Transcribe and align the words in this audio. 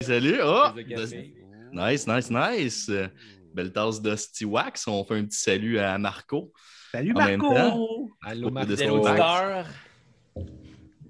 Salut! 0.00 0.38
Oh! 0.44 0.68
De. 0.76 1.32
Nice, 1.72 2.06
nice, 2.06 2.30
nice. 2.30 2.88
Belle 3.52 3.72
tasse 3.72 4.00
de 4.00 4.14
Wax. 4.44 4.86
On 4.86 5.04
fait 5.04 5.16
un 5.16 5.24
petit 5.24 5.38
salut 5.38 5.80
à 5.80 5.98
Marco. 5.98 6.52
Salut 6.92 7.12
En 7.16 7.24
même 7.24 7.40
Marco! 7.40 7.54
temps. 7.54 8.08
Allô, 8.22 8.48
De 8.48 8.52
Marco. 8.54 9.68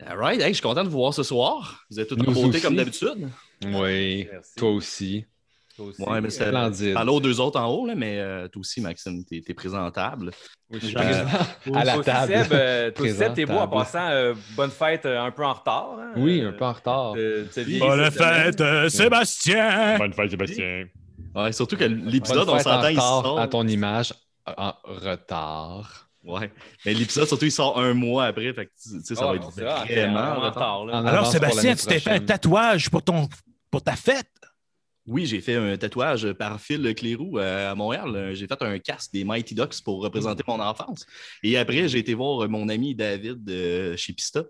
All 0.07 0.17
right, 0.17 0.41
hey, 0.41 0.49
je 0.49 0.53
suis 0.55 0.63
content 0.63 0.85
de 0.85 0.89
vous 0.89 0.97
voir 0.97 1.13
ce 1.13 1.23
soir. 1.23 1.85
Vous 1.91 2.01
êtes 2.01 2.09
tous 2.09 2.15
en 2.15 2.23
Nous 2.25 2.33
beauté 2.33 2.49
aussi. 2.49 2.61
comme 2.63 2.77
d'habitude. 2.77 3.29
Oui, 3.67 4.27
Merci. 4.33 4.55
toi 4.57 4.71
aussi. 4.71 5.27
Aussi. 5.79 6.03
Ouais, 6.03 6.21
mais 6.21 6.31
c'est 6.31 6.47
Splendide. 6.49 6.97
à 6.97 7.05
l'autre 7.05 7.21
deux 7.21 7.41
autres 7.41 7.61
en 7.61 7.67
haut, 7.67 7.87
là, 7.87 7.95
mais 7.95 8.19
euh, 8.19 8.49
toi 8.49 8.61
aussi, 8.61 8.81
Maxime, 8.81 9.25
t'es 9.25 9.43
es 9.47 9.55
présentable. 9.55 10.31
Oui, 10.71 10.79
je 10.83 10.87
suis 10.89 10.97
Euh, 10.97 11.01
présent 11.01 11.79
à 11.79 11.85
la 11.85 11.99
table. 11.99 12.33
Seb, 12.33 12.53
euh, 12.53 12.91
toi 12.91 13.07
aussi, 13.07 13.15
Seb, 13.17 13.35
t'es 13.35 13.47
beau 13.47 13.55
en 13.59 13.69
passant. 13.69 14.09
euh, 14.11 14.35
bonne 14.57 14.71
fête 14.71 15.07
euh, 15.07 15.21
un 15.23 15.31
peu 15.31 15.45
en 15.45 15.53
retard. 15.53 15.97
hein, 16.01 16.13
Oui, 16.17 16.41
euh, 16.41 16.49
un 16.49 16.53
peu 16.53 16.65
en 16.65 16.73
retard. 16.73 17.15
vie 17.15 17.79
Bonne 17.79 18.11
fête, 18.11 18.61
euh, 18.61 18.89
Sébastien! 18.89 19.99
Bonne 19.99 20.13
fête, 20.13 20.31
Sébastien. 20.31 20.85
Ouais, 21.35 21.53
surtout 21.53 21.77
que 21.77 21.85
l'épisode, 21.85 22.49
on 22.49 22.59
s'entend, 22.59 22.89
il 22.89 22.97
sort. 23.01 23.39
à 23.39 23.47
ton 23.49 23.67
image 23.67 24.13
en 24.57 24.73
retard. 24.85 26.09
Ouais. 26.25 26.51
Mais 26.85 26.93
l'épisode, 26.95 27.27
surtout, 27.29 27.45
il 27.47 27.53
sort 27.53 27.79
un 27.79 27.95
mois 27.95 28.25
après. 28.27 28.53
Fait 28.53 28.67
que, 28.67 28.71
tu 28.83 29.01
sais, 29.05 29.15
ça 29.15 29.25
Ah, 29.25 29.31
va 29.31 29.37
être 29.37 29.51
vrai, 29.51 29.95
vraiment. 29.95 30.21
en 30.21 30.41
retard. 30.41 30.85
là. 30.87 30.99
Alors, 30.99 31.27
Sébastien, 31.27 31.75
tu 31.75 31.87
t'es 31.87 32.01
fait 32.01 32.11
un 32.11 32.21
tatouage 32.21 32.91
pour, 32.91 33.03
ton, 33.03 33.29
pour 33.71 33.83
ta 33.83 33.93
fête? 33.97 34.27
Oui, 35.09 35.25
j'ai 35.25 35.41
fait 35.41 35.55
un 35.55 35.77
tatouage 35.79 36.33
par 36.35 36.61
Phil 36.61 36.95
Clérou 36.95 37.39
euh, 37.39 37.73
à 37.73 37.75
Montréal. 37.75 38.33
J'ai 38.35 38.47
fait 38.47 38.61
un 38.63 38.79
casque 38.79 39.11
des 39.13 39.25
Mighty 39.25 39.55
Ducks 39.55 39.83
pour 39.83 40.03
représenter 40.03 40.45
mon 40.47 40.61
enfance. 40.61 41.07
Et 41.43 41.57
après, 41.57 41.89
j'ai 41.89 41.99
été 41.99 42.13
voir 42.13 42.47
mon 42.49 42.69
ami 42.69 42.95
David 42.95 43.49
euh, 43.49 43.97
chez 43.97 44.13
Pista. 44.13 44.45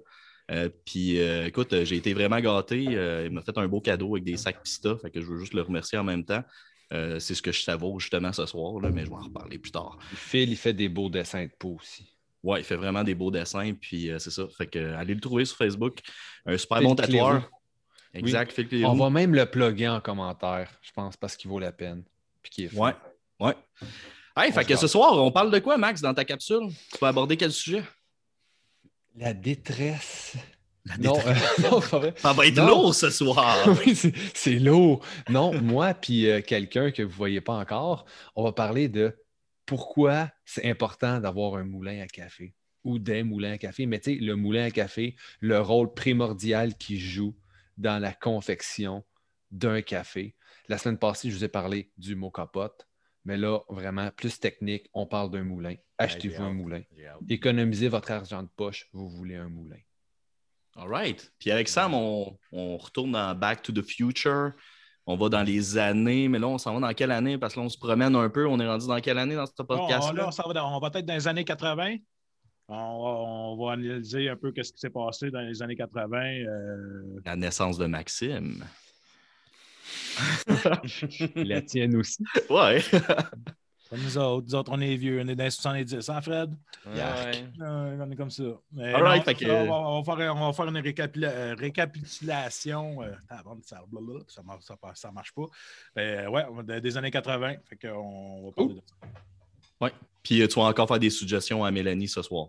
Euh, 0.50 0.68
puis, 0.84 1.20
euh, 1.20 1.46
écoute, 1.46 1.84
j'ai 1.84 1.96
été 1.96 2.12
vraiment 2.12 2.40
gâté. 2.40 2.82
Il 2.82 3.30
m'a 3.30 3.42
fait 3.42 3.56
un 3.56 3.68
beau 3.68 3.80
cadeau 3.80 4.16
avec 4.16 4.24
des 4.24 4.36
sacs 4.36 4.60
Pista. 4.60 4.96
Fait 4.96 5.10
que 5.10 5.20
je 5.20 5.26
veux 5.26 5.38
juste 5.38 5.54
le 5.54 5.62
remercier 5.62 5.96
en 5.96 6.04
même 6.04 6.24
temps. 6.24 6.42
C'est 6.90 7.34
ce 7.34 7.42
que 7.42 7.52
je 7.52 7.62
savoure 7.62 8.00
justement 8.00 8.32
ce 8.32 8.46
soir, 8.46 8.80
là, 8.80 8.90
mais 8.90 9.04
je 9.04 9.10
vais 9.10 9.16
en 9.16 9.24
reparler 9.24 9.58
plus 9.58 9.70
tard. 9.70 9.98
Phil, 10.14 10.50
il 10.50 10.56
fait 10.56 10.72
des 10.72 10.88
beaux 10.88 11.10
dessins 11.10 11.44
de 11.44 11.52
peau 11.56 11.76
aussi. 11.80 12.16
Ouais, 12.42 12.60
il 12.60 12.64
fait 12.64 12.76
vraiment 12.76 13.04
des 13.04 13.14
beaux 13.14 13.30
dessins, 13.30 13.74
puis 13.78 14.10
c'est 14.18 14.30
ça. 14.30 14.48
Fait 14.56 14.66
que, 14.66 14.94
allez 14.94 15.14
le 15.14 15.20
trouver 15.20 15.44
sur 15.44 15.56
Facebook. 15.56 15.98
Un 16.46 16.56
super 16.56 16.78
Phil 16.78 16.86
bon 16.86 16.94
tatoueur. 16.94 17.50
Exact. 18.14 18.58
On 18.84 18.94
va 18.94 19.10
même 19.10 19.34
le 19.34 19.46
plugger 19.46 19.88
en 19.88 20.00
commentaire, 20.00 20.70
je 20.82 20.90
pense, 20.92 21.16
parce 21.16 21.36
qu'il 21.36 21.50
vaut 21.50 21.58
la 21.58 21.72
peine. 21.72 22.02
Puis 22.42 22.50
qu'il 22.50 22.64
est 22.64 22.68
fin. 22.68 22.78
Ouais, 22.78 22.94
ouais. 23.40 23.54
Hey, 24.36 24.52
fait 24.52 24.64
que 24.64 24.76
ce 24.76 24.86
soir, 24.86 25.12
on 25.22 25.30
parle 25.32 25.50
de 25.50 25.58
quoi, 25.58 25.76
Max, 25.76 26.00
dans 26.00 26.14
ta 26.14 26.24
capsule? 26.24 26.68
Tu 26.92 26.98
vas 27.00 27.08
aborder 27.08 27.36
quel 27.36 27.52
sujet? 27.52 27.82
La 29.16 29.34
détresse. 29.34 30.36
La 30.84 30.96
Non, 30.96 31.18
euh, 31.18 31.34
non, 31.70 31.80
c'est 31.80 31.90
pas 31.90 31.98
vrai. 31.98 32.14
Ça 32.16 32.32
va 32.32 32.46
être 32.46 32.56
Non. 32.56 32.66
lourd 32.68 32.94
ce 32.94 33.10
soir. 33.10 33.56
oui, 33.86 33.94
c'est- 33.94 34.14
c'est 34.34 34.58
lourd. 34.58 35.04
Non, 35.28 35.52
moi 35.60 35.92
puis 35.94 36.30
euh, 36.30 36.40
quelqu'un 36.40 36.90
que 36.92 37.02
vous 37.02 37.10
ne 37.10 37.14
voyez 37.14 37.40
pas 37.40 37.54
encore, 37.54 38.06
on 38.36 38.44
va 38.44 38.52
parler 38.52 38.88
de 38.88 39.14
pourquoi 39.66 40.30
c'est 40.44 40.70
important 40.70 41.18
d'avoir 41.20 41.56
un 41.56 41.64
moulin 41.64 42.00
à 42.00 42.06
café 42.06 42.54
ou 42.84 42.98
des 42.98 43.22
moulins 43.22 43.52
à 43.52 43.58
café. 43.58 43.84
Mais 43.86 43.98
tu 43.98 44.14
sais, 44.14 44.20
le 44.24 44.34
moulin 44.36 44.64
à 44.66 44.70
café, 44.70 45.16
le 45.40 45.60
rôle 45.60 45.92
primordial 45.92 46.74
qu'il 46.76 46.98
joue 47.00 47.34
dans 47.78 47.98
la 48.00 48.12
confection 48.12 49.04
d'un 49.50 49.80
café. 49.80 50.36
La 50.68 50.76
semaine 50.76 50.98
passée, 50.98 51.30
je 51.30 51.36
vous 51.36 51.44
ai 51.44 51.48
parlé 51.48 51.90
du 51.96 52.14
mot 52.14 52.30
capote, 52.30 52.86
mais 53.24 53.36
là, 53.38 53.60
vraiment, 53.70 54.10
plus 54.10 54.38
technique, 54.38 54.88
on 54.92 55.06
parle 55.06 55.30
d'un 55.30 55.44
moulin. 55.44 55.74
Achetez-vous 55.96 56.42
un 56.42 56.52
moulin. 56.52 56.82
Économisez 57.28 57.88
votre 57.88 58.10
argent 58.10 58.42
de 58.42 58.48
poche, 58.54 58.88
vous 58.92 59.08
voulez 59.08 59.36
un 59.36 59.48
moulin. 59.48 59.78
All 60.76 60.88
right. 60.88 61.32
Puis 61.38 61.50
avec 61.50 61.68
Sam, 61.68 61.94
on, 61.94 62.38
on 62.52 62.76
retourne 62.76 63.12
dans 63.12 63.34
Back 63.34 63.62
to 63.62 63.72
the 63.72 63.82
Future. 63.82 64.52
On 65.06 65.16
va 65.16 65.28
dans 65.30 65.42
les 65.42 65.78
années, 65.78 66.28
mais 66.28 66.38
là, 66.38 66.46
on 66.46 66.58
s'en 66.58 66.74
va 66.78 66.80
dans 66.88 66.94
quelle 66.94 67.10
année? 67.10 67.38
Parce 67.38 67.54
que 67.54 67.60
là, 67.60 67.66
on 67.66 67.68
se 67.70 67.78
promène 67.78 68.14
un 68.14 68.28
peu. 68.28 68.46
On 68.46 68.60
est 68.60 68.66
rendu 68.68 68.86
dans 68.86 69.00
quelle 69.00 69.18
année 69.18 69.34
dans 69.34 69.46
ce 69.46 69.52
podcast 69.62 70.12
là, 70.12 70.28
on, 70.28 70.48
va 70.48 70.54
dans- 70.54 70.76
on 70.76 70.78
va 70.78 70.90
être 70.94 71.06
dans 71.06 71.14
les 71.14 71.26
années 71.26 71.44
80. 71.44 71.96
On 72.70 72.74
va, 72.74 73.08
on 73.10 73.56
va 73.66 73.72
analyser 73.72 74.28
un 74.28 74.36
peu 74.36 74.52
ce 74.56 74.72
qui 74.72 74.78
s'est 74.78 74.90
passé 74.90 75.30
dans 75.30 75.40
les 75.40 75.62
années 75.62 75.76
80. 75.76 76.18
euh, 76.20 77.20
La 77.24 77.34
naissance 77.36 77.78
de 77.78 77.86
Maxime. 77.86 78.64
La 81.36 81.62
tienne 81.62 81.96
aussi. 81.96 82.22
Ouais. 82.50 82.82
comme 83.88 84.00
nous 84.02 84.18
autres. 84.18 84.46
Nous 84.48 84.54
autres, 84.54 84.72
on 84.74 84.80
est 84.80 84.96
vieux. 84.96 85.20
On 85.24 85.28
est 85.28 85.34
dans 85.34 85.44
les 85.44 85.50
70, 85.50 86.10
hein, 86.10 86.20
Fred? 86.20 86.50
Ouais, 86.86 87.44
on 87.60 88.10
est 88.10 88.16
comme 88.16 88.30
ça. 88.30 88.42
Mais 88.72 88.92
All 88.92 89.02
right, 89.02 89.18
non, 89.18 89.24
fait 89.24 89.34
que- 89.34 89.50
on, 89.50 89.66
va, 89.66 89.74
on 89.88 90.02
va 90.02 90.16
faire, 90.16 90.36
on 90.36 90.46
va 90.46 90.52
faire 90.52 90.66
une 90.68 90.78
récapitula- 90.78 91.30
euh, 91.32 91.54
récapitulation. 91.54 93.02
euh, 93.02 93.12
ça, 93.62 93.82
blablabla, 93.90 94.24
ça, 94.28 94.42
marche, 94.42 94.64
ça, 94.64 94.76
marche- 94.82 94.98
ça 94.98 95.10
marche 95.10 95.32
pas. 95.32 95.46
Ben, 95.96 96.28
ouais, 96.28 96.44
on 96.50 96.62
des 96.62 96.96
années 96.98 97.10
80. 97.10 97.54
Fait 97.64 97.76
qu'on 97.76 98.44
va 98.46 98.52
parler 98.52 98.74
de 98.74 98.80
ça. 98.84 99.06
ouais. 99.80 99.92
Puis 100.22 100.46
tu 100.46 100.54
vas 100.60 100.66
encore 100.66 100.88
faire 100.88 100.98
des 100.98 101.08
suggestions 101.10 101.64
à 101.64 101.70
Mélanie 101.70 102.08
ce 102.08 102.20
soir. 102.20 102.48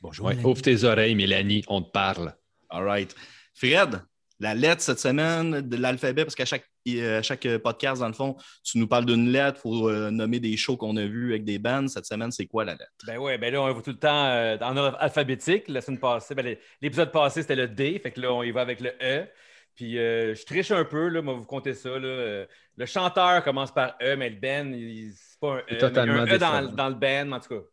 Bonjour. 0.00 0.26
Ouais, 0.26 0.36
ouvre 0.44 0.62
tes 0.62 0.84
oreilles, 0.84 1.14
Mélanie, 1.14 1.64
on 1.68 1.82
te 1.82 1.90
parle. 1.90 2.32
All 2.70 2.84
right. 2.84 3.14
Fred, 3.54 4.00
la 4.38 4.54
lettre 4.54 4.82
cette 4.82 5.00
semaine 5.00 5.60
de 5.62 5.76
l'alphabet, 5.76 6.24
parce 6.24 6.36
qu'à 6.36 6.44
chaque, 6.44 6.64
euh, 6.88 7.22
chaque 7.22 7.46
podcast, 7.58 8.00
dans 8.00 8.06
le 8.06 8.12
fond, 8.14 8.36
tu 8.62 8.78
nous 8.78 8.86
parles 8.86 9.06
d'une 9.06 9.30
lettre, 9.30 9.58
il 9.58 9.62
faut 9.62 9.88
euh, 9.88 10.10
nommer 10.10 10.38
des 10.38 10.56
shows 10.56 10.76
qu'on 10.76 10.96
a 10.96 11.04
vus 11.04 11.30
avec 11.30 11.44
des 11.44 11.58
bands. 11.58 11.88
Cette 11.88 12.06
semaine, 12.06 12.30
c'est 12.30 12.46
quoi 12.46 12.64
la 12.64 12.72
lettre? 12.72 12.92
Ben 13.06 13.18
ouais, 13.18 13.38
ben 13.38 13.52
là, 13.52 13.62
on 13.62 13.72
va 13.72 13.82
tout 13.82 13.90
le 13.90 13.98
temps 13.98 14.26
euh, 14.26 14.56
en 14.60 14.76
ordre 14.76 14.96
alphabétique. 15.00 15.64
La 15.68 15.80
semaine 15.80 15.98
passée, 15.98 16.34
ben, 16.34 16.56
l'épisode 16.80 17.10
passé, 17.10 17.42
c'était 17.42 17.56
le 17.56 17.66
D. 17.68 17.98
Fait 18.00 18.12
que 18.12 18.20
là, 18.20 18.32
on 18.32 18.42
y 18.44 18.52
va 18.52 18.60
avec 18.60 18.80
le 18.80 18.92
E. 19.02 19.26
Puis 19.74 19.98
euh, 19.98 20.34
je 20.34 20.44
triche 20.44 20.70
un 20.70 20.84
peu, 20.84 21.08
là, 21.08 21.22
moi, 21.22 21.34
vous 21.34 21.44
comptez 21.44 21.74
ça. 21.74 21.90
Là. 21.90 22.44
Le 22.76 22.86
chanteur 22.86 23.42
commence 23.42 23.72
par 23.72 23.96
E, 24.00 24.14
mais 24.16 24.30
le 24.30 24.36
band, 24.36 24.70
il- 24.72 25.12
c'est 25.14 25.40
pas 25.40 25.54
un 25.54 25.58
E. 25.58 25.64
mais 25.68 25.70
il 25.70 25.74
y 25.74 25.76
a 25.76 25.88
totalement 25.88 26.14
un 26.22 26.26
E 26.26 26.38
dans, 26.38 26.88
le 26.88 26.94
band, 26.94 27.24
mais 27.26 27.34
en 27.34 27.40
tout 27.40 27.48
cas. 27.48 27.64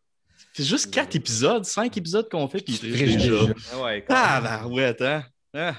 C'est 0.52 0.64
juste 0.64 0.92
quatre 0.92 1.14
épisodes, 1.16 1.64
cinq 1.64 1.96
épisodes 1.96 2.28
qu'on 2.30 2.48
fait, 2.48 2.60
puis 2.60 2.78
déjà. 2.78 3.32
Ah 3.72 3.82
ouais, 3.82 4.04
Ah, 4.08 4.40
ben 4.40 4.68
ouais. 4.70 4.96
Ah. 5.58 5.74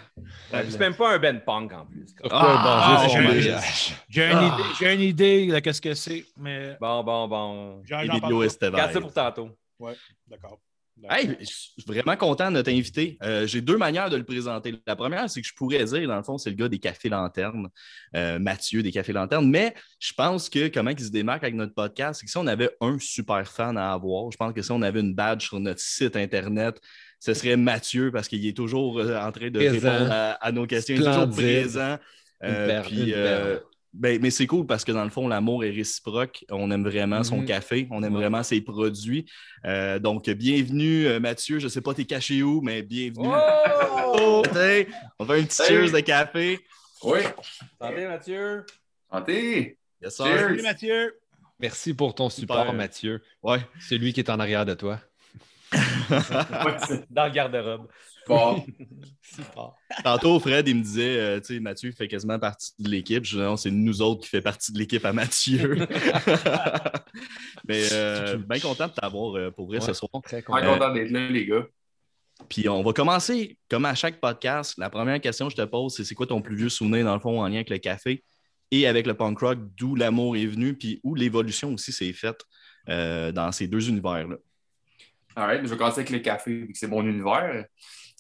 Ouais, 0.52 0.64
puis 0.64 0.72
c'est 0.72 0.80
même 0.80 0.96
pas 0.96 1.14
un 1.16 1.20
band 1.20 1.40
punk 1.46 1.72
en 1.74 1.86
plus. 1.86 2.06
Ah, 2.32 3.06
sur 3.08 3.22
j'ai-? 3.22 3.56
J'ai 4.10 4.26
une, 4.32 4.38
Ah. 4.38 4.46
idée- 4.60 4.70
j'ai 4.80 4.94
une 4.94 5.02
idée 5.02 5.48
de 5.48 5.60
qu'est-ce 5.60 5.82
que 5.82 5.94
c'est, 5.94 6.26
mais 6.36 6.76
Bon, 6.82 7.04
bon, 7.04 7.28
bon. 7.28 7.82
j'en 7.86 8.04
j'en 8.04 8.14
Emilio. 8.18 8.42
Estevez. 8.44 8.72
Regarde 8.72 8.94
ça 8.94 9.02
pour 9.02 9.14
tantôt. 9.14 9.50
D'accord. 10.28 10.60
Hey, 11.10 11.38
je 11.40 11.46
suis 11.46 11.84
vraiment 11.86 12.16
content 12.18 12.52
de 12.52 12.62
t'inviter. 12.62 13.18
Euh, 13.24 13.46
J'ai 13.46 13.62
deux 13.62 13.78
manières 13.78 14.10
de 14.10 14.18
le 14.18 14.24
présenter. 14.24 14.74
La 14.88 14.96
première, 14.96 15.30
c'est 15.30 15.42
que 15.42 15.48
je 15.48 15.54
pourrais 15.54 15.84
dire, 15.86 16.08
dans 16.08 16.16
le 16.18 16.24
fond, 16.24 16.38
c'est 16.38 16.50
le 16.50 16.56
gars 16.56 16.68
des 16.68 16.80
Cafés 16.80 17.10
Lanternes, 17.10 17.68
euh, 18.16 18.40
Mathieu 18.40 18.82
des 18.82 18.92
Cafés 18.92 19.14
Lanternes. 19.14 19.50
Mais 19.50 19.76
je 20.00 20.12
pense 20.14 20.50
que 20.50 20.68
comment 20.70 20.90
il 20.90 21.00
se 21.00 21.12
démarque 21.12 21.44
avec 21.44 21.56
notre 21.56 21.74
podcast, 21.76 22.20
c'est 22.20 22.26
que 22.26 22.32
si 22.32 22.38
on 22.38 22.48
avait 22.48 22.72
un 22.82 22.98
super 23.00 23.48
fan 23.48 23.78
à 23.78 23.94
avoir, 23.94 24.32
je 24.32 24.38
pense 24.38 24.54
que 24.54 24.62
si 24.62 24.72
on 24.72 24.82
avait 24.82 25.00
une 25.02 25.14
badge 25.14 25.46
sur 25.48 25.60
notre 25.60 25.82
site 25.82 26.16
Internet, 26.16 26.80
ce 27.20 27.34
serait 27.34 27.58
Mathieu 27.58 28.12
parce 28.12 28.28
qu'il 28.28 28.46
est 28.46 28.56
toujours 28.58 29.00
euh, 29.00 29.18
en 29.20 29.32
train 29.32 29.50
de 29.50 29.60
Présent. 29.60 29.90
répondre 29.92 30.12
à, 30.12 30.32
à 30.34 30.52
nos 30.52 30.66
questions. 30.66 30.96
Il 30.96 31.02
est 31.02 31.06
toujours 31.06 31.30
présent. 31.30 31.98
Euh, 32.44 32.82
puis. 32.84 33.14
Ben, 34.00 34.20
mais 34.22 34.30
c'est 34.30 34.48
cool 34.48 34.66
parce 34.66 34.86
que 34.86 34.92
dans 34.92 35.04
le 35.04 35.10
fond, 35.10 35.28
l'amour 35.28 35.64
est 35.64 35.72
réciproque. 35.72 36.46
On 36.50 36.70
aime 36.72 36.84
vraiment 36.84 37.24
son 37.24 37.38
Mhm. 37.38 37.46
café, 37.46 37.88
on 37.92 38.02
aime 38.04 38.14
vraiment 38.14 38.44
ses 38.44 38.62
produits. 38.62 39.26
Euh, 39.66 40.00
donc, 40.00 40.30
bienvenue, 40.30 41.08
euh, 41.08 41.20
Mathieu. 41.20 41.60
Je 41.60 41.66
ne 41.66 41.70
sais 41.70 41.82
pas, 41.82 41.94
t'es 41.94 42.06
caché 42.06 42.44
où, 42.44 42.62
mais 42.62 42.82
bienvenue. 42.84 43.28
Oh! 43.30 44.42
T'sais, 44.52 44.88
On 45.20 45.26
fait 45.26 45.40
un 45.42 45.44
petit 45.44 45.62
Hey! 45.62 45.68
cheers 45.68 45.92
de 45.92 46.00
café. 46.02 46.60
Oui. 47.04 47.20
Santé, 47.82 48.08
Mathieu. 48.08 48.66
Santé. 49.12 49.78
Yes, 50.02 50.16
sir. 50.16 50.26
Cheers. 50.26 50.40
Salut 50.40 50.62
Mathieu. 50.64 51.14
Merci 51.60 51.94
pour 51.94 52.14
ton 52.14 52.30
support, 52.30 52.60
Super. 52.60 52.74
Mathieu. 52.74 53.22
Ouais. 53.42 53.60
Celui 53.80 54.14
qui 54.14 54.20
est 54.20 54.30
en 54.30 54.40
arrière 54.40 54.66
de 54.66 54.74
toi. 54.76 55.00
Dans 57.10 57.26
le 57.26 57.32
garde-robe. 57.32 57.88
Tantôt, 60.04 60.40
Fred, 60.40 60.68
il 60.68 60.76
me 60.76 60.82
disait, 60.82 61.18
euh, 61.18 61.40
tu 61.40 61.56
sais, 61.56 61.60
Mathieu 61.60 61.92
fait 61.92 62.08
quasiment 62.08 62.40
partie 62.40 62.72
de 62.80 62.90
l'équipe. 62.90 63.24
Je 63.24 63.38
dis, 63.38 63.42
non, 63.44 63.58
c'est 63.58 63.72
nous 63.72 64.02
autres 64.02 64.22
qui 64.22 64.30
fait 64.30 64.42
partie 64.42 64.72
de 64.72 64.80
l'équipe 64.80 65.06
à 65.06 65.14
Mathieu. 65.14 65.76
mais 67.68 67.84
euh, 67.92 68.38
bien 68.38 68.60
content 68.60 68.88
de 68.88 68.94
t'avoir 68.94 69.36
euh, 69.36 69.52
pour 69.52 69.68
vrai 69.68 69.78
Ouais. 69.80 69.86
ce 69.86 69.94
soir. 69.94 70.10
Très 70.24 70.42
content 70.42 70.94
d'être 70.94 71.12
là, 71.12 71.30
les 71.30 71.46
gars. 71.46 71.66
Puis 72.50 72.70
on 72.70 72.84
va 72.84 72.94
commencer, 72.94 73.58
comme 73.70 73.86
à 73.86 73.96
chaque 73.96 74.20
podcast, 74.20 74.76
la 74.78 74.90
première 74.90 75.20
question 75.20 75.48
que 75.48 75.52
je 75.52 75.58
te 75.58 75.66
pose, 75.66 75.96
c'est 75.96 76.04
c'est 76.04 76.16
quoi 76.16 76.28
ton 76.28 76.42
plus 76.42 76.56
vieux 76.56 76.70
souvenir, 76.70 77.04
dans 77.04 77.16
le 77.16 77.20
fond, 77.20 77.42
en 77.42 77.48
lien 77.48 77.56
avec 77.56 77.70
le 77.70 77.80
café 77.80 78.24
et 78.72 78.86
avec 78.86 79.08
le 79.08 79.14
punk 79.16 79.40
rock, 79.40 79.60
d'où 79.76 79.96
l'amour 79.96 80.36
est 80.38 80.46
venu, 80.46 80.74
puis 80.76 81.00
où 81.04 81.16
l'évolution 81.16 81.74
aussi 81.74 81.92
s'est 81.92 82.14
faite 82.14 82.42
euh, 82.90 83.32
dans 83.32 83.52
ces 83.52 83.68
deux 83.68 83.90
univers-là? 83.90 84.36
All 85.36 85.46
right, 85.46 85.62
je 85.64 85.68
vais 85.68 85.78
commencer 85.78 86.02
avec 86.02 86.10
le 86.12 86.20
café, 86.20 86.52
vu 86.52 86.72
que 86.72 86.78
c'est 86.78 86.88
mon 86.88 87.04
univers. 87.04 87.66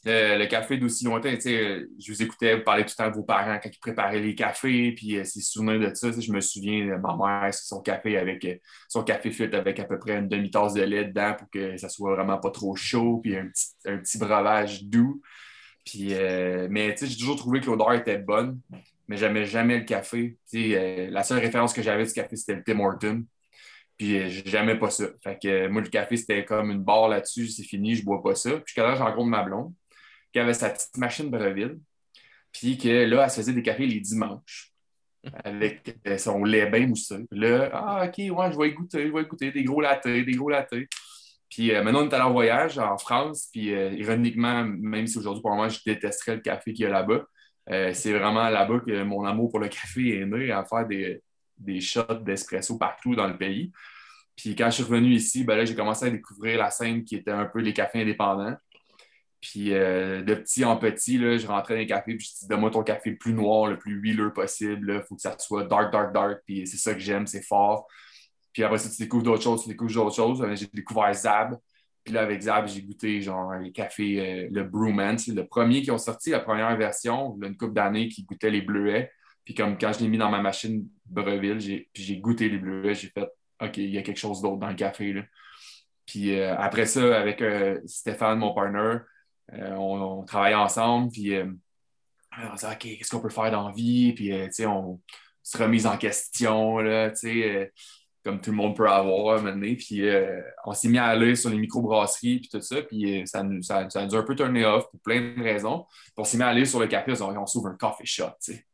Euh, 0.05 0.37
le 0.37 0.45
café 0.45 0.77
d'aussi 0.77 1.05
longtemps, 1.05 1.27
euh, 1.27 1.87
je 1.99 2.11
vous 2.11 2.21
écoutais 2.21 2.55
vous 2.55 2.63
parler 2.63 2.85
tout 2.85 2.93
le 2.97 3.03
temps 3.03 3.09
de 3.09 3.15
vos 3.15 3.23
parents 3.23 3.59
quand 3.61 3.69
ils 3.73 3.79
préparaient 3.79 4.19
les 4.19 4.35
cafés, 4.35 4.91
puis 4.91 5.17
euh, 5.17 5.23
ces 5.23 5.41
souvenirs 5.41 5.89
de 5.89 5.93
ça. 5.95 6.11
Je 6.11 6.31
me 6.31 6.39
souviens 6.39 6.85
de 6.85 6.95
ma 6.95 7.15
mère, 7.17 7.53
son 7.53 7.81
café 7.81 8.17
avec 8.17 8.45
euh, 8.45 8.55
son 8.87 9.03
café 9.03 9.31
filtre 9.31 9.57
avec 9.57 9.79
à 9.79 9.85
peu 9.85 9.97
près 9.97 10.17
une 10.17 10.29
demi-tasse 10.29 10.75
de 10.75 10.83
lait 10.83 11.05
dedans 11.05 11.35
pour 11.37 11.49
que 11.49 11.77
ça 11.77 11.89
soit 11.89 12.15
vraiment 12.15 12.37
pas 12.37 12.51
trop 12.51 12.75
chaud, 12.75 13.19
puis 13.23 13.35
un 13.35 13.47
petit, 13.47 13.65
un 13.85 13.97
petit 13.97 14.17
breuvage 14.17 14.83
doux. 14.83 15.21
Puis, 15.83 16.13
euh, 16.13 16.67
mais 16.69 16.95
j'ai 16.99 17.17
toujours 17.17 17.37
trouvé 17.37 17.61
que 17.61 17.67
l'odeur 17.67 17.93
était 17.93 18.17
bonne. 18.17 18.59
mais 19.07 19.17
j'aimais 19.17 19.45
jamais 19.45 19.79
le 19.79 19.85
café. 19.85 20.37
Euh, 20.53 21.09
la 21.09 21.23
seule 21.23 21.39
référence 21.39 21.73
que 21.73 21.81
j'avais 21.81 22.05
du 22.05 22.11
café, 22.13 22.35
c'était 22.35 22.55
le 22.55 22.63
Tim 22.63 22.79
Hortons. 22.79 23.23
Puis 23.97 24.17
euh, 24.19 24.29
j'aimais 24.45 24.77
pas 24.77 24.89
ça. 24.89 25.05
Fait 25.23 25.39
que 25.41 25.47
euh, 25.47 25.69
moi, 25.69 25.81
le 25.81 25.89
café, 25.89 26.17
c'était 26.17 26.45
comme 26.45 26.71
une 26.71 26.83
barre 26.83 27.09
là-dessus, 27.09 27.47
c'est 27.47 27.63
fini, 27.63 27.95
je 27.95 28.03
bois 28.05 28.21
pas 28.21 28.35
ça. 28.35 28.51
Puis 28.51 28.63
jusqu'à 28.67 28.83
là, 28.83 28.95
rencontré 28.95 29.29
ma 29.29 29.43
blonde, 29.43 29.73
qui 30.31 30.39
avait 30.39 30.53
sa 30.53 30.69
petite 30.69 30.97
machine 30.97 31.29
Breville. 31.29 31.79
Puis 32.51 32.77
que 32.77 33.05
là, 33.05 33.23
elle 33.23 33.29
se 33.29 33.37
faisait 33.37 33.53
des 33.53 33.61
cafés 33.61 33.85
les 33.85 33.99
dimanches 33.99 34.73
avec 35.43 35.97
euh, 36.07 36.17
son 36.17 36.43
lait 36.43 36.69
bien 36.69 36.87
mousseux. 36.87 37.25
Puis 37.29 37.39
là, 37.39 37.69
ah, 37.73 38.05
OK, 38.05 38.17
ouais, 38.17 38.51
je 38.51 38.57
vais 38.57 38.69
y 38.69 38.73
goûter, 38.73 39.07
je 39.07 39.13
vais 39.13 39.21
y 39.21 39.25
goûter, 39.25 39.51
des 39.51 39.63
gros 39.63 39.81
lattés, 39.81 40.23
des 40.23 40.33
gros 40.33 40.49
lattés. 40.49 40.87
Puis 41.49 41.73
euh, 41.73 41.83
maintenant, 41.83 42.03
on 42.03 42.09
est 42.09 42.13
allé 42.13 42.23
en 42.23 42.31
voyage 42.31 42.77
en 42.79 42.97
France. 42.97 43.49
Puis 43.51 43.73
euh, 43.73 43.91
ironiquement, 43.91 44.63
même 44.63 45.07
si 45.07 45.17
aujourd'hui, 45.17 45.41
pour 45.41 45.55
moi, 45.55 45.69
je 45.69 45.79
détesterais 45.85 46.35
le 46.35 46.41
café 46.41 46.73
qu'il 46.73 46.83
y 46.83 46.87
a 46.87 46.91
là-bas, 46.91 47.25
c'est 47.93 48.13
vraiment 48.13 48.49
là-bas 48.49 48.79
que 48.79 49.03
mon 49.03 49.25
amour 49.25 49.49
pour 49.49 49.59
le 49.59 49.67
café 49.67 50.21
est 50.21 50.25
né, 50.25 50.51
à 50.51 50.63
faire 50.63 50.87
des, 50.87 51.21
des 51.57 51.81
shots 51.81 52.21
d'espresso 52.21 52.77
partout 52.77 53.13
dans 53.13 53.27
le 53.27 53.37
pays. 53.37 53.73
Puis 54.37 54.55
quand 54.55 54.69
je 54.69 54.75
suis 54.75 54.83
revenu 54.83 55.09
ici, 55.09 55.43
ben 55.43 55.57
là, 55.57 55.65
j'ai 55.65 55.75
commencé 55.75 56.05
à 56.05 56.09
découvrir 56.09 56.59
la 56.59 56.69
scène 56.69 57.03
qui 57.03 57.15
était 57.15 57.31
un 57.31 57.45
peu 57.45 57.59
les 57.59 57.73
cafés 57.73 58.01
indépendants. 58.01 58.55
Puis 59.41 59.73
euh, 59.73 60.23
de 60.23 60.33
petit 60.33 60.65
en 60.65 60.77
petit, 60.77 61.17
là, 61.17 61.37
je 61.37 61.45
rentrais 61.47 61.75
dans 61.75 61.79
les 61.79 61.87
cafés, 61.87 62.15
puis 62.15 62.25
je 62.25 62.39
dis 62.39 62.47
donne-moi 62.47 62.71
ton 62.71 62.83
café 62.83 63.11
le 63.11 63.17
plus 63.17 63.33
noir, 63.33 63.67
le 63.67 63.77
plus 63.77 63.93
huileux 63.93 64.33
possible. 64.33 64.93
Il 64.95 65.05
faut 65.07 65.15
que 65.15 65.21
ça 65.21 65.37
soit 65.37 65.63
dark, 65.63 65.91
dark, 65.91 66.13
dark. 66.13 66.41
Puis 66.45 66.65
c'est 66.67 66.77
ça 66.77 66.93
que 66.93 66.99
j'aime, 66.99 67.27
c'est 67.27 67.43
fort. 67.43 67.87
Puis 68.51 68.63
après 68.63 68.79
ça, 68.79 68.89
tu 68.89 69.01
découvres 69.01 69.23
d'autres 69.23 69.43
choses, 69.43 69.63
tu 69.63 69.69
découvres 69.69 69.93
d'autres 69.93 70.15
choses. 70.15 70.41
Euh, 70.41 70.55
J'ai 70.55 70.67
découvert 70.73 71.13
Zab. 71.13 71.57
Puis 72.03 72.13
là, 72.13 72.21
avec 72.21 72.41
Zab, 72.41 72.67
j'ai 72.67 72.81
goûté 72.81 73.21
genre 73.21 73.53
les 73.55 73.71
cafés, 73.71 74.45
euh, 74.45 74.47
le 74.51 74.63
Brewman. 74.63 75.17
C'est 75.17 75.33
le 75.33 75.45
premier 75.45 75.81
qui 75.81 75.91
ont 75.91 75.97
sorti, 75.97 76.31
la 76.31 76.39
première 76.39 76.75
version, 76.77 77.37
a 77.41 77.47
une 77.47 77.57
couple 77.57 77.73
d'années, 77.73 78.07
qui 78.07 78.23
goûtait 78.23 78.49
les 78.49 78.61
bleuets. 78.61 79.11
Puis 79.45 79.53
comme 79.53 79.77
quand 79.77 79.93
je 79.93 79.99
l'ai 79.99 80.07
mis 80.07 80.17
dans 80.17 80.29
ma 80.29 80.41
machine 80.41 80.87
Breville, 81.05 81.59
j'ai, 81.59 81.89
puis 81.93 82.03
j'ai 82.03 82.17
goûté 82.17 82.49
les 82.49 82.57
bleuets, 82.57 82.95
j'ai 82.95 83.09
fait 83.09 83.27
OK, 83.61 83.77
il 83.77 83.89
y 83.89 83.97
a 83.97 84.01
quelque 84.01 84.19
chose 84.19 84.41
d'autre 84.41 84.57
dans 84.57 84.69
le 84.69 84.75
café. 84.75 85.13
Là. 85.13 85.21
Puis 86.05 86.39
euh, 86.39 86.55
après 86.57 86.85
ça, 86.85 87.19
avec 87.19 87.41
euh, 87.41 87.79
Stéphane, 87.85 88.39
mon 88.39 88.53
partner, 88.53 88.79
euh, 88.79 88.99
on, 89.53 90.01
on 90.01 90.23
travaillait 90.23 90.55
ensemble. 90.55 91.11
Puis 91.11 91.35
euh, 91.35 91.45
on 92.37 92.53
disait 92.53 92.67
OK, 92.67 92.79
qu'est-ce 92.79 93.11
qu'on 93.11 93.21
peut 93.21 93.29
faire 93.29 93.51
dans 93.51 93.67
la 93.67 93.73
vie? 93.73 94.13
Puis 94.13 94.31
euh, 94.31 94.47
tu 94.47 94.53
sais, 94.53 94.65
on 94.65 95.01
se 95.43 95.57
remise 95.57 95.87
en 95.87 95.97
question, 95.97 96.79
là, 96.79 97.09
tu 97.11 97.17
sais, 97.17 97.55
euh, 97.55 97.65
comme 98.23 98.41
tout 98.41 98.51
le 98.51 98.57
monde 98.57 98.75
peut 98.75 98.89
avoir 98.89 99.41
maintenant. 99.41 99.73
Puis 99.77 100.07
euh, 100.07 100.41
on 100.65 100.73
s'est 100.73 100.89
mis 100.89 100.97
à 100.97 101.05
aller 101.05 101.35
sur 101.35 101.49
les 101.49 101.57
microbrasseries 101.57 102.39
puis 102.39 102.49
tout 102.49 102.61
ça. 102.61 102.81
Puis 102.81 103.21
euh, 103.21 103.25
ça, 103.25 103.43
nous, 103.43 103.61
ça, 103.61 103.89
ça 103.89 104.05
nous 104.05 104.13
a 104.13 104.19
un 104.19 104.23
peu 104.23 104.35
turné 104.35 104.65
off 104.65 104.89
pour 104.91 104.99
plein 104.99 105.21
de 105.21 105.41
raisons. 105.41 105.85
Puis 106.03 106.13
on 106.17 106.23
s'est 106.25 106.37
mis 106.37 106.43
à 106.43 106.47
aller 106.47 106.65
sur 106.65 106.79
le 106.79 106.87
café, 106.87 107.13
on, 107.21 107.41
on 107.41 107.45
s'ouvre 107.45 107.67
un 107.69 107.77
coffee 107.77 108.05
shop, 108.05 108.31
tu 108.43 108.53
sais. 108.53 108.65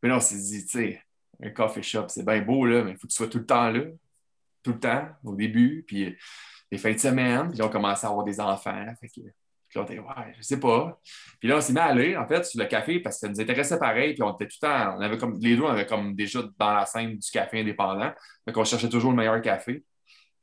Puis 0.00 0.10
là, 0.10 0.16
on 0.16 0.20
s'est 0.20 0.36
dit, 0.36 0.66
tu 0.66 0.72
sais, 0.72 1.02
un 1.40 1.50
coffee 1.50 1.82
shop, 1.82 2.06
c'est 2.08 2.24
bien 2.24 2.42
beau, 2.42 2.66
là, 2.66 2.82
mais 2.82 2.90
il 2.90 2.96
faut 2.96 3.06
que 3.06 3.12
tu 3.12 3.16
sois 3.16 3.28
tout 3.28 3.38
le 3.38 3.46
temps 3.46 3.70
là, 3.70 3.82
tout 4.64 4.72
le 4.72 4.80
temps, 4.80 5.06
au 5.22 5.36
début. 5.36 5.84
Puis 5.86 6.06
euh, 6.06 6.16
les 6.72 6.78
fins 6.78 6.92
de 6.92 6.98
semaine, 6.98 7.52
puis 7.52 7.62
on 7.62 7.68
commençait 7.68 8.06
à 8.06 8.10
avoir 8.10 8.24
des 8.24 8.40
enfants. 8.40 8.84
Puis 9.72 9.80
on 9.80 9.84
était, 9.84 9.98
ouais, 9.98 10.34
je 10.36 10.42
sais 10.42 10.60
pas. 10.60 11.00
Puis 11.40 11.48
là, 11.48 11.56
on 11.56 11.60
s'est 11.62 11.72
mis 11.72 11.78
à 11.78 11.84
aller, 11.84 12.14
en 12.14 12.26
fait, 12.28 12.44
sur 12.44 12.60
le 12.60 12.66
café 12.66 13.00
parce 13.00 13.16
que 13.16 13.20
ça 13.26 13.28
nous 13.32 13.40
intéressait 13.40 13.78
pareil. 13.78 14.12
Puis 14.12 14.22
on 14.22 14.34
était 14.34 14.46
tout 14.46 14.58
le 14.62 14.68
temps, 14.68 14.96
on 14.98 15.00
avait 15.00 15.16
comme, 15.16 15.38
les 15.40 15.56
deux, 15.56 15.62
on 15.62 15.68
avait 15.68 15.86
comme 15.86 16.14
déjà 16.14 16.40
dans 16.58 16.74
la 16.74 16.84
scène 16.84 17.16
du 17.16 17.30
café 17.30 17.60
indépendant. 17.60 18.12
Donc, 18.46 18.56
on 18.56 18.64
cherchait 18.64 18.90
toujours 18.90 19.12
le 19.12 19.16
meilleur 19.16 19.40
café. 19.40 19.82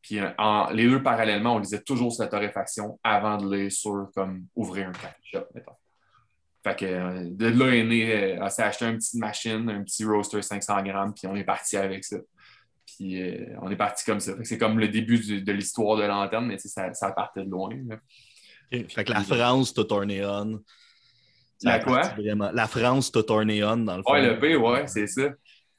Puis 0.02 0.18
euh, 0.20 0.30
en- 0.40 0.72
les 0.72 0.90
deux, 0.90 1.04
parallèlement, 1.04 1.56
on 1.56 1.60
lisait 1.60 1.82
toujours 1.84 2.12
sur 2.12 2.24
la 2.24 2.30
torréfaction 2.30 3.00
avant 3.04 3.38
de 3.38 3.56
lire 3.56 3.72
sur 3.72 4.10
comme 4.16 4.46
ouvrir 4.56 4.88
un 4.90 4.94
café. 4.94 5.46
Fait 6.64 6.76
que 6.76 6.86
euh, 6.86 7.24
de 7.30 7.48
là 7.48 7.76
est 7.76 7.84
né, 7.84 8.36
euh, 8.36 8.44
on 8.44 8.50
s'est 8.50 8.64
acheté 8.64 8.86
une 8.86 8.98
petite 8.98 9.20
machine, 9.20 9.70
un 9.70 9.84
petit 9.84 10.04
roaster 10.06 10.42
500 10.42 10.82
grammes, 10.84 11.14
puis 11.14 11.28
on 11.28 11.36
est 11.36 11.44
parti 11.44 11.78
avec 11.78 12.04
ça. 12.04 12.18
Puis 12.86 13.22
on 13.62 13.70
est 13.70 13.76
parti 13.76 14.04
comme 14.04 14.20
ça. 14.20 14.34
C'est 14.44 14.58
comme 14.58 14.80
le 14.80 14.88
début 14.88 15.42
de 15.42 15.52
l'histoire 15.52 15.96
de 15.98 16.04
l'antenne, 16.04 16.48
mais 16.48 16.58
ça, 16.58 16.92
ça 16.94 17.12
partait 17.12 17.46
de 17.46 17.50
loin. 17.52 17.70
Fait 18.72 19.04
que 19.04 19.12
la 19.12 19.24
France 19.24 19.74
t'a 19.74 19.84
tourné 19.84 20.24
on. 20.26 20.62
Ça 21.58 21.70
La 21.72 21.80
quoi? 21.80 22.02
Vraiment. 22.10 22.52
La 22.54 22.68
France 22.68 23.12
t'a 23.12 23.24
tourné 23.24 23.64
on 23.64 23.78
dans 23.78 23.98
le 23.98 24.04
fond. 24.04 24.14
Ouais, 24.14 24.22
le 24.26 24.36
B, 24.36 24.62
ouais, 24.62 24.88
c'est 24.88 25.08
ça. 25.08 25.30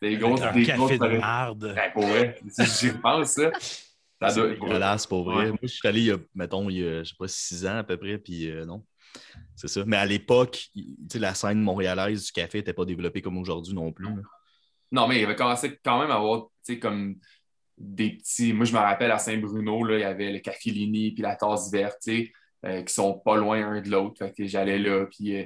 Des 0.03 0.17
grosses, 0.17 0.41
des 0.55 0.65
café 0.65 0.77
grosses 0.79 0.91
de 0.93 0.97
torré- 0.99 1.19
marde. 1.19 1.73
Ben, 1.75 1.91
pour 1.93 2.07
vrai, 2.07 2.39
j'y 2.59 2.91
repense, 2.91 3.31
ça. 3.33 3.51
Ça 4.23 4.29
C'est 4.31 4.57
doit. 4.57 4.57
pour 5.09 5.25
vrai. 5.25 5.45
Ouais. 5.45 5.49
Moi, 5.51 5.59
je 5.63 5.69
suis 5.69 5.89
allé, 5.89 6.01
il 6.01 6.07
y 6.07 6.11
a, 6.11 6.17
mettons, 6.35 6.69
il 6.71 6.79
y 6.79 6.87
a, 6.87 7.03
je 7.03 7.09
sais 7.11 7.15
pas, 7.19 7.29
six 7.29 7.67
ans 7.67 7.77
à 7.79 7.85
peu 7.85 7.97
près, 7.97 8.19
puis 8.19 8.51
euh, 8.51 8.65
non. 8.67 8.85
C'est 9.57 9.69
ça. 9.69 9.83
Mais 9.87 9.97
à 9.97 10.07
l'époque, 10.07 10.69
la 11.15 11.35
scène 11.35 11.61
montréalaise 11.61 12.27
du 12.27 12.33
café 12.33 12.59
n'était 12.59 12.73
pas 12.73 12.85
développée 12.85 13.21
comme 13.23 13.39
aujourd'hui 13.39 13.75
non 13.75 13.93
plus. 13.93 14.07
là. 14.07 14.23
Non, 14.93 15.07
mais 15.09 15.19
il 15.21 15.25
avait 15.25 15.37
commencé 15.37 15.79
quand 15.85 16.01
même 16.01 16.11
à 16.11 16.17
avoir, 16.17 16.49
tu 16.67 16.75
sais, 16.75 16.79
comme 16.79 17.17
des 17.79 18.11
petits. 18.11 18.53
Moi, 18.53 18.65
je 18.67 18.73
me 18.73 18.79
rappelle 18.79 19.11
à 19.11 19.19
Saint-Bruno, 19.19 19.89
il 19.91 20.01
y 20.01 20.05
avait 20.05 20.33
le 20.33 20.39
Café 20.41 20.71
Lini 20.71 21.13
puis 21.13 21.23
la 21.23 21.37
tasse 21.37 21.71
verte, 21.73 21.97
tu 22.03 22.11
sais, 22.27 22.33
euh, 22.67 22.83
qui 22.83 22.93
sont 22.93 23.15
pas 23.15 23.37
loin 23.37 23.67
un 23.67 23.81
de 23.81 23.91
l'autre. 23.91 24.19
Fait 24.19 24.33
que 24.33 24.47
j'allais 24.47 24.79
là, 24.79 25.07
puis 25.07 25.37
euh, 25.37 25.45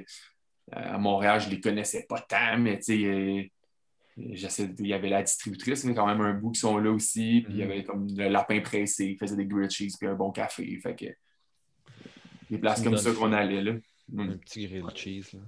à 0.71 0.97
Montréal, 0.97 1.39
je 1.39 1.49
les 1.49 1.61
connaissais 1.61 2.05
pas 2.07 2.19
tant, 2.19 2.57
mais 2.57 2.77
tu 2.77 2.83
sais, 2.83 3.05
euh, 3.05 3.43
il 4.17 4.87
y 4.87 4.93
avait 4.93 5.09
la 5.09 5.23
distributrice, 5.23 5.83
mais 5.83 5.93
quand 5.93 6.07
même 6.07 6.21
un 6.21 6.33
bout 6.33 6.51
qui 6.51 6.59
sont 6.59 6.77
là 6.77 6.89
aussi, 6.91 7.41
puis 7.41 7.53
il 7.53 7.59
y 7.59 7.63
avait 7.63 7.83
comme 7.83 8.07
le 8.15 8.29
lapin 8.29 8.61
pressé, 8.61 9.07
il 9.07 9.17
faisait 9.17 9.35
des 9.35 9.45
grilled 9.45 9.71
cheese 9.71 9.97
puis 9.99 10.07
un 10.07 10.15
bon 10.15 10.31
café. 10.31 10.79
Fait 10.81 10.95
que 10.95 11.05
des 12.49 12.57
places 12.57 12.81
comme 12.81 12.97
ça 12.97 13.11
qu'on 13.11 13.33
allait 13.33 13.61
là. 13.61 13.73
Un 14.17 14.25
Mm. 14.25 14.37
petit 14.37 14.67
grilled 14.67 14.95
cheese. 14.95 15.33
Là. 15.33 15.39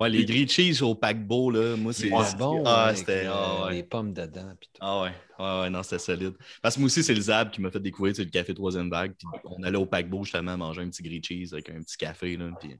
Ouais, 0.00 0.08
les 0.08 0.24
grilled 0.24 0.50
cheese 0.50 0.82
au 0.82 0.94
paquebot, 0.94 1.50
là, 1.50 1.76
moi, 1.76 1.92
c'est. 1.92 2.08
C'est 2.08 2.36
bon. 2.38 2.62
Ah, 2.64 2.92
c'était. 2.94 3.26
ah, 3.28 3.66
ouais. 3.66 3.74
Les 3.74 3.82
pommes 3.82 4.14
dedans. 4.14 4.50
puis 4.58 4.70
tout. 4.72 4.78
Ah 4.80 5.02
ouais, 5.02 5.10
ouais, 5.38 5.60
ouais, 5.60 5.70
non, 5.70 5.82
c'était 5.82 5.98
solide. 5.98 6.32
Parce 6.62 6.74
que 6.76 6.80
moi 6.80 6.86
aussi, 6.86 7.02
c'est 7.02 7.14
le 7.14 7.20
Zab 7.20 7.50
qui 7.50 7.60
m'a 7.60 7.70
fait 7.70 7.80
découvrir 7.80 8.14
le 8.16 8.24
café 8.24 8.54
troisième 8.54 8.88
vague. 8.88 9.12
Puis 9.18 9.28
on 9.44 9.62
allait 9.62 9.76
au 9.76 9.84
paquebot 9.86 10.24
justement 10.24 10.56
manger 10.56 10.80
un 10.82 10.88
petit 10.88 11.02
grilled 11.02 11.24
cheese 11.24 11.52
avec 11.52 11.68
un 11.68 11.80
petit 11.82 11.98
café. 11.98 12.36
Là, 12.38 12.50
puis... 12.58 12.70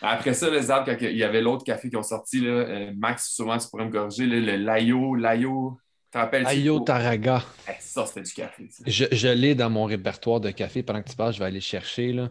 Après 0.00 0.34
ça, 0.34 0.48
le 0.50 0.60
Zab, 0.60 0.84
quand 0.84 0.96
il 1.00 1.16
y 1.16 1.24
avait 1.24 1.40
l'autre 1.40 1.64
café 1.64 1.90
qui 1.90 1.96
ont 1.96 2.02
sorti, 2.02 2.40
là, 2.40 2.50
euh, 2.50 2.92
Max, 2.96 3.30
souvent, 3.34 3.58
tu 3.58 3.66
pourrais 3.68 3.86
me 3.86 3.90
corriger, 3.90 4.26
là, 4.26 4.38
le 4.38 4.62
Layo, 4.64 5.14
Layo, 5.16 5.78
Ayo 6.14 6.80
Taraga. 6.80 7.42
Ça, 7.80 8.06
c'était 8.06 8.22
du 8.22 8.32
café. 8.32 8.68
ça. 8.70 8.84
Je, 8.86 9.04
je 9.10 9.28
l'ai 9.28 9.54
dans 9.54 9.68
mon 9.68 9.84
répertoire 9.84 10.40
de 10.40 10.50
café. 10.50 10.82
Pendant 10.82 11.02
que 11.02 11.10
tu 11.10 11.16
parles, 11.16 11.32
je 11.34 11.38
vais 11.40 11.44
aller 11.44 11.60
chercher. 11.60 12.12
là. 12.12 12.30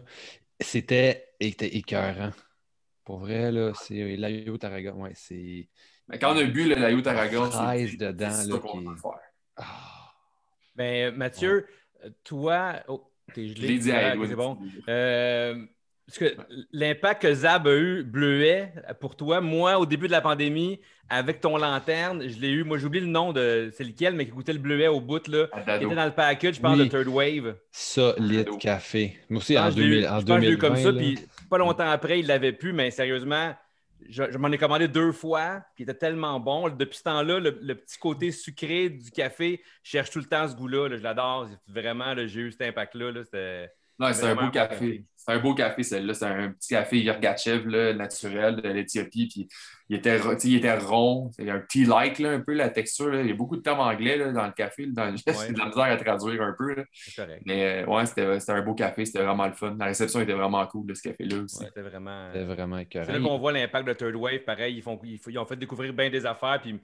C'était 0.60 1.24
était 1.38 1.76
écœurant. 1.76 2.30
Pour 3.06 3.18
vrai, 3.20 3.50
là, 3.52 3.72
c'est 3.80 4.00
euh, 4.02 4.16
l'Ayo 4.16 4.58
Taraga. 4.58 4.92
Ouais, 4.92 5.12
c'est. 5.14 5.68
Mais 6.08 6.18
quand 6.18 6.34
on 6.34 6.38
a 6.38 6.44
bu 6.44 6.68
le 6.68 6.74
Layo 6.74 7.00
Tarragon, 7.00 7.50
Fraise 7.50 7.90
c'est 7.92 7.96
dedans, 7.96 8.30
c'est 8.30 8.48
là, 8.48 8.54
ça 8.54 8.60
qu'on 8.60 8.80
qui-. 8.80 8.86
Ah. 9.56 9.64
Ben, 10.74 11.14
Mathieu, 11.16 11.66
euh, 12.04 12.10
toi. 12.24 12.74
Oh, 12.88 13.08
t'es 13.34 13.48
Je 13.48 13.54
gelé. 13.56 13.68
l'ai 13.68 13.78
dit 13.78 13.92
Ah, 13.92 14.14
c'est 14.28 14.34
bon. 14.36 14.58
Euh, 14.88 15.64
parce 16.06 16.18
que 16.18 16.36
l'impact 16.72 17.22
que 17.22 17.34
Zab 17.34 17.66
a 17.66 17.76
eu, 17.76 18.04
Bleuet, 18.04 18.72
pour 19.00 19.16
toi, 19.16 19.40
moi, 19.40 19.78
au 19.78 19.86
début 19.86 20.06
de 20.06 20.12
la 20.12 20.20
pandémie, 20.20 20.80
avec 21.08 21.40
ton 21.40 21.56
lanterne, 21.56 22.28
je 22.28 22.38
l'ai 22.40 22.50
eu. 22.50 22.62
Moi, 22.62 22.78
j'oublie 22.78 23.00
le 23.00 23.06
nom 23.06 23.32
de 23.32 23.70
c'est 23.76 23.82
lequel, 23.84 24.14
mais 24.14 24.26
qui 24.26 24.30
goûtait 24.32 24.52
le 24.52 24.58
Bleuet 24.60 24.86
au 24.88 25.00
bout, 25.00 25.26
là. 25.28 25.46
Qui 25.78 25.84
était 25.84 25.94
dans 25.94 26.04
le 26.04 26.12
package, 26.12 26.56
je 26.56 26.60
pense, 26.60 26.76
Oui. 26.78 26.84
de 26.84 26.88
Third 26.90 27.08
Wave. 27.08 27.56
Solide 27.72 28.48
café. 28.60 29.16
Moi 29.28 29.38
aussi, 29.40 29.54
Je 29.54 29.58
en, 29.58 29.62
pense 29.64 29.74
que 29.74 29.80
je 29.80 29.86
l'ai 29.86 29.88
eu- 29.88 30.00
2000, 30.02 30.08
en 30.08 30.20
je 30.20 30.26
l'ai 30.26 30.32
eu 30.32 30.56
2020. 30.56 30.68
comme 30.68 30.76
ça, 30.76 30.92
puis 30.92 31.18
pas 31.48 31.58
longtemps 31.58 31.88
après, 31.90 32.20
il 32.20 32.26
l'avait 32.26 32.52
plus, 32.52 32.72
mais 32.72 32.90
sérieusement, 32.90 33.54
je, 34.08 34.24
je 34.30 34.38
m'en 34.38 34.50
ai 34.52 34.58
commandé 34.58 34.88
deux 34.88 35.12
fois, 35.12 35.62
puis 35.74 35.84
il 35.84 35.90
était 35.90 35.98
tellement 35.98 36.38
bon. 36.38 36.68
Depuis 36.68 36.98
ce 36.98 37.04
temps-là, 37.04 37.40
le, 37.40 37.58
le 37.62 37.74
petit 37.74 37.98
côté 37.98 38.30
sucré 38.30 38.90
du 38.90 39.10
café, 39.10 39.62
je 39.82 39.90
cherche 39.90 40.10
tout 40.10 40.18
le 40.18 40.26
temps 40.26 40.46
ce 40.48 40.54
goût-là. 40.54 40.88
là, 40.88 40.96
je 40.98 41.02
l'adore. 41.02 41.48
Vraiment, 41.66 42.14
j'ai 42.26 42.40
eu 42.40 42.52
cet 42.52 42.62
impact-là. 42.62 43.10
là, 43.12 43.24
c'était- 43.24 43.70
Non, 43.98 44.12
c'est 44.12 44.26
un 44.26 44.34
beau 44.34 44.50
café. 44.52 45.04
C'est 45.26 45.32
un 45.34 45.40
beau 45.40 45.54
café, 45.54 45.82
celle-là. 45.82 46.14
C'est 46.14 46.24
un 46.24 46.52
petit 46.52 46.68
café 46.68 46.98
Yergachev, 47.00 47.66
là, 47.68 47.92
naturel 47.92 48.56
de 48.56 48.68
l'Éthiopie. 48.68 49.26
Puis 49.26 49.48
il 49.88 49.96
était, 49.96 50.20
il 50.44 50.56
était 50.56 50.78
rond. 50.78 51.30
C'est 51.32 51.50
un 51.50 51.58
tea-like, 51.58 52.20
là, 52.20 52.30
un 52.30 52.40
peu, 52.40 52.54
la 52.54 52.68
texture. 52.68 53.08
là. 53.08 53.22
Il 53.22 53.28
y 53.28 53.32
a 53.32 53.34
beaucoup 53.34 53.56
de 53.56 53.62
termes 53.62 53.80
anglais 53.80 54.16
là, 54.16 54.30
dans 54.30 54.46
le 54.46 54.52
café. 54.52 54.86
Dans... 54.86 55.14
J'ai 55.16 55.52
de 55.52 55.58
la 55.58 55.66
misère 55.66 55.82
à 55.84 55.96
traduire 55.96 56.42
un 56.42 56.54
peu. 56.56 56.74
là. 56.76 56.84
c'est 56.92 57.16
correct. 57.16 57.42
Mais 57.44 57.82
euh, 57.82 57.86
ouais, 57.86 58.06
c'était 58.06 58.38
c'était 58.38 58.52
un 58.52 58.62
beau 58.62 58.74
café. 58.74 59.04
C'était 59.04 59.22
vraiment 59.24 59.46
le 59.46 59.52
fun. 59.52 59.76
La 59.78 59.86
réception 59.86 60.20
était 60.20 60.32
vraiment 60.32 60.64
cool 60.66 60.86
de 60.86 60.94
ce 60.94 61.02
café-là 61.02 61.38
aussi. 61.38 61.58
Ouais, 61.58 61.66
c'était 61.66 61.82
vraiment. 61.82 62.28
C'était 62.32 62.44
vraiment 62.44 62.80
C'est 62.90 63.12
là 63.12 63.18
qu'on 63.20 63.38
voit 63.38 63.52
l'impact 63.52 63.88
de 63.88 63.92
Third 63.94 64.14
Wave. 64.14 64.40
Pareil, 64.40 64.76
ils, 64.76 64.82
font, 64.82 64.98
ils, 65.02 65.18
font- 65.18 65.30
ils 65.30 65.38
ont 65.38 65.46
fait 65.46 65.56
découvrir 65.56 65.92
bien 65.92 66.08
des 66.08 66.24
affaires. 66.24 66.60
Puis, 66.62 66.78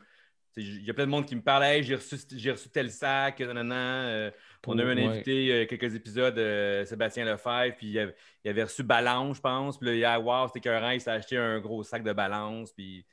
il 0.57 0.85
y 0.85 0.91
a 0.91 0.95
plein 0.95 1.05
de 1.07 1.11
monde 1.11 1.27
qui 1.27 1.37
me 1.37 1.43
parle 1.43 1.65
Hey, 1.65 1.83
j'ai 1.83 1.95
reçu, 1.97 2.17
j'ai 2.37 2.51
reçu 2.53 2.69
tel 2.71 2.91
sac. 2.91 3.41
nanana. 3.41 4.07
Euh, 4.09 4.31
on 4.67 4.79
a 4.79 4.83
eu 4.83 4.87
un 4.87 4.97
Ouais. 4.97 5.05
invité, 5.07 5.53
euh, 5.53 5.67
quelques 5.67 5.95
épisodes, 5.95 6.39
euh, 6.39 6.85
Sébastien 6.85 7.25
Lefebvre. 7.25 7.75
Puis 7.77 7.89
il 7.89 7.99
avait, 7.99 8.15
il 8.45 8.51
avait 8.51 8.65
reçu 8.65 8.83
Balance, 8.83 9.37
je 9.37 9.41
pense. 9.43 9.79
Puis 9.79 9.89
là, 9.89 9.95
il 9.95 10.05
a 10.05 10.21
Wow, 10.21 10.49
c'était 10.49 10.59
écœurant. 10.61 10.91
Il 10.91 11.01
s'est 11.01 11.11
acheté 11.11 11.37
un 11.37 11.61
gros 11.61 11.83
sac 11.83 12.03
de 12.05 12.13
Balance. 12.13 12.73
Puis. 12.73 13.05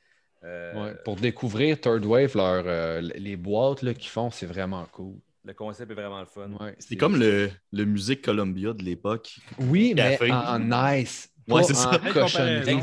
euh, 0.44 0.72
Ouais, 0.74 0.94
Pour 1.04 1.16
découvrir 1.16 1.80
Third 1.80 2.04
Wave, 2.04 2.36
leur, 2.36 2.64
euh, 2.66 3.00
les 3.00 3.36
boîtes 3.36 3.82
là, 3.82 3.94
qu'ils 3.94 4.10
font, 4.10 4.30
c'est 4.30 4.46
vraiment 4.46 4.86
cool. 4.86 5.16
Le 5.44 5.54
concept 5.54 5.90
est 5.90 5.94
vraiment 5.94 6.20
le 6.20 6.26
fun. 6.26 6.50
Ouais, 6.60 6.76
C'est 6.78 6.96
comme 6.96 7.16
le, 7.18 7.50
le 7.72 7.84
Musique 7.84 8.22
Columbia 8.22 8.72
de 8.74 8.82
l'époque. 8.84 9.38
Oui, 9.58 9.94
mais 9.94 10.18
en, 10.30 10.56
en 10.56 10.58
nice. 10.58 11.30
Ouais, 11.54 11.62
c'est 11.64 11.74
ça. 11.74 11.90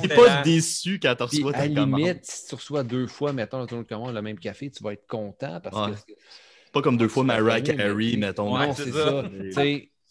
T'es 0.01 0.07
pas 0.15 0.41
déçu 0.43 0.99
quand 0.99 1.15
tu 1.15 1.23
reçois 1.23 1.51
à 1.51 1.53
ta 1.59 1.67
la 1.67 1.81
commande. 1.81 1.99
limite, 1.99 2.25
si 2.25 2.47
tu 2.47 2.55
reçois 2.55 2.83
deux 2.83 3.07
fois, 3.07 3.33
mettons, 3.33 3.59
dans 3.59 3.67
ton 3.67 3.83
commande, 3.83 4.13
le 4.15 4.21
même 4.21 4.39
café, 4.39 4.69
tu 4.69 4.83
vas 4.83 4.93
être 4.93 5.07
content 5.07 5.59
parce 5.61 5.89
Ouais. 5.89 5.95
que. 6.07 6.13
Pas 6.73 6.81
comme 6.81 6.97
deux 6.97 7.07
fois 7.07 7.23
Mariah 7.23 7.61
Carey, 7.61 7.93
mais- 7.93 8.17
mettons. 8.17 8.57
Non, 8.57 8.73
c'est 8.73 8.91
ça. 8.91 9.23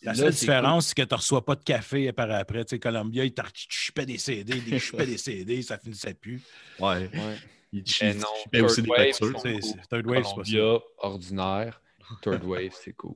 La 0.03 0.13
là, 0.13 0.19
seule 0.19 0.33
c'est 0.35 0.41
différence, 0.41 0.87
c'est 0.89 0.95
que 0.95 1.03
tu 1.03 1.15
ne 1.15 1.17
reçois 1.17 1.45
pas 1.45 1.55
de 1.57 1.65
café 1.65 2.13
par 2.13 2.31
après. 2.31 2.65
Tu 2.65 2.71
sais, 2.77 2.79
Columbia, 2.79 3.25
ils 3.25 3.33
te 3.35 3.43
chupait 3.55 4.07
des 4.07 4.19
CD, 4.19 4.61
des 4.61 4.79
chupait 4.79 5.07
des 5.07 5.19
CD, 5.19 5.63
ça 5.63 5.79
finissait 5.79 6.15
plus. 6.15 6.43
Ouais. 6.79 7.09
cool. 7.11 7.19
Ouais. 7.21 7.37
Il 7.73 7.83
Mais 8.03 8.11
il 8.13 8.19
non, 8.19 8.27
paie 8.53 8.61
aussi 8.61 8.83
des 8.83 8.89
factures. 8.89 9.33
cool. 9.33 9.53
Third 9.91 10.07
Wave, 10.07 10.23
c'est 10.25 10.35
pas 10.37 10.45
ça. 10.45 10.51
Columbia, 10.53 10.79
ordinaire. 10.99 11.81
Third 12.23 12.45
Wave, 12.45 12.73
c'est 12.81 12.93
cool. 12.93 13.15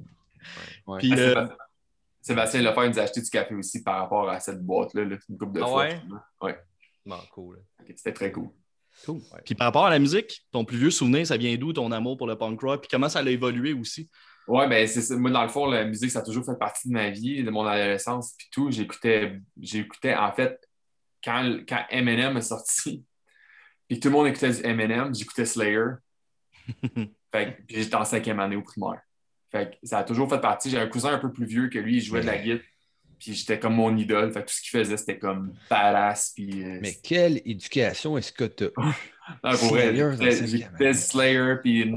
Ouais. 0.86 0.98
Puis, 0.98 1.12
Ah, 1.12 1.16
euh, 1.18 1.46
Sébastien 2.20 2.62
Lefebvre 2.62 2.88
nous 2.88 2.98
a 2.98 3.02
acheté 3.02 3.20
du 3.20 3.30
café 3.30 3.54
aussi 3.54 3.82
par 3.82 4.00
rapport 4.00 4.28
à 4.28 4.40
cette 4.40 4.62
boîte-là, 4.62 5.04
là, 5.04 5.16
une 5.28 5.38
couple 5.38 5.52
de 5.52 5.62
Ah 5.62 5.66
fois. 5.66 5.84
ouais? 5.84 6.00
Ouais. 6.42 6.58
Bon, 7.06 7.18
cool. 7.32 7.62
C'était 7.96 8.12
très 8.12 8.30
cool. 8.30 8.50
Cool. 9.06 9.20
Puis 9.44 9.54
par 9.54 9.66
rapport 9.66 9.86
à 9.86 9.90
la 9.90 9.98
musique, 9.98 10.46
ton 10.52 10.64
plus 10.64 10.76
vieux 10.76 10.90
souvenir, 10.90 11.26
ça 11.26 11.36
vient 11.36 11.56
d'où 11.56 11.72
ton 11.72 11.90
amour 11.92 12.16
pour 12.16 12.26
le 12.26 12.36
punk 12.36 12.60
rock? 12.60 12.80
Puis 12.82 12.88
comment 12.90 13.08
ça 13.08 13.20
a 13.20 13.22
évolué 13.28 13.72
aussi? 13.72 14.10
Ouais, 14.46 14.68
ben 14.68 14.86
c'est. 14.86 15.14
Moi, 15.16 15.30
dans 15.30 15.42
le 15.42 15.48
fond, 15.48 15.66
la 15.66 15.84
musique, 15.84 16.10
ça 16.10 16.18
a 16.18 16.22
toujours 16.22 16.44
fait 16.44 16.58
partie 16.58 16.88
de 16.88 16.92
ma 16.92 17.08
vie, 17.10 17.42
de 17.42 17.50
mon 17.50 17.64
adolescence, 17.64 18.34
puis 18.36 18.48
tout. 18.50 18.70
J'écoutais, 18.70 19.38
j'écoutais, 19.60 20.14
en 20.14 20.32
fait, 20.32 20.58
quand, 21.22 21.60
quand 21.68 21.84
Eminem 21.90 22.36
est 22.36 22.42
sorti, 22.42 23.04
puis 23.88 24.00
tout 24.00 24.08
le 24.08 24.14
monde 24.14 24.26
écoutait 24.26 24.50
du 24.50 24.66
Eminem, 24.66 25.14
j'écoutais 25.14 25.44
Slayer. 25.44 25.84
fait 27.32 27.58
j'étais 27.68 27.94
en 27.94 28.04
cinquième 28.04 28.40
année 28.40 28.56
au 28.56 28.62
primaire. 28.62 29.00
Fait 29.52 29.70
que 29.70 29.76
ça 29.86 29.98
a 29.98 30.04
toujours 30.04 30.28
fait 30.28 30.40
partie. 30.40 30.70
J'ai 30.70 30.78
un 30.78 30.86
cousin 30.86 31.12
un 31.14 31.18
peu 31.18 31.32
plus 31.32 31.46
vieux 31.46 31.68
que 31.68 31.78
lui, 31.78 31.96
il 31.96 32.00
jouait 32.00 32.20
de 32.20 32.26
la 32.26 32.38
guitare, 32.38 32.64
puis 33.18 33.34
j'étais 33.34 33.58
comme 33.58 33.74
mon 33.74 33.96
idole. 33.96 34.32
Fait 34.32 34.42
que 34.42 34.46
tout 34.48 34.54
ce 34.54 34.60
qu'il 34.62 34.78
faisait, 34.78 34.96
c'était 34.96 35.18
comme 35.18 35.52
badass, 35.68 36.32
puis... 36.34 36.62
euh, 36.64 36.78
Mais 36.80 36.94
quelle 37.02 37.40
éducation 37.44 38.16
est-ce 38.16 38.32
que 38.32 38.44
tu 38.44 38.64
as 39.42 39.56
Slayer. 39.56 40.92
Slayer, 40.94 41.54
puis 41.62 41.92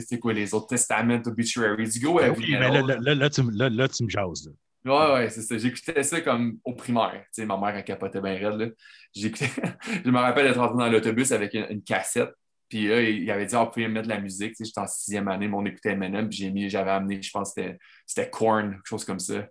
c'était 0.00 0.18
quoi 0.18 0.32
les 0.32 0.54
autres 0.54 0.68
Testament, 0.68 1.20
Obituary, 1.26 1.88
du 1.88 2.00
go 2.00 2.20
heavy 2.20 2.38
oui, 2.38 2.46
mais 2.52 2.58
là, 2.70 2.80
là, 2.82 2.96
là, 3.00 3.14
là, 3.14 3.30
tu, 3.30 3.42
me- 3.42 3.52
là, 3.52 3.68
là, 3.68 3.88
tu 3.88 4.04
me 4.04 4.08
jases. 4.08 4.46
là. 4.46 4.52
Ouais, 4.86 5.14
ouais, 5.14 5.30
c'est 5.30 5.42
ça. 5.42 5.58
J'écoutais 5.58 6.02
ça 6.04 6.20
comme 6.20 6.58
au 6.64 6.72
primaire. 6.72 7.20
Tu 7.34 7.42
sais, 7.42 7.44
ma 7.46 7.56
mère, 7.58 7.74
elle 7.74 7.82
capotait 7.84 8.20
bien 8.20 8.34
raide. 8.34 8.60
Là. 8.60 8.66
J'écoutais... 9.12 9.50
je 10.04 10.10
me 10.10 10.18
rappelle 10.18 10.46
d'être 10.46 10.60
rentré 10.60 10.76
dans 10.78 10.88
l'autobus 10.88 11.32
avec 11.32 11.54
une, 11.54 11.66
une 11.70 11.82
cassette. 11.82 12.30
Puis 12.68 12.88
là, 12.88 13.00
il 13.00 13.30
avait 13.30 13.46
dit, 13.46 13.54
ah, 13.54 13.64
vous 13.64 13.70
pouvez 13.70 13.88
mettre 13.88 14.08
de 14.08 14.12
la 14.12 14.20
musique. 14.20 14.50
Tu 14.50 14.56
sais, 14.56 14.64
j'étais 14.64 14.80
en 14.80 14.86
sixième 14.86 15.28
année, 15.28 15.46
mais 15.46 15.56
on 15.56 15.64
écoutait 15.64 15.92
Eminem. 15.92 16.28
Puis 16.28 16.38
j'ai 16.38 16.50
mis, 16.50 16.68
j'avais 16.68 16.90
amené, 16.90 17.22
je 17.22 17.30
pense 17.30 17.54
que 17.54 17.62
c'était, 17.62 17.78
c'était 18.06 18.30
Korn, 18.30 18.72
quelque 18.72 18.86
chose 18.86 19.04
comme 19.04 19.20
ça. 19.20 19.46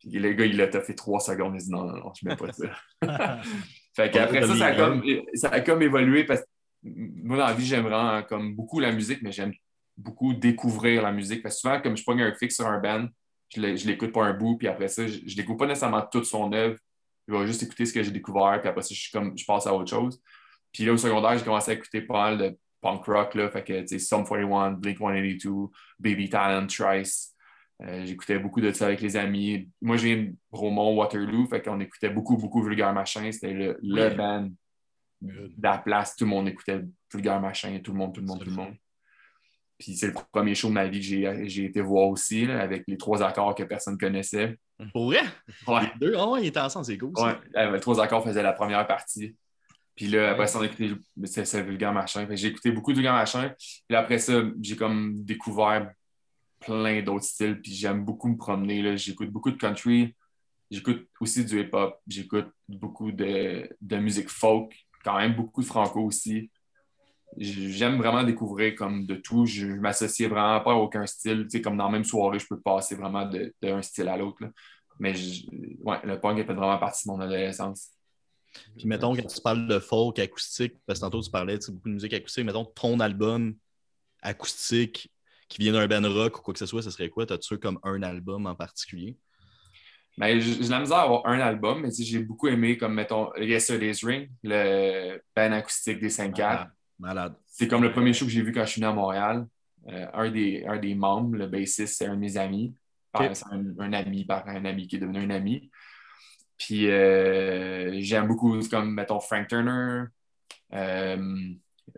Puis 0.00 0.10
le 0.10 0.32
gars, 0.32 0.44
il 0.44 0.60
a 0.60 0.68
fait 0.68 0.94
trois 0.94 1.20
secondes. 1.20 1.54
Il 1.54 1.58
a 1.58 1.60
dit, 1.60 1.70
non, 1.70 1.84
non, 1.84 1.96
non, 1.96 2.12
je 2.20 2.28
mets 2.28 2.36
pas 2.36 2.52
ça. 2.52 2.70
Fait 3.96 4.10
qu'après 4.10 4.42
ça, 4.42 4.56
ça 4.56 4.66
a, 4.66 4.74
comme, 4.74 5.04
ça 5.34 5.48
a 5.50 5.60
comme 5.60 5.80
évolué 5.82 6.24
parce 6.24 6.40
que 6.40 6.46
moi, 6.82 7.36
dans 7.36 7.46
la 7.46 7.52
vie, 7.52 7.64
j'aime 7.64 7.84
vraiment 7.84 8.22
comme 8.24 8.54
beaucoup 8.54 8.80
la 8.80 8.90
musique, 8.90 9.22
mais 9.22 9.30
j'aime 9.30 9.52
beaucoup 9.96 10.34
découvrir 10.34 11.02
la 11.02 11.12
musique. 11.12 11.42
Parce 11.42 11.54
que 11.54 11.60
souvent, 11.60 11.80
comme 11.80 11.96
je 11.96 12.02
pogne 12.02 12.22
un 12.22 12.34
fixe 12.34 12.56
sur 12.56 12.66
un 12.66 12.80
band, 12.80 13.06
je 13.54 13.86
l'écoute 13.86 14.12
pas 14.12 14.24
un 14.24 14.34
bout, 14.34 14.56
puis 14.56 14.66
après 14.66 14.88
ça, 14.88 15.06
je, 15.06 15.20
je 15.24 15.36
découvre 15.36 15.58
pas 15.58 15.66
nécessairement 15.66 16.02
toute 16.10 16.24
son 16.24 16.52
œuvre. 16.52 16.76
Je 17.28 17.34
vais 17.34 17.46
juste 17.46 17.62
écouter 17.62 17.86
ce 17.86 17.92
que 17.92 18.02
j'ai 18.02 18.10
découvert, 18.10 18.58
puis 18.60 18.68
après 18.68 18.82
ça, 18.82 18.92
je, 18.92 19.00
suis 19.00 19.12
comme, 19.12 19.38
je 19.38 19.44
passe 19.44 19.66
à 19.66 19.74
autre 19.74 19.88
chose. 19.88 20.20
Puis 20.74 20.84
là, 20.84 20.92
au 20.92 20.96
secondaire, 20.98 21.38
j'ai 21.38 21.44
commencé 21.44 21.70
à 21.70 21.74
écouter 21.74 22.02
pas 22.02 22.14
mal 22.30 22.36
de 22.38 22.58
punk 22.82 23.04
rock, 23.06 23.34
là, 23.34 23.48
fait 23.48 23.64
que, 23.64 23.80
tu 23.80 23.86
sais, 23.88 23.98
Sum 23.98 24.24
41, 24.24 24.72
Blink 24.72 24.98
182, 24.98 25.70
Baby 25.98 26.28
Talent, 26.28 26.66
Trice. 26.66 27.34
Euh, 27.82 28.04
J'écoutais 28.04 28.38
beaucoup 28.38 28.60
de 28.60 28.70
ça 28.72 28.86
avec 28.86 29.00
les 29.00 29.16
amis. 29.16 29.70
Moi, 29.80 29.96
je 29.96 30.04
viens 30.06 30.16
de 30.16 30.34
Bromont, 30.50 30.94
Waterloo, 30.96 31.46
fait 31.46 31.62
qu'on 31.62 31.80
écoutait 31.80 32.10
beaucoup, 32.10 32.36
beaucoup 32.36 32.62
Vulgaire 32.62 32.92
Machin. 32.92 33.30
C'était 33.32 33.52
le, 33.54 33.78
le 33.82 34.08
Oui. 34.10 34.14
band 34.16 34.50
de 35.22 35.50
la 35.62 35.78
place. 35.78 36.14
Tout 36.16 36.24
le 36.24 36.30
monde 36.30 36.48
écoutait 36.48 36.82
Vulgaire 37.12 37.40
Machin, 37.40 37.80
tout 37.82 37.92
le 37.92 37.98
monde, 37.98 38.14
tout 38.14 38.20
le 38.20 38.26
monde, 38.26 38.40
tout 38.44 38.50
le 38.50 38.56
monde. 38.56 38.74
Puis 39.78 39.96
c'est 39.96 40.06
le 40.08 40.14
premier 40.32 40.54
show 40.54 40.68
de 40.68 40.74
ma 40.74 40.86
vie 40.86 41.00
que 41.00 41.04
j'ai- 41.06 41.48
j'ai 41.48 41.64
été 41.64 41.80
voir 41.80 42.08
aussi, 42.08 42.46
là, 42.46 42.60
avec 42.60 42.84
les 42.86 42.96
trois 42.96 43.22
accords 43.22 43.54
que 43.54 43.64
personne 43.64 43.98
connaissait. 43.98 44.56
Pour 44.92 45.06
vrai? 45.06 45.22
Ouais. 45.66 45.80
Les 46.00 46.08
deux? 46.08 46.16
Ouais, 46.16 46.42
ils 46.42 46.46
étaient 46.48 46.60
ensemble, 46.60 46.84
c'est 46.84 46.98
cool. 46.98 47.12
ça. 47.16 47.26
Ouais, 47.26 47.34
euh, 47.56 47.72
les 47.72 47.80
trois 47.80 48.00
accords 48.00 48.22
faisaient 48.24 48.42
la 48.42 48.52
première 48.52 48.86
partie. 48.86 49.34
Puis 49.96 50.08
là, 50.08 50.30
après 50.32 50.46
ça, 50.48 50.58
on 50.58 50.62
a 50.62 50.66
écouté 50.66 50.92
c'est 51.24 51.62
vulgaire 51.62 51.92
machin. 51.92 52.26
J'ai 52.32 52.48
écouté 52.48 52.72
beaucoup 52.72 52.90
de 52.92 52.96
vulgaire 52.96 53.12
machin. 53.14 53.52
Puis 53.88 53.96
après 53.96 54.18
ça, 54.18 54.42
j'ai 54.60 54.76
comme 54.76 55.24
découvert 55.24 55.90
plein 56.60 57.00
d'autres 57.02 57.24
styles. 57.26 57.60
Puis 57.60 57.72
j'aime 57.74 58.04
beaucoup 58.04 58.28
me 58.28 58.36
promener. 58.36 58.82
là. 58.82 58.96
J'écoute 58.96 59.30
beaucoup 59.30 59.50
de 59.52 59.56
country. 59.56 60.14
J'écoute 60.70 61.08
aussi 61.20 61.44
du 61.44 61.60
hip-hop. 61.60 62.00
J'écoute 62.08 62.48
beaucoup 62.68 63.12
de, 63.12 63.68
de 63.80 63.96
musique 63.98 64.28
folk. 64.30 64.72
Quand 65.04 65.18
même 65.18 65.34
beaucoup 65.36 65.60
de 65.62 65.66
franco 65.66 66.00
aussi. 66.00 66.50
J'aime 67.36 67.96
vraiment 67.98 68.22
découvrir 68.24 68.74
comme 68.76 69.06
de 69.06 69.16
tout. 69.16 69.44
Je 69.46 69.66
ne 69.66 69.80
m'associe 69.80 70.28
vraiment 70.28 70.60
pas 70.60 70.72
à 70.72 70.76
aucun 70.76 71.06
style. 71.06 71.44
Tu 71.44 71.50
sais, 71.58 71.62
comme 71.62 71.76
dans 71.76 71.86
la 71.86 71.92
même 71.92 72.04
soirée, 72.04 72.38
je 72.38 72.46
peux 72.46 72.60
passer 72.60 72.94
vraiment 72.94 73.26
de- 73.26 73.52
d'un 73.60 73.82
style 73.82 74.08
à 74.08 74.16
l'autre. 74.16 74.38
Mais 75.00 75.14
je- 75.14 75.44
ouais, 75.82 75.98
le 76.04 76.20
punk 76.20 76.38
a 76.40 76.44
fait 76.44 76.54
vraiment 76.54 76.78
partie 76.78 77.06
de 77.06 77.12
mon 77.12 77.20
adolescence. 77.20 77.90
Puis 78.76 78.86
mettons, 78.86 79.14
quand 79.14 79.26
tu 79.26 79.40
parles 79.40 79.66
de 79.66 79.78
folk 79.78 80.18
acoustique, 80.18 80.74
parce 80.86 80.98
que 81.00 81.04
tantôt 81.04 81.20
tu 81.22 81.30
parlais 81.30 81.58
tu 81.58 81.66
sais, 81.66 81.72
beaucoup 81.72 81.88
de 81.88 81.94
musique 81.94 82.12
acoustique, 82.12 82.44
mettons 82.44 82.64
ton 82.64 83.00
album 83.00 83.54
acoustique 84.22 85.10
qui 85.48 85.58
vient 85.58 85.72
d'un 85.72 85.86
band 85.86 86.08
rock 86.12 86.38
ou 86.38 86.42
quoi 86.42 86.54
que 86.54 86.58
ce 86.58 86.66
soit, 86.66 86.82
ce 86.82 86.90
serait 86.90 87.08
quoi? 87.08 87.26
T'as-tu 87.26 87.58
comme 87.58 87.78
un 87.82 88.02
album 88.02 88.46
en 88.46 88.54
particulier? 88.54 89.16
Mais 90.16 90.40
j'ai 90.40 90.56
la 90.68 90.80
misère 90.80 90.98
à 90.98 91.02
avoir 91.02 91.26
un 91.26 91.40
album, 91.40 91.82
mais 91.82 91.90
j'ai 91.90 92.20
beaucoup 92.20 92.46
aimé, 92.48 92.78
comme 92.78 92.94
mettons, 92.94 93.34
Yesterday's 93.36 94.04
Ring, 94.04 94.30
le 94.44 95.20
band 95.34 95.52
acoustique 95.52 95.98
des 96.00 96.10
5 96.10 96.34
4 96.34 96.68
Malade. 96.98 97.34
C'est 97.46 97.66
comme 97.66 97.82
le 97.82 97.92
premier 97.92 98.12
show 98.12 98.24
que 98.24 98.30
j'ai 98.30 98.42
vu 98.42 98.52
quand 98.52 98.64
je 98.64 98.70
suis 98.70 98.80
venu 98.80 98.90
à 98.90 98.94
Montréal. 98.94 99.46
Euh, 99.88 100.06
un, 100.14 100.30
des, 100.30 100.64
un 100.66 100.78
des 100.78 100.94
membres, 100.94 101.36
le 101.36 101.46
bassiste, 101.48 101.96
c'est 101.98 102.06
un 102.06 102.14
de 102.14 102.20
mes 102.20 102.36
amis. 102.36 102.74
Par- 103.12 103.22
Ok. 103.24 103.30
C'est 103.34 103.44
un, 103.50 103.64
un 103.78 103.92
ami 103.92 104.24
par 104.24 104.48
un 104.48 104.64
ami 104.64 104.86
qui 104.86 104.96
est 104.96 105.00
devenu 105.00 105.18
un 105.18 105.30
ami. 105.30 105.70
Puis 106.58 106.90
euh, 106.90 108.00
j'aime 108.00 108.28
beaucoup, 108.28 108.58
comme, 108.68 108.94
mettons, 108.94 109.20
Frank 109.20 109.48
Turner, 109.48 110.04
euh, 110.72 111.36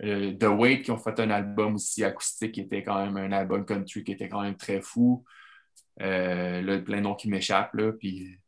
euh, 0.03 0.33
The 0.33 0.45
Wait, 0.45 0.83
qui 0.83 0.91
ont 0.91 0.99
fait 0.99 1.19
un 1.21 1.31
album 1.31 1.75
aussi 1.75 2.05
acoustique, 2.05 2.53
qui 2.53 2.61
était 2.63 2.83
quand 2.83 3.05
même 3.05 3.17
un 3.17 3.33
album 3.33 3.65
country 3.65 4.05
qui 4.05 4.13
était 4.13 4.29
quand 4.29 4.43
même 4.43 4.57
très 4.57 4.81
fou. 4.81 5.25
Là, 5.99 6.79
plein 6.79 7.01
de 7.01 7.17
qui 7.17 7.29
m'échappent, 7.29 7.75
là. 7.75 7.93
Puis 7.93 8.39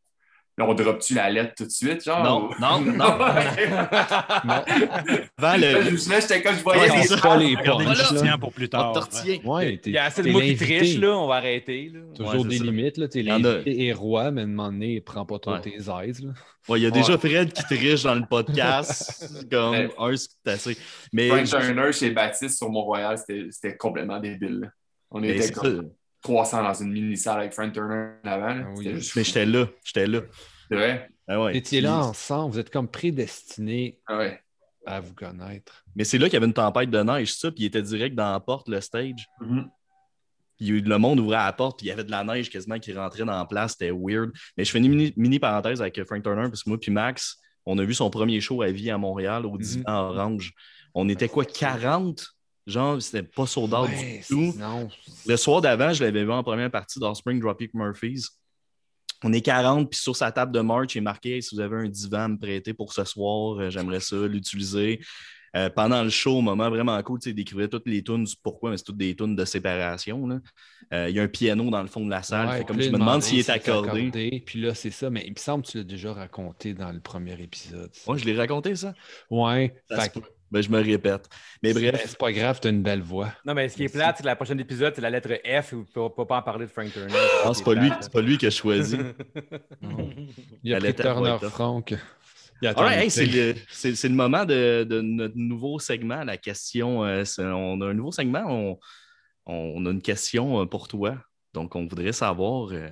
là, 0.58 0.66
on 0.68 0.74
drop-tu 0.74 1.14
la 1.14 1.30
lettre 1.30 1.54
tout 1.56 1.64
de 1.64 1.70
suite, 1.70 2.04
genre? 2.04 2.22
Non, 2.24 2.50
ou- 2.50 2.60
non, 2.60 2.80
non. 2.92 3.04
Avant 5.38 5.56
le. 5.56 5.96
je- 5.96 6.10
là, 6.10 6.20
j'étais 6.20 6.42
comme 6.42 6.56
je 6.56 6.62
voyais 6.62 6.80
Ouais, 6.90 7.02
les 7.02 7.16
pas 7.16 7.36
les 7.36 7.56
tien 8.20 8.38
pour 8.38 8.52
plus 8.52 8.66
On 8.66 8.68
tard. 8.68 8.92
te 8.92 8.98
retient. 8.98 9.38
Ouais, 9.44 9.80
Il 9.84 9.92
y 9.92 9.98
a 9.98 10.04
assez 10.04 10.22
de 10.22 10.30
mots 10.30 10.40
qui 10.40 10.56
trichent, 10.56 10.98
là. 10.98 11.16
On 11.16 11.26
va 11.28 11.36
arrêter. 11.36 11.90
Là. 11.94 12.00
Toujours 12.14 12.42
Ouais, 12.42 12.48
des 12.48 12.58
ça. 12.58 12.64
limites, 12.64 12.96
là. 12.98 13.08
T'es 13.08 13.22
l'invité 13.22 13.84
et 13.86 13.92
roi, 13.92 14.30
mais 14.30 14.42
à 14.42 14.44
un 14.44 14.48
moment 14.48 14.70
donné, 14.72 15.00
prends 15.00 15.24
pas 15.26 15.38
trop 15.38 15.52
Ouais. 15.52 15.60
tes 15.60 15.76
aises, 15.76 16.22
là. 16.22 16.32
Ouais, 16.68 16.80
il 16.80 16.82
y 16.82 16.86
a 16.86 16.90
déjà 16.90 17.16
Fred 17.16 17.52
qui 17.52 17.62
triche 17.64 18.02
dans 18.02 18.14
le 18.14 18.26
podcast. 18.28 19.34
Comme 19.50 19.74
un, 19.98 20.16
c'est 20.16 20.50
assez. 20.50 20.76
Mais, 21.12 21.28
Frank 21.28 21.44
Turner 21.46 21.92
chez 21.92 22.10
Baptiste 22.10 22.58
sur 22.58 22.70
Mont-Royal, 22.70 23.16
c'était 23.18 23.46
c'était 23.50 23.76
complètement 23.76 24.20
débile. 24.20 24.72
On 25.10 25.22
était 25.22 25.50
comme 25.52 25.76
ça. 25.76 25.82
300 26.22 26.62
dans 26.62 26.74
une 26.74 26.92
mini-salle 26.92 27.40
avec 27.40 27.52
Frank 27.52 27.72
Turner 27.72 28.10
en 28.24 28.28
avant. 28.28 28.62
Ah 28.64 28.70
oui. 28.76 28.84
C'était 28.84 28.96
juste 28.96 29.16
Mais 29.16 29.24
j'étais 29.24 29.46
là. 29.46 29.66
J'étais 29.84 30.06
là. 30.06 30.20
C'est 30.68 30.76
vrai? 30.76 31.08
Ah 31.28 31.40
ouais. 31.42 31.52
Vous 31.52 31.58
étiez 31.58 31.80
là 31.80 31.96
ensemble, 31.98 32.52
vous 32.52 32.58
êtes 32.58 32.70
comme 32.70 32.88
prédestinés 32.88 33.98
Ah 34.06 34.18
ouais. 34.18 34.40
à 34.86 35.00
vous 35.00 35.14
connaître. 35.14 35.84
Mais 35.94 36.04
c'est 36.04 36.18
là 36.18 36.26
qu'il 36.26 36.34
y 36.34 36.36
avait 36.36 36.46
une 36.46 36.52
tempête 36.52 36.90
de 36.90 37.02
neige, 37.02 37.34
ça, 37.34 37.50
puis 37.50 37.64
il 37.64 37.66
était 37.66 37.82
direct 37.82 38.14
dans 38.14 38.32
la 38.32 38.40
porte, 38.40 38.68
le 38.68 38.80
stage. 38.80 39.26
Mhm. 39.40 39.68
Puis 40.58 40.80
le 40.80 40.98
monde 40.98 41.20
ouvrait 41.20 41.36
la 41.36 41.52
porte, 41.52 41.78
puis 41.78 41.86
il 41.86 41.90
y 41.90 41.92
avait 41.92 42.04
de 42.04 42.10
la 42.10 42.24
neige 42.24 42.50
quasiment 42.50 42.78
qui 42.80 42.92
rentrait 42.92 43.24
dans 43.24 43.38
la 43.38 43.44
place. 43.44 43.72
C'était 43.72 43.92
weird. 43.92 44.32
Mais 44.56 44.64
je 44.64 44.72
fais 44.72 44.78
une 44.78 44.88
mini, 44.88 45.12
mini 45.16 45.38
parenthèse 45.38 45.80
avec 45.80 46.02
Frank 46.04 46.22
Turner, 46.22 46.48
parce 46.48 46.64
que 46.64 46.68
moi 46.70 46.78
puis 46.80 46.90
Max, 46.90 47.38
on 47.64 47.78
a 47.78 47.84
vu 47.84 47.94
son 47.94 48.10
premier 48.10 48.40
show 48.40 48.62
à 48.62 48.70
vie 48.70 48.90
à 48.90 48.98
Montréal 48.98 49.46
au 49.46 49.56
Divan 49.56 49.84
Orange. 49.86 50.52
On 50.94 51.08
était 51.08 51.28
quoi, 51.28 51.44
40? 51.44 52.26
Genre, 52.68 53.00
c'était 53.00 53.22
pas 53.22 53.46
sold 53.46 53.72
out 53.72 53.88
Ouais, 53.88 54.20
du 54.20 54.26
tout. 54.26 54.54
non. 54.58 54.88
Le 55.26 55.36
soir 55.36 55.60
d'avant, 55.60 55.92
je 55.92 56.04
l'avais 56.04 56.22
vu 56.22 56.30
en 56.30 56.42
première 56.42 56.70
partie 56.70 57.00
d'Offspring 57.00 57.40
Dropkick 57.40 57.72
Murphys. 57.74 58.26
On 59.24 59.32
est 59.32 59.40
40, 59.40 59.90
puis 59.90 59.98
sur 59.98 60.14
sa 60.14 60.30
table 60.30 60.52
de 60.52 60.60
merch, 60.60 60.94
il 60.94 60.98
est 60.98 61.00
marqué 61.00 61.36
Hey, 61.36 61.42
si 61.42 61.54
vous 61.54 61.60
avez 61.60 61.76
un 61.76 61.88
divan 61.88 62.18
à 62.20 62.28
me 62.28 62.38
prêter 62.38 62.74
pour 62.74 62.92
ce 62.92 63.04
soir, 63.04 63.58
euh, 63.58 63.70
j'aimerais 63.70 64.00
ça 64.00 64.16
l'utiliser. 64.16 65.00
Euh, 65.56 65.70
pendant 65.70 66.02
le 66.02 66.10
show, 66.10 66.40
moment 66.42 66.68
vraiment 66.68 67.02
cool, 67.02 67.18
il 67.24 67.34
décrivait 67.34 67.68
toutes 67.68 67.86
les 67.86 68.04
tunes 68.04 68.24
du 68.24 68.34
pourquoi, 68.42 68.70
mais 68.70 68.76
c'est 68.76 68.84
toutes 68.84 68.98
des 68.98 69.16
tunes 69.16 69.34
de 69.34 69.44
séparation. 69.46 70.28
Euh, 70.92 71.08
il 71.08 71.16
y 71.16 71.20
a 71.20 71.22
un 71.22 71.28
piano 71.28 71.70
dans 71.70 71.80
le 71.80 71.88
fond 71.88 72.04
de 72.04 72.10
la 72.10 72.22
salle. 72.22 72.48
Ouais, 72.48 72.58
Fait 72.58 72.64
comme 72.64 72.80
je 72.80 72.90
me 72.90 72.98
demande 72.98 73.22
s'il 73.22 73.38
est 73.38 73.42
si 73.42 73.46
c'est 73.46 73.52
accordé. 73.52 74.42
Puis 74.44 74.60
là, 74.60 74.74
c'est 74.74 74.90
ça, 74.90 75.08
mais 75.08 75.24
il 75.26 75.32
me 75.32 75.38
semble 75.38 75.64
que 75.64 75.70
tu 75.70 75.78
l'as 75.78 75.84
déjà 75.84 76.12
raconté 76.12 76.74
dans 76.74 76.92
le 76.92 77.00
premier 77.00 77.40
épisode. 77.40 77.90
Moi, 78.06 78.18
je 78.18 78.26
l'ai 78.26 78.36
raconté, 78.36 78.76
ça? 78.76 78.94
Ouais. 79.30 79.74
Que 80.48 80.52
Ben, 80.54 80.62
je 80.62 80.70
me 80.70 80.80
répète. 80.82 81.28
Mais 81.62 81.72
bref. 81.74 82.02
C'est 82.06 82.16
pas 82.18 82.32
grave, 82.32 82.58
tu 82.60 82.68
as 82.68 82.70
une 82.70 82.82
belle 82.82 83.02
voix. 83.02 83.30
Non, 83.44 83.52
mais 83.54 83.68
ce 83.68 83.76
qui 83.76 83.84
est 83.84 83.92
plate, 83.92 84.16
c'est 84.16 84.22
que 84.22 84.28
la 84.28 84.36
prochaine 84.36 84.58
épisode, 84.60 84.94
c'est 84.94 85.02
la 85.02 85.10
lettre 85.10 85.28
F. 85.44 85.72
Vous 85.74 85.80
ne 85.80 85.84
pouvez 86.08 86.26
pas 86.26 86.38
en 86.38 86.42
parler 86.42 86.64
de 86.66 86.70
Frank 86.70 86.90
Turner. 86.92 87.12
Ah, 87.44 87.50
c'est 87.54 87.64
pas, 87.64 87.74
lui, 87.74 87.90
c'est 88.00 88.12
pas 88.12 88.20
lui 88.22 88.38
qui 88.38 88.46
a 88.46 88.50
choisi. 88.50 88.96
Il 90.64 90.72
a 90.74 90.78
La 90.78 90.78
pris 90.78 90.86
lettre 90.88 91.02
Turner. 91.02 91.36
Frank. 91.50 91.94
Hey, 92.62 93.08
c'est 93.10 93.26
le, 93.26 93.54
c'est- 93.68 93.94
c'est 93.94 94.08
le 94.08 94.14
moment 94.16 94.44
de, 94.44 94.82
de 94.84 95.00
notre 95.00 95.36
nouveau 95.36 95.78
segment, 95.78 96.24
la 96.24 96.36
question. 96.36 97.04
euh, 97.04 97.22
on 97.38 97.80
a 97.82 97.86
un 97.86 97.94
nouveau 97.94 98.10
segment, 98.10 98.42
on, 98.48 98.78
on 99.46 99.86
a 99.86 99.90
une 99.90 100.02
question 100.02 100.62
euh, 100.62 100.66
pour 100.66 100.88
toi. 100.88 101.16
Donc, 101.54 101.76
on 101.76 101.86
voudrait 101.86 102.10
savoir 102.12 102.70
euh, 102.72 102.88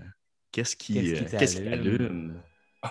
qu'est-ce 0.53 0.77
qui, 0.77 1.15
Qu'est-ce 1.39 1.57
qui 1.57 1.65
t'allume? 1.65 2.41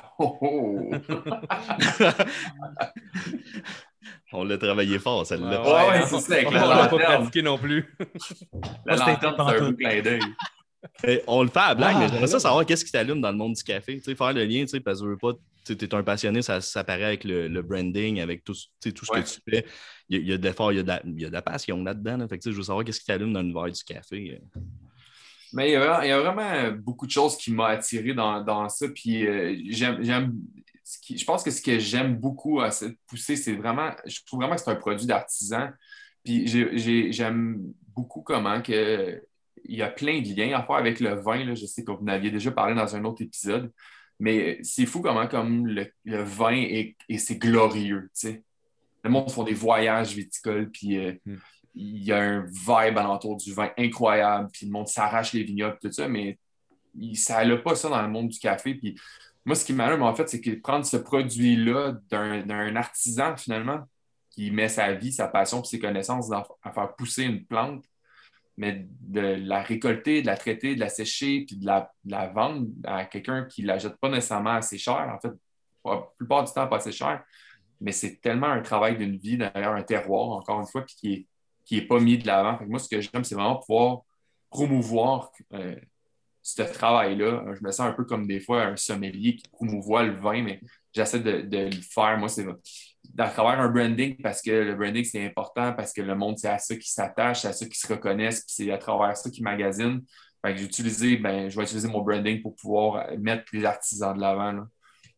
On 4.33 4.43
l'a 4.43 4.57
travaillé 4.57 4.99
fort, 4.99 5.25
celle-là. 5.25 5.61
Ouais, 5.61 5.67
Ouais, 5.89 5.97
hein. 5.99 6.05
c'est 6.07 6.19
ça, 6.19 6.33
avec 6.35 6.47
On 6.47 6.51
la 6.51 6.67
l'a 6.67 6.87
pas 6.87 6.97
pratiqué 6.97 7.41
non 7.41 7.57
plus. 7.57 7.95
La 8.85 8.95
lanterne, 8.95 9.35
c'est 9.37 9.61
un 9.61 9.73
clin 9.73 10.01
d'œil. 10.01 10.19
On 11.27 11.41
le 11.43 11.49
fait 11.49 11.59
à 11.59 11.67
la 11.69 11.75
blague, 11.75 11.93
Ah, 11.95 11.99
mais 11.99 12.07
j'aimerais 12.09 12.27
ça 12.27 12.39
savoir 12.39 12.65
qu'est-ce 12.65 12.85
qui 12.85 12.91
t'allume 12.91 13.19
dans 13.21 13.31
le 13.31 13.37
monde 13.37 13.53
du 13.53 13.63
café. 13.63 13.97
Tu 13.97 14.03
sais, 14.03 14.15
faire 14.15 14.33
le 14.33 14.43
lien, 14.45 14.61
tu 14.61 14.67
sais, 14.67 14.79
parce 14.79 14.99
que 14.99 15.05
je 15.05 15.09
veux 15.11 15.17
pas. 15.17 15.31
Tu 15.65 15.73
es 15.73 15.95
un 15.95 16.03
passionné, 16.03 16.43
ça, 16.43 16.61
ça 16.61 16.83
paraît 16.83 17.05
avec 17.05 17.23
le, 17.23 17.47
le 17.47 17.61
branding, 17.63 18.19
avec 18.21 18.43
tout, 18.43 18.53
ce- 18.53 18.65
tu 18.79 18.89
sais, 18.89 18.91
tout 18.91 19.03
ce 19.05 19.11
Ouais. 19.11 19.23
que 19.23 19.27
tu 19.27 19.39
fais. 19.49 19.65
Il 20.09 20.17
y 20.17 20.19
a, 20.19 20.21
il 20.21 20.27
y 20.29 20.33
a 20.33 20.37
de 20.37 20.43
l'effort, 20.43 20.71
il 20.71 20.75
y 20.75 20.79
a 20.79 20.83
de 20.83 20.87
la, 20.87 21.01
il 21.03 21.19
y 21.19 21.25
a 21.25 21.29
de 21.29 21.33
la 21.33 21.41
passion 21.41 21.83
là-dedans. 21.83 22.17
là. 22.17 22.27
Fait 22.27 22.37
que, 22.37 22.43
tu 22.43 22.49
sais, 22.49 22.51
je 22.51 22.57
veux 22.57 22.63
savoir 22.63 22.85
qu'est-ce 22.85 22.99
qui 22.99 23.07
t'allume 23.07 23.33
dans 23.33 23.41
l'univers 23.41 23.63
du 23.71 23.83
café. 23.83 24.39
Mais 25.53 25.69
il 25.69 25.73
y, 25.73 25.75
a, 25.75 25.79
vraiment- 25.79 26.01
il 26.03 26.07
y 26.09 26.11
a 26.11 26.19
vraiment 26.19 26.77
beaucoup 26.83 27.07
de 27.07 27.11
choses 27.11 27.35
qui 27.37 27.51
m'ont 27.51 27.63
attiré 27.63 28.13
dans, 28.13 28.41
dans 28.43 28.69
ça. 28.69 28.87
Puis 28.89 29.25
euh, 29.25 29.55
j'aime. 29.69 30.35
Ce 30.87 30.99
qui- 30.99 31.17
je 31.17 31.25
pense 31.25 31.43
que 31.43 31.49
ce 31.51 31.61
que 31.61 31.79
j'aime 31.79 32.15
beaucoup 32.15 32.61
à 32.61 32.69
cette 32.71 32.95
poussée, 33.07 33.35
c'est 33.35 33.53
vraiment. 33.55 33.89
Je 34.05 34.19
trouve 34.25 34.39
vraiment 34.41 34.55
que 34.55 34.61
c'est 34.61 34.69
un 34.69 34.75
produit 34.75 35.07
d'artisan. 35.07 35.69
Puis 36.23 36.47
j'ai- 36.47 36.77
j'ai- 36.77 37.11
j'aime 37.11 37.59
beaucoup 37.95 38.21
comment 38.21 38.61
que. 38.61 39.21
Il 39.67 39.77
y 39.77 39.81
a 39.81 39.89
plein 39.89 40.21
de 40.21 40.27
liens 40.35 40.55
à 40.59 40.63
faire 40.63 40.75
avec 40.75 40.99
le 40.99 41.15
vin. 41.15 41.43
là. 41.43 41.55
Je 41.55 41.65
sais 41.65 41.83
que 41.83 41.91
vous 41.91 42.03
en 42.03 42.07
aviez 42.07 42.29
déjà 42.29 42.51
parlé 42.51 42.75
dans 42.75 42.95
un 42.95 43.03
autre 43.03 43.23
épisode. 43.23 43.71
Mais 44.19 44.59
c'est 44.61 44.85
fou 44.85 45.01
comment 45.01 45.27
comme 45.27 45.65
le, 45.67 45.91
le 46.05 46.21
vin 46.23 46.53
est, 46.55 46.95
et 47.09 47.17
c'est 47.17 47.37
glorieux. 47.37 48.09
Le 49.03 49.09
monde 49.09 49.29
font 49.31 49.43
des 49.43 49.53
voyages 49.55 50.13
viticoles, 50.15 50.69
puis 50.69 50.97
euh, 50.97 51.13
Hmm. 51.25 51.37
il 51.73 52.03
y 52.03 52.11
a 52.11 52.19
un 52.21 52.41
vibe 52.45 52.97
alentour 52.97 53.35
du 53.37 53.51
vin 53.53 53.71
incroyable, 53.77 54.49
puis 54.53 54.67
le 54.67 54.71
monde 54.71 54.87
s'arrache 54.87 55.33
les 55.33 55.43
vignobles, 55.43 55.77
tout 55.81 55.91
ça, 55.91 56.07
mais 56.07 56.37
il- 56.97 57.17
ça 57.17 57.43
n'a 57.43 57.57
pas 57.57 57.75
ça 57.75 57.89
dans 57.89 58.01
le 58.01 58.07
monde 58.07 58.29
du 58.29 58.39
café. 58.39 58.75
Puis 58.75 58.95
moi, 59.45 59.55
ce 59.55 59.63
qui 59.63 59.73
m'allume, 59.73 60.01
en 60.01 60.15
fait, 60.15 60.27
c'est 60.27 60.41
que 60.41 60.51
prendre 60.51 60.85
ce 60.85 60.97
produit-là 60.97 61.97
d'un 62.09 62.75
artisan, 62.75 63.37
finalement, 63.37 63.87
qui 64.31 64.51
met 64.51 64.69
sa 64.69 64.93
vie, 64.93 65.13
sa 65.13 65.27
passion, 65.27 65.63
ses 65.63 65.79
connaissances 65.79 66.31
à 66.31 66.71
faire 66.71 66.95
pousser 66.95 67.23
une 67.23 67.45
plante, 67.45 67.85
mais 68.57 68.87
de 69.01 69.19
la 69.19 69.61
récolter, 69.61 70.21
de 70.21 70.27
la 70.27 70.37
traiter, 70.37 70.75
de 70.75 70.79
la 70.79 70.89
sécher, 70.89 71.45
puis 71.45 71.57
de 71.57 71.65
la, 71.65 72.27
vendre 72.27 72.67
à 72.85 73.05
quelqu'un 73.05 73.45
qui 73.45 73.61
ne 73.61 73.67
la 73.67 73.77
jette 73.77 73.97
pas 73.97 74.09
nécessairement 74.09 74.55
assez 74.55 74.77
cher, 74.77 75.13
en 75.13 75.19
fait, 75.19 75.33
la 75.85 76.01
plupart 76.17 76.43
du 76.43 76.51
temps 76.51 76.67
pas 76.67 76.77
assez 76.77 76.91
cher, 76.91 77.23
mais 77.79 77.91
c'est 77.91 78.19
tellement 78.21 78.47
un 78.47 78.61
travail 78.61 78.97
d'une 78.97 79.17
vie 79.17 79.37
derrière 79.37 79.73
un 79.73 79.83
terroir, 79.83 80.29
encore 80.29 80.59
une 80.59 80.67
fois, 80.67 80.83
qui 80.83 81.13
est, 81.13 81.27
qui 81.65 81.77
est 81.77 81.85
pas 81.85 81.99
mis 81.99 82.17
de 82.17 82.25
l'avant. 82.25 82.59
Moi, 82.67 82.79
ce 82.79 82.89
que 82.89 82.99
j'aime, 82.99 83.23
c'est 83.23 83.35
vraiment 83.35 83.57
pouvoir 83.57 84.01
promouvoir 84.49 85.31
euh, 85.53 85.75
ce 86.45 86.61
travail-là. 86.61 87.43
Je 87.55 87.63
me 87.65 87.71
sens 87.71 87.87
un 87.87 87.93
peu 87.93 88.05
comme 88.05 88.27
des 88.27 88.39
fois 88.39 88.65
un 88.65 88.75
sommelier 88.75 89.35
qui 89.35 89.49
promouvoit 89.49 90.03
le 90.03 90.13
vin, 90.19 90.43
mais 90.43 90.61
j'essaie 90.93 91.19
de, 91.19 91.41
de 91.41 91.57
le 91.75 91.81
faire. 91.81 92.19
Moi, 92.19 92.29
c'est 92.29 92.45
à 93.17 93.29
travers 93.29 93.59
un 93.59 93.67
branding 93.67 94.15
parce 94.21 94.43
que 94.43 94.51
le 94.51 94.75
branding, 94.75 95.03
c'est 95.03 95.25
important, 95.25 95.73
parce 95.73 95.91
que 95.91 96.03
le 96.03 96.13
monde, 96.13 96.37
c'est 96.37 96.49
à 96.49 96.59
ça 96.59 96.75
qui 96.75 96.87
s'attache, 96.87 97.41
c'est 97.41 97.47
à 97.47 97.53
ça 97.53 97.65
qui 97.65 97.79
se 97.79 97.91
reconnaissent, 97.91 98.41
puis 98.41 98.53
c'est 98.55 98.71
à 98.71 98.77
travers 98.77 99.17
ça. 99.17 99.27
Fait 99.31 100.53
que 100.53 100.57
j'ai 100.57 100.65
utilisé, 100.65 101.17
ben, 101.17 101.49
je 101.49 101.57
vais 101.57 101.63
utiliser 101.63 101.87
mon 101.87 102.03
branding 102.03 102.43
pour 102.43 102.55
pouvoir 102.55 103.07
mettre 103.17 103.45
les 103.51 103.65
artisans 103.65 104.15
de 104.15 104.21
l'avant. 104.21 104.65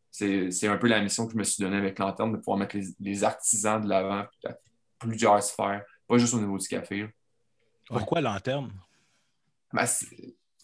C'est 0.09 0.49
c'est 0.49 0.69
un 0.69 0.77
peu 0.77 0.87
la 0.87 1.01
mission 1.01 1.27
que 1.27 1.33
je 1.33 1.37
me 1.37 1.43
suis 1.43 1.61
donnée 1.61 1.75
avec 1.75 1.99
Lanterne, 1.99 2.31
de 2.31 2.37
pouvoir 2.37 2.57
mettre 2.57 2.77
les, 2.77 2.87
les 3.01 3.23
artisans 3.25 3.81
de 3.81 3.89
l'avant 3.89 4.23
à 4.45 4.55
plusieurs 4.97 5.43
sphères, 5.43 5.83
pas 6.07 6.17
juste 6.17 6.33
au 6.33 6.39
niveau 6.39 6.57
du 6.57 6.67
café. 6.69 7.01
là. 7.01 7.07
Pourquoi 7.87 8.21
lanterne? 8.21 8.71
Ben, 9.73 9.85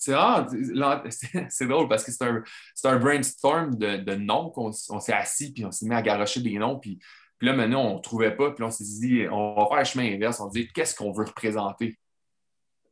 c'est 1.49 1.67
drôle 1.67 1.87
parce 1.87 2.03
que 2.03 2.11
c'est 2.11 2.25
un, 2.25 2.43
un 2.83 2.99
brainstorm 2.99 3.75
de, 3.75 3.97
de 3.97 4.15
noms 4.15 4.49
qu'on 4.49 4.71
s'est 4.71 5.13
assis 5.13 5.53
puis 5.53 5.65
on 5.65 5.71
s'est 5.71 5.85
mis 5.85 5.95
à 5.95 6.01
garocher 6.01 6.41
des 6.41 6.57
noms. 6.57 6.79
Puis, 6.79 6.99
là, 7.41 7.53
maintenant, 7.53 7.85
on 7.91 7.95
ne 7.95 8.01
trouvait 8.01 8.35
pas. 8.35 8.51
Puis 8.51 8.63
on 8.63 8.71
s'est 8.71 8.83
dit, 8.83 9.25
on 9.31 9.55
va 9.55 9.67
faire 9.67 9.79
le 9.79 9.85
chemin 9.85 10.13
inverse. 10.13 10.39
On 10.39 10.47
dit, 10.47 10.67
qu'est-ce 10.73 10.95
qu'on 10.95 11.11
veut 11.11 11.25
représenter? 11.25 11.97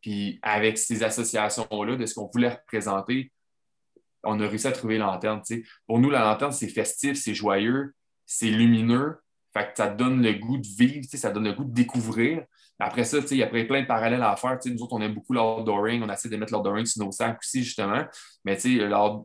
Puis 0.02 0.40
avec 0.42 0.78
ces 0.78 1.04
associations-là, 1.04 1.96
de 1.96 2.06
ce 2.06 2.16
qu'on 2.16 2.30
voulait 2.34 2.50
représenter, 2.50 3.32
on 4.24 4.40
a 4.40 4.48
réussi 4.48 4.68
à 4.68 4.72
trouver 4.72 4.98
lanterne. 4.98 5.42
tu 5.46 5.58
sais. 5.58 5.64
Pour 5.88 6.00
nous, 6.00 6.10
la 6.10 6.22
lanterne, 6.22 6.52
c'est 6.52 6.68
festif, 6.68 7.18
c'est 7.18 7.34
joyeux, 7.34 7.94
c'est 8.26 8.50
lumineux. 8.50 9.18
Fait 9.54 9.66
que 9.66 9.72
ça 9.76 9.90
donne 9.90 10.22
le 10.22 10.34
goût 10.34 10.58
de 10.58 10.68
vivre, 10.68 11.06
ça 11.12 11.32
donne 11.32 11.46
le 11.46 11.54
goût 11.54 11.66
de 11.66 11.74
découvrir. 11.74 12.46
Après 12.84 13.04
ça, 13.04 13.20
il 13.30 13.38
y 13.38 13.44
a 13.44 13.48
plein 13.48 13.82
de 13.82 13.86
parallèles 13.86 14.24
à 14.24 14.36
faire. 14.36 14.58
Nous 14.66 14.82
autres, 14.82 14.94
on 14.94 15.02
aime 15.02 15.14
beaucoup 15.14 15.34
l'outdooring. 15.34 16.02
On 16.02 16.10
essaie 16.12 16.30
de 16.30 16.38
mettre 16.38 16.52
l'outdooring 16.52 16.86
sur 16.86 17.06
nos 17.06 17.12
sacs 17.12 17.38
aussi, 17.40 17.64
justement. 17.64 18.04
Mais 18.44 18.58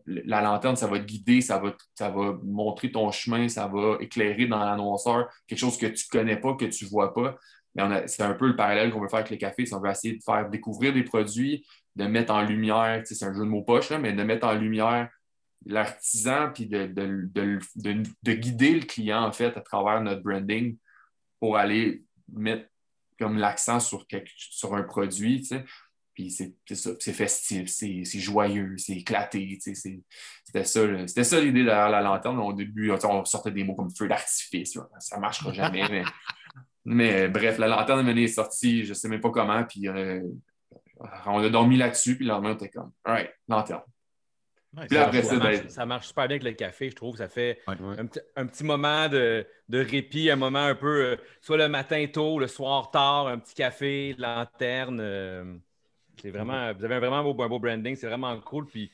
la 0.07 0.42
lanterne, 0.42 0.77
ça 0.77 0.87
va 0.87 0.99
te 0.99 1.05
guider, 1.05 1.40
ça 1.40 1.59
va, 1.59 1.75
ça 1.95 2.11
va 2.11 2.37
montrer 2.45 2.92
ton 2.92 3.11
chemin, 3.11 3.49
ça 3.49 3.66
va 3.66 3.97
éclairer 4.01 4.47
dans 4.47 4.59
l'annonceur 4.59 5.29
quelque 5.47 5.59
chose 5.59 5.79
que 5.79 5.87
tu 5.87 6.05
ne 6.12 6.19
connais 6.19 6.37
pas, 6.37 6.55
que 6.55 6.66
tu 6.66 6.85
ne 6.85 6.90
vois 6.90 7.14
pas. 7.14 7.37
Mais 7.75 8.07
c'est 8.09 8.23
un 8.23 8.35
peu 8.35 8.47
le 8.47 8.57
parallèle 8.57 8.90
qu'on 8.90 9.01
veut 9.01 9.09
faire 9.09 9.21
avec 9.21 9.31
les 9.31 9.38
cafés. 9.38 9.64
On 9.73 9.81
veut 9.81 9.90
essayer 9.90 10.16
de 10.16 10.23
faire 10.23 10.49
découvrir 10.51 10.92
des 10.92 11.03
produits, 11.03 11.66
de 11.95 12.05
mettre 12.05 12.35
en 12.35 12.42
lumière, 12.42 13.03
c'est 13.05 13.25
un 13.25 13.33
jeu 13.33 13.40
de 13.40 13.49
mots 13.49 13.62
poche, 13.62 13.88
là, 13.90 13.99
mais 13.99 14.12
de 14.12 14.23
mettre 14.23 14.47
en 14.47 14.55
lumière 14.55 15.09
l'artisan, 15.64 16.51
puis 16.55 16.66
de- 16.66 16.87
de- 16.87 17.29
de- 17.35 18.03
de 18.23 18.33
guider 18.33 18.75
le 18.75 18.87
client, 18.87 19.23
en 19.23 19.33
fait, 19.33 19.57
à 19.57 19.61
travers 19.61 20.01
notre 20.01 20.23
branding 20.23 20.77
pour 21.40 21.57
aller 21.57 22.05
mettre 22.33 22.66
comme 23.18 23.38
l'accent 23.38 23.81
sur, 23.81 24.07
quelque- 24.07 24.31
sur 24.37 24.74
un 24.74 24.83
produit, 24.83 25.40
tu 25.40 25.46
sais. 25.48 25.64
Puis 26.14 26.31
c'est 26.31 26.55
ça, 26.74 26.90
c'est 26.98 27.12
festif, 27.12 27.68
c'est 27.68 28.05
joyeux, 28.18 28.74
c'est 28.79 28.94
éclaté, 28.94 29.59
tu 29.62 29.74
sais. 29.74 29.74
c'est- 29.74 30.00
C'était 30.44 31.24
ça, 31.24 31.40
l'idée 31.40 31.64
derrière 31.64 31.90
la 31.90 32.00
lanterne. 32.00 32.38
Au 32.38 32.52
début, 32.55 32.90
on 32.90 33.24
sortait 33.26 33.50
des 33.50 33.64
mots 33.64 33.74
comme 33.74 33.94
feu 33.94 34.09
d'artifice, 34.09 34.79
ça 34.98 35.16
ne 35.16 35.20
marchera 35.20 35.52
jamais, 35.52 35.83
mais, 35.90 36.05
mais 36.85 37.29
bref, 37.29 37.59
la 37.59 37.68
lanterne 37.68 38.09
est 38.16 38.29
sortie, 38.29 38.85
je 38.85 38.90
ne 38.90 38.94
sais 38.94 39.09
même 39.09 39.20
pas 39.20 39.31
comment, 39.31 39.62
puis 39.64 39.88
euh, 39.88 40.22
on 41.26 41.38
a 41.42 41.48
dormi 41.50 41.76
là-dessus, 41.76 42.16
puis 42.16 42.24
le 42.24 42.31
lendemain, 42.33 42.52
on 42.52 42.55
était 42.55 42.70
comme, 42.70 42.92
all 43.05 43.12
right, 43.14 43.31
lanterne. 43.48 43.83
Ouais, 44.76 44.87
Puis 44.88 44.98
après 44.98 45.22
c'est 45.22 45.29
ça, 45.29 45.35
Ça 45.35 45.37
cool. 45.40 45.42
ben- 45.50 45.57
marche, 45.62 45.68
ça 45.68 45.87
marche 45.87 46.07
super 46.09 46.29
bien 46.29 46.37
avec 46.37 46.42
le 46.42 46.52
café, 46.52 46.90
je 46.90 46.96
trouve. 46.96 47.16
Ça 47.16 47.29
fait 47.29 47.61
Ouais. 47.66 47.74
un, 47.98 48.07
petit, 48.07 48.20
un 48.37 48.46
petit 48.46 48.64
moment 48.64 49.09
de, 49.09 49.46
de 49.68 49.79
répit, 49.79 50.31
un 50.31 50.37
moment 50.37 50.64
un 50.64 50.74
peu, 50.74 51.05
euh, 51.05 51.16
soit 51.40 51.57
le 51.57 51.68
matin 51.68 52.05
tôt, 52.12 52.38
le 52.38 52.46
soir 52.46 52.90
tard, 52.90 53.26
un 53.29 53.38
petit 53.38 53.55
café, 53.55 54.14
lanterne. 54.18 54.98
euh, 55.00 55.57
c'est 56.20 56.31
vraiment, 56.31 56.72
vous 56.74 56.85
avez 56.85 56.98
vraiment 56.98 57.18
un 57.18 57.22
beau, 57.22 57.42
un 57.42 57.48
beau 57.48 57.59
branding, 57.59 57.96
c'est 57.96 58.07
vraiment 58.07 58.38
cool. 58.40 58.66
Puis 58.66 58.90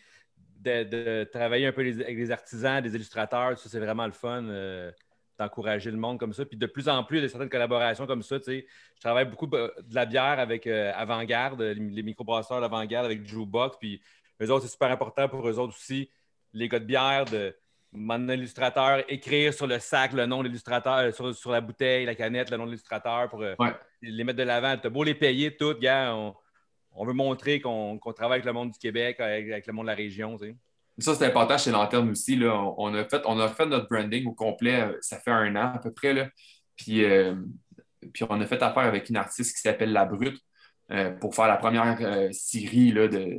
de, 0.60 0.84
de 0.84 1.24
travailler 1.24 1.66
un 1.66 1.72
peu 1.72 1.82
les- 1.82 2.00
avec 2.02 2.16
des 2.16 2.30
artisans, 2.30 2.80
des 2.80 2.94
illustrateurs, 2.94 3.58
ça, 3.58 3.68
c'est 3.68 3.80
vraiment 3.80 4.06
le 4.06 4.12
fun 4.12 4.44
euh, 4.44 4.92
d'encourager 5.38 5.90
le 5.90 5.96
monde 5.96 6.20
comme 6.20 6.32
ça. 6.32 6.44
Puis 6.44 6.56
de 6.56 6.66
plus 6.66 6.88
en 6.88 7.02
plus, 7.02 7.18
il 7.18 7.22
y 7.22 7.24
a 7.24 7.28
certaines 7.28 7.48
collaborations 7.48 8.06
comme 8.06 8.22
ça. 8.22 8.38
tu 8.38 8.44
sais. 8.44 8.66
Je 8.94 9.00
travaille 9.00 9.24
beaucoup 9.24 9.48
de 9.48 9.72
la 9.92 10.06
bière 10.06 10.38
avec 10.38 10.68
euh, 10.68 10.92
Avant-Garde, 10.94 11.60
les, 11.60 11.74
les 11.74 12.02
microbrasseurs 12.04 12.60
d'Avant-Garde 12.60 13.06
avec 13.06 13.24
Jukebox. 13.26 13.78
Puis 13.80 14.00
eux 14.42 14.50
autres, 14.50 14.64
c'est 14.66 14.72
super 14.72 14.90
important 14.90 15.28
pour 15.28 15.48
eux 15.48 15.58
autres 15.58 15.74
aussi, 15.76 16.10
les 16.52 16.68
gars 16.68 16.78
de 16.78 16.84
bière, 16.84 17.24
de 17.24 17.56
mon 17.92 18.28
illustrateur, 18.28 19.04
écrire 19.08 19.52
sur 19.52 19.66
le 19.66 19.78
sac 19.78 20.12
le 20.14 20.24
nom 20.26 20.38
de 20.42 20.48
l'illustrateur, 20.48 20.98
euh, 20.98 21.12
sur, 21.12 21.34
sur 21.34 21.50
la 21.50 21.60
bouteille, 21.60 22.06
la 22.06 22.14
canette, 22.14 22.50
le 22.50 22.56
nom 22.56 22.64
de 22.64 22.70
l'illustrateur 22.70 23.28
pour 23.28 23.42
euh, 23.42 23.54
Ouais. 23.58 23.72
les 24.00 24.24
mettre 24.24 24.38
de 24.38 24.44
l'avant. 24.44 24.76
T'as 24.80 24.88
beau 24.88 25.04
les 25.04 25.14
payer 25.14 25.54
toutes, 25.56 25.78
gars, 25.80 26.14
on, 26.14 26.34
on 26.94 27.04
veut 27.04 27.12
montrer 27.12 27.60
qu'on 27.60 27.98
travaille 28.14 28.36
avec 28.36 28.46
le 28.46 28.52
monde 28.52 28.70
du 28.70 28.78
Québec, 28.78 29.20
avec, 29.20 29.50
avec 29.50 29.66
le 29.66 29.72
monde 29.72 29.84
de 29.86 29.90
la 29.90 29.96
région. 29.96 30.38
tu 30.38 30.46
sais. 30.46 30.56
Ça, 30.98 31.14
c'est 31.14 31.26
important 31.26 31.56
chez 31.56 31.70
Lanterne 31.70 32.10
aussi. 32.10 32.36
Là. 32.36 32.54
On, 32.76 32.94
a 32.94 33.04
fait, 33.04 33.22
on 33.26 33.38
a 33.40 33.48
fait 33.48 33.66
notre 33.66 33.88
branding 33.88 34.26
au 34.26 34.32
complet, 34.32 34.82
euh, 34.82 34.96
ça 35.00 35.18
fait 35.18 35.30
un 35.30 35.54
an 35.56 35.72
à 35.74 35.78
peu 35.78 35.92
près. 35.92 36.12
Là. 36.12 36.28
Puis, 36.76 37.04
euh, 37.04 37.34
puis 38.12 38.24
on 38.28 38.40
a 38.40 38.46
fait 38.46 38.62
affaire 38.62 38.84
avec 38.84 39.08
une 39.08 39.16
artiste 39.16 39.54
qui 39.56 39.60
s'appelle 39.62 39.92
La 39.92 40.04
Brute 40.04 40.38
euh, 40.90 41.10
pour 41.12 41.34
faire 41.34 41.46
la 41.46 41.56
première 41.56 41.96
euh, 42.00 42.28
série 42.32 42.90
là, 42.92 43.08
de, 43.08 43.38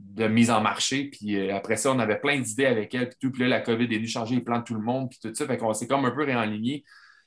de 0.00 0.26
mise 0.26 0.50
en 0.50 0.60
marché. 0.60 1.04
Puis 1.04 1.36
euh, 1.36 1.54
après 1.54 1.76
ça, 1.76 1.92
on 1.92 1.98
avait 1.98 2.18
plein 2.18 2.38
d'idées 2.40 2.66
avec 2.66 2.94
elle. 2.94 3.08
Puis, 3.08 3.18
tout, 3.20 3.30
puis 3.30 3.42
là, 3.42 3.48
la 3.48 3.60
COVID 3.60 3.84
est 3.84 3.96
venue 3.96 4.08
changer 4.08 4.34
les 4.34 4.40
plans 4.40 4.58
de 4.58 4.64
tout 4.64 4.74
le 4.74 4.80
monde. 4.80 5.10
Puis 5.10 5.18
tout 5.22 5.34
ça. 5.34 5.46
Fait 5.46 5.56
qu'on 5.56 5.72
s'est 5.74 5.86
comme 5.86 6.04
un 6.04 6.10
peu 6.10 6.24
réaligné. 6.24 6.84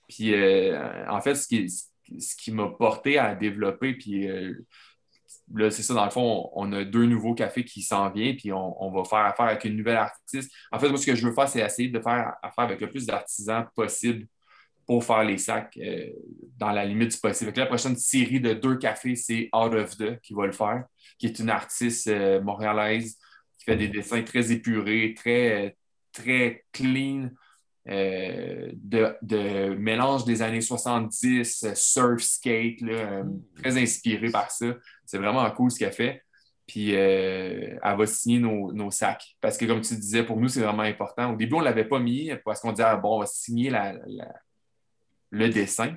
Puis 0.07 0.33
euh, 0.33 1.07
en 1.09 1.21
fait, 1.21 1.35
ce 1.35 1.47
qui, 1.47 1.69
ce 1.69 2.35
qui 2.35 2.51
m'a 2.51 2.67
porté 2.67 3.17
à 3.17 3.35
développer, 3.35 3.93
puis 3.93 4.27
euh, 4.27 4.53
là, 5.53 5.71
c'est 5.71 5.83
ça, 5.83 5.93
dans 5.93 6.05
le 6.05 6.11
fond, 6.11 6.49
on, 6.53 6.69
on 6.69 6.73
a 6.73 6.83
deux 6.83 7.05
nouveaux 7.05 7.33
cafés 7.33 7.63
qui 7.63 7.81
s'en 7.81 8.09
viennent, 8.09 8.35
puis 8.35 8.51
on, 8.51 8.83
on 8.83 8.91
va 8.91 9.03
faire 9.05 9.25
affaire 9.25 9.45
avec 9.45 9.63
une 9.65 9.77
nouvelle 9.77 9.97
artiste. 9.97 10.51
En 10.71 10.79
fait, 10.79 10.89
moi, 10.89 10.97
ce 10.97 11.05
que 11.05 11.15
je 11.15 11.27
veux 11.27 11.33
faire, 11.33 11.47
c'est 11.47 11.61
essayer 11.61 11.89
de 11.89 11.99
faire 11.99 12.33
affaire 12.41 12.65
avec 12.65 12.81
le 12.81 12.89
plus 12.89 13.05
d'artisans 13.05 13.65
possible 13.75 14.27
pour 14.85 15.03
faire 15.03 15.23
les 15.23 15.37
sacs 15.37 15.77
euh, 15.77 16.07
dans 16.57 16.71
la 16.71 16.85
limite 16.85 17.11
du 17.11 17.17
possible. 17.17 17.53
la 17.55 17.65
prochaine 17.65 17.95
série 17.95 18.39
de 18.39 18.53
deux 18.53 18.77
cafés, 18.77 19.15
c'est 19.15 19.49
Out 19.53 19.73
of 19.73 19.97
The 19.97 20.19
qui 20.21 20.33
va 20.33 20.45
le 20.45 20.51
faire, 20.51 20.85
qui 21.17 21.27
est 21.27 21.39
une 21.39 21.49
artiste 21.49 22.07
euh, 22.07 22.41
montréalaise 22.41 23.17
qui 23.57 23.65
fait 23.65 23.77
des 23.77 23.87
dessins 23.87 24.21
très 24.23 24.51
épurés, 24.51 25.13
très, 25.15 25.77
très 26.11 26.65
clean, 26.73 27.29
euh, 27.89 28.69
de, 28.73 29.75
mélange 29.75 30.25
des 30.25 30.41
années 30.41 30.61
70, 30.61 31.73
surf, 31.75 32.21
skate, 32.21 32.79
très 33.61 33.77
inspiré 33.77 34.29
par 34.29 34.51
ça. 34.51 34.65
C'est 35.05 35.17
vraiment 35.17 35.49
cool 35.51 35.71
ce 35.71 35.79
qu'elle 35.79 35.93
fait. 35.93 36.21
Puis 36.65 36.91
elle 36.91 37.79
va 37.81 38.05
signer 38.05 38.39
nos, 38.39 38.91
sacs. 38.91 39.35
Parce 39.39 39.57
que, 39.57 39.65
comme 39.65 39.81
tu 39.81 39.95
disais, 39.95 40.23
pour 40.23 40.37
nous, 40.37 40.47
c'est 40.47 40.61
vraiment 40.61 40.83
important. 40.83 41.33
Au 41.33 41.35
début, 41.35 41.55
on 41.55 41.59
ne 41.59 41.65
l'avait 41.65 41.85
pas 41.85 41.99
mis 41.99 42.31
parce 42.43 42.61
qu'on 42.61 42.71
disait, 42.71 42.83
ah, 42.87 42.95
bon, 42.95 43.17
on 43.17 43.19
va 43.19 43.25
signer 43.25 43.69
la, 43.69 43.93
le 45.33 45.49
dessin, 45.49 45.95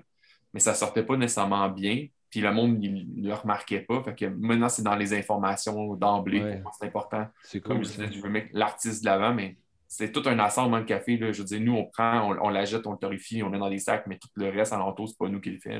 mais 0.52 0.60
ça 0.60 0.72
ne 0.72 0.76
sortait 0.76 1.02
pas 1.02 1.16
nécessairement 1.16 1.68
bien. 1.68 2.06
Puis 2.30 2.40
le 2.40 2.52
monde 2.52 2.78
ne 2.78 3.28
le 3.28 3.34
remarquait 3.34 3.80
pas. 3.80 4.02
Fait 4.02 4.14
que 4.14 4.24
maintenant, 4.24 4.68
c'est 4.68 4.82
dans 4.82 4.96
les 4.96 5.14
informations 5.14 5.94
d'emblée. 5.94 6.60
c'est 6.78 6.86
important. 6.86 7.28
C'est 7.42 7.60
Comme 7.60 7.84
je 7.84 7.90
disais, 7.90 8.10
je 8.10 8.20
veux 8.20 8.30
mettre 8.30 8.48
l'artiste 8.52 9.02
de 9.02 9.06
l'avant, 9.06 9.32
mais 9.34 9.58
c'est 9.86 10.10
tout 10.10 10.22
un 10.26 10.38
ensemble 10.38 10.80
de 10.80 10.84
café. 10.84 11.18
Là. 11.18 11.30
Je 11.32 11.38
veux 11.38 11.44
dire, 11.44 11.60
nous, 11.60 11.74
on 11.74 11.84
prend, 11.84 12.34
on, 12.42 12.48
la 12.48 12.64
jette, 12.64 12.86
on 12.86 12.92
le 12.92 12.98
torréfie, 12.98 13.42
on 13.42 13.50
met 13.50 13.58
dans 13.58 13.70
des 13.70 13.78
sacs, 13.78 14.06
mais 14.06 14.18
tout 14.18 14.28
le 14.34 14.48
reste 14.48 14.72
à 14.72 14.78
l'entour, 14.78 15.08
c'est 15.08 15.18
pas 15.18 15.28
nous 15.28 15.40
qui 15.40 15.50
le 15.50 15.60
fait. 15.60 15.78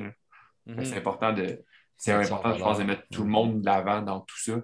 Mm-hmm. 0.69 0.85
C'est 0.85 0.97
important 0.97 1.33
de. 1.33 1.64
C'est 1.97 2.12
important, 2.12 2.55
je 2.55 2.62
pense, 2.62 2.79
de 2.79 2.85
mettre 2.85 3.05
tout 3.11 3.23
le 3.23 3.31
monde 3.31 3.62
de 3.62 3.66
l'avant 3.66 4.03
dans 4.03 4.21
tout 4.21 4.38
ça. 4.38 4.62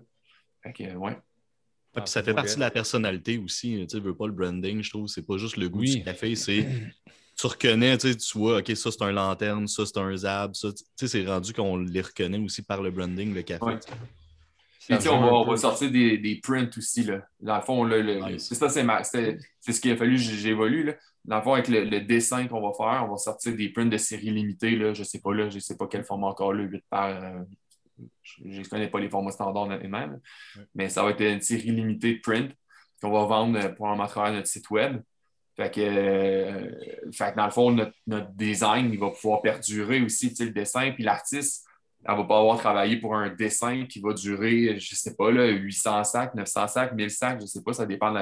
Fait 0.63 0.73
que, 0.75 0.95
ouais. 0.95 1.17
puis 1.95 2.03
ça 2.05 2.23
fait 2.23 2.35
partie 2.35 2.57
de 2.57 2.61
la 2.61 2.71
personnalité 2.71 3.39
aussi. 3.39 3.87
Tu 3.89 3.99
veux 3.99 4.15
pas 4.15 4.27
le 4.27 4.33
branding, 4.35 4.83
je 4.83 4.91
trouve. 4.91 5.09
C'est 5.09 5.27
pas 5.27 5.39
juste 5.39 5.57
le 5.57 5.71
goût 5.71 5.83
du 5.83 6.05
café, 6.05 6.37
c'est 6.37 6.69
tu 7.37 7.47
reconnais, 7.47 7.99
tu 7.99 8.17
vois, 8.35 8.59
OK, 8.59 8.77
ça 8.77 8.91
c'est 8.91 9.03
un 9.03 9.13
lanterne, 9.13 9.67
ça 9.67 9.85
c'est 9.87 9.99
un 9.99 10.17
zab, 10.17 10.55
ça, 10.55 10.69
tu 10.73 10.85
sais, 10.97 11.09
c'est 11.09 11.27
rendu 11.27 11.53
qu'on 11.53 11.77
les 11.79 12.01
reconnaît 12.01 12.39
aussi 12.39 12.63
par 12.63 12.83
le 12.83 12.91
branding, 12.91 13.35
le 13.35 13.43
café. 13.43 13.65
on, 15.09 15.45
va, 15.45 15.57
sortir 15.57 15.91
des, 15.91 16.19
des, 16.19 16.41
prints 16.43 16.71
aussi. 16.77 17.05
Là. 17.05 17.23
Dans 17.41 17.57
le 17.57 17.63
fond, 17.63 17.89
c'est 18.39 18.55
ça, 18.55 18.69
c'est 18.69 19.73
ce 19.73 19.81
qu'il 19.81 19.93
a 19.93 19.97
fallu 19.97 20.19
j'évolue. 20.19 20.93
Dans 21.25 21.37
le 21.37 21.43
fond, 21.43 21.55
avec 21.55 21.69
le, 21.69 22.01
dessin 22.01 22.49
qu'on 22.49 22.61
va 22.61 22.73
faire, 22.77 23.05
on 23.07 23.13
va 23.13 23.17
sortir 23.17 23.55
des 23.55 23.69
prints 23.69 23.87
de 23.87 23.97
série 23.97 24.31
limitée. 24.31 24.77
Là. 24.77 24.93
Je 24.93 25.01
ne 25.01 25.05
sais 25.05 25.21
pas 25.21 25.33
là, 25.33 25.49
je 25.49 25.59
sais 25.59 25.77
pas 25.77 25.87
quel 25.87 26.05
format 26.05 26.29
encore, 26.29 26.53
le 26.53 26.65
8 26.65 26.85
par. 26.91 27.09
Euh, 27.09 27.43
je 28.23 28.61
ne 28.61 28.65
connais 28.65 28.89
pas 28.89 28.99
les 28.99 29.09
formats 29.09 29.31
standards 29.31 29.69
même, 29.69 30.21
mais 30.75 30.89
ça 30.89 31.05
va 31.05 31.11
être 31.11 31.21
une 31.21 31.41
série 31.41 31.71
limitée 31.71 32.15
de 32.15 32.21
print 32.21 32.53
qu'on 33.01 33.11
va 33.11 33.27
vendre 33.27 33.75
pour 33.75 33.89
un 33.89 34.07
travers 34.07 34.33
notre 34.33 34.49
site 34.49 34.71
web. 34.71 35.01
Fait 35.57 35.71
que, 35.71 35.81
euh, 35.81 37.33
dans 37.37 37.45
le 37.45 37.51
fond, 37.51 37.71
notre, 37.71 38.31
design, 38.33 38.91
il 38.93 38.99
va 38.99 39.11
pouvoir 39.11 39.43
perdurer 39.43 40.01
aussi, 40.01 40.35
le 40.41 40.51
dessin, 40.51 40.93
puis 40.93 41.05
l'artiste, 41.05 41.67
elle 42.05 42.17
va 42.17 42.25
pas 42.25 42.39
avoir 42.39 42.59
travaillé 42.59 42.97
pour 42.97 43.15
un 43.15 43.29
dessin 43.29 43.87
qui 43.87 44.01
va 44.01 44.13
durer, 44.15 44.79
je 44.79 44.95
sais 44.95 45.15
pas, 45.15 45.31
là, 45.31 45.47
800 45.47 46.05
sacs, 46.05 46.35
900 46.35 46.69
sacs, 46.69 46.95
1000 46.95 47.11
sacs, 47.11 47.41
je 47.41 47.47
sais 47.47 47.63
pas, 47.63 47.75
ça 47.75 47.87
dépend, 47.87 48.13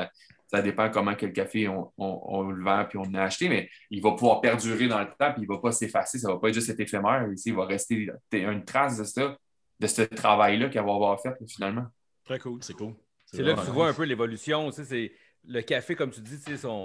ça 0.49 0.61
dépend 0.61 0.91
comment 0.91 1.15
quel 1.15 1.33
café 1.33 1.69
on, 1.69 2.43
le 2.43 2.63
vend 2.63 2.85
puis 2.89 2.99
on 2.99 3.05
l'a 3.05 3.25
acheté, 3.25 3.49
mais 3.49 3.71
il 3.91 4.03
va 4.03 4.13
pouvoir 4.13 4.41
perdurer 4.41 4.89
dans 4.89 5.01
le 5.01 5.07
temps, 5.07 5.33
puis 5.33 5.43
il 5.43 5.49
va 5.49 5.59
pas 5.59 5.73
s'effacer, 5.73 6.19
ça 6.19 6.33
va 6.33 6.39
pas 6.39 6.49
être 6.49 6.55
juste 6.55 6.69
être 6.69 6.81
éphémère, 6.81 7.27
ici, 7.33 7.51
il 7.51 7.55
va 7.55 7.65
rester 7.65 8.11
une 8.33 8.65
trace 8.65 8.99
de 8.99 9.05
ça, 9.05 9.37
de 9.79 9.87
ce 9.87 10.03
travail-là 10.03 10.69
qu'elle 10.69 10.85
va 10.85 10.95
avoir 10.95 11.21
fait, 11.23 11.35
finalement. 11.49 11.87
Très 12.25 12.41
cool, 12.41 12.59
c'est 12.63 12.75
cool. 12.75 12.95
C'est 13.25 13.43
là 13.43 13.55
que 13.55 13.65
tu 13.65 13.71
vois 13.71 13.89
un 13.89 13.95
peu 13.95 14.03
l'évolution, 14.03 14.71
c'est 14.73 15.13
le 15.47 15.63
café, 15.63 15.95
comme 15.95 16.11
tu 16.11 16.21
dis, 16.21 16.59
son 16.59 16.85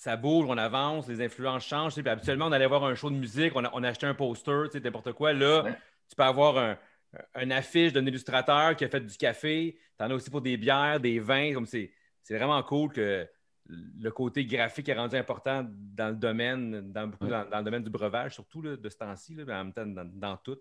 ça 0.00 0.16
bouge, 0.16 0.46
on 0.48 0.56
avance, 0.56 1.06
les 1.08 1.20
influences 1.20 1.66
changent. 1.66 1.94
Puis 1.94 2.08
habituellement, 2.08 2.46
on 2.46 2.52
allait 2.52 2.66
voir 2.66 2.84
un 2.84 2.94
show 2.94 3.10
de 3.10 3.16
musique, 3.16 3.52
on, 3.54 3.62
a, 3.62 3.86
achetait 3.86 4.06
un 4.06 4.14
poster, 4.14 4.68
n'importe 4.82 5.12
quoi. 5.12 5.34
Là, 5.34 5.76
tu 6.08 6.16
peux 6.16 6.22
avoir 6.22 6.56
un, 7.34 7.50
affiche 7.50 7.92
d'un 7.92 8.06
illustrateur 8.06 8.74
qui 8.76 8.86
a 8.86 8.88
fait 8.88 9.02
du 9.02 9.14
café. 9.18 9.76
Tu 9.98 10.02
en 10.02 10.10
as 10.10 10.14
aussi 10.14 10.30
pour 10.30 10.40
des 10.40 10.56
bières, 10.56 11.00
des 11.00 11.20
vins. 11.20 11.52
Comme 11.52 11.66
c'est, 11.66 11.92
vraiment 12.30 12.62
cool 12.62 12.90
que 12.90 13.28
le 13.66 14.10
côté 14.10 14.46
graphique 14.46 14.88
est 14.88 14.94
rendu 14.94 15.16
important 15.16 15.68
dans 15.68 16.08
le 16.08 16.16
domaine, 16.16 16.90
dans, 16.90 17.10
le 17.20 17.62
domaine 17.62 17.84
du 17.84 17.90
breuvage, 17.90 18.32
surtout 18.32 18.62
de 18.62 18.88
ce 18.88 18.96
temps-ci, 18.96 19.36
en 19.42 19.44
même 19.44 19.72
temps 19.74 19.84
dans, 19.86 20.36
tout. 20.38 20.56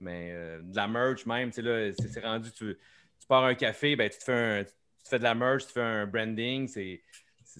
Mais 0.00 0.30
euh, 0.32 0.62
de 0.62 0.74
la 0.74 0.88
merch 0.88 1.26
même, 1.26 1.50
là, 1.58 1.92
c'est, 1.92 2.24
rendu, 2.24 2.50
tu, 2.50 2.74
tu 3.20 3.26
pars 3.28 3.44
un 3.44 3.54
café, 3.54 3.96
ben, 3.96 4.08
tu, 4.08 4.16
te 4.16 4.24
fais 4.24 4.64
tu 4.64 5.10
fais 5.10 5.18
de 5.18 5.24
la 5.24 5.34
merch, 5.34 5.66
tu 5.66 5.72
fais 5.74 5.82
un 5.82 6.06
branding. 6.06 6.66
C'est, 6.68 7.02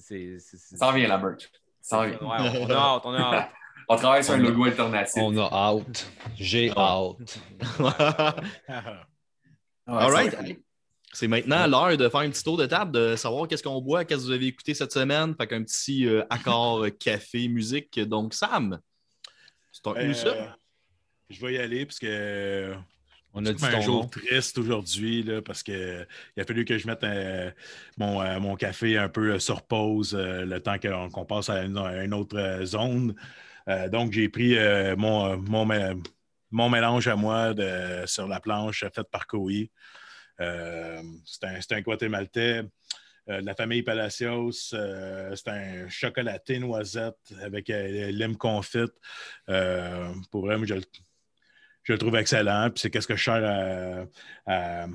ça 0.01 0.89
en 0.89 0.93
vient 0.93 1.09
la 1.09 1.19
merch. 1.19 1.51
Ça 1.81 2.07
vient. 2.07 2.19
on 2.21 2.31
a 2.31 2.75
hâte, 2.75 3.03
on 3.05 3.15
a 3.15 3.21
hâte. 3.21 3.51
on 3.89 3.97
travaille 3.97 4.25
sur 4.25 4.35
un 4.35 4.39
logo 4.39 4.65
alternatif. 4.65 5.23
On 5.23 5.37
a 5.37 5.51
hâte. 5.53 6.11
J'ai 6.37 6.71
hâte. 6.77 7.41
All 9.87 10.11
right. 10.11 10.35
C'est 11.13 11.29
maintenant 11.29 11.67
l'heure 11.67 11.97
de 11.97 12.09
faire 12.09 12.21
un 12.21 12.31
petit 12.31 12.43
tour 12.43 12.57
de 12.57 12.65
table, 12.65 12.93
de 12.93 13.17
savoir 13.17 13.47
qu'est-ce 13.47 13.63
qu'on 13.63 13.83
boit, 13.83 14.05
qu'est-ce 14.05 14.23
que 14.23 14.27
vous 14.27 14.33
avez 14.33 14.47
écouté 14.47 14.73
cette 14.73 14.93
semaine. 14.93 15.35
Fait 15.35 15.47
qu'un 15.47 15.63
petit 15.63 16.07
euh, 16.07 16.25
accord 16.31 16.85
euh, 16.85 16.91
café, 16.91 17.49
musique. 17.49 18.01
Donc, 18.01 18.33
Sam, 18.33 18.81
c'est 19.71 19.83
ton 19.83 19.95
euh, 19.95 20.15
ça. 20.15 20.57
Je 21.29 21.45
vais 21.45 21.55
y 21.55 21.59
aller 21.59 21.85
parce 21.85 21.99
que 21.99 22.75
on 23.35 23.47
a 23.47 23.53
dit 23.53 23.65
un 23.65 23.81
jour 23.81 24.11
triste 24.11 24.59
aujourd'hui 24.59 25.27
parce 25.45 25.63
qu'il 25.63 26.07
a 26.37 26.45
fallu 26.45 26.65
que 26.65 26.77
je 26.77 26.87
mette 26.87 27.03
euh, 27.05 27.51
euh, 28.01 28.41
mon, 28.41 28.57
café 28.57 28.99
un 28.99 29.09
peu 29.09 29.33
euh, 29.33 29.39
sur 29.39 29.63
pause 29.63 30.15
le 30.15 30.59
temps 30.59 30.77
qu'on 31.11 31.25
passe 31.25 31.49
à 31.49 31.63
une, 31.65 32.15
autre 32.15 32.61
zone. 32.65 33.15
donc, 33.91 34.13
j'ai 34.13 34.29
pris 34.29 34.57
mon, 34.97 35.39
mon, 36.51 36.69
mélange 36.69 37.09
à 37.09 37.17
moi 37.17 37.55
de, 37.55 38.05
sur 38.07 38.29
la 38.29 38.41
planche 38.41 38.85
fait 38.95 39.09
par 39.11 39.27
Koi. 39.27 39.69
c'est 40.39 41.45
un, 41.45 41.59
un, 41.71 41.81
Guatémaltais. 41.81 42.63
de 43.29 43.47
la 43.47 43.55
famille 43.55 43.83
Palacios. 43.83 44.53
c'est 44.53 45.49
un 45.49 45.89
chocolaté 45.89 46.59
noisette 46.59 47.33
avec 47.41 47.69
lime 47.69 48.37
confite. 48.37 48.93
pour 49.47 50.47
vrai, 50.47 50.59
je, 50.65 50.75
je 51.83 51.93
le 51.93 51.99
trouve 51.99 52.17
excellent. 52.17 52.71
Puis 52.71 52.81
c'est 52.81 52.91
qu'est-ce 52.91 53.07
que 53.07 53.17
je 53.17 53.23
cherche 53.23 54.07
à, 54.47 54.87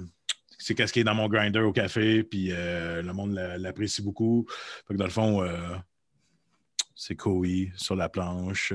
c'est 0.57 0.75
qu'est-ce 0.75 0.91
qui 0.91 0.99
est 1.01 1.03
dans 1.03 1.15
mon 1.15 1.27
grinder 1.27 1.59
au 1.59 1.71
café, 1.71 2.23
puis 2.23 2.51
euh, 2.51 3.01
le 3.01 3.13
monde 3.13 3.33
l'apprécie 3.33 4.01
beaucoup. 4.01 4.45
Fait 4.87 4.93
que 4.93 4.97
dans 4.99 5.05
le 5.05 5.11
fond, 5.11 5.43
euh, 5.43 5.75
c'est 6.95 7.15
Koi 7.15 7.71
sur 7.75 7.95
la 7.95 8.09
planche. 8.09 8.73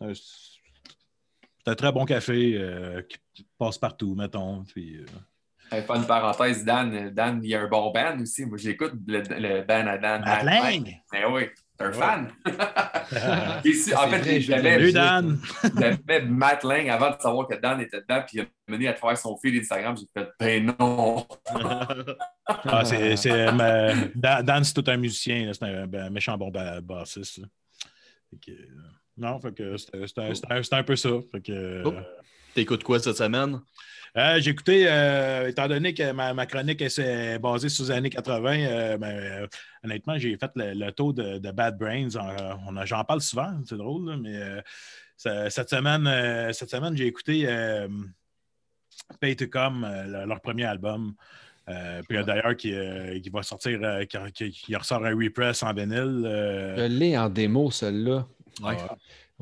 C'est 0.00 1.70
un, 1.70 1.74
très 1.74 1.92
bon 1.92 2.04
café 2.04 2.54
euh, 2.56 3.02
qui 3.02 3.46
passe 3.56 3.78
partout, 3.78 4.16
mettons. 4.16 4.64
Puis, 4.64 4.98
une 5.70 6.06
parenthèse, 6.06 6.64
Dan, 6.64 7.10
Dan, 7.10 7.40
il 7.42 7.50
y 7.50 7.54
a 7.54 7.62
un 7.62 7.68
bon 7.68 7.92
band 7.92 8.20
aussi. 8.20 8.44
Moi, 8.44 8.58
j'écoute 8.58 8.94
le, 9.06 9.20
le 9.20 9.62
band 9.62 9.86
à 9.86 9.96
Dan. 9.96 10.22
À 10.26 10.42
Mais 10.42 11.00
ben 11.12 11.32
oui, 11.32 11.48
t'es 11.82 11.88
un 11.88 11.92
fan. 11.92 12.32
Ici, 13.64 13.94
en 13.94 14.08
fait, 14.08 14.40
j'avais 14.40 14.92
Dan. 14.92 15.38
Matt 16.28 16.64
Lang 16.64 16.88
avant 16.88 17.10
de 17.10 17.20
savoir 17.20 17.48
que 17.48 17.54
Dan 17.54 17.80
était 17.80 18.00
dedans, 18.00 18.22
puis 18.26 18.38
il 18.38 18.40
a 18.42 18.46
mené 18.68 18.88
à 18.88 18.92
travers 18.92 19.18
son 19.18 19.36
fil 19.36 19.58
Instagram. 19.58 19.96
J'ai 19.96 20.06
fait, 20.12 20.28
ben 20.38 20.74
non. 20.78 21.26
ah, 22.46 22.84
c'est, 22.84 23.34
Dan, 24.14 24.64
c'est 24.64 24.74
tout 24.74 24.90
un 24.90 24.96
musicien. 24.96 25.50
C'est 25.52 25.64
un, 25.64 26.10
méchant 26.10 26.36
bon 26.36 26.50
bassiste. 26.82 27.40
Euh, 28.48 28.52
non, 29.16 29.40
fait 29.40 29.54
que 29.54 29.76
c'est, 29.76 30.74
un, 30.74 30.82
peu 30.82 30.96
ça. 30.96 31.10
Fait 31.30 31.42
que, 31.42 31.82
oh. 31.84 31.94
T'écoutes 32.54 32.84
quoi 32.84 32.98
cette 32.98 33.16
semaine? 33.16 33.60
Euh, 34.18 34.40
j'ai 34.40 34.50
écouté, 34.50 34.84
euh, 34.86 35.48
étant 35.48 35.68
donné 35.68 35.94
que 35.94 36.12
ma, 36.12 36.46
chronique 36.46 36.82
est 36.82 37.38
basée 37.38 37.70
sur 37.70 37.84
les 37.84 37.90
années 37.92 38.10
80, 38.10 38.58
euh, 38.58 38.98
ben, 38.98 39.48
honnêtement, 39.82 40.18
j'ai 40.18 40.36
fait 40.36 40.50
le, 40.54 40.90
taux 40.90 41.14
de, 41.14 41.50
Bad 41.50 41.78
Brains. 41.78 42.10
J'en 42.84 43.04
parle 43.04 43.22
souvent, 43.22 43.58
c'est 43.66 43.76
drôle, 43.76 44.18
mais 44.20 44.38
cette 45.16 45.70
semaine, 45.70 46.52
cette 46.52 46.70
semaine 46.70 46.96
j'ai 46.96 47.06
écouté 47.06 47.46
Pay 49.18 49.36
to 49.36 49.46
Come, 49.46 49.88
leur 50.06 50.40
premier 50.42 50.64
album. 50.64 51.14
puis 52.06 52.22
d'ailleurs, 52.22 52.54
qui, 52.54 53.30
va 53.32 53.42
sortir, 53.42 53.80
qui, 54.34 54.76
ressort 54.76 55.06
un 55.06 55.16
repress 55.16 55.62
en 55.62 55.72
vinyle. 55.72 56.22
Je 56.76 56.86
l'ai 56.86 57.16
en 57.16 57.30
démo, 57.30 57.70
celle-là. 57.70 58.26
Ouais. 58.62 58.76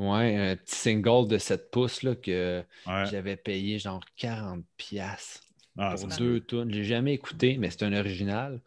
Ouais, 0.01 0.35
un 0.35 0.57
petit 0.57 0.77
single 0.77 1.29
de 1.29 1.37
7 1.37 1.71
pouces 1.71 2.03
là, 2.03 2.15
que 2.15 2.65
j'avais 2.87 3.37
payé 3.37 3.79
genre 3.79 4.03
40 4.17 4.65
pièces 4.79 5.43
ah, 5.79 5.95
pour 5.95 6.09
deux 6.09 6.41
tonnes. 6.41 6.71
Je 6.71 6.79
l'ai 6.79 6.85
jamais 6.85 7.13
écouté, 7.13 7.59
mais 7.59 7.69
c'est 7.69 7.83
un 7.85 7.93
original. 7.93 8.63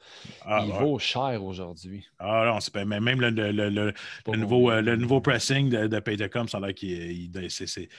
Ah, 0.45 0.63
il 0.63 0.71
vaut 0.71 0.99
cher 0.99 1.43
aujourd'hui. 1.43 2.07
Ah 2.19 2.43
non, 2.45 2.59
c'est 2.59 2.73
même 2.85 3.19
le, 3.19 3.31
le, 3.31 3.51
le, 3.51 3.93
nouveau, 4.37 4.69
euh, 4.69 4.83
le 4.83 4.95
nouveau 4.95 5.21
pressing 5.21 5.71
de, 5.71 5.87
de 5.87 5.99
Paytecom, 5.99 6.47
ça 6.47 6.59
a 6.59 6.61
l'air 6.61 6.75
qu'il 6.75 7.31
c'est 7.49 7.89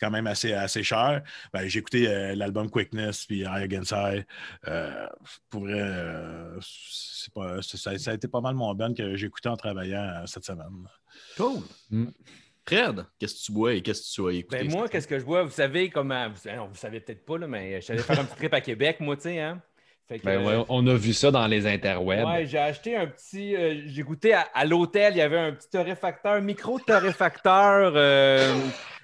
quand 0.00 0.10
même 0.10 0.26
assez, 0.26 0.54
assez 0.54 0.82
cher. 0.82 1.22
Ben, 1.52 1.68
J'ai 1.68 1.80
écouté 1.80 2.08
euh, 2.08 2.34
l'album 2.34 2.70
Quickness 2.70 3.26
puis 3.26 3.42
Eye 3.42 3.64
Against 3.64 3.92
Eye. 3.92 4.24
Euh, 4.66 5.06
pour 5.50 5.66
pas, 7.34 7.60
ça, 7.60 7.90
a 7.90 8.14
été 8.14 8.28
pas 8.28 8.40
mal 8.40 8.54
mon 8.54 8.74
band 8.74 8.94
que 8.94 9.14
j'ai 9.14 9.26
écouté 9.26 9.50
en 9.50 9.58
travaillant 9.58 10.24
cette 10.26 10.46
semaine. 10.46 10.88
Cool. 11.36 11.60
Mm. 11.90 12.08
Fred, 12.66 13.06
qu'est-ce 13.18 13.34
que 13.34 13.46
tu 13.46 13.52
bois 13.52 13.74
et 13.74 13.82
qu'est-ce 13.82 14.02
que 14.02 14.14
tu 14.14 14.28
as 14.28 14.38
écouté? 14.38 14.58
Ben 14.58 14.70
moi, 14.70 14.88
qu'est-ce 14.88 15.08
que 15.08 15.18
je 15.18 15.24
bois? 15.24 15.42
Vous 15.42 15.50
savez 15.50 15.90
comment. 15.90 16.28
Vous, 16.28 16.50
non, 16.50 16.68
vous 16.68 16.76
savez 16.76 17.00
peut-être 17.00 17.24
pas, 17.24 17.38
là, 17.38 17.46
mais 17.46 17.76
je 17.76 17.80
suis 17.80 17.92
allé 17.92 18.02
faire 18.02 18.20
un 18.20 18.24
petit 18.24 18.36
trip 18.36 18.54
à 18.54 18.60
Québec, 18.60 19.00
moi, 19.00 19.16
tu 19.16 19.22
sais, 19.22 19.40
hein? 19.40 19.60
ben, 20.24 20.44
ouais, 20.44 20.64
on 20.68 20.86
a 20.86 20.94
vu 20.94 21.12
ça 21.12 21.30
dans 21.30 21.46
les 21.46 21.66
interwebs. 21.66 22.24
Ouais, 22.24 22.46
j'ai 22.46 22.58
acheté 22.58 22.96
un 22.96 23.06
petit. 23.06 23.56
Euh, 23.56 23.82
j'ai 23.86 24.02
goûté 24.02 24.34
à, 24.34 24.64
l'hôtel, 24.64 25.14
il 25.14 25.18
y 25.18 25.22
avait 25.22 25.38
un 25.38 25.52
petit 25.52 25.70
torréfacteur, 25.70 26.40
micro-torréfacteur, 26.40 27.92
euh, 27.94 28.54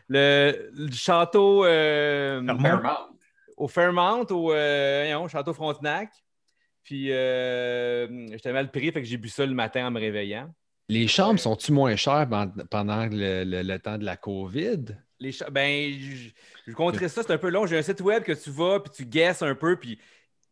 le, 0.08 0.90
château. 0.92 1.64
Euh, 1.64 2.42
Fairmount. 2.60 3.08
Au 3.56 3.66
Fairmount, 3.66 4.26
au 4.30 5.28
Château 5.28 5.52
Frontenac. 5.52 6.10
Puis, 6.84 7.06
j'étais 7.06 8.52
mal 8.52 8.70
pris, 8.70 8.92
fait 8.92 9.02
que 9.02 9.08
j'ai 9.08 9.16
bu 9.16 9.28
ça 9.28 9.44
le 9.44 9.54
matin 9.54 9.86
en 9.86 9.90
me 9.90 10.00
réveillant. 10.00 10.48
Les 10.88 11.06
chambres 11.06 11.38
sont-tu 11.38 11.72
moins 11.72 11.96
chères 11.96 12.26
pendant 12.70 13.06
le, 13.10 13.76
temps 13.76 13.98
de 13.98 14.04
la 14.04 14.16
COVID? 14.16 14.84
Les 15.20 15.36
ben, 15.50 15.92
je, 15.92 16.30
je 16.66 17.08
ça, 17.08 17.22
c'est 17.22 17.30
un 17.32 17.38
peu 17.38 17.50
long. 17.50 17.66
J'ai 17.66 17.76
un 17.76 17.82
site 17.82 18.00
web 18.00 18.22
que 18.22 18.32
tu 18.32 18.50
vas, 18.50 18.80
puis 18.80 18.92
tu 18.94 19.04
guesses 19.04 19.42
un 19.42 19.54
peu, 19.54 19.76
puis 19.76 19.98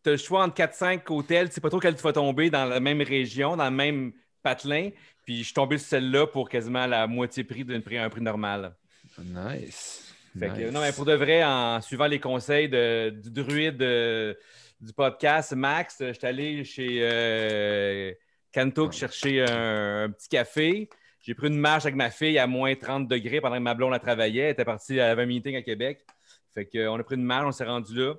tu 0.03 0.11
as 0.11 0.13
le 0.13 0.19
choix 0.19 0.45
entre 0.45 0.57
4-5 0.57 1.01
hôtels. 1.09 1.49
Tu 1.49 1.55
sais 1.55 1.61
pas 1.61 1.71
trop 1.71 1.81
quel 1.81 1.95
tu 1.95 2.03
vas 2.03 2.13
tomber 2.13 2.51
dans 2.51 2.67
la 2.67 2.81
même 2.81 3.01
région, 3.01 3.57
dans 3.57 3.65
le 3.65 3.71
même 3.71 4.13
patelin. 4.43 4.91
Puis 5.25 5.39
je 5.39 5.45
suis 5.45 5.55
tombé 5.55 5.79
sur 5.79 5.89
celle-là 5.89 6.27
pour 6.27 6.49
quasiment 6.49 6.87
la 6.87 7.07
moitié 7.07 7.43
prix 7.43 7.65
d'un 7.65 7.81
prix, 7.81 7.97
un 7.97 8.11
prix 8.11 8.21
normal. 8.21 8.77
Nice. 9.19 10.15
non, 10.35 10.81
mais 10.81 10.93
pour 10.93 11.07
de 11.07 11.15
vrai, 11.15 11.43
en 11.45 11.81
suivant 11.81 12.07
les 12.07 12.21
conseils 12.21 12.69
du 12.69 13.31
druide 13.31 13.81
euh, 13.81 14.35
du 14.81 14.93
podcast, 14.93 15.55
Max, 15.55 15.97
je 16.01 16.13
suis 16.13 16.27
allé 16.27 16.65
chez. 16.65 16.99
Euh, 17.01 18.13
Kantouk 18.57 18.93
chercher 18.93 19.43
un, 19.43 20.09
petit 20.11 20.31
café. 20.31 20.89
J'ai 21.21 21.35
pris 21.35 21.49
une 21.49 21.59
marche 21.59 21.85
avec 21.85 21.95
ma 21.95 22.09
fille 22.09 22.39
à 22.39 22.47
moins 22.47 22.75
30 22.75 23.07
degrés 23.07 23.43
pendant 23.43 23.57
que 23.57 23.61
ma 23.61 23.75
blonde 23.75 23.93
la 23.93 23.99
travaillait. 23.99 24.45
Elle 24.45 24.53
était 24.53 24.65
partie, 24.65 24.99
à 24.99 25.11
avait 25.11 25.25
un 25.25 25.27
meeting 25.27 25.57
à 25.57 25.63
Québec. 25.63 26.07
Fait 26.55 26.65
qu'on 26.65 26.99
a 26.99 27.05
pris 27.05 27.17
une 27.17 27.25
marche, 27.25 27.45
on 27.47 27.53
s'est 27.53 27.67
rendu 27.67 27.95
là. 27.95 28.15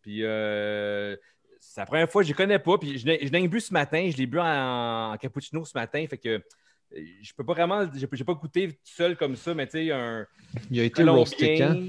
Puis 0.00 0.24
euh, 0.24 1.16
c'est 1.58 1.80
la 1.80 1.86
première 1.86 2.08
fois, 2.08 2.22
je 2.22 2.30
ne 2.30 2.36
connais 2.36 2.60
pas. 2.60 2.78
Puis 2.78 2.98
je 2.98 3.06
l'ai 3.06 3.48
bu 3.48 3.60
ce 3.60 3.72
matin, 3.72 4.08
je 4.12 4.16
l'ai 4.16 4.26
bu 4.26 4.38
en, 4.38 5.16
cappuccino 5.20 5.64
ce 5.64 5.76
matin. 5.76 6.06
Fait 6.08 6.18
que 6.18 6.40
je 6.92 7.32
peux 7.34 7.44
pas 7.44 7.54
vraiment, 7.54 7.84
j'ai 7.92 8.06
pas 8.06 8.34
goûté 8.34 8.68
tout 8.68 8.76
seul 8.84 9.16
comme 9.16 9.34
ça, 9.34 9.54
mais 9.54 9.66
tu 9.66 9.72
sais, 9.72 9.90
un. 9.90 10.24
Il 10.70 10.78
a 10.78 10.84
été 10.84 11.02
roasté 11.02 11.58
quand? 11.58 11.80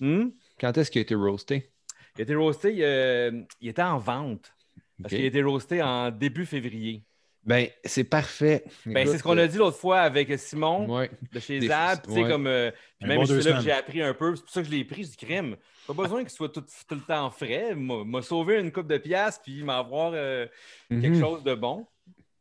Hmm? 0.00 0.30
Quand 0.58 0.78
est-ce 0.78 0.90
qu'il 0.90 1.00
a 1.00 1.02
été 1.02 1.14
roasté? 1.14 1.70
Il 2.16 2.20
a 2.20 2.22
été 2.22 2.34
roasté, 2.34 2.76
euh, 2.80 3.42
il 3.60 3.68
était 3.68 3.82
en 3.82 3.98
vente. 3.98 4.54
Parce 5.02 5.14
qu'il 5.14 5.24
a 5.24 5.28
été 5.28 5.42
roasté 5.42 5.82
en 5.82 6.10
début 6.10 6.46
février. 6.46 7.04
Ben, 7.44 7.66
c'est 7.84 8.04
parfait. 8.04 8.64
Ben, 8.86 9.06
c'est 9.06 9.18
ce 9.18 9.22
qu'on 9.22 9.36
a 9.36 9.46
dit 9.46 9.58
l'autre 9.58 9.76
fois 9.76 10.00
avec 10.00 10.38
Simon 10.38 10.86
de 11.32 11.40
chez. 11.40 11.60
Comme, 12.06 12.46
euh, 12.46 12.70
puis 13.00 13.08
même 13.08 13.26
c'est 13.26 13.42
là 13.42 13.56
que 13.56 13.62
j'ai 13.62 13.72
appris 13.72 14.02
un 14.02 14.14
peu. 14.14 14.36
C'est 14.36 14.42
pour 14.42 14.50
ça 14.50 14.60
que 14.62 14.68
je 14.68 14.72
l'ai 14.72 14.84
pris 14.84 15.04
du 15.04 15.16
crime. 15.16 15.56
Pas 15.86 15.94
besoin 15.94 16.20
qu'il 16.20 16.30
soit 16.30 16.50
tout, 16.50 16.64
le 16.90 17.00
temps 17.00 17.30
frais. 17.30 17.74
M'a 17.74 18.22
sauvé 18.22 18.60
une 18.60 18.70
coupe 18.70 18.86
de 18.86 18.98
pièces 18.98 19.40
puis 19.42 19.64
m'avoir 19.64 20.12
euh, 20.14 20.46
quelque 20.88 21.08
mhm. 21.08 21.20
chose 21.20 21.42
de 21.42 21.54
bon. 21.54 21.86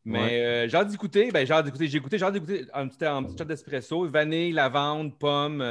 Mais 0.06 0.42
euh, 0.42 0.70
j'ai 0.70 0.78
hâte 0.78 0.90
d'écouter. 0.90 1.32
Ben, 1.32 1.46
j'ai 1.48 1.54
hâte 1.54 1.66
d'écouter. 1.66 1.88
J'ai 1.88 1.98
écouté, 1.98 2.20
j'ai 2.20 2.26
hâte 2.26 2.34
d'écouter 2.34 2.66
un 2.74 2.88
petit, 2.88 3.06
un 3.06 3.24
petit 3.24 3.38
shot 3.38 3.46
d'espresso. 3.46 4.08
Vanille, 4.08 4.52
lavande, 4.52 5.18
pomme. 5.18 5.64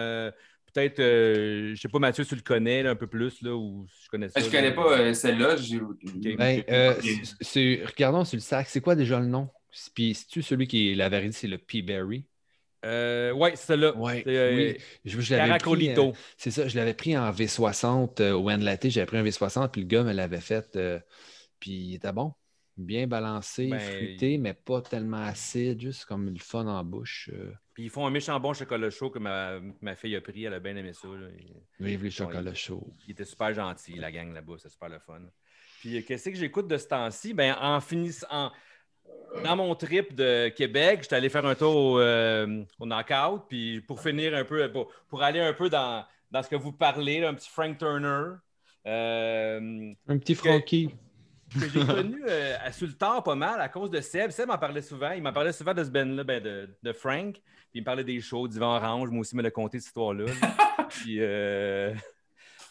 Peut-être, 0.73 1.01
euh, 1.01 1.75
je 1.75 1.81
sais 1.81 1.89
pas, 1.89 1.99
Mathieu, 1.99 2.25
tu 2.25 2.35
le 2.35 2.43
connais 2.43 2.87
un 2.87 2.95
peu 2.95 3.07
plus, 3.07 3.43
là, 3.43 3.55
ou 3.55 3.87
je 4.03 4.09
connais 4.09 4.29
ça. 4.29 4.41
Je 4.41 4.51
connais 4.51 4.73
pas 4.73 4.99
euh, 4.99 5.15
celle-là. 5.15 5.57
Ben, 6.37 6.63
euh, 6.71 6.95
regardons 7.87 8.25
sur 8.25 8.37
le 8.37 8.41
sac. 8.41 8.69
C'est 8.69 8.81
quoi 8.81 8.95
déjà 8.95 9.19
le 9.19 9.27
nom? 9.27 9.49
Puis, 9.95 10.15
c'est-tu 10.15 10.43
celui 10.43 10.67
qui 10.67 10.93
est 10.93 10.95
la 10.95 11.09
vérité, 11.09 11.33
c'est 11.33 11.49
le 11.49 11.59
P-Berry? 11.59 12.25
oui, 12.83 13.51
c'est 13.55 13.67
celle-là. 13.67 13.97
Ouais, 13.97 14.23
oui, 14.27 14.77
je, 15.05 15.21
je 15.21 16.13
c'est 16.37 16.51
ça, 16.51 16.67
je 16.67 16.77
l'avais 16.77 16.95
pris 16.95 17.17
en 17.17 17.31
V60 17.31 18.31
au 18.31 18.49
Latte. 18.49 18.89
J'avais 18.89 19.07
pris 19.07 19.19
un 19.19 19.25
V60, 19.25 19.71
puis 19.71 19.83
le 19.83 19.87
gars 19.87 20.03
me 20.03 20.13
l'avait 20.13 20.41
fait. 20.41 20.79
puis 21.59 21.71
il 21.71 21.95
était 21.95 22.13
bon. 22.13 22.33
Bien 22.77 23.07
balancé, 23.07 23.67
ben, 23.67 23.79
fruité, 23.79 24.39
mais 24.39 24.55
pas 24.55 24.81
tellement 24.81 25.23
acide, 25.23 25.83
juste 25.83 26.07
comme 26.07 26.31
le 26.31 26.39
fun 26.39 26.67
en 26.67 26.83
bouche. 26.83 27.29
Puis 27.81 27.87
ils 27.87 27.91
font 27.91 28.07
un 28.07 28.11
méchant 28.11 28.39
bon 28.39 28.53
chocolat 28.53 28.91
chaud 28.91 29.09
que 29.09 29.19
ma, 29.19 29.97
fille 29.97 30.15
a 30.15 30.21
pris. 30.21 30.45
Elle 30.45 30.53
a 30.53 30.61
bien 30.61 30.77
aimé 30.77 30.93
ça. 30.93 31.09
Vive 31.79 32.05
les 32.05 32.11
chocolats 32.11 32.53
chauds. 32.53 32.87
Il 33.09 33.13
était 33.13 33.25
super 33.25 33.55
gentil, 33.55 33.95
la 33.95 34.13
gang 34.13 34.35
là-bas. 34.35 34.57
C'est 34.59 34.69
super 34.69 34.91
le 34.91 34.99
fun. 34.99 35.23
Puis 35.81 35.97
euh, 35.97 36.03
qu'est-ce 36.07 36.29
que 36.29 36.37
j'écoute 36.37 36.69
de 36.69 36.77
ce 36.77 36.89
temps-ci? 36.89 37.33
Ben, 37.33 37.57
en 37.59 37.81
finissant. 37.81 38.53
Dans 39.43 39.57
mon 39.57 39.75
trip 39.77 40.15
de 40.15 40.51
Québec, 40.51 40.99
j'étais 41.05 41.17
allé 41.17 41.31
faire 41.31 41.47
un 41.47 41.55
tour 41.55 41.75
au, 41.75 42.01
euh, 42.01 42.65
Knockout. 42.81 43.49
Puis 43.49 43.81
pour 43.81 44.03
finir 44.03 44.35
un 44.35 44.45
peu, 44.45 44.71
pour, 45.09 45.23
aller 45.23 45.41
un 45.41 45.55
peu 45.55 45.71
dans, 45.71 46.05
dans, 46.31 46.43
ce 46.43 46.51
que 46.51 46.57
vous 46.57 46.73
parlez, 46.73 47.25
un 47.25 47.33
petit 47.33 47.49
Frank 47.49 47.79
Turner. 47.79 48.35
Euh, 48.87 49.95
un 50.07 50.19
petit 50.19 50.35
Frankie 50.35 50.89
que 50.89 50.95
j'ai 51.57 51.69
connu 51.87 52.23
euh, 52.29 52.57
à 52.63 52.73
Sultan 52.73 53.23
pas 53.23 53.35
mal 53.35 53.61
à 53.61 53.69
cause 53.69 53.91
de 53.91 54.01
Seb. 54.01 54.31
Seb 54.31 54.49
m'en 54.49 54.59
parlait 54.59 54.83
souvent. 54.83 55.13
Il 55.13 55.23
m'en 55.23 55.33
parlait 55.33 55.53
souvent 55.53 55.75
de 55.75 55.85
ce 55.85 55.91
Ben-là, 55.91 56.25
ben 56.25 56.43
de, 56.43 56.69
de, 56.83 56.93
Frank. 56.93 57.35
Puis 57.35 57.43
il 57.77 57.81
me 57.81 57.85
parlait 57.85 58.05
des 58.05 58.21
shows, 58.21 58.49
d'Ivan 58.49 58.77
Orange. 58.77 59.11
Moi 59.11 59.21
aussi, 59.21 59.35
il 59.35 59.39
me 59.39 59.43
l'a 59.43 59.51
conté 59.51 59.79
cette 59.79 59.89
histoire-là. 59.89 60.27
puis. 60.89 61.17
Euh... 61.19 61.95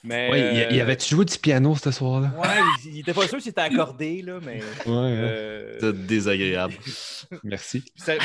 Mais, 0.01 0.31
ouais, 0.31 0.67
il, 0.71 0.77
y 0.77 0.79
avait-tu 0.79 1.09
joué 1.13 1.25
du 1.25 1.37
piano 1.37 1.75
ce 1.75 1.91
soir-là? 1.91 2.31
Ouais, 2.37 2.47
il, 2.85 2.99
était 2.99 3.13
pas 3.13 3.27
sûr 3.27 3.41
s'il 3.41 3.51
était 3.51 3.59
accordé, 3.59 4.21
là, 4.21 4.39
mais. 4.41 4.61
Ouais, 4.85 4.87
euh... 4.87 5.77
C'est 5.77 6.05
désagréable. 6.05 6.75
Merci. 7.43 7.83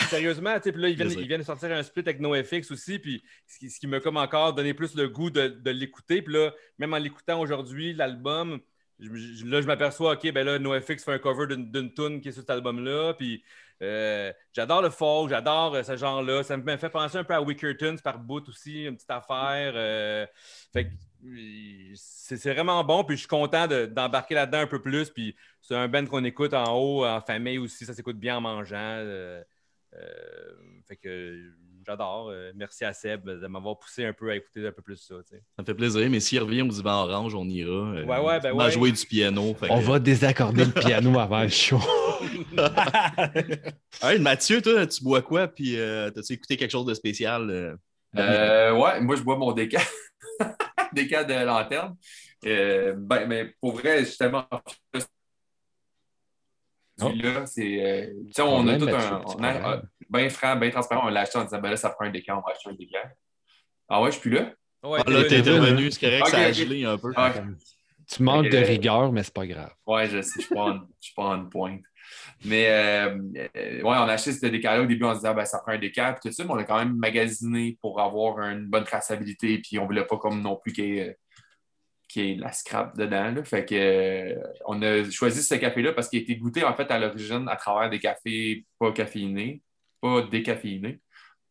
sérieusement, 0.09 0.55
tu 0.61 0.71
sais, 0.71 0.79
là, 0.79 0.89
il 0.89 0.95
vient, 0.95 1.07
il 1.07 1.27
vient, 1.27 1.39
de 1.39 1.43
sortir 1.43 1.73
un 1.73 1.83
split 1.83 2.03
avec 2.03 2.21
NoFX 2.21 2.71
aussi, 2.71 3.01
puis 3.01 3.25
ce 3.49 3.59
qui, 3.59 3.71
ce 3.71 3.81
qui 3.81 3.89
m'a 3.89 3.99
comme 3.99 4.19
encore 4.19 4.55
donné 4.55 4.73
plus 4.73 4.95
le 4.95 5.09
goût 5.09 5.31
de, 5.31 5.49
de 5.49 5.71
l'écouter. 5.73 6.23
Puis 6.23 6.33
là, 6.33 6.55
même 6.79 6.95
en 6.95 6.99
l'écoutant 6.99 7.41
aujourd'hui, 7.41 7.93
l'album, 7.93 8.61
là, 8.99 9.61
je 9.61 9.67
m'aperçois, 9.67 10.13
OK, 10.13 10.33
ben 10.33 10.45
là, 10.45 10.59
NoFX 10.59 11.05
fait 11.05 11.13
un 11.13 11.19
cover 11.19 11.47
d'une 11.57 11.93
tune 11.93 12.21
qui 12.21 12.29
est 12.29 12.33
sur 12.33 12.43
cet 12.43 12.51
album-là. 12.51 13.15
Puis 13.15 13.43
euh, 13.83 14.33
j'adore 14.53 14.83
le 14.83 14.91
folk, 14.91 15.31
j'adore 15.31 15.75
euh, 15.75 15.83
ce 15.83 15.97
genre-là. 15.97 16.43
Ça 16.43 16.57
me 16.57 16.77
fait 16.77 16.89
penser 16.89 17.19
un 17.19 17.25
peu 17.25 17.35
à 17.35 17.43
Wickertons 17.43 17.97
par 18.03 18.19
bout 18.19 18.49
aussi, 18.49 18.85
une 18.85 18.97
petite 18.97 19.11
affaire. 19.11 19.73
Euh, 19.75 20.27
fait 20.73 20.91
c'est 21.95 22.53
vraiment 22.53 22.85
bon, 22.85 23.03
puis 23.03 23.17
je 23.17 23.21
suis 23.21 23.29
content 23.29 23.67
d'embarquer 23.67 24.35
là-dedans 24.35 24.59
un 24.59 24.67
peu 24.67 24.81
plus. 24.81 25.11
Puis 25.11 25.35
c'est 25.63 25.75
un 25.75 25.89
band 25.89 26.05
qu'on 26.05 26.25
écoute 26.25 26.53
en 26.53 26.77
haut, 26.77 27.07
en 27.07 27.21
famille 27.21 27.59
aussi, 27.59 27.87
ça 27.87 27.95
s'écoute 27.95 28.19
bien 28.19 28.37
en 28.37 28.41
mangeant. 28.43 29.03
Fait 30.87 30.97
que 30.97 31.53
j'adore. 31.87 32.31
Euh, 32.31 32.53
merci 32.55 32.85
à 32.85 32.93
Seb 32.93 33.29
de 33.29 33.47
m'avoir 33.47 33.79
poussé 33.79 34.05
un 34.05 34.13
peu 34.13 34.31
à 34.31 34.37
écouter 34.37 34.67
un 34.67 34.73
peu 34.73 34.83
plus 34.83 34.97
ça. 34.97 35.15
Ça 35.29 35.37
me 35.59 35.65
fait 35.65 35.75
plaisir, 35.75 36.09
mais 36.11 36.21
s'il 36.21 36.41
revient 36.41 36.63
au 36.63 36.69
divan 36.69 37.05
orange, 37.05 37.35
on 37.35 37.49
ira. 37.49 37.71
Euh, 37.71 38.05
ouais, 38.05 38.19
ouais, 38.19 38.41
ben 38.41 38.53
on 38.55 38.59
va 38.59 38.71
jouer 38.71 38.93
du 38.93 39.05
piano. 39.07 39.55
On 39.69 39.81
va 39.81 39.99
désaccorder 39.99 40.65
le 40.65 40.73
piano 40.73 41.19
avant 41.19 41.43
le 41.43 41.49
show. 41.49 41.81
hey, 44.03 44.19
Mathieu, 44.19 44.63
toi, 44.63 44.87
tu 44.87 45.03
bois 45.03 45.23
quoi? 45.23 45.49
Puis, 45.49 45.79
euh, 45.79 46.09
as-tu 46.09 46.35
écouté 46.35 46.57
quelque 46.57 46.71
chose 46.73 46.87
de 46.87 46.95
spécial? 46.95 47.79
ouais, 48.15 49.01
moi, 49.01 49.17
je 49.17 49.23
bois 49.23 49.37
mon 49.37 49.53
déca. 49.53 49.81
déca 50.93 51.25
de 51.25 51.45
lanterne. 51.45 51.97
ben, 52.43 53.27
mais 53.27 53.55
pour 53.61 53.73
vrai, 53.77 54.01
justement, 54.01 54.47
oh. 57.01 57.11
là, 57.15 57.47
c'est. 57.47 58.13
on, 58.41 58.69
a 58.69 58.79
tout 58.79 58.89
un 58.89 59.83
bien 60.11 60.29
franc, 60.29 60.57
bien 60.57 60.71
transparent. 60.71 61.07
On 61.07 61.11
l'a 61.11 61.21
acheté 61.21 61.39
en 61.39 61.45
disant, 61.45 61.61
ben 61.61 61.71
là, 61.71 61.77
ça 61.77 61.91
prend 61.91 62.05
un 62.05 62.11
décan, 62.11 62.39
on 62.39 62.49
va 62.49 62.55
acheter 62.55 62.71
un 62.71 62.75
décan. 62.75 63.09
Ah 63.89 64.01
ouais, 64.01 64.11
je 64.11 64.19
suis 64.19 64.29
plus 64.29 64.39
là? 64.39 64.53
Ouais, 64.83 65.01
ah, 65.05 65.11
là, 65.11 65.25
t'es 65.25 65.39
intervenu, 65.39 65.91
c'est 65.91 66.01
correct, 66.01 66.27
ça 66.27 66.39
a 66.39 66.53
gelé 66.53 66.85
un 66.85 66.99
peu. 66.99 67.13
Tu 68.07 68.23
manques 68.23 68.51
de 68.51 68.59
rigueur, 68.59 69.13
mais 69.13 69.23
c'est 69.23 69.33
pas 69.33 69.47
grave. 69.47 69.73
Ouais, 69.87 70.07
je 70.09 70.21
sais, 70.21 70.41
je 70.41 70.45
suis 70.45 70.55
pas, 70.55 70.79
suis 71.01 71.15
pas 71.15 71.25
en 71.25 71.47
pointe. 71.47 71.81
Mais 72.45 72.67
euh, 72.69 73.17
ouais, 73.55 73.83
on 73.83 73.91
a 73.91 74.13
acheté 74.13 74.33
ce 74.33 74.45
décal-là. 74.45 74.83
Au 74.83 74.87
début, 74.87 75.05
on 75.05 75.15
se 75.15 75.21
disait, 75.21 75.33
ben, 75.33 75.47
ça 75.47 75.61
prend 75.61 75.73
un 75.73 75.79
décal, 75.79 76.15
puis 76.15 76.29
tout 76.29 76.37
ça, 76.37 76.45
mais 76.45 76.51
on 76.51 76.59
a 76.59 76.65
quand 76.65 76.79
même 76.79 76.95
magasiné 76.97 77.79
pour 77.81 77.99
avoir 78.01 78.41
une 78.41 78.67
bonne 78.67 78.85
traçabilité, 78.85 79.59
puis 79.59 79.79
on 79.79 79.87
voulait 79.87 80.05
pas 80.05 80.19
comme 80.19 80.43
non 80.43 80.57
plus 80.57 80.73
qu'il 80.75 80.85
y 80.85 80.99
ait, 80.99 81.17
de 82.21 82.41
la 82.41 82.53
scrap 82.53 82.97
dedans. 82.97 83.31
Là. 83.33 83.45
Fait 83.45 83.65
que, 83.65 83.75
euh, 83.75 84.43
on 84.67 84.81
a 84.83 85.09
choisi 85.11 85.43
ce 85.43 85.55
café-là 85.55 85.93
parce 85.93 86.09
qu'il 86.09 86.21
a 86.21 86.23
été 86.23 86.37
goûté 86.37 86.65
en 86.65 86.75
fait 86.75 86.91
à 86.91 86.99
l'origine 86.99 87.47
à 87.49 87.57
travers 87.57 87.91
des 87.91 87.99
cafés 87.99 88.65
pas 88.79 88.93
caféinés 88.93 89.63
pas 90.01 90.23
décaféiné. 90.23 91.01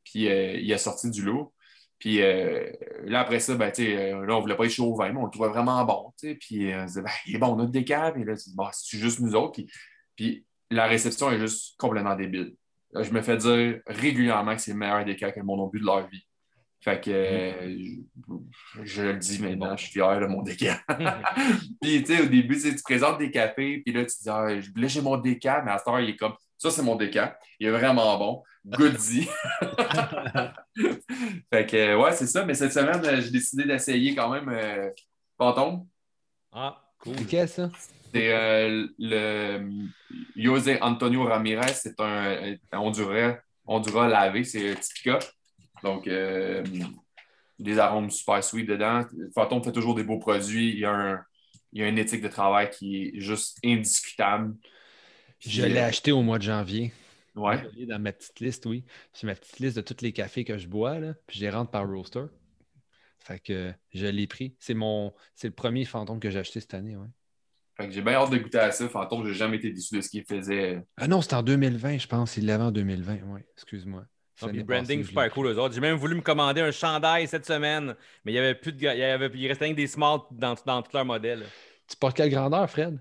Puis 0.03 0.29
euh, 0.29 0.57
il 0.59 0.71
a 0.73 0.77
sorti 0.77 1.09
du 1.09 1.23
lot. 1.23 1.53
Puis 1.97 2.21
euh, 2.21 2.69
là, 3.05 3.21
après 3.21 3.39
ça, 3.39 3.55
ben, 3.55 3.71
là, 3.77 4.35
on 4.35 4.37
ne 4.37 4.41
voulait 4.41 4.55
pas 4.55 4.65
être 4.65 4.71
chaud 4.71 4.93
au 4.93 4.95
vin, 4.95 5.11
mais 5.11 5.19
on 5.19 5.25
le 5.25 5.31
trouvait 5.31 5.49
vraiment 5.49 5.83
bon. 5.85 6.13
Puis 6.39 6.73
on 6.73 6.81
se 6.81 6.87
disait, 6.87 7.01
ben, 7.01 7.11
il 7.25 7.35
est 7.35 7.39
bon, 7.39 7.47
on 7.55 7.59
a 7.59 7.65
décaf. 7.65 8.15
Et 8.17 8.23
là, 8.23 8.33
c'est 8.35 8.97
juste 8.97 9.19
nous 9.21 9.35
autres. 9.35 9.59
Puis, 10.15 10.45
la 10.69 10.85
réception 10.85 11.31
est 11.31 11.39
juste 11.39 11.75
complètement 11.77 12.15
débile. 12.15 12.55
je 12.93 13.11
me 13.11 13.21
fais 13.21 13.37
dire 13.37 13.79
régulièrement 13.87 14.55
que 14.55 14.61
c'est 14.61 14.71
le 14.71 14.77
meilleur 14.77 15.05
décaf 15.05 15.33
que 15.33 15.39
mon 15.41 15.59
ont 15.59 15.67
bu 15.67 15.79
de 15.79 15.85
leur 15.85 16.07
vie. 16.07 16.25
Fait 16.83 16.99
que 16.99 17.11
euh, 17.11 17.77
je, 18.83 19.03
le 19.03 19.13
dis 19.13 19.41
maintenant, 19.41 19.77
je 19.77 19.83
suis 19.83 19.93
fier 19.93 20.19
de 20.19 20.25
mon 20.25 20.41
déca. 20.41 20.81
puis, 21.81 22.03
tu 22.03 22.13
sais, 22.13 22.21
au 22.21 22.25
début, 22.25 22.59
tu 22.59 22.75
présentes 22.83 23.19
des 23.19 23.31
cafés, 23.31 23.81
puis 23.85 23.93
là, 23.93 24.03
tu 24.03 24.15
dis, 24.21 24.29
ah, 24.29 24.49
là, 24.49 24.87
j'ai 24.87 25.01
mon 25.01 25.15
déca, 25.15 25.61
mais 25.63 25.71
à 25.71 25.77
ce 25.77 25.85
temps, 25.85 25.97
il 25.97 26.09
est 26.09 26.17
comme, 26.17 26.33
ça, 26.57 26.71
c'est 26.71 26.81
mon 26.81 26.97
déca. 26.97 27.37
Il 27.57 27.67
est 27.67 27.71
vraiment 27.71 28.17
bon. 28.17 28.43
Goody. 28.65 29.29
fait 31.53 31.65
que, 31.65 31.95
ouais, 31.95 32.11
c'est 32.13 32.27
ça. 32.27 32.45
Mais 32.45 32.53
cette 32.53 32.73
semaine, 32.73 33.01
j'ai 33.21 33.31
décidé 33.31 33.63
d'essayer 33.63 34.13
quand 34.13 34.29
même 34.29 34.49
euh, 34.49 34.89
Fantôme. 35.37 35.85
Ah, 36.51 36.81
cool. 36.99 37.15
C'est 37.29 37.47
ça? 37.47 37.69
C'est 38.13 38.33
euh, 38.33 38.87
le 38.99 39.69
José 40.35 40.81
Antonio 40.81 41.23
Ramirez. 41.23 41.73
C'est 41.73 41.99
un, 41.99 42.55
un 42.71 42.77
Honduras, 42.77 43.37
Honduras 43.65 44.07
lavé. 44.07 44.43
C'est 44.43 44.75
Tipica. 44.75 45.19
Donc, 45.83 46.07
euh, 46.07 46.63
des 47.59 47.77
arômes 47.77 48.09
super 48.09 48.43
sweet 48.43 48.67
dedans. 48.67 49.05
Fantôme 49.35 49.63
fait 49.63 49.71
toujours 49.71 49.95
des 49.95 50.03
beaux 50.03 50.17
produits. 50.17 50.69
Il 50.69 50.79
y 50.79 50.85
a, 50.85 50.91
un, 50.91 51.21
il 51.73 51.81
y 51.81 51.83
a 51.83 51.87
une 51.87 51.97
éthique 51.97 52.21
de 52.21 52.29
travail 52.29 52.69
qui 52.69 53.03
est 53.03 53.19
juste 53.19 53.59
indiscutable. 53.63 54.55
Je 55.39 55.63
l'ai 55.63 55.79
acheté 55.79 56.11
au 56.11 56.21
mois 56.21 56.37
de 56.37 56.43
janvier. 56.43 56.93
Ouais. 57.35 57.61
Dans 57.87 57.99
ma 57.99 58.13
petite 58.13 58.39
liste, 58.39 58.65
oui. 58.65 58.85
C'est 59.11 59.27
ma 59.27 59.35
petite 59.35 59.59
liste 59.59 59.75
de 59.75 59.81
tous 59.81 60.01
les 60.01 60.13
cafés 60.13 60.45
que 60.45 60.57
je 60.57 60.67
bois, 60.67 60.99
là, 60.99 61.13
puis 61.27 61.39
je 61.39 61.43
les 61.43 61.49
rentre 61.49 61.71
par 61.71 61.87
roaster. 61.87 62.25
Fait 63.19 63.39
que 63.39 63.73
je 63.93 64.05
l'ai 64.05 64.27
pris. 64.27 64.55
C'est 64.59 64.73
mon 64.73 65.13
c'est 65.35 65.47
le 65.47 65.53
premier 65.53 65.85
fantôme 65.85 66.19
que 66.19 66.29
j'ai 66.29 66.39
acheté 66.39 66.59
cette 66.59 66.73
année, 66.73 66.95
ouais. 66.95 67.07
Fait 67.75 67.87
que 67.87 67.93
j'ai 67.93 68.01
bien 68.03 68.13
hâte 68.13 68.29
de 68.29 68.37
goûter 68.37 68.59
à 68.59 68.71
ça. 68.71 68.87
Fantôme, 68.87 69.25
j'ai 69.25 69.33
jamais 69.33 69.57
été 69.57 69.71
déçu 69.71 69.95
de 69.95 70.01
ce 70.01 70.09
qu'il 70.09 70.23
faisait. 70.25 70.83
Ah 70.97 71.07
non, 71.07 71.21
c'était 71.21 71.35
en 71.35 71.43
2020, 71.43 71.97
je 71.97 72.07
pense. 72.07 72.37
Il 72.37 72.45
l'avait 72.45 72.65
en 72.65 72.71
2020, 72.71 73.19
oui. 73.25 73.41
Excuse-moi. 73.53 74.05
Le 74.41 74.63
branding 74.63 75.03
super 75.03 75.31
cool, 75.31 75.47
eux 75.47 75.59
autres. 75.59 75.75
J'ai 75.75 75.81
même 75.81 75.95
voulu 75.95 76.15
me 76.15 76.21
commander 76.21 76.61
un 76.61 76.71
chandail 76.71 77.27
cette 77.27 77.45
semaine, 77.45 77.95
mais 78.25 78.31
il 78.31 78.35
y 78.35 78.39
avait 78.39 78.55
plus 78.55 78.73
de. 78.73 78.79
Il, 78.79 78.97
y 78.97 79.03
avait... 79.03 79.31
il 79.33 79.47
restait 79.47 79.69
que 79.69 79.75
des 79.75 79.87
small 79.87 80.19
dans, 80.31 80.55
dans 80.65 80.81
tout 80.81 80.91
leur 80.93 81.05
modèle. 81.05 81.43
Tu 81.87 81.95
portes 81.97 82.17
quelle 82.17 82.29
grandeur, 82.29 82.69
Fred? 82.69 82.99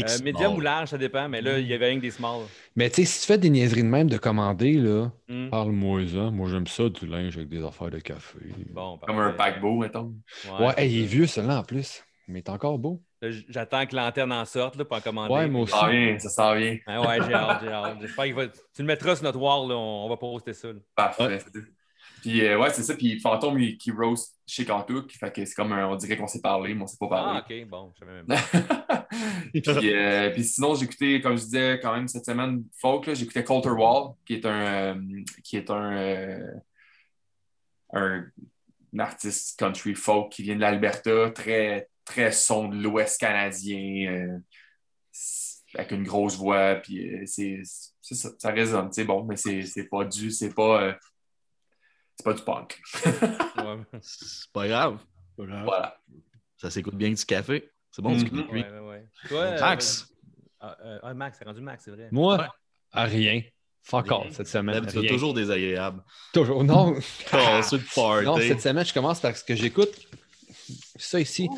Euh, 0.00 0.18
médium 0.22 0.54
ou 0.54 0.60
large, 0.60 0.90
ça 0.90 0.98
dépend, 0.98 1.28
mais 1.28 1.40
là, 1.40 1.58
il 1.58 1.66
y 1.66 1.74
avait 1.74 1.86
rien 1.86 1.96
que 1.96 2.02
des 2.02 2.10
small. 2.10 2.42
Mais 2.76 2.88
tu 2.88 2.96
sais, 2.96 3.04
si 3.04 3.20
tu 3.20 3.26
fais 3.26 3.38
des 3.38 3.50
niaiseries 3.50 3.82
de 3.82 3.88
même 3.88 4.08
de 4.08 4.16
commander, 4.16 4.74
là, 4.74 5.10
hmm. 5.28 5.50
parle-moi 5.50 6.06
ça. 6.06 6.30
Moi, 6.30 6.48
j'aime 6.48 6.66
ça, 6.66 6.88
du 6.88 7.06
linge 7.06 7.36
avec 7.36 7.48
des 7.48 7.64
affaires 7.64 7.90
de 7.90 7.98
café. 7.98 8.38
Bon, 8.70 8.98
Comme 8.98 9.18
un 9.18 9.32
paquebot, 9.32 9.78
mettons. 9.80 10.14
Ouais, 10.60 10.88
il 10.88 11.02
est 11.02 11.06
vieux, 11.06 11.26
celui-là, 11.26 11.58
en 11.58 11.64
plus. 11.64 12.04
Mais 12.28 12.40
il 12.40 12.42
est 12.42 12.50
encore 12.50 12.78
beau. 12.78 13.02
J'attends 13.20 13.84
que 13.86 13.96
l'antenne 13.96 14.32
en 14.32 14.44
sorte 14.44 14.76
là, 14.76 14.84
pour 14.84 14.96
en 14.96 15.00
commander. 15.00 15.34
Ouais, 15.34 15.48
moi 15.48 15.62
aussi. 15.62 15.72
Ça 15.72 15.88
sent 15.88 16.18
ça 16.20 16.28
sent 16.28 16.58
bien. 16.58 17.00
ouais, 17.00 17.18
j'ai 17.26 17.34
hâte, 17.34 17.60
j'ai 17.62 17.72
hâte. 17.72 17.98
J'espère 18.00 18.24
qu'il 18.24 18.34
va... 18.34 18.46
Tu 18.46 18.54
le 18.78 18.84
mettras 18.84 19.16
sur 19.16 19.24
notre 19.24 19.40
wall, 19.40 19.68
là, 19.68 19.76
on, 19.76 20.08
va 20.08 20.16
poster 20.16 20.52
ça. 20.52 20.68
Parfait. 20.94 21.38
Puis 22.20 22.44
euh, 22.44 22.58
ouais, 22.58 22.70
c'est 22.70 22.82
ça. 22.82 22.94
Puis 22.94 23.20
Fantôme 23.20 23.58
qui 23.76 23.90
roast 23.90 24.36
chez 24.46 24.64
Kantuk. 24.64 25.12
Fait 25.12 25.32
que 25.32 25.44
c'est 25.44 25.54
comme 25.54 25.72
on 25.72 25.96
dirait 25.96 26.16
qu'on 26.16 26.26
s'est 26.26 26.40
parlé, 26.40 26.74
mais 26.74 26.82
on 26.82 26.86
s'est 26.86 26.96
pas 26.98 27.08
parlé. 27.08 27.40
Ah, 27.40 27.46
ok, 27.48 27.68
bon, 27.68 27.92
je 27.94 27.98
savais 28.00 28.22
même 28.22 28.26
pas. 28.26 29.08
puis, 29.52 29.94
euh, 29.94 30.30
puis, 30.30 30.44
sinon, 30.44 30.74
j'ai 30.74 30.84
écouté, 30.84 31.20
comme 31.20 31.36
je 31.36 31.44
disais, 31.44 31.80
quand 31.80 31.94
même 31.94 32.08
cette 32.08 32.26
semaine, 32.26 32.64
folk, 32.80 33.12
j'ai 33.12 33.22
écouté 33.22 33.44
Coulter 33.44 33.70
Wall, 33.70 34.14
qui 34.26 34.34
est 34.34 34.46
un 34.46 34.96
euh, 34.96 35.22
qui 35.44 35.56
est 35.56 35.70
un, 35.70 36.40
un, 37.92 38.24
artiste 38.98 39.58
country 39.58 39.94
folk 39.94 40.32
qui 40.32 40.42
vient 40.42 40.56
de 40.56 40.60
l'Alberta, 40.60 41.30
très, 41.30 41.88
très 42.08 42.32
son 42.32 42.68
de 42.68 42.76
l'Ouest 42.76 43.20
canadien. 43.20 44.40
avec 45.74 45.90
une 45.92 46.04
grosse 46.04 46.36
voix, 46.36 46.76
puis 46.76 47.26
c'est 47.26 47.60
ça, 48.02 48.30
ça 48.38 48.50
résonne, 48.50 48.90
c'est 48.92 49.04
bon, 49.04 49.24
mais 49.24 49.36
c'est 49.36 49.88
pas 49.90 50.04
du, 50.04 50.30
c'est 50.30 50.54
pas 50.54 50.96
c'est 52.16 52.24
pas 52.24 52.34
du 52.34 52.42
punk. 52.42 52.80
c'est 54.00 54.50
pas 54.52 54.66
grave. 54.66 54.98
Voilà. 55.36 55.96
Ça 56.56 56.70
s'écoute 56.70 56.96
bien 56.96 57.10
du 57.10 57.24
café. 57.24 57.70
C'est 57.90 58.02
bon, 58.02 58.16
du 58.16 58.24
mm 58.24 58.28
-hmm. 58.28 58.50
ouais, 58.50 58.80
ouais, 58.80 59.04
Toi, 59.28 59.60
Max? 59.60 60.08
Euh, 60.62 60.74
euh, 60.84 60.98
ah, 61.02 61.14
Max, 61.14 61.38
c'est 61.38 61.44
rendu 61.44 61.60
Max, 61.60 61.84
c'est 61.84 61.92
vrai. 61.92 62.08
Moi, 62.10 62.48
à 62.92 63.04
rien. 63.04 63.42
Fuck 63.82 64.10
all 64.10 64.32
cette 64.32 64.48
semaine. 64.48 64.88
C'est 64.88 65.06
toujours 65.06 65.34
désagréable. 65.34 66.02
Toujours. 66.32 66.64
Non. 66.64 66.94
oh, 67.32 68.20
non, 68.22 68.36
cette 68.38 68.60
semaine, 68.60 68.84
je 68.84 68.92
commence 68.92 69.20
parce 69.20 69.42
que 69.42 69.54
j'écoute 69.54 69.94
ça 70.98 71.20
ici, 71.20 71.48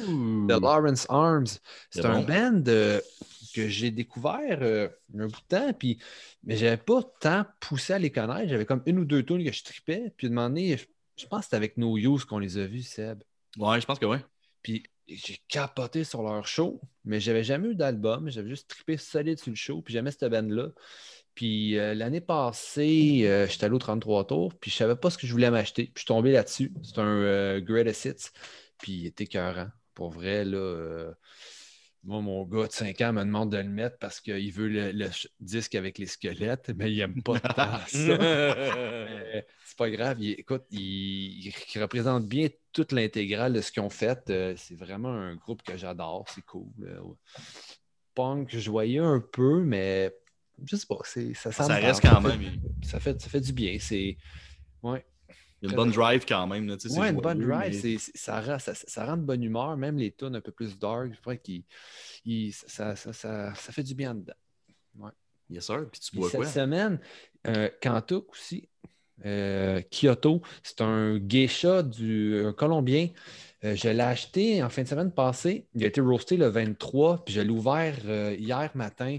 The 0.48 0.60
Lawrence 0.60 1.06
Arms. 1.08 1.58
C'est 1.90 2.04
un 2.04 2.22
band 2.22 2.52
de 2.52 3.02
que 3.54 3.68
j'ai 3.68 3.90
découvert 3.90 4.58
euh, 4.62 4.88
un 5.18 5.26
bout 5.26 5.40
de 5.40 5.46
temps, 5.48 5.72
puis, 5.72 5.98
mais 6.44 6.56
j'avais 6.56 6.76
pas 6.76 7.02
tant 7.20 7.44
poussé 7.60 7.92
à 7.92 7.98
les 7.98 8.10
connaître. 8.10 8.48
J'avais 8.48 8.66
comme 8.66 8.82
une 8.86 8.98
ou 8.98 9.04
deux 9.04 9.24
tunes 9.24 9.44
que 9.44 9.52
je 9.52 9.64
tripais, 9.64 10.12
puis 10.16 10.28
de 10.28 10.30
demander, 10.30 10.76
je, 10.76 10.84
je 11.16 11.26
pense 11.26 11.40
que 11.40 11.44
c'était 11.44 11.56
avec 11.56 11.76
No 11.76 11.96
Use 11.96 12.24
qu'on 12.24 12.38
les 12.38 12.58
a 12.58 12.66
vus, 12.66 12.82
Seb. 12.82 13.22
Ouais, 13.58 13.80
je 13.80 13.86
pense 13.86 13.98
que 13.98 14.06
oui. 14.06 14.18
Puis 14.62 14.84
j'ai 15.08 15.38
capoté 15.48 16.04
sur 16.04 16.22
leur 16.22 16.46
show, 16.46 16.80
mais 17.04 17.20
j'avais 17.20 17.42
jamais 17.42 17.68
eu 17.68 17.74
d'album. 17.74 18.30
J'avais 18.30 18.48
juste 18.48 18.68
trippé 18.68 18.96
solide 18.96 19.38
sur 19.38 19.50
le 19.50 19.56
show, 19.56 19.82
puis 19.82 19.92
j'aimais 19.92 20.12
cette 20.12 20.30
band-là. 20.30 20.68
Puis 21.34 21.78
euh, 21.78 21.94
l'année 21.94 22.20
passée, 22.20 23.22
euh, 23.24 23.46
j'étais 23.48 23.64
allé 23.64 23.74
au 23.74 23.78
33 23.78 24.26
tours, 24.26 24.54
puis 24.54 24.70
je 24.70 24.76
savais 24.76 24.96
pas 24.96 25.10
ce 25.10 25.18
que 25.18 25.26
je 25.26 25.32
voulais 25.32 25.50
m'acheter. 25.50 25.84
Puis 25.84 25.92
je 25.96 26.00
suis 26.00 26.06
tombé 26.06 26.32
là-dessus. 26.32 26.72
C'est 26.82 26.98
un 26.98 27.60
Greatest 27.60 28.04
Hits, 28.04 28.30
puis 28.80 28.92
il 28.92 29.06
était 29.06 29.24
écœurant. 29.24 29.68
Pour 29.94 30.10
vrai, 30.10 30.44
là 30.44 31.12
moi, 32.02 32.22
mon 32.22 32.44
gars 32.44 32.66
de 32.66 32.72
5 32.72 32.98
ans 33.02 33.12
me 33.12 33.24
demande 33.24 33.52
de 33.52 33.58
le 33.58 33.68
mettre 33.68 33.98
parce 33.98 34.20
qu'il 34.20 34.52
veut 34.52 34.68
le, 34.68 35.10
disque 35.38 35.74
avec 35.74 35.98
les 35.98 36.06
squelettes, 36.06 36.70
mais 36.74 36.90
il 36.90 36.98
n'aime 36.98 37.22
pas 37.22 37.38
ça. 37.38 37.84
c'est 37.88 39.76
pas 39.76 39.90
grave. 39.90 40.22
écoute, 40.22 40.64
il, 40.70 41.52
représente 41.76 42.26
bien 42.26 42.48
toute 42.72 42.92
l'intégrale 42.92 43.52
de 43.52 43.60
ce 43.60 43.70
qu'ils 43.70 43.82
ont 43.82 43.90
fait. 43.90 44.30
Euh, 44.30 44.54
c'est 44.56 44.76
vraiment 44.76 45.12
un 45.12 45.34
groupe 45.36 45.62
que 45.62 45.76
j'adore. 45.76 46.24
C'est 46.34 46.44
cool. 46.44 46.70
Punk 48.14 48.56
joyeux 48.56 49.04
un 49.04 49.20
peu, 49.20 49.62
mais 49.62 50.14
je 50.64 50.76
sais 50.76 50.86
pas. 50.86 50.98
Ça, 51.04 51.52
ça 51.52 51.74
reste 51.74 52.00
quand 52.00 52.22
même. 52.22 52.62
Ça 52.82 52.98
fait, 52.98 53.20
ça 53.20 53.28
fait 53.28 53.40
du 53.40 53.52
bien. 53.52 53.76
C'est. 53.78 54.16
Ouais. 54.82 55.04
Il 55.62 55.66
y 55.66 55.68
a 55.68 55.70
une 55.72 55.76
bonne 55.76 55.90
drive 55.90 56.24
quand 56.26 56.46
même. 56.46 56.66
Là, 56.66 56.76
ouais, 56.96 57.10
une 57.10 57.20
bonne 57.20 57.40
drive. 57.40 58.00
ça, 58.14 58.40
rend 58.40 59.16
de 59.16 59.22
bonne 59.22 59.42
humeur. 59.42 59.76
Même 59.76 59.98
les 59.98 60.12
tunes 60.12 60.36
un 60.36 60.40
peu 60.40 60.52
plus 60.52 60.78
dark, 60.78 61.12
je 61.12 61.20
crois 61.20 61.36
que 61.36 61.52
ça, 62.66 62.96
ça, 62.96 63.52
fait 63.54 63.82
du 63.82 63.94
bien 63.94 64.14
dedans. 64.14 64.34
Ouais. 64.98 65.10
Yes, 65.50 65.66
sir. 65.66 65.86
Puis 65.90 66.00
tu 66.00 66.16
bois 66.16 66.30
quoi? 66.30 66.46
Cette 66.46 66.54
semaine, 66.54 66.98
euh, 67.46 67.68
Kantuk 67.80 68.30
aussi. 68.32 68.68
Euh, 69.24 69.82
Kyoto, 69.90 70.40
c'est 70.62 70.80
un 70.80 71.18
geisha 71.18 71.82
du 71.82 72.42
Colombien. 72.56 73.08
Euh, 73.64 73.76
je 73.76 73.88
l'ai 73.88 74.00
acheté 74.00 74.62
en 74.62 74.70
fin 74.70 74.82
de 74.82 74.88
semaine 74.88 75.12
passée. 75.12 75.66
Il 75.74 75.84
a 75.84 75.88
été 75.88 76.00
roasté 76.00 76.36
le 76.36 76.48
23, 76.48 77.24
puis 77.24 77.34
je 77.34 77.40
l'ai 77.40 77.50
ouvert 77.50 77.96
euh, 78.06 78.34
hier 78.38 78.70
matin. 78.74 79.18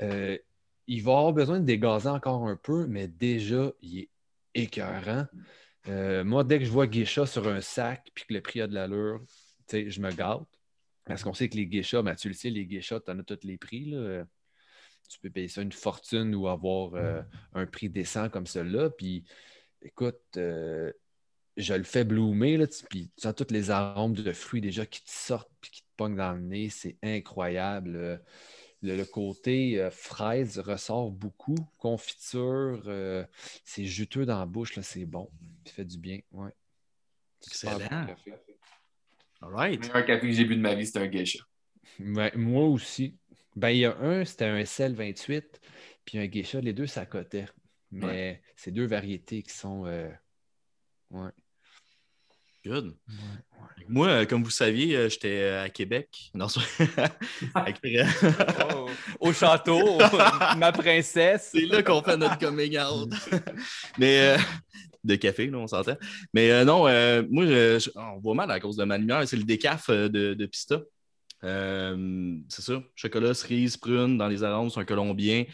il 0.00 1.02
va 1.04 1.12
avoir 1.12 1.32
besoin 1.32 1.60
de 1.60 1.64
dégazer 1.64 2.08
encore 2.08 2.46
un 2.48 2.56
peu, 2.56 2.86
mais 2.86 3.06
déjà, 3.06 3.70
il 3.82 4.00
est 4.00 4.08
écœurant. 4.54 5.26
Euh, 5.88 6.24
moi, 6.24 6.44
dès 6.44 6.58
que 6.58 6.64
je 6.64 6.70
vois 6.70 6.86
Geisha 6.86 7.26
sur 7.26 7.48
un 7.48 7.60
sac 7.60 8.10
puis 8.14 8.24
que 8.26 8.34
le 8.34 8.40
prix 8.40 8.60
a 8.60 8.66
de 8.66 8.74
l'allure, 8.74 9.20
je 9.72 10.00
me 10.00 10.12
gâte. 10.12 10.42
Parce 11.04 11.24
qu'on 11.24 11.34
sait 11.34 11.48
que 11.48 11.56
les 11.56 11.66
ben, 11.66 12.14
tu 12.14 12.28
le 12.28 12.34
sais, 12.34 12.50
les 12.50 12.68
geishas, 12.68 13.00
tu 13.00 13.10
en 13.10 13.18
as 13.18 13.24
tous 13.24 13.40
les 13.42 13.58
prix. 13.58 13.94
Tu 15.08 15.18
peux 15.18 15.30
payer 15.30 15.48
ça 15.48 15.62
une 15.62 15.72
fortune 15.72 16.34
ou 16.36 16.46
avoir 16.46 16.94
euh, 16.94 17.20
un 17.54 17.66
prix 17.66 17.88
décent 17.88 18.28
comme 18.28 18.46
celui-là. 18.46 18.90
Puis, 18.90 19.24
écoute, 19.82 20.20
euh, 20.36 20.92
je 21.56 21.74
le 21.74 21.82
fais 21.82 22.04
bloomer, 22.04 22.58
là, 22.58 22.66
puis 22.88 23.10
tu 23.16 23.22
sens 23.22 23.34
tous 23.34 23.52
les 23.52 23.70
arômes 23.70 24.12
de 24.12 24.32
fruits 24.32 24.60
déjà 24.60 24.86
qui 24.86 25.02
te 25.02 25.10
sortent 25.10 25.50
puis 25.60 25.72
qui 25.72 25.82
te 25.82 25.88
pognent 25.96 26.16
dans 26.16 26.32
le 26.32 26.42
nez. 26.42 26.70
C'est 26.70 26.96
incroyable 27.02 28.22
le, 28.82 29.04
côté 29.04 29.80
euh, 29.80 29.90
fraise 29.90 30.58
ressort 30.58 31.10
beaucoup. 31.10 31.56
Confiture, 31.78 32.82
euh, 32.86 33.24
c'est 33.64 33.84
juteux 33.84 34.24
dans 34.24 34.38
la 34.38 34.46
bouche, 34.46 34.78
c'est 34.80 35.04
bon. 35.04 35.30
Ça 35.66 35.72
fait 35.72 35.84
du 35.84 35.98
bien. 35.98 36.20
Ouais. 36.32 36.50
Excellent. 37.46 38.06
café. 38.06 38.32
All 39.42 39.52
right. 39.52 39.80
Le 39.80 39.92
meilleur 39.92 40.06
café 40.06 40.26
que 40.26 40.32
j'ai 40.32 40.44
bu 40.44 40.56
de 40.56 40.60
ma 40.60 40.74
vie, 40.74 40.86
c'était 40.86 41.00
un 41.00 41.06
geisha. 41.06 41.40
Ben, 41.98 42.30
moi 42.34 42.64
aussi. 42.64 43.16
Ben, 43.56 43.70
il 43.70 43.78
y 43.78 43.84
a 43.84 43.96
un, 43.98 44.24
c'était 44.24 44.44
un 44.44 44.60
SL28, 44.60 45.44
puis 46.04 46.18
un 46.18 46.26
geisha. 46.26 46.60
Les 46.60 46.72
deux, 46.72 46.86
ça 46.86 47.06
cotait. 47.06 47.46
Mais 47.90 48.42
c'est 48.56 48.70
deux 48.70 48.86
variétés 48.86 49.42
qui 49.42 49.52
sont. 49.52 49.86
Euh, 49.86 50.10
ouais. 51.10 51.30
Good. 52.64 52.94
Moi, 53.88 54.06
euh, 54.06 54.26
comme 54.26 54.44
vous 54.44 54.50
saviez, 54.50 54.96
euh, 54.96 55.08
j'étais 55.08 55.40
euh, 55.40 55.64
à 55.64 55.70
Québec. 55.70 56.30
Non, 56.34 56.46
oh, 58.74 58.88
au 59.18 59.32
château, 59.32 59.98
ma 60.58 60.70
princesse. 60.70 61.50
C'est 61.52 61.66
là 61.66 61.82
qu'on 61.82 62.02
fait 62.02 62.16
notre 62.16 62.38
coming 62.38 62.78
out. 62.78 63.12
Mais 63.98 64.36
de 65.02 65.14
café, 65.16 65.46
là, 65.46 65.58
on 65.58 65.66
s'entend. 65.66 65.96
Mais 66.34 66.64
non, 66.64 66.80
moi, 67.30 67.44
on 67.96 68.20
voit 68.20 68.34
mal 68.34 68.50
à 68.50 68.60
cause 68.60 68.76
de 68.76 68.84
ma 68.84 68.98
lumière. 68.98 69.26
C'est 69.26 69.36
le 69.36 69.44
décaf 69.44 69.90
de, 69.90 70.34
de 70.34 70.46
Pista. 70.46 70.80
c'est 71.42 72.62
ça. 72.62 72.82
Chocolat, 72.94 73.34
cerise, 73.34 73.76
prune 73.76 74.18
dans 74.18 74.28
les 74.28 74.44
arômes, 74.44 74.70
c'est 74.70 74.80
un 74.80 74.84
colombien. 74.84 75.44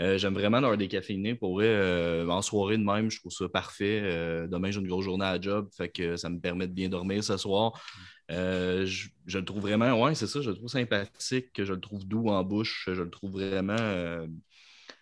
Euh, 0.00 0.18
j'aime 0.18 0.34
vraiment 0.34 0.60
leur 0.60 0.76
décaféiner. 0.76 1.34
Pour 1.34 1.54
vrai, 1.54 1.66
euh, 1.68 2.26
en 2.28 2.42
soirée 2.42 2.78
de 2.78 2.84
même, 2.84 3.10
je 3.10 3.20
trouve 3.20 3.32
ça 3.32 3.48
parfait. 3.48 4.00
Euh, 4.02 4.46
demain, 4.46 4.70
j'ai 4.70 4.80
une 4.80 4.88
grosse 4.88 5.04
journée 5.04 5.24
à 5.24 5.40
job, 5.40 5.68
fait 5.76 5.88
que 5.88 6.16
ça 6.16 6.30
me 6.30 6.40
permet 6.40 6.66
de 6.66 6.72
bien 6.72 6.88
dormir 6.88 7.22
ce 7.22 7.36
soir. 7.36 7.80
Je, 8.28 9.08
le 9.26 9.44
trouve 9.44 9.62
vraiment, 9.62 10.02
ouais, 10.02 10.14
c'est 10.14 10.26
ça, 10.26 10.40
je 10.40 10.50
le 10.50 10.56
trouve 10.56 10.70
sympathique, 10.70 11.62
je 11.62 11.74
le 11.74 11.80
trouve 11.80 12.06
doux 12.06 12.28
en 12.28 12.42
bouche, 12.42 12.84
je 12.86 13.02
le 13.02 13.10
trouve 13.10 13.32
vraiment, 13.32 13.76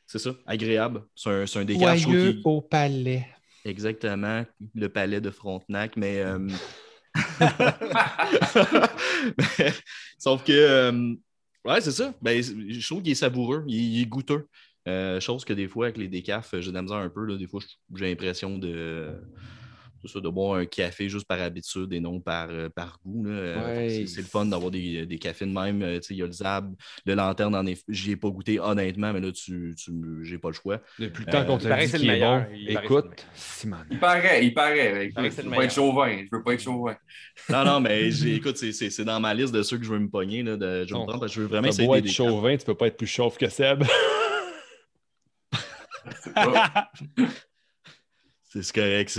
c'est 0.06 0.18
ça, 0.18 0.34
agréable. 0.46 1.04
C'est 1.14 1.30
un, 1.30 1.44
un 1.54 1.64
décaf 1.64 2.04
qui... 2.04 2.40
au 2.44 2.60
palais. 2.60 3.28
Exactement, 3.64 4.44
le 4.74 4.88
palais 4.88 5.20
de 5.20 5.30
Frontenac, 5.30 5.96
mais... 5.96 6.24
Sauf 10.18 10.42
que, 10.42 11.14
ouais, 11.64 11.80
c'est 11.80 11.92
ça. 11.92 12.12
Ben, 12.20 12.42
je 12.42 12.86
trouve 12.86 13.02
qu'il 13.02 13.12
est 13.12 13.16
savoureux, 13.16 13.64
il 13.68 14.02
est 14.02 14.06
goûteux. 14.06 14.48
Euh, 14.88 15.20
chose 15.20 15.44
que 15.44 15.52
des 15.52 15.68
fois, 15.68 15.86
avec 15.86 15.98
les 15.98 16.08
décafs, 16.08 16.54
j'ai 16.58 16.70
de 16.70 16.74
la 16.74 16.82
misère 16.82 16.98
un 16.98 17.10
peu. 17.10 17.24
Là. 17.24 17.36
Des 17.36 17.46
fois, 17.46 17.60
j'ai 17.94 18.08
l'impression 18.08 18.56
de, 18.56 19.14
de 20.02 20.28
boire 20.30 20.58
un 20.58 20.64
café 20.64 21.10
juste 21.10 21.26
par 21.26 21.38
habitude 21.38 21.92
et 21.92 22.00
non 22.00 22.18
par, 22.18 22.48
euh, 22.48 22.70
par 22.70 22.98
goût. 23.04 23.26
Euh, 23.26 23.88
c'est 24.06 24.22
le 24.22 24.26
fun 24.26 24.46
d'avoir 24.46 24.70
des, 24.70 25.04
des, 25.04 25.18
cafés 25.18 25.44
de 25.44 25.52
même. 25.52 26.00
Il 26.08 26.16
y 26.16 26.22
a 26.22 26.26
le 26.26 26.32
Zab, 26.32 26.74
le 27.04 27.14
Lanterne, 27.14 27.54
en 27.54 27.66
effet. 27.66 27.82
J'y 27.88 28.12
ai 28.12 28.16
pas 28.16 28.30
goûté 28.30 28.58
honnêtement, 28.58 29.12
mais 29.12 29.20
là, 29.20 29.30
tu, 29.32 29.74
tu 29.76 29.92
j'ai 30.22 30.38
pas 30.38 30.48
le 30.48 30.54
choix. 30.54 30.80
Depuis 30.98 31.26
le 31.26 31.30
temps 31.30 31.44
qu'on 31.44 31.58
t'a 31.58 31.84
dit 31.84 31.92
qu'il 31.92 32.08
est 32.08 32.20
bon, 32.20 32.46
écoute, 32.68 33.26
Simon. 33.34 33.76
Il 33.90 34.00
paraît, 34.00 34.46
il 34.46 34.54
paraît. 34.54 35.10
je 35.14 35.42
veux 35.42 35.50
pas 35.50 35.64
être 35.64 35.74
chauvin. 35.74 36.16
Je 36.22 36.36
veux 36.36 36.42
pas 36.42 36.54
être 36.54 36.62
chauvin. 36.62 36.96
non, 37.50 37.64
non, 37.66 37.80
mais 37.80 38.08
écoute, 38.34 38.56
c'est 38.56 39.04
dans 39.04 39.20
ma 39.20 39.34
liste 39.34 39.52
de 39.52 39.62
ceux 39.62 39.76
que 39.76 39.84
je 39.84 39.90
veux 39.90 39.98
me 39.98 40.08
pogner. 40.08 40.42
Là, 40.42 40.56
de, 40.56 40.86
je, 40.86 40.94
me 40.94 41.28
je 41.28 41.40
veux 41.42 41.46
vraiment 41.48 41.68
essayer. 41.68 41.86
Tu 41.86 41.98
être 41.98 42.08
chauvin, 42.08 42.56
tu 42.56 42.64
peux 42.64 42.74
pas 42.74 42.86
être 42.86 42.96
plus 42.96 43.06
chauve 43.06 43.36
que 43.36 43.50
Seb. 43.50 43.84
C'est 48.52 48.72
correct. 48.72 49.16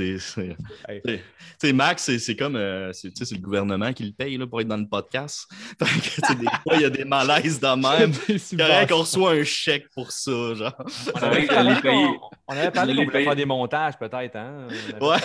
C'est 1.57 1.71
Max, 1.71 2.17
c'est 2.17 2.35
comme 2.35 2.57
euh, 2.57 2.91
c'est 2.91 3.31
le 3.31 3.37
gouvernement 3.37 3.93
qui 3.93 4.03
le 4.03 4.11
paye 4.11 4.35
là, 4.35 4.45
pour 4.45 4.59
être 4.59 4.67
dans 4.67 4.75
le 4.75 4.87
podcast. 4.87 5.47
des 5.79 6.47
fois, 6.63 6.75
il 6.75 6.81
y 6.81 6.85
a 6.85 6.89
des 6.89 7.05
malaises 7.05 7.57
de 7.57 7.67
même. 7.97 8.13
C'est 8.37 8.57
correct 8.57 8.89
qu'on 8.89 8.99
reçoit 8.99 9.31
un 9.31 9.43
chèque 9.45 9.87
pour 9.93 10.11
ça. 10.11 10.53
Genre. 10.53 10.73
On 11.15 11.23
avait, 11.23 11.47
parlé, 11.47 11.75
qu'on 11.81 13.05
voulait 13.05 13.23
faire 13.23 13.35
des 13.35 13.45
montages, 13.45 13.97
peut-être. 13.97 14.35
Hein? 14.35 14.67
Ouais. 14.99 15.17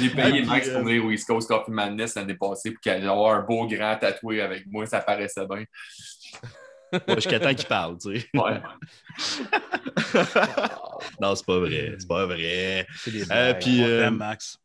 J'ai 0.00 0.08
payé 0.08 0.42
Max 0.42 0.70
pour 0.70 0.84
venir 0.84 1.04
au 1.04 1.10
East 1.10 1.26
Coast 1.26 1.46
Coffee 1.46 1.70
Madness 1.70 2.14
l'année 2.14 2.34
passée 2.34 2.70
pour 2.70 2.80
qu'il 2.80 2.92
ait 2.92 3.04
un 3.04 3.40
beau 3.40 3.66
grand 3.66 3.96
tatoué 3.96 4.40
avec 4.40 4.64
moi. 4.68 4.86
Ça 4.86 5.00
paraissait 5.00 5.46
bien. 5.46 5.64
Moi, 7.08 7.16
jusqu'à 7.16 7.40
temps 7.40 7.54
qu'il 7.54 7.66
parle, 7.66 7.98
tu 7.98 8.18
sais. 8.18 8.28
Ouais. 8.34 8.60
non, 11.20 11.34
c'est 11.34 11.46
pas 11.46 11.58
vrai. 11.58 11.96
C'est 11.98 12.08
pas 12.08 12.26
vrai. 12.26 12.86
C'est 12.96 13.30
euh, 13.30 13.54
puis, 13.54 13.82
euh, 13.82 14.10
Max. 14.10 14.58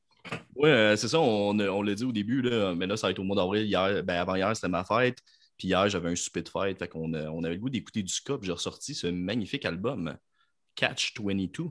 Oui, 0.56 0.70
euh, 0.70 0.96
c'est 0.96 1.08
ça, 1.08 1.20
on, 1.20 1.60
on 1.60 1.82
l'a 1.82 1.96
dit 1.96 2.04
au 2.04 2.12
début, 2.12 2.42
là, 2.42 2.76
mais 2.76 2.86
là, 2.86 2.98
ça 2.98 3.08
va 3.08 3.12
être 3.12 3.20
au 3.20 3.24
mois 3.24 3.36
d'avril. 3.36 3.66
Hier, 3.66 4.04
ben, 4.04 4.16
avant 4.16 4.36
hier, 4.36 4.56
c'était 4.56 4.68
ma 4.68 4.84
fête. 4.84 5.18
Puis 5.58 5.70
hier, 5.70 5.90
j'avais 5.90 6.10
un 6.10 6.16
souper 6.16 6.42
de 6.42 6.50
fête. 6.50 6.80
Fait 6.80 6.88
qu'on 6.88 7.14
on 7.14 7.44
avait 7.44 7.56
le 7.56 7.60
goût 7.60 7.70
d'écouter 7.70 8.04
du 8.04 8.14
ska. 8.14 8.38
J'ai 8.42 8.52
ressorti 8.52 8.94
ce 8.94 9.08
magnifique 9.08 9.66
album, 9.66 10.16
Catch 10.76 11.14
22, 11.20 11.66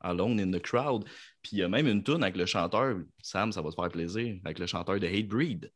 Alone 0.00 0.40
in 0.40 0.50
the 0.50 0.60
Crowd. 0.60 1.04
Puis 1.42 1.52
il 1.52 1.58
y 1.58 1.62
a 1.62 1.68
même 1.68 1.86
une 1.86 2.02
tune 2.02 2.22
avec 2.22 2.36
le 2.36 2.46
chanteur, 2.46 2.96
Sam, 3.20 3.52
ça 3.52 3.62
va 3.62 3.70
te 3.70 3.74
faire 3.74 3.90
plaisir, 3.90 4.38
avec 4.44 4.58
le 4.58 4.66
chanteur 4.66 4.98
de 4.98 5.06
Hate 5.06 5.28
Breed. 5.28 5.70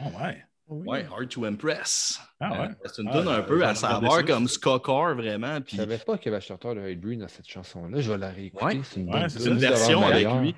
Oh 0.00 0.04
ouais. 0.20 0.44
Oui. 0.68 0.88
Ouais, 0.88 1.06
Hard 1.10 1.28
to 1.28 1.44
Impress. 1.44 2.20
Ah 2.40 2.62
ouais. 2.62 2.68
c'est 2.84 3.02
une 3.02 3.08
ah, 3.12 3.20
tune 3.20 3.28
un 3.28 3.42
peu 3.42 3.64
à 3.64 3.74
savoir 3.74 4.24
comme 4.24 4.48
Skokar, 4.48 5.14
vraiment. 5.14 5.60
Puis... 5.60 5.76
Je 5.76 5.82
savais 5.82 5.98
pas 5.98 6.18
qu'il 6.18 6.26
y 6.26 6.28
avait 6.34 6.38
un 6.38 6.46
chanteur 6.46 6.74
de 6.74 6.80
Hate 6.80 7.00
Breed 7.00 7.20
dans 7.20 7.28
cette 7.28 7.48
chanson-là. 7.48 8.00
Je 8.00 8.10
vais 8.10 8.18
la 8.18 8.30
réécouter. 8.30 8.64
Ouais. 8.64 8.80
C'est 8.82 9.00
une, 9.00 9.14
ouais, 9.14 9.28
une 9.28 9.58
version 9.58 10.02
avec 10.02 10.26
lui. 10.40 10.54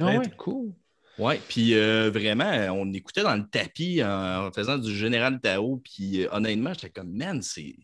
Ah 0.00 0.18
ouais, 0.18 0.30
cool. 0.36 0.72
Oui, 1.18 1.34
puis 1.48 1.74
euh, 1.74 2.10
vraiment, 2.10 2.50
on 2.72 2.92
écoutait 2.92 3.22
dans 3.22 3.36
le 3.36 3.46
tapis 3.46 4.02
en, 4.02 4.50
faisant 4.52 4.78
du 4.78 4.94
Général 4.94 5.40
Tao, 5.40 5.80
puis 5.84 6.24
euh, 6.24 6.28
honnêtement, 6.32 6.74
j'étais 6.74 6.90
comme, 6.90 7.12
man, 7.12 7.40
c'est. 7.40 7.76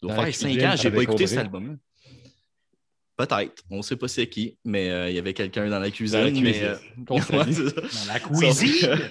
doit 0.00 0.14
faire 0.14 0.34
cinq 0.34 0.58
ans 0.62 0.70
que 0.72 0.78
je 0.78 0.88
n'ai 0.88 0.94
pas 0.94 1.02
écouté 1.02 1.26
cet 1.26 1.38
album-là. 1.38 1.74
Peut-être. 3.18 3.64
On 3.68 3.78
ne 3.78 3.82
sait 3.82 3.96
pas 3.96 4.06
c'est 4.06 4.28
qui, 4.28 4.56
mais 4.64 4.88
euh, 4.90 5.10
il 5.10 5.16
y 5.16 5.18
avait 5.18 5.34
quelqu'un 5.34 5.68
dans 5.68 5.80
la 5.80 5.90
cuisine. 5.90 6.20
Dans 6.20 6.24
la 6.24 6.30
cuisine. 6.30 6.78
Mais, 6.96 7.04
dans 7.04 8.12
la 8.12 8.20
cuisine. 8.20 9.10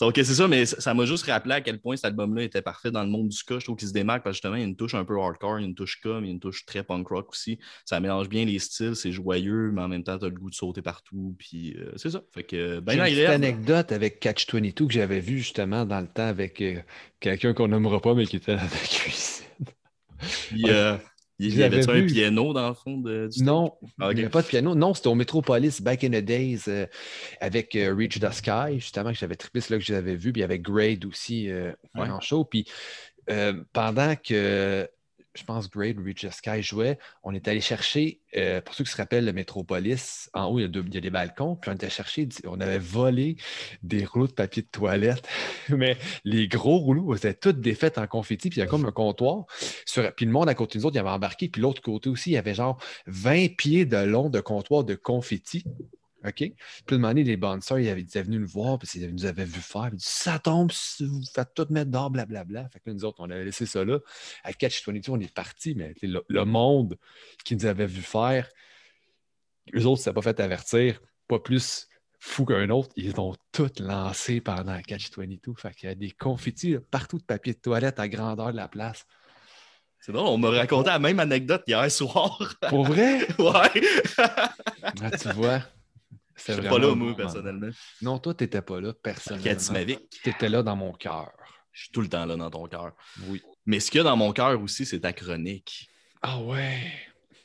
Ok, 0.00 0.14
c'est 0.16 0.34
ça, 0.34 0.46
mais 0.46 0.64
ça 0.64 0.94
m'a 0.94 1.04
juste 1.06 1.26
rappelé 1.26 1.54
à 1.54 1.60
quel 1.60 1.80
point 1.80 1.96
cet 1.96 2.04
album-là 2.04 2.44
était 2.44 2.62
parfait 2.62 2.90
dans 2.90 3.02
le 3.02 3.08
monde 3.08 3.28
du 3.28 3.36
ska. 3.36 3.58
Je 3.58 3.64
trouve 3.64 3.76
qu'il 3.76 3.88
se 3.88 3.92
démarque 3.92 4.22
parce 4.22 4.34
que 4.34 4.36
justement, 4.36 4.54
il 4.54 4.60
y 4.60 4.64
a 4.64 4.66
une 4.66 4.76
touche 4.76 4.94
un 4.94 5.04
peu 5.04 5.18
hardcore, 5.18 5.58
il 5.58 5.62
y 5.62 5.64
a 5.64 5.68
une 5.68 5.74
touche 5.74 6.00
mais 6.04 6.10
il 6.20 6.24
y 6.26 6.28
a 6.28 6.32
une 6.32 6.40
touche 6.40 6.64
très 6.66 6.82
punk 6.84 7.08
rock 7.08 7.30
aussi. 7.30 7.58
Ça 7.84 7.98
mélange 7.98 8.28
bien 8.28 8.44
les 8.44 8.58
styles, 8.58 8.94
c'est 8.94 9.10
joyeux, 9.10 9.70
mais 9.72 9.82
en 9.82 9.88
même 9.88 10.04
temps, 10.04 10.18
tu 10.18 10.24
as 10.24 10.28
le 10.28 10.34
goût 10.34 10.50
de 10.50 10.54
sauter 10.54 10.82
partout. 10.82 11.34
Puis 11.38 11.74
euh, 11.78 11.92
c'est 11.96 12.10
ça. 12.10 12.22
Fait 12.32 12.44
que, 12.44 12.80
ben 12.80 13.04
J'ai 13.06 13.24
une 13.24 13.30
anecdote 13.32 13.90
avec 13.90 14.20
Catch 14.20 14.46
22 14.52 14.86
que 14.86 14.92
j'avais 14.92 15.20
vu 15.20 15.38
justement 15.38 15.84
dans 15.84 16.00
le 16.00 16.08
temps 16.08 16.28
avec 16.28 16.60
euh, 16.60 16.80
quelqu'un 17.18 17.52
qu'on 17.54 17.68
nommera 17.68 18.00
pas, 18.00 18.14
mais 18.14 18.26
qui 18.26 18.36
était 18.36 18.56
dans 18.56 18.62
la 18.62 18.68
cuisine. 18.68 19.46
Puis, 20.48 20.64
euh, 20.68 20.96
il 21.38 21.56
y 21.56 21.62
avait 21.62 21.88
un 21.88 22.06
piano 22.06 22.52
dans 22.52 22.68
le 22.68 22.74
fond 22.74 22.98
de, 22.98 23.28
du 23.28 23.44
Non, 23.44 23.74
il 24.00 24.14
n'y 24.14 24.20
avait 24.20 24.28
pas 24.28 24.42
de 24.42 24.46
piano. 24.46 24.74
Non, 24.74 24.94
c'était 24.94 25.08
au 25.08 25.14
Metropolis 25.14 25.80
Back 25.80 26.02
in 26.04 26.10
the 26.10 26.24
Days 26.24 26.62
euh, 26.68 26.86
avec 27.40 27.76
euh, 27.76 27.94
Reach 27.94 28.18
the 28.18 28.32
Sky, 28.32 28.74
justement, 28.80 29.12
que 29.12 29.18
j'avais 29.18 29.36
trippé, 29.36 29.60
là 29.70 29.78
que 29.78 29.84
j'avais 29.84 30.16
vu. 30.16 30.32
Puis 30.32 30.40
il 30.40 30.42
y 30.42 30.44
avait 30.44 30.58
Grade 30.58 31.04
aussi 31.04 31.50
euh, 31.50 31.72
en 31.94 32.20
show. 32.20 32.44
Puis 32.44 32.66
pendant 33.72 34.16
que 34.16 34.88
je 35.38 35.44
pense, 35.44 35.70
Grade 35.70 35.98
Reach 36.04 36.26
Sky 36.28 36.62
jouait, 36.62 36.98
on 37.22 37.34
est 37.34 37.46
allé 37.48 37.60
chercher, 37.60 38.20
euh, 38.36 38.60
pour 38.60 38.74
ceux 38.74 38.84
qui 38.84 38.90
se 38.90 38.96
rappellent, 38.96 39.24
le 39.24 39.32
Métropolis, 39.32 40.28
en 40.34 40.46
haut, 40.46 40.58
il 40.58 40.62
y, 40.62 40.98
a 40.98 41.00
des 41.00 41.10
balcons, 41.10 41.56
puis 41.56 41.70
on 41.70 41.74
était 41.74 41.90
chercher, 41.90 42.28
on 42.44 42.60
avait 42.60 42.78
volé 42.78 43.36
des 43.82 44.04
rouleaux 44.04 44.26
de 44.26 44.32
papier 44.32 44.62
de 44.62 44.68
toilette, 44.68 45.26
mais 45.68 45.96
les 46.24 46.48
gros 46.48 46.78
rouleaux 46.78 47.14
étaient 47.14 47.34
tous 47.34 47.52
défaits 47.52 47.98
en 47.98 48.06
confetti, 48.06 48.50
puis 48.50 48.58
il 48.58 48.64
y 48.64 48.66
a 48.66 48.66
comme 48.66 48.84
un 48.84 48.92
comptoir. 48.92 49.46
puis 50.16 50.26
le 50.26 50.32
monde 50.32 50.48
à 50.48 50.54
côté 50.54 50.78
des 50.78 50.84
autres, 50.84 50.96
il 50.96 50.98
y 50.98 51.00
avait 51.00 51.08
embarqué, 51.08 51.48
puis 51.48 51.62
l'autre 51.62 51.82
côté 51.82 52.08
aussi, 52.10 52.30
il 52.30 52.34
y 52.34 52.38
avait 52.38 52.54
genre 52.54 52.78
20 53.06 53.56
pieds 53.56 53.86
de 53.86 53.96
long 53.98 54.30
de 54.30 54.40
comptoir 54.40 54.84
de 54.84 54.94
confetti. 54.94 55.64
OK? 56.24 56.34
Puis, 56.34 56.54
à 56.90 56.94
un 56.94 56.98
moment 56.98 57.08
donné, 57.08 57.22
les 57.22 57.36
bonnes 57.36 57.60
sœurs, 57.60 57.78
ils, 57.78 57.88
étaient 57.88 58.22
venus 58.22 58.40
nous 58.40 58.48
voir, 58.48 58.78
puis 58.78 58.88
ils 58.94 59.12
nous 59.12 59.24
avaient 59.24 59.44
vu 59.44 59.60
faire. 59.60 59.90
Ils 59.92 59.96
dit 59.96 60.04
Ça 60.04 60.38
tombe, 60.38 60.72
vous 61.00 61.22
faites 61.32 61.54
tout 61.54 61.66
mettre 61.70 61.90
d'or, 61.90 62.10
blablabla. 62.10 62.68
Fait 62.70 62.80
que 62.80 62.90
nous 62.90 63.04
autres, 63.04 63.18
on 63.20 63.30
avait 63.30 63.44
laissé 63.44 63.66
ça 63.66 63.84
là. 63.84 63.98
À 64.42 64.52
Catch 64.52 64.84
22, 64.84 65.12
on 65.12 65.20
est 65.20 65.32
parti, 65.32 65.74
mais 65.74 65.94
le, 66.02 66.44
monde 66.44 66.98
qui 67.44 67.54
nous 67.54 67.66
avait 67.66 67.86
vu 67.86 68.02
faire, 68.02 68.48
eux 69.74 69.86
autres, 69.86 70.02
ça 70.02 70.10
n'a 70.10 70.14
pas 70.14 70.22
fait 70.22 70.40
avertir, 70.40 71.00
pas 71.28 71.38
plus 71.38 71.88
fou 72.18 72.44
qu'un 72.44 72.68
autre. 72.70 72.90
Ils 72.96 73.18
ont 73.20 73.36
tout 73.52 73.70
lancé 73.78 74.40
pendant 74.40 74.80
Catch 74.82 75.10
22. 75.16 75.52
Fait 75.56 75.72
qu'il 75.72 75.88
y 75.88 75.92
a 75.92 75.94
des 75.94 76.10
confettis 76.10 76.78
partout 76.90 77.18
de 77.18 77.24
papier 77.24 77.54
de 77.54 77.60
toilette 77.60 78.00
à 78.00 78.08
grandeur 78.08 78.50
de 78.50 78.56
la 78.56 78.66
place. 78.66 79.06
C'est 80.00 80.12
drôle, 80.12 80.28
on 80.28 80.38
m'a 80.38 80.50
raconté 80.50 80.90
la 80.90 80.98
même 80.98 81.20
anecdote 81.20 81.62
hier 81.66 81.90
soir. 81.90 82.54
Pour 82.68 82.84
vrai? 82.84 83.18
ouais. 83.38 83.82
ah, 84.18 85.10
tu 85.20 85.28
vois. 85.30 85.62
Je 86.46 86.52
n'étais 86.52 86.68
pas 86.68 86.78
là, 86.78 86.94
moi, 86.94 87.14
personnellement. 87.16 87.70
Non, 88.02 88.18
toi, 88.18 88.34
tu 88.34 88.44
n'étais 88.44 88.62
pas 88.62 88.80
là, 88.80 88.92
personnellement. 88.92 89.96
Tu 90.22 90.30
étais 90.30 90.48
là 90.48 90.62
dans 90.62 90.76
mon 90.76 90.92
cœur. 90.92 91.30
Je 91.72 91.84
suis 91.84 91.92
tout 91.92 92.00
le 92.00 92.08
temps 92.08 92.26
là 92.26 92.36
dans 92.36 92.50
ton 92.50 92.66
cœur. 92.66 92.92
Oui. 93.28 93.42
Mais 93.66 93.80
ce 93.80 93.90
qu'il 93.90 93.98
y 93.98 94.00
a 94.00 94.04
dans 94.04 94.16
mon 94.16 94.32
cœur 94.32 94.60
aussi, 94.60 94.84
c'est 94.84 95.00
ta 95.00 95.12
chronique. 95.12 95.88
Ah 96.22 96.40
ouais. 96.40 96.92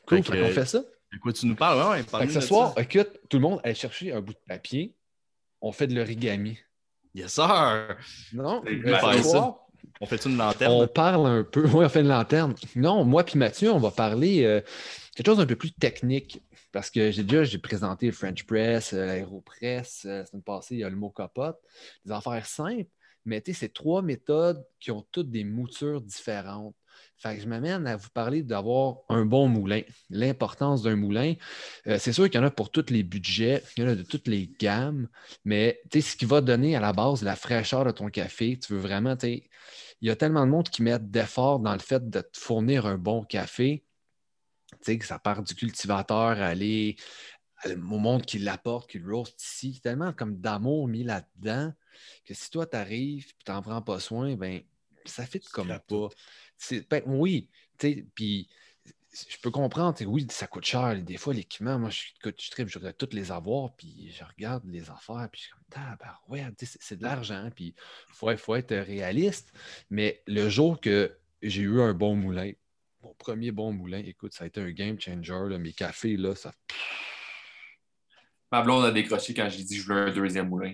Cool, 0.07 0.23
fait 0.23 0.41
qu'on 0.41 0.49
fait 0.49 0.65
ça. 0.65 0.79
De 0.79 1.19
quoi 1.19 1.31
tu 1.31 1.45
nous 1.45 1.55
parles? 1.55 1.91
Ouais, 1.91 2.03
fait 2.03 2.27
que 2.27 2.33
ce 2.33 2.41
soir, 2.41 2.73
écoute, 2.77 3.09
tout 3.29 3.37
le 3.37 3.41
monde 3.43 3.59
allait 3.63 3.75
chercher 3.75 4.11
un 4.11 4.21
bout 4.21 4.33
de 4.33 4.39
papier. 4.47 4.95
On 5.61 5.71
fait 5.71 5.87
de 5.87 5.95
l'origami. 5.95 6.57
Yes, 7.13 7.33
sir! 7.33 7.95
Non, 8.33 8.63
On 10.01 10.05
fait 10.07 10.25
une 10.25 10.37
lanterne? 10.37 10.73
On 10.73 10.87
parle 10.87 11.27
un 11.27 11.43
peu. 11.43 11.65
Oui, 11.73 11.85
on 11.85 11.89
fait 11.89 12.01
une 12.01 12.07
lanterne. 12.07 12.55
Non, 12.75 13.03
moi 13.05 13.23
puis 13.23 13.37
Mathieu, 13.37 13.71
on 13.71 13.77
va 13.77 13.91
parler 13.91 14.43
euh, 14.43 14.61
quelque 15.15 15.27
chose 15.27 15.37
d'un 15.37 15.45
peu 15.45 15.55
plus 15.55 15.71
technique. 15.71 16.41
Parce 16.73 16.89
que 16.89 17.11
j'ai 17.11 17.23
déjà 17.23 17.43
j'ai 17.45 17.59
présenté 17.59 18.07
le 18.07 18.11
French 18.11 18.43
Press, 18.45 18.93
euh, 18.93 19.05
l'Aéropress, 19.05 20.05
euh, 20.05 20.19
la 20.19 20.25
semaine 20.25 20.41
passée, 20.41 20.75
il 20.75 20.79
y 20.79 20.83
a 20.83 20.89
le 20.89 20.95
mot 20.95 21.11
capote, 21.11 21.57
des 22.03 22.11
affaires 22.11 22.47
simples, 22.47 22.89
mais 23.25 23.41
c'est 23.53 23.71
trois 23.71 24.01
méthodes 24.01 24.65
qui 24.79 24.91
ont 24.91 25.05
toutes 25.11 25.29
des 25.29 25.43
moutures 25.43 26.01
différentes. 26.01 26.75
Fait 27.17 27.35
que 27.35 27.41
je 27.43 27.47
m'amène 27.47 27.85
à 27.87 27.95
vous 27.95 28.09
parler 28.09 28.41
d'avoir 28.41 28.97
un 29.09 29.23
bon 29.23 29.47
moulin, 29.47 29.81
l'importance 30.09 30.81
d'un 30.81 30.95
moulin. 30.95 31.35
Euh, 31.87 31.97
c'est 31.99 32.11
sûr 32.11 32.25
qu'il 32.25 32.39
y 32.39 32.43
en 32.43 32.47
a 32.47 32.51
pour 32.51 32.71
tous 32.71 32.89
les 32.89 33.03
budgets, 33.03 33.63
il 33.77 33.83
y 33.83 33.85
en 33.85 33.89
a 33.89 33.95
de 33.95 34.03
toutes 34.03 34.27
les 34.27 34.51
gammes, 34.59 35.07
mais 35.45 35.79
ce 35.93 36.15
qui 36.15 36.25
va 36.25 36.41
donner 36.41 36.75
à 36.75 36.79
la 36.79 36.91
base 36.91 37.21
la 37.21 37.35
fraîcheur 37.35 37.85
de 37.85 37.91
ton 37.91 38.09
café, 38.09 38.57
tu 38.57 38.73
veux 38.73 38.79
vraiment, 38.79 39.15
il 39.23 39.43
y 40.01 40.09
a 40.09 40.15
tellement 40.15 40.45
de 40.45 40.51
monde 40.51 40.69
qui 40.69 40.81
mettent 40.81 41.11
d'efforts 41.11 41.59
dans 41.59 41.73
le 41.73 41.79
fait 41.79 42.09
de 42.09 42.21
te 42.21 42.37
fournir 42.37 42.87
un 42.87 42.97
bon 42.97 43.23
café 43.23 43.83
que 44.85 45.05
ça 45.05 45.19
part 45.19 45.43
du 45.43 45.55
cultivateur 45.55 46.41
à 46.41 46.47
aller 46.47 46.95
au 47.65 47.75
monde 47.75 48.25
qui 48.25 48.39
l'apporte, 48.39 48.89
qui 48.89 48.99
le 48.99 49.13
roast 49.13 49.41
ici. 49.41 49.79
Tellement 49.81 50.13
comme 50.13 50.39
d'amour 50.39 50.87
mis 50.87 51.03
là-dedans 51.03 51.73
que 52.25 52.33
si 52.33 52.49
toi, 52.49 52.65
tu 52.65 52.75
arrives 52.75 53.27
et 53.27 53.43
tu 53.45 53.51
n'en 53.51 53.61
prends 53.61 53.81
pas 53.81 53.99
soin, 53.99 54.35
ben 54.35 54.61
ça 55.05 55.25
fait 55.25 55.43
comme 55.49 55.67
pas. 55.87 56.09
Ben, 56.89 57.03
oui, 57.05 57.49
puis 58.15 58.49
je 59.13 59.37
peux 59.41 59.51
comprendre, 59.51 59.97
oui, 60.05 60.25
ça 60.29 60.47
coûte 60.47 60.65
cher. 60.65 60.99
Des 61.03 61.17
fois, 61.17 61.33
l'équipement, 61.33 61.77
moi, 61.77 61.89
je, 61.89 62.03
je 62.23 62.49
tripe, 62.49 62.67
je 62.67 62.79
voudrais 62.79 62.93
toutes 62.93 63.13
les 63.13 63.31
avoir, 63.31 63.75
puis 63.75 64.11
je 64.11 64.23
regarde 64.23 64.63
les 64.65 64.89
affaires, 64.89 65.27
puis 65.31 65.41
je 65.41 65.45
suis 65.47 65.53
comme, 65.69 65.97
ouais, 66.29 66.45
c'est 66.61 66.97
de 66.97 67.03
l'argent, 67.03 67.49
puis 67.55 67.75
il 68.09 68.15
faut, 68.15 68.35
faut, 68.37 68.55
être 68.55 68.75
réaliste. 68.75 69.53
Mais 69.89 70.23
le 70.25 70.49
jour 70.49 70.79
que 70.79 71.15
j'ai 71.41 71.61
eu 71.61 71.81
un 71.81 71.93
bon 71.93 72.15
moulin, 72.15 72.51
mon 73.13 73.17
premier 73.17 73.51
bon 73.51 73.71
moulin, 73.71 73.99
écoute, 73.99 74.33
ça 74.33 74.43
a 74.43 74.47
été 74.47 74.59
un 74.59 74.71
game 74.71 74.99
changer. 74.99 75.57
mes 75.59 75.73
cafés, 75.73 76.17
là, 76.17 76.35
ça. 76.35 76.51
Ma 78.51 78.61
blonde 78.61 78.85
a 78.85 78.91
décroché 78.91 79.33
quand 79.33 79.47
j'ai 79.49 79.63
dit 79.63 79.75
que 79.77 79.81
je 79.81 79.87
voulais 79.87 80.01
un 80.01 80.11
deuxième 80.11 80.49
moulin. 80.49 80.73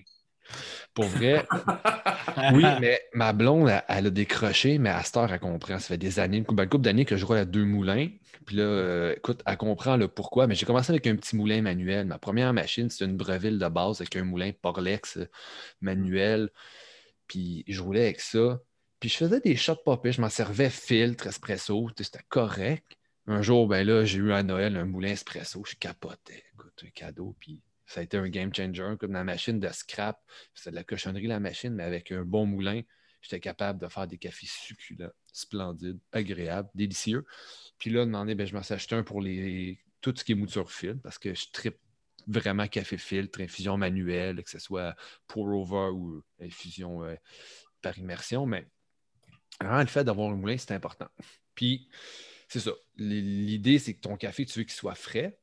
Pour 0.94 1.06
vrai, 1.06 1.46
oui, 2.54 2.64
mais 2.80 3.02
ma 3.14 3.34
blonde, 3.34 3.70
elle, 3.88 4.08
a 4.08 4.10
décroché, 4.10 4.78
mais 4.80 4.90
à 4.90 5.04
cette 5.04 5.18
heure, 5.18 5.32
elle 5.32 5.40
comprend. 5.40 5.80
Ça 5.80 5.90
fait 5.90 5.98
des 5.98 6.20
années, 6.20 6.38
une 6.38 6.46
couple, 6.46 6.80
d'années 6.80 7.06
que 7.06 7.18
je 7.18 7.26
roule 7.26 7.38
à 7.38 7.46
deux 7.46 7.66
moulins. 7.66 8.08
Puis 8.46 8.56
là, 8.56 8.64
euh, 8.64 9.14
écoute, 9.16 9.44
elle 9.46 9.58
comprend 9.58 9.98
le 9.98 10.08
pourquoi. 10.08 10.48
Mais 10.48 10.56
j'ai 10.56 10.66
commencé 10.66 10.92
avec 10.92 11.06
un 11.08 11.16
petit 11.16 11.36
moulin 11.36 11.62
manuel. 11.62 12.08
Ma 12.08 12.18
première 12.18 12.52
machine, 12.54 12.90
c'était 12.90 13.06
une 13.06 13.18
Breville 13.18 13.60
de 13.60 13.68
base 13.68 14.02
avec 14.02 14.16
un 14.16 14.24
moulin 14.24 14.52
Porlex 14.62 15.18
euh, 15.18 15.30
manuel. 15.82 16.50
Puis 17.28 17.64
je 17.68 17.82
roulais 17.82 18.04
avec 18.06 18.22
ça. 18.22 18.60
Puis 19.00 19.10
je 19.10 19.18
faisais 19.18 19.40
des 19.40 19.56
shots 19.56 19.76
popés. 19.84 20.12
Je 20.12 20.22
m'en 20.22 20.30
servais 20.30 20.70
filtre, 20.70 21.28
espresso. 21.28 21.90
C'était 21.98 22.20
correct. 22.28 22.98
Un 23.28 23.42
jour, 23.42 23.68
ben 23.68 23.86
là, 23.86 24.06
j'ai 24.06 24.18
eu 24.18 24.34
à 24.34 24.44
Noël 24.44 24.76
un 24.76 24.86
moulin 24.86 25.12
espresso. 25.12 25.64
Je 25.66 25.76
capotais. 25.76 26.44
Écoute, 26.54 26.84
un 26.86 26.90
cadeau. 26.90 27.36
Puis 27.40 27.62
ça 27.86 28.02
a 28.02 28.04
été 28.04 28.18
un 28.18 28.28
game 28.30 28.54
changer. 28.54 28.96
Comme 29.00 29.14
la 29.14 29.24
machine 29.24 29.60
de 29.60 29.70
scrap, 29.70 30.20
c'est 30.54 30.72
de 30.72 30.76
la 30.76 30.84
cochonnerie 30.84 31.28
la 31.28 31.40
machine, 31.40 31.74
mais 31.74 31.84
avec 31.84 32.12
un 32.12 32.24
bon 32.24 32.46
moulin, 32.46 32.82
j'étais 33.22 33.40
capable 33.40 33.80
de 33.80 33.88
faire 33.88 34.08
des 34.08 34.18
cafés 34.18 34.48
succulents, 34.48 35.12
splendides, 35.32 36.00
agréables, 36.12 36.70
délicieux. 36.76 37.26
Puis 37.78 37.90
là, 37.90 38.06
demandé, 38.06 38.36
ben, 38.36 38.46
je 38.46 38.54
m'en 38.54 38.64
suis 38.64 38.74
acheté 38.74 38.96
un 38.96 39.04
pour 39.04 39.22
les, 39.22 39.80
tout 40.02 40.14
ce 40.16 40.24
qui 40.24 40.34
est 40.34 40.36
mouture 40.36 40.72
fil 40.72 41.00
parce 41.02 41.18
que 41.18 41.34
je 41.34 41.48
tripe 41.52 41.78
vraiment 42.28 42.68
café 42.68 42.98
filtre, 42.98 43.42
infusion 43.42 43.78
manuelle, 43.78 44.44
que 44.44 44.50
ce 44.50 44.60
soit 44.60 44.96
pour 45.28 45.48
over 45.48 45.90
ou 45.94 46.22
infusion 46.40 47.04
euh, 47.04 47.16
par 47.82 47.98
immersion. 47.98 48.46
Mais 48.46 48.68
vraiment, 49.62 49.80
le 49.80 49.88
fait 49.88 50.04
d'avoir 50.04 50.32
un 50.32 50.36
moulin, 50.36 50.58
c'est 50.58 50.74
important. 50.74 51.08
Puis, 51.56 51.90
c'est 52.48 52.60
ça. 52.60 52.72
L'idée, 52.98 53.80
c'est 53.80 53.94
que 53.94 54.02
ton 54.02 54.18
café, 54.18 54.46
tu 54.46 54.60
veux 54.60 54.64
qu'il 54.66 54.74
soit 54.74 54.96
frais. 54.96 55.40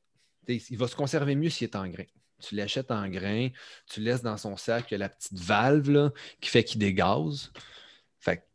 Il 0.47 0.77
va 0.77 0.87
se 0.87 0.95
conserver 0.95 1.35
mieux 1.35 1.49
s'il 1.49 1.65
est 1.65 1.75
en 1.75 1.87
grain 1.87 2.05
tu 2.39 2.55
l'achètes 2.55 2.91
en 2.91 3.07
grain, 3.09 3.49
tu 3.87 4.01
laisses 4.01 4.21
dans 4.21 4.37
son 4.37 4.57
sac 4.57 4.91
la 4.91 5.09
petite 5.09 5.37
valve 5.37 6.11
qui 6.39 6.49
fait 6.49 6.63
qu'il 6.63 6.79
dégaze. 6.79 7.51
Fait 8.19 8.47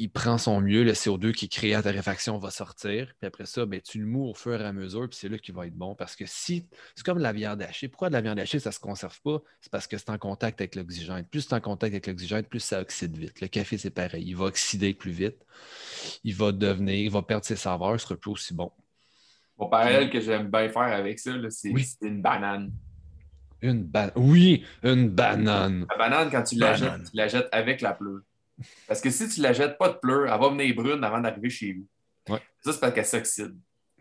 il 0.00 0.10
prend 0.10 0.38
son 0.38 0.62
mieux, 0.62 0.82
le 0.82 0.92
CO2 0.92 1.32
qui 1.32 1.50
crée 1.50 1.74
à 1.74 1.82
ta 1.82 1.90
réfaction 1.90 2.38
va 2.38 2.50
sortir. 2.50 3.12
Puis 3.18 3.26
après 3.26 3.44
ça, 3.44 3.66
ben, 3.66 3.82
tu 3.82 3.98
le 3.98 4.06
mous 4.06 4.30
au 4.30 4.34
fur 4.34 4.58
et 4.58 4.64
à 4.64 4.72
mesure, 4.72 5.06
puis 5.06 5.18
c'est 5.20 5.28
là 5.28 5.36
qu'il 5.36 5.54
va 5.54 5.66
être 5.66 5.76
bon. 5.76 5.94
Parce 5.94 6.16
que 6.16 6.24
si, 6.26 6.66
c'est 6.94 7.04
comme 7.04 7.18
la 7.18 7.34
viande 7.34 7.60
hachée. 7.60 7.86
Pourquoi 7.86 8.08
de 8.08 8.14
la 8.14 8.22
viande 8.22 8.38
hachée, 8.38 8.58
ça 8.58 8.70
ne 8.70 8.74
se 8.74 8.80
conserve 8.80 9.20
pas? 9.20 9.42
C'est 9.60 9.70
parce 9.70 9.86
que 9.86 9.98
c'est 9.98 10.08
en 10.08 10.16
contact 10.16 10.58
avec 10.62 10.74
l'oxygène. 10.74 11.26
Plus 11.26 11.42
c'est 11.42 11.52
en 11.52 11.60
contact 11.60 11.92
avec 11.92 12.06
l'oxygène, 12.06 12.44
plus 12.44 12.60
ça 12.60 12.80
oxyde 12.80 13.14
vite. 13.14 13.42
Le 13.42 13.48
café, 13.48 13.76
c'est 13.76 13.90
pareil. 13.90 14.24
Il 14.26 14.36
va 14.36 14.46
oxyder 14.46 14.94
plus 14.94 15.12
vite. 15.12 15.36
Il 16.24 16.34
va 16.34 16.50
devenir, 16.52 16.94
il 16.94 17.10
va 17.10 17.20
perdre 17.20 17.44
ses 17.44 17.56
saveurs, 17.56 17.90
il 17.90 17.94
ne 17.94 17.98
sera 17.98 18.16
plus 18.16 18.30
aussi 18.30 18.54
bon. 18.54 18.72
Mon 19.58 19.68
parallèle 19.68 20.08
que 20.08 20.18
j'aime 20.18 20.50
bien 20.50 20.70
faire 20.70 20.80
avec 20.80 21.18
ça, 21.18 21.32
c'est 21.50 21.74
une 22.00 22.22
banane. 22.22 22.72
Une 23.60 23.84
banane. 23.84 24.12
Oui, 24.16 24.64
une 24.82 25.10
banane. 25.10 25.84
La 25.90 25.98
banane, 25.98 26.30
quand 26.30 26.42
tu 26.42 26.56
la 26.56 26.72
jettes, 26.74 27.10
tu 27.10 27.16
la 27.18 27.28
jettes 27.28 27.48
avec 27.52 27.82
la 27.82 27.92
pleure. 27.92 28.20
Parce 28.86 29.00
que 29.00 29.10
si 29.10 29.28
tu 29.28 29.40
la 29.40 29.52
jettes 29.52 29.78
pas 29.78 29.88
de 29.88 29.98
pleure, 29.98 30.32
elle 30.32 30.40
va 30.40 30.48
venir 30.48 30.74
brune 30.74 31.02
avant 31.04 31.20
d'arriver 31.20 31.50
chez 31.50 31.72
vous. 31.72 31.86
Ça, 32.62 32.72
c'est 32.72 32.80
parce 32.80 32.94
qu'elle 32.94 33.06
s'oxyde. 33.06 33.56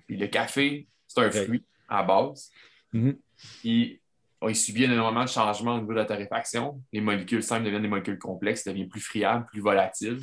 Puis 0.06 0.18
le 0.18 0.28
café, 0.28 0.88
c'est 1.08 1.22
un 1.22 1.32
fruit 1.32 1.64
à 1.88 2.04
base. 2.04 2.52
Mm 2.94 3.12
il 4.48 4.56
subit 4.56 4.86
énormément 4.86 5.26
de 5.26 5.30
changements 5.30 5.76
au 5.76 5.80
niveau 5.80 5.92
de 5.92 5.98
la 5.98 6.06
torréfaction. 6.06 6.82
Les 6.94 7.02
molécules 7.02 7.44
simples 7.44 7.66
deviennent 7.66 7.82
des 7.82 7.90
molécules 7.90 8.18
complexes, 8.18 8.64
deviennent 8.64 8.88
plus 8.88 9.02
friables, 9.02 9.46
plus 9.48 9.60
volatiles. 9.60 10.22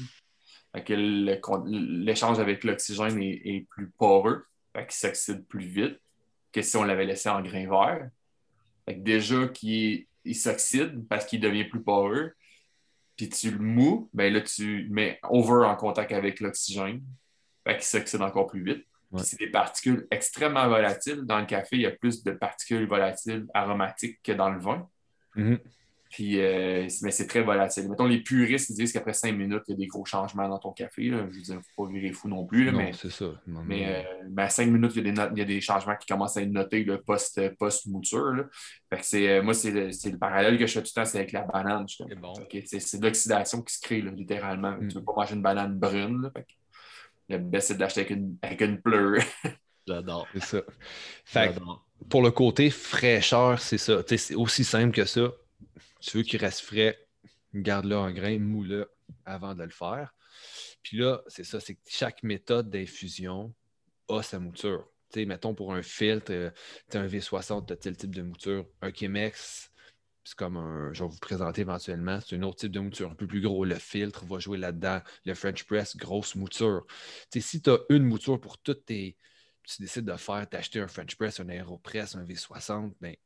L'échange 0.74 2.38
avec 2.38 2.64
l'oxygène 2.64 3.20
est, 3.22 3.66
plus 3.68 3.90
poreux, 3.90 4.46
fait 4.74 4.86
qu'il 4.86 4.96
s'oxyde 4.96 5.46
plus 5.46 5.66
vite 5.66 6.00
que 6.50 6.62
si 6.62 6.78
on 6.78 6.84
l'avait 6.84 7.04
laissé 7.04 7.28
en 7.28 7.42
grain 7.42 7.68
vert 7.68 8.08
déjà, 8.94 9.48
qui 9.48 10.06
il 10.24 10.34
s'oxyde 10.34 11.06
parce 11.08 11.24
qu'il 11.24 11.40
devient 11.40 11.64
plus 11.64 11.82
poreux. 11.82 12.32
Puis 13.16 13.28
tu 13.28 13.50
le 13.50 13.58
mous, 13.58 14.10
ben 14.12 14.32
là, 14.32 14.40
tu 14.42 14.88
mets 14.90 15.18
over 15.30 15.66
en 15.66 15.76
contact 15.76 16.12
avec 16.12 16.40
l'oxygène. 16.40 17.02
Fait 17.64 17.74
qu'il 17.74 17.84
s'oxyde 17.84 18.22
encore 18.22 18.46
plus 18.46 18.62
vite. 18.62 18.86
C'est 19.18 19.38
des 19.38 19.50
particules 19.50 20.06
extrêmement 20.10 20.68
volatiles. 20.68 21.22
Dans 21.22 21.38
le 21.38 21.46
café, 21.46 21.76
il 21.76 21.82
y 21.82 21.86
a 21.86 21.92
plus 21.92 22.22
de 22.22 22.32
particules 22.32 22.86
volatiles 22.86 23.46
aromatiques 23.54 24.20
que 24.22 24.32
dans 24.32 24.50
le 24.50 24.60
vin. 24.60 24.86
Mm-hmm. 25.36 25.58
Puis, 26.10 26.40
euh, 26.40 26.86
mais 27.02 27.10
c'est 27.10 27.26
très 27.26 27.42
volatile. 27.42 27.88
Mettons, 27.88 28.06
les 28.06 28.20
puristes 28.20 28.72
disent 28.72 28.92
qu'après 28.92 29.12
cinq 29.12 29.32
minutes, 29.32 29.62
il 29.68 29.72
y 29.72 29.74
a 29.74 29.76
des 29.76 29.86
gros 29.86 30.04
changements 30.04 30.48
dans 30.48 30.58
ton 30.58 30.72
café. 30.72 31.08
Je 31.08 31.16
veux 31.16 31.30
dire, 31.30 31.42
il 31.48 31.56
ne 31.56 31.60
faut 31.60 31.84
pas 31.84 31.92
virer 31.92 32.12
fou 32.12 32.28
non 32.28 32.44
plus. 32.44 32.70
mais 32.70 32.92
c'est 32.92 33.10
ça. 33.10 33.26
mais, 33.46 34.04
euh, 34.04 34.36
à 34.36 34.48
cinq 34.48 34.68
minutes, 34.68 34.92
il 34.96 35.06
y, 35.06 35.40
a 35.40 35.44
des 35.44 35.60
changements 35.60 35.96
qui 35.96 36.06
commencent 36.06 36.36
à 36.36 36.42
être 36.42 36.50
notés 36.50 36.86
post-mouture. 37.58 38.46
Euh, 39.14 39.42
moi, 39.42 39.54
c'est 39.54 39.70
le, 39.70 40.18
parallèle 40.18 40.58
que 40.58 40.66
je 40.66 40.72
fais 40.72 40.82
tout 40.82 40.90
le 40.94 41.02
temps, 41.02 41.04
c'est 41.04 41.18
avec 41.18 41.32
la 41.32 41.42
banane. 41.42 41.86
C'est 41.88 42.98
de 42.98 43.02
l'oxydation 43.02 43.62
qui 43.62 43.74
se 43.74 43.80
crée, 43.80 44.00
littéralement. 44.00 44.76
Tu 44.78 44.86
ne 44.86 44.94
veux 44.94 45.00
mm. 45.00 45.04
pas 45.04 45.12
manger 45.16 45.34
une 45.34 45.42
banane 45.42 45.78
brune. 45.78 46.30
le 47.28 47.38
best, 47.38 47.68
c'est 47.68 47.74
de 47.74 47.80
l'acheter 47.80 48.00
avec 48.02 48.10
une, 48.10 48.36
avec 48.42 48.60
une 48.60 48.80
pleure. 48.80 49.22
J'adore. 49.88 50.26
C'est 50.34 50.42
ça. 50.42 50.62
Fait 51.24 51.54
pour 52.10 52.22
le 52.22 52.30
côté 52.30 52.70
fraîcheur, 52.70 53.58
c'est 53.58 53.78
ça. 53.78 54.02
C'est 54.06 54.34
aussi 54.34 54.64
simple 54.64 54.94
que 54.94 55.06
ça 55.06 55.32
tu 56.06 56.18
veux 56.18 56.22
qu'il 56.22 56.40
reste 56.40 56.60
frais, 56.60 56.96
garde-le 57.52 57.96
en 57.96 58.12
grain, 58.12 58.38
moule-le 58.38 58.88
avant 59.24 59.54
de 59.54 59.64
le 59.64 59.70
faire. 59.70 60.14
Puis 60.82 60.98
là, 60.98 61.22
c'est 61.26 61.44
ça, 61.44 61.58
c'est 61.58 61.74
que 61.74 61.80
chaque 61.88 62.22
méthode 62.22 62.70
d'infusion 62.70 63.52
a 64.08 64.22
sa 64.22 64.38
mouture. 64.38 64.88
sais, 65.12 65.24
mettons 65.24 65.54
pour 65.54 65.74
un 65.74 65.82
filtre, 65.82 66.32
euh, 66.32 66.50
tu 66.90 66.96
un 66.96 67.08
V60, 67.08 67.66
tu 67.66 67.72
as 67.72 67.76
tel 67.76 67.96
type 67.96 68.14
de 68.14 68.22
mouture. 68.22 68.66
Un 68.82 68.92
Chemex, 68.92 69.72
c'est 70.22 70.36
comme 70.36 70.56
un. 70.56 70.92
Je 70.92 71.02
vais 71.02 71.10
vous 71.10 71.18
présenter 71.18 71.62
éventuellement. 71.62 72.20
C'est 72.20 72.36
un 72.36 72.42
autre 72.42 72.58
type 72.58 72.72
de 72.72 72.80
mouture, 72.80 73.10
un 73.10 73.14
peu 73.16 73.26
plus 73.26 73.40
gros. 73.40 73.64
Le 73.64 73.74
filtre 73.74 74.24
va 74.26 74.38
jouer 74.38 74.58
là-dedans. 74.58 75.00
Le 75.24 75.34
French 75.34 75.64
Press, 75.64 75.96
grosse 75.96 76.36
mouture. 76.36 76.86
sais, 77.32 77.40
si 77.40 77.60
tu 77.60 77.70
as 77.70 77.78
une 77.88 78.04
mouture 78.04 78.40
pour 78.40 78.58
toutes 78.58 78.84
tes. 78.84 79.16
Tu 79.64 79.82
décides 79.82 80.04
de 80.04 80.16
faire, 80.16 80.48
t'acheter 80.48 80.78
un 80.78 80.86
French 80.86 81.16
Press, 81.16 81.40
un 81.40 81.48
Aeropress, 81.48 82.14
un 82.14 82.24
V60, 82.24 82.92
ben, 83.00 83.16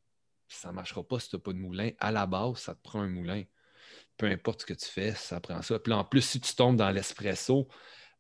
ça 0.57 0.69
ne 0.69 0.75
marchera 0.75 1.03
pas 1.03 1.19
si 1.19 1.31
tu 1.31 1.37
n'as 1.37 1.41
pas 1.41 1.53
de 1.53 1.59
moulin. 1.59 1.91
À 1.99 2.11
la 2.11 2.27
base, 2.27 2.59
ça 2.59 2.75
te 2.75 2.83
prend 2.83 3.01
un 3.01 3.09
moulin. 3.09 3.45
Peu 4.17 4.27
importe 4.27 4.63
ce 4.63 4.67
que 4.67 4.75
tu 4.75 4.87
fais, 4.87 5.13
ça 5.15 5.41
prend 5.41 5.63
ça. 5.63 5.79
Puis 5.79 5.93
en 5.93 6.05
plus, 6.05 6.23
si 6.23 6.41
tu 6.41 6.55
tombes 6.55 6.77
dans 6.77 6.91
l'espresso, 6.91 7.69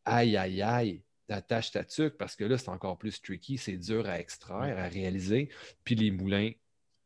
aïe, 0.05 0.37
aïe, 0.37 0.63
aïe, 0.63 1.05
t'attaches 1.27 1.73
ta 1.73 1.85
tuque 1.85 2.17
parce 2.17 2.37
que 2.37 2.45
là, 2.45 2.57
c'est 2.57 2.71
encore 2.71 2.99
plus 2.99 3.21
tricky. 3.21 3.59
C'est 3.59 3.77
dur 3.77 4.09
à 4.09 4.19
extraire, 4.19 4.79
à 4.79 4.89
réaliser. 4.89 5.51
Puis 5.85 5.95
les 5.95 6.11
moulins, 6.11 6.53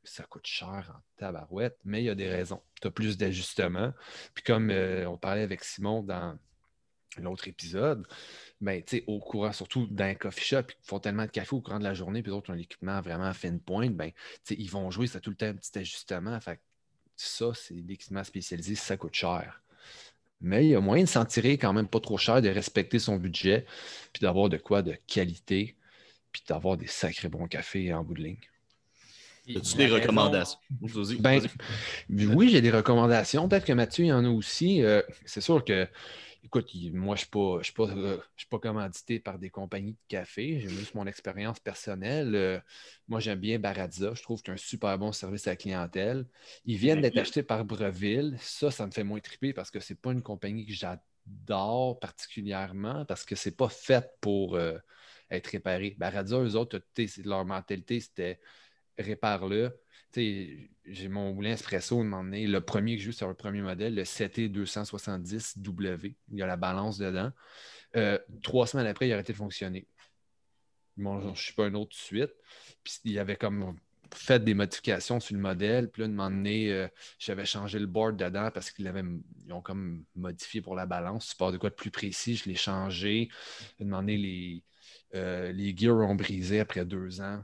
ça 0.05 0.25
coûte 0.25 0.47
cher 0.47 0.93
en 0.95 1.01
tabarouette, 1.17 1.79
mais 1.85 2.03
il 2.03 2.07
y 2.07 2.11
a 2.11 2.15
des 2.15 2.29
raisons. 2.29 2.63
Tu 2.81 2.89
as 2.89 2.91
plus 2.91 3.17
d'ajustements. 3.17 3.93
Puis 4.35 4.45
comme 4.45 4.71
euh, 4.71 5.09
on 5.09 5.17
parlait 5.17 5.43
avec 5.43 5.65
Simon 5.65 6.03
dans 6.03 6.39
l'autre 7.23 7.49
épisode, 7.49 8.07
ben, 8.61 8.83
au 9.07 9.21
courant, 9.21 9.53
surtout 9.53 9.87
dans 9.91 10.05
un 10.05 10.15
coffee 10.15 10.45
shop, 10.45 10.63
ils 10.69 10.87
font 10.87 10.99
tellement 10.99 11.27
de 11.27 11.31
café 11.31 11.55
au 11.55 11.61
courant 11.61 11.79
de 11.79 11.85
la 11.85 11.95
journée, 11.95 12.23
puis 12.23 12.31
d'autres 12.31 12.53
ont 12.53 12.57
l'équipement 12.57 13.01
vraiment 13.01 13.25
à 13.25 13.35
fine 13.35 13.61
pointe, 13.61 13.95
ben, 13.95 14.11
ils 14.51 14.71
vont 14.71 14.91
jouer, 14.91 15.07
ça 15.07 15.21
tout 15.21 15.31
le 15.31 15.37
temps 15.37 15.47
un 15.47 15.55
petit 15.55 15.79
ajustement. 15.79 16.39
Fait 16.41 16.61
ça, 17.17 17.53
c'est 17.55 17.75
l'équipement 17.75 18.25
spécialisé, 18.25 18.75
ça 18.75 18.97
coûte 18.97 19.15
cher. 19.15 19.63
Mais 20.41 20.67
il 20.67 20.71
y 20.71 20.75
a 20.75 20.81
moyen 20.81 21.05
de 21.05 21.09
s'en 21.09 21.25
tirer 21.25 21.59
quand 21.59 21.73
même 21.73 21.89
pas 21.89 22.01
trop 22.01 22.19
cher, 22.19 22.43
de 22.43 22.49
respecter 22.49 22.99
son 22.99 23.17
budget, 23.17 23.67
puis 24.13 24.21
d'avoir 24.21 24.49
de 24.49 24.57
quoi 24.57 24.83
de 24.83 24.97
qualité, 25.07 25.77
puis 26.33 26.43
d'avoir 26.49 26.77
des 26.77 26.87
sacrés 26.87 27.29
bons 27.29 27.47
cafés 27.47 27.95
en 27.95 28.03
bout 28.03 28.15
de 28.15 28.23
ligne. 28.23 28.39
As-tu 29.49 29.77
des 29.77 29.87
recommandations? 29.87 30.59
Ben, 31.21 31.41
oui, 32.09 32.49
j'ai 32.49 32.61
des 32.63 32.71
recommandations. 32.71 33.49
Peut-être 33.49 33.67
que 33.67 33.73
Mathieu, 33.73 34.05
il 34.05 34.09
y 34.09 34.13
en 34.13 34.25
a 34.25 34.29
aussi. 34.29 34.83
Euh, 34.83 35.03
c'est 35.27 35.43
sûr 35.43 35.65
que 35.65 35.87
Écoute, 36.45 36.71
moi, 36.93 37.17
je 37.17 37.23
ne 37.23 37.63
suis, 37.63 37.73
pas, 37.73 37.89
euh, 37.89 38.19
pas 38.51 38.59
commandité 38.59 39.19
par 39.19 39.39
des 39.39 39.49
compagnies 39.49 39.95
de 39.95 39.99
café. 40.09 40.61
J'ai 40.61 40.69
juste 40.69 40.95
mon 40.95 41.07
expérience 41.07 41.59
personnelle. 41.59 42.35
Euh, 42.35 42.61
moi, 43.09 43.19
j'aime 43.19 43.41
bien 43.41 43.59
Barazza. 43.59 44.13
Je 44.13 44.23
trouve 44.23 44.43
qu'il 44.43 44.53
un 44.53 44.59
super 44.59 44.99
bon 44.99 45.11
service 45.11 45.47
à 45.47 45.53
la 45.53 45.57
clientèle. 45.57 46.27
Ils 46.67 46.77
viennent 46.77 47.01
d'être 47.01 47.17
achetés 47.17 47.43
par 47.43 47.65
Breville. 47.65 48.37
Ça, 48.41 48.71
ça 48.71 48.87
me 48.87 48.93
fait 48.93 49.05
moins 49.05 49.21
triper 49.21 49.55
parce 49.55 49.71
que 49.71 49.81
ce 49.81 49.95
n'est 49.95 49.99
pas 49.99 50.13
une 50.13 50.21
compagnie 50.21 50.67
que 50.67 50.75
j'adore 50.75 51.99
particulièrement 51.99 53.07
parce 53.07 53.25
que 53.25 53.37
ce 53.37 53.49
n'est 53.49 53.55
pas 53.55 53.71
fait 53.71 54.07
pour 54.21 54.57
euh, 54.57 54.77
être 55.31 55.47
réparé. 55.47 55.97
Barazza, 55.99 56.39
eux 56.41 56.57
autres, 56.57 56.79
leur 57.25 57.47
mentalité, 57.47 58.01
c'était 58.01 58.39
répare-le 58.99 59.75
j'ai 60.15 61.09
mon 61.09 61.33
moulin 61.33 61.53
espresso 61.53 61.99
demandé. 61.99 62.47
Le 62.47 62.61
premier 62.61 62.97
que 62.97 63.03
j'ai 63.03 63.11
eu, 63.11 63.13
c'est 63.13 63.25
un 63.25 63.35
premier 63.35 63.63
modèle, 63.63 63.95
le 63.95 64.03
CT270W. 64.03 66.15
Il 66.31 66.39
y 66.39 66.43
a 66.43 66.47
la 66.47 66.57
balance 66.57 66.99
dedans. 66.99 67.33
Euh, 67.97 68.19
trois 68.43 68.67
semaines 68.67 68.87
après, 68.87 69.09
il 69.09 69.13
a 69.13 69.15
arrêté 69.15 69.33
de 69.33 69.39
fonctionner. 69.39 69.87
bon, 70.97 71.21
je 71.21 71.29
ne 71.29 71.35
suis 71.35 71.55
pas 71.55 71.67
un 71.67 71.75
autre 71.75 71.91
tout 71.91 71.99
de 71.99 72.03
suite. 72.03 72.33
Puis 72.83 73.01
il 73.05 73.13
y 73.13 73.19
avait 73.19 73.37
comme 73.37 73.77
fait 74.15 74.43
des 74.43 74.55
modifications 74.55 75.21
sur 75.21 75.35
le 75.35 75.41
modèle. 75.41 75.91
Puis 75.91 76.03
là, 76.03 76.07
un 76.07 76.11
moment 76.11 76.31
donné, 76.31 76.73
euh, 76.73 76.89
j'avais 77.19 77.45
changé 77.45 77.79
le 77.79 77.87
board 77.87 78.17
dedans 78.17 78.51
parce 78.53 78.71
qu'ils 78.71 78.91
ont 79.51 79.61
comme 79.61 80.05
modifié 80.15 80.61
pour 80.61 80.75
la 80.75 80.87
balance. 80.87 81.35
Tu 81.37 81.53
de 81.53 81.59
quoi 81.59 81.71
de 81.71 81.75
plus 81.75 81.91
précis, 81.91 82.37
je 82.37 82.49
l'ai 82.49 82.55
changé. 82.55 83.29
Un 83.81 83.85
moment 83.85 83.99
donné, 83.99 84.17
les, 84.17 84.65
euh, 85.15 85.53
les 85.53 85.77
gears 85.77 85.97
ont 85.97 86.15
brisé 86.15 86.61
après 86.61 86.85
deux 86.85 87.21
ans. 87.21 87.43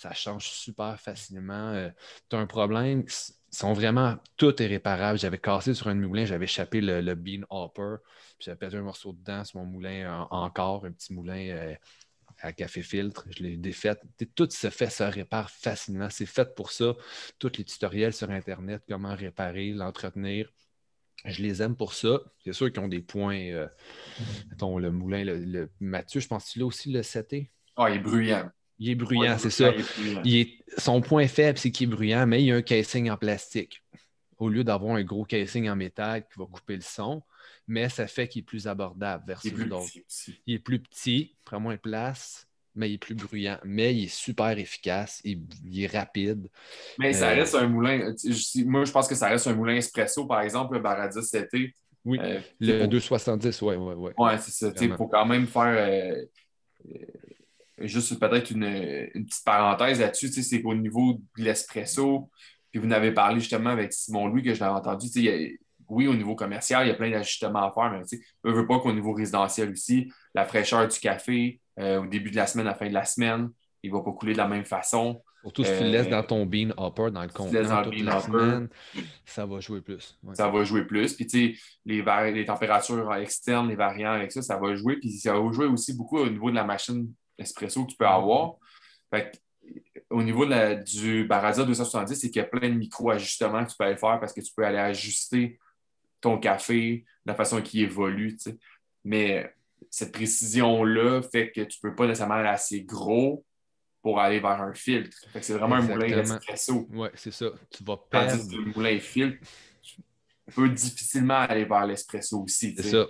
Ça 0.00 0.14
change 0.14 0.48
super 0.48 0.98
facilement. 0.98 1.72
Euh, 1.72 1.90
tu 2.30 2.36
as 2.36 2.38
un 2.38 2.46
problème, 2.46 3.04
ils 3.06 3.56
sont 3.56 3.74
vraiment, 3.74 4.16
tout 4.38 4.62
est 4.62 4.66
réparable. 4.66 5.18
J'avais 5.18 5.38
cassé 5.38 5.74
sur 5.74 5.88
un 5.88 5.94
moulin, 5.94 6.24
j'avais 6.24 6.44
échappé 6.44 6.80
le, 6.80 7.14
bean 7.14 7.42
hopper, 7.50 7.96
puis 8.38 8.46
j'avais 8.46 8.56
perdu 8.56 8.76
un 8.76 8.82
morceau 8.82 9.12
dedans 9.12 9.44
sur 9.44 9.58
mon 9.58 9.66
moulin 9.66 10.26
encore, 10.30 10.86
un 10.86 10.92
petit 10.92 11.12
moulin 11.12 11.74
à 12.42 12.52
café 12.52 12.82
filtre, 12.82 13.26
je 13.30 13.42
l'ai 13.42 13.56
défait. 13.56 13.96
Tout 14.34 14.48
se 14.50 14.70
fait, 14.70 14.90
se 14.90 15.02
répare 15.02 15.50
facilement. 15.50 16.08
C'est 16.10 16.26
fait 16.26 16.54
pour 16.54 16.72
ça. 16.72 16.94
Tous 17.38 17.52
les 17.58 17.64
tutoriels 17.64 18.12
sur 18.12 18.30
Internet, 18.30 18.82
comment 18.88 19.14
réparer, 19.14 19.72
l'entretenir. 19.72 20.50
Je 21.24 21.42
les 21.42 21.60
aime 21.60 21.76
pour 21.76 21.92
ça. 21.92 22.20
C'est 22.44 22.52
sûr 22.52 22.72
qu'ils 22.72 22.82
ont 22.82 22.88
des 22.88 23.02
points. 23.02 23.50
Euh, 23.50 23.68
mettons, 24.48 24.78
le 24.78 24.90
moulin, 24.90 25.24
le, 25.24 25.70
Mathieu, 25.80 26.20
je 26.20 26.28
pense 26.28 26.46
que 26.46 26.52
tu 26.52 26.58
l'as 26.60 26.66
aussi 26.66 26.90
le 26.90 27.02
7 27.02 27.34
Ah, 27.76 27.90
il 27.90 27.96
est 27.96 27.98
bruyant. 27.98 28.50
Il 28.80 28.88
est 28.88 28.94
bruyant, 28.94 29.36
c'est 29.38 29.50
ça. 29.50 29.72
son 30.78 31.00
point 31.02 31.28
faible, 31.28 31.58
c'est 31.58 31.70
qu'il 31.70 31.88
est 31.88 31.94
bruyant, 31.94 32.26
mais 32.26 32.42
il 32.42 32.46
y 32.46 32.52
a 32.52 32.56
un 32.56 32.62
casing 32.62 33.10
en 33.10 33.18
plastique. 33.18 33.84
Au 34.38 34.48
lieu 34.48 34.64
d'avoir 34.64 34.96
un 34.96 35.04
gros 35.04 35.24
casing 35.24 35.68
en 35.68 35.76
métal 35.76 36.22
qui 36.22 36.38
va 36.38 36.46
couper 36.46 36.76
le 36.76 36.80
son, 36.80 37.22
mais 37.68 37.90
ça 37.90 38.06
fait 38.06 38.26
qu'il 38.26 38.40
est 38.40 38.44
plus 38.44 38.66
abordable 38.66 39.22
versus 39.26 39.52
d'autres. 39.52 39.92
Il 40.46 40.54
est 40.54 40.58
plus 40.58 40.80
petit, 40.80 41.36
prend 41.44 41.60
moins 41.60 41.74
de 41.74 41.80
place, 41.80 42.48
mais 42.74 42.88
il 42.90 42.94
est 42.94 42.98
plus 42.98 43.14
bruyant. 43.14 43.58
Mais 43.64 43.94
il 43.94 44.04
est 44.04 44.14
super 44.14 44.58
efficace, 44.58 45.20
il, 45.24 45.42
est 45.74 45.86
rapide. 45.86 46.48
Mais 46.98 47.12
ça 47.12 47.32
euh, 47.32 47.34
reste 47.34 47.54
un 47.54 47.68
moulin. 47.68 48.14
Moi, 48.64 48.84
je 48.86 48.92
pense 48.92 49.08
que 49.08 49.14
ça 49.14 49.28
reste 49.28 49.46
un 49.46 49.54
moulin 49.54 49.76
espresso, 49.76 50.24
par 50.24 50.40
exemple, 50.40 50.74
le 50.74 50.80
Baradis 50.80 51.20
CT. 51.20 51.74
Oui, 52.06 52.18
euh, 52.22 52.40
le 52.60 52.86
270, 52.86 53.60
oui, 53.60 53.74
oui, 53.76 53.94
oui. 53.94 54.12
Oui, 54.16 54.32
c'est 54.40 54.52
ça. 54.52 54.72
Il 54.80 54.96
faut 54.96 55.06
quand 55.06 55.26
même 55.26 55.46
faire. 55.46 55.66
Euh, 55.66 56.24
juste 57.80 58.18
peut-être 58.18 58.50
une, 58.50 58.64
une, 59.14 59.26
petite 59.26 59.44
parenthèse 59.44 60.00
là-dessus, 60.00 60.28
c'est 60.28 60.62
qu'au 60.62 60.74
niveau 60.74 61.14
de 61.14 61.44
l'espresso, 61.44 62.30
puis 62.70 62.80
vous 62.80 62.86
n'avez 62.86 63.12
parlé 63.12 63.40
justement 63.40 63.70
avec 63.70 63.92
Simon 63.92 64.28
Louis 64.28 64.42
que 64.42 64.54
je 64.54 64.60
l'avais 64.60 64.74
entendu, 64.74 65.08
il 65.14 65.58
oui, 65.90 66.06
au 66.06 66.14
niveau 66.14 66.34
commercial, 66.34 66.86
il 66.86 66.88
y 66.88 66.92
a 66.92 66.94
plein 66.94 67.10
d'ajustements 67.10 67.68
à 67.68 67.72
faire, 67.72 67.90
mais 67.90 68.18
ne 68.44 68.52
veut 68.52 68.66
pas 68.66 68.78
qu'au 68.78 68.92
niveau 68.92 69.12
résidentiel 69.12 69.70
aussi, 69.70 70.10
la 70.34 70.44
fraîcheur 70.46 70.86
du 70.86 70.98
café 70.98 71.60
euh, 71.78 72.02
au 72.02 72.06
début 72.06 72.30
de 72.30 72.36
la 72.36 72.46
semaine, 72.46 72.66
à 72.66 72.70
la 72.70 72.76
fin 72.76 72.88
de 72.88 72.94
la 72.94 73.04
semaine, 73.04 73.50
il 73.82 73.90
ne 73.90 73.96
va 73.96 74.02
pas 74.02 74.12
couler 74.12 74.32
de 74.32 74.38
la 74.38 74.46
même 74.46 74.64
façon. 74.64 75.20
Surtout 75.42 75.64
si 75.64 75.72
tu 75.72 75.84
le 75.84 75.90
laisses 75.90 76.06
euh, 76.06 76.10
dans 76.10 76.22
ton 76.22 76.46
bean 76.46 76.70
hopper, 76.76 77.10
dans 77.10 77.22
le 77.22 77.28
contenant 77.28 77.82
toute 77.82 77.98
la 78.00 78.20
semaine, 78.20 78.68
ça 79.24 79.46
va 79.46 79.58
jouer 79.60 79.80
plus. 79.80 80.18
Ça 80.34 80.48
va 80.48 80.64
jouer 80.64 80.84
plus. 80.84 81.14
Puis, 81.14 81.26
tu 81.26 81.54
sais, 81.54 81.60
les, 81.86 82.04
les 82.32 82.44
températures 82.44 83.12
externes, 83.14 83.68
les 83.68 83.74
variants 83.74 84.12
avec 84.12 84.32
ça, 84.32 84.42
ça 84.42 84.58
va 84.58 84.74
jouer. 84.76 84.96
Puis, 84.96 85.10
ça 85.12 85.32
va 85.32 85.50
jouer 85.50 85.66
aussi 85.66 85.96
beaucoup 85.96 86.18
au 86.18 86.28
niveau 86.28 86.50
de 86.50 86.56
la 86.56 86.64
machine 86.64 87.10
espresso 87.40 87.84
que 87.84 87.90
tu 87.90 87.96
peux 87.96 88.06
avoir. 88.06 88.54
Fait 89.12 89.40
au 90.08 90.22
niveau 90.22 90.46
du 90.84 91.24
Baraza 91.24 91.64
270, 91.64 92.14
c'est 92.14 92.30
qu'il 92.30 92.42
y 92.42 92.44
a 92.44 92.48
plein 92.48 92.68
de 92.68 92.74
micro-ajustements 92.74 93.64
que 93.64 93.70
tu 93.70 93.76
peux 93.76 93.84
aller 93.84 93.96
faire 93.96 94.18
parce 94.18 94.32
que 94.32 94.40
tu 94.40 94.52
peux 94.54 94.64
aller 94.64 94.78
ajuster 94.78 95.58
ton 96.20 96.38
café, 96.38 97.04
la 97.24 97.34
façon 97.34 97.62
qu'il 97.62 97.82
évolue. 97.82 98.36
Mais 99.04 99.54
cette 99.88 100.12
précision-là 100.12 101.22
fait 101.22 101.50
que 101.52 101.62
tu 101.62 101.78
ne 101.82 101.88
peux 101.88 101.94
pas 101.94 102.06
nécessairement 102.06 102.34
aller 102.34 102.48
assez 102.48 102.82
gros 102.82 103.44
pour 104.02 104.18
aller 104.18 104.40
vers 104.40 104.60
un 104.62 104.74
filtre. 104.74 105.16
C'est 105.40 105.54
vraiment 105.54 105.76
un 105.76 105.82
moulin 105.82 106.18
espresso. 106.18 106.88
Oui, 106.90 107.08
c'est 107.14 107.32
ça. 107.32 107.46
Tu 107.70 107.84
vas 107.84 107.96
perdre. 107.96 108.32
Tandis 108.32 108.56
que 108.56 108.76
moulin 108.76 108.98
filtre, 108.98 109.38
tu 110.50 110.60
peux 110.60 110.68
difficilement 110.68 111.34
aller 111.34 111.64
vers 111.64 111.86
l'espresso 111.86 112.42
aussi. 112.42 112.74
C'est 112.76 112.82
ça. 112.82 113.06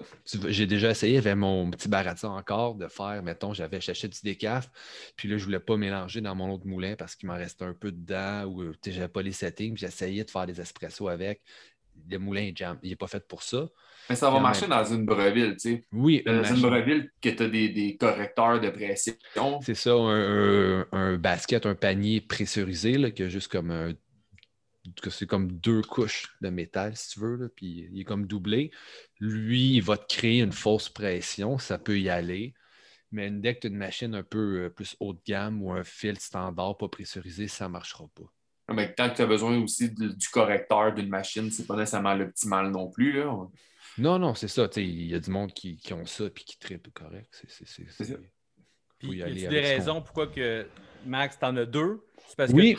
J'ai 0.48 0.66
déjà 0.66 0.90
essayé 0.90 1.18
avec 1.18 1.36
mon 1.36 1.70
petit 1.70 1.88
baratin 1.88 2.30
encore 2.30 2.74
de 2.74 2.88
faire, 2.88 3.22
mettons, 3.22 3.52
j'avais 3.54 3.78
acheté 3.78 4.08
du 4.08 4.20
décaf, 4.22 4.70
puis 5.16 5.28
là, 5.28 5.36
je 5.36 5.42
ne 5.42 5.46
voulais 5.46 5.60
pas 5.60 5.76
mélanger 5.76 6.20
dans 6.20 6.34
mon 6.34 6.50
autre 6.52 6.66
moulin 6.66 6.94
parce 6.96 7.14
qu'il 7.14 7.28
m'en 7.28 7.36
restait 7.36 7.64
un 7.64 7.74
peu 7.74 7.92
dedans 7.92 8.44
ou 8.44 8.72
je 8.84 8.90
n'avais 8.90 9.08
pas 9.08 9.22
les 9.22 9.32
settings, 9.32 9.74
puis 9.74 9.80
j'essayais 9.80 10.24
de 10.24 10.30
faire 10.30 10.46
des 10.46 10.60
espressos 10.60 11.08
avec 11.08 11.42
le 12.08 12.18
moulin 12.18 12.50
jam. 12.54 12.78
Il 12.82 12.90
n'est 12.90 12.96
pas 12.96 13.06
fait 13.06 13.26
pour 13.26 13.42
ça. 13.42 13.68
Mais 14.08 14.16
ça 14.16 14.30
va 14.30 14.40
marcher 14.40 14.66
dans 14.66 14.84
une 14.84 15.04
breville, 15.04 15.52
tu 15.52 15.70
sais. 15.70 15.84
Oui. 15.92 16.22
Dans 16.26 16.42
une 16.42 16.60
breville 16.60 17.10
que 17.20 17.28
tu 17.28 17.42
as 17.42 17.48
des, 17.48 17.96
correcteurs 17.98 18.60
de 18.60 18.70
pression. 18.70 19.14
C'est 19.62 19.74
ça, 19.74 19.92
un, 19.92 21.16
basket, 21.16 21.66
un 21.66 21.74
panier 21.74 22.20
pressurisé, 22.20 22.98
là, 22.98 23.10
qui 23.10 23.22
a 23.22 23.28
juste 23.28 23.48
comme 23.48 23.70
un 23.70 23.92
c'est 25.10 25.26
comme 25.26 25.52
deux 25.52 25.82
couches 25.82 26.34
de 26.40 26.48
métal, 26.48 26.96
si 26.96 27.10
tu 27.10 27.20
veux, 27.20 27.52
puis 27.54 27.88
il 27.92 28.00
est 28.00 28.04
comme 28.04 28.26
doublé. 28.26 28.70
Lui, 29.18 29.76
il 29.76 29.82
va 29.82 29.96
te 29.96 30.06
créer 30.14 30.40
une 30.40 30.52
fausse 30.52 30.88
pression, 30.88 31.58
ça 31.58 31.78
peut 31.78 31.98
y 31.98 32.08
aller. 32.08 32.54
Mais 33.12 33.30
dès 33.30 33.54
que 33.54 33.60
tu 33.60 33.66
as 33.66 33.70
une 33.70 33.76
machine 33.76 34.14
un 34.14 34.22
peu 34.22 34.64
euh, 34.64 34.70
plus 34.70 34.96
haut 35.00 35.12
de 35.12 35.20
gamme 35.26 35.62
ou 35.62 35.72
un 35.72 35.82
fil 35.82 36.18
standard 36.18 36.76
pas 36.76 36.88
pressurisé, 36.88 37.48
ça 37.48 37.66
ne 37.66 37.70
marchera 37.70 38.04
pas. 38.14 38.72
Mais 38.72 38.94
tant 38.94 39.10
que 39.10 39.16
tu 39.16 39.22
as 39.22 39.26
besoin 39.26 39.60
aussi 39.60 39.90
du 39.90 40.28
correcteur 40.32 40.94
d'une 40.94 41.08
machine, 41.08 41.50
c'est 41.50 41.66
pas 41.66 41.74
nécessairement 41.74 42.14
l'optimal 42.14 42.70
non 42.70 42.88
plus. 42.88 43.12
Là. 43.14 43.36
Non, 43.98 44.18
non, 44.18 44.34
c'est 44.34 44.46
ça. 44.46 44.68
Il 44.76 45.06
y 45.06 45.14
a 45.14 45.18
du 45.18 45.30
monde 45.30 45.52
qui, 45.52 45.80
ont 45.92 46.06
ça 46.06 46.26
et 46.26 46.30
qui 46.30 46.56
tripe 46.56 46.92
correct. 46.94 47.44
C'est 47.48 47.66
ça. 47.66 48.14
Il 49.02 49.14
y 49.14 49.22
a 49.22 49.28
des 49.28 49.60
raisons 49.60 50.02
pourquoi 50.02 50.28
que 50.28 50.68
Max, 51.04 51.38
t'en 51.38 51.56
as 51.56 51.66
deux? 51.66 52.00
oui. 52.52 52.76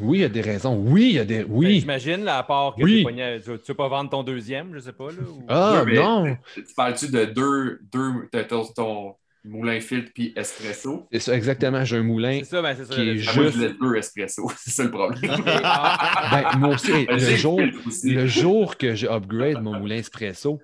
Oui, 0.00 0.18
il 0.18 0.20
y 0.22 0.24
a 0.24 0.28
des 0.28 0.40
raisons. 0.40 0.76
Oui, 0.76 1.10
il 1.10 1.14
y 1.14 1.18
a 1.18 1.24
des. 1.24 1.44
Oui. 1.44 1.66
Ben, 1.66 1.80
j'imagine, 1.98 2.28
à 2.28 2.42
part 2.42 2.74
que 2.74 2.82
tu 2.82 3.04
ne 3.04 3.56
veux 3.56 3.74
pas 3.74 3.88
vendre 3.88 4.10
ton 4.10 4.22
deuxième, 4.22 4.74
je 4.74 4.80
sais 4.80 4.92
pas. 4.92 5.08
Là, 5.08 5.22
Ah, 5.48 5.84
non. 5.86 6.36
Tu 6.54 6.74
parles-tu 6.74 7.10
de 7.10 7.24
deux, 7.24 7.80
deux 7.92 8.28
ton, 8.74 9.14
moulin 9.44 9.80
filtre 9.80 10.10
puis 10.14 10.32
espresso? 10.36 11.06
C'est 11.12 11.20
ça, 11.20 11.36
exactement. 11.36 11.84
J'ai 11.84 11.98
un 11.98 12.02
moulin 12.02 12.42
ça, 12.44 12.62
ben, 12.62 12.74
ça, 12.74 12.94
qui 12.94 13.00
est 13.08 13.18
juste... 13.18 13.36
Moi, 13.36 13.50
je 13.50 13.66
deux 13.78 13.96
espresso. 13.96 14.50
C'est 14.56 14.70
ça 14.70 14.84
le 14.84 14.90
problème. 14.90 15.20
ben, 15.44 16.58
moi 16.58 16.74
aussi, 16.74 17.06
le, 17.06 17.18
jour, 17.36 17.60
le 17.60 18.26
jour 18.26 18.76
que 18.76 18.94
je 18.94 19.06
upgrade 19.06 19.60
mon 19.62 19.78
moulin 19.78 19.96
espresso, 19.96 20.60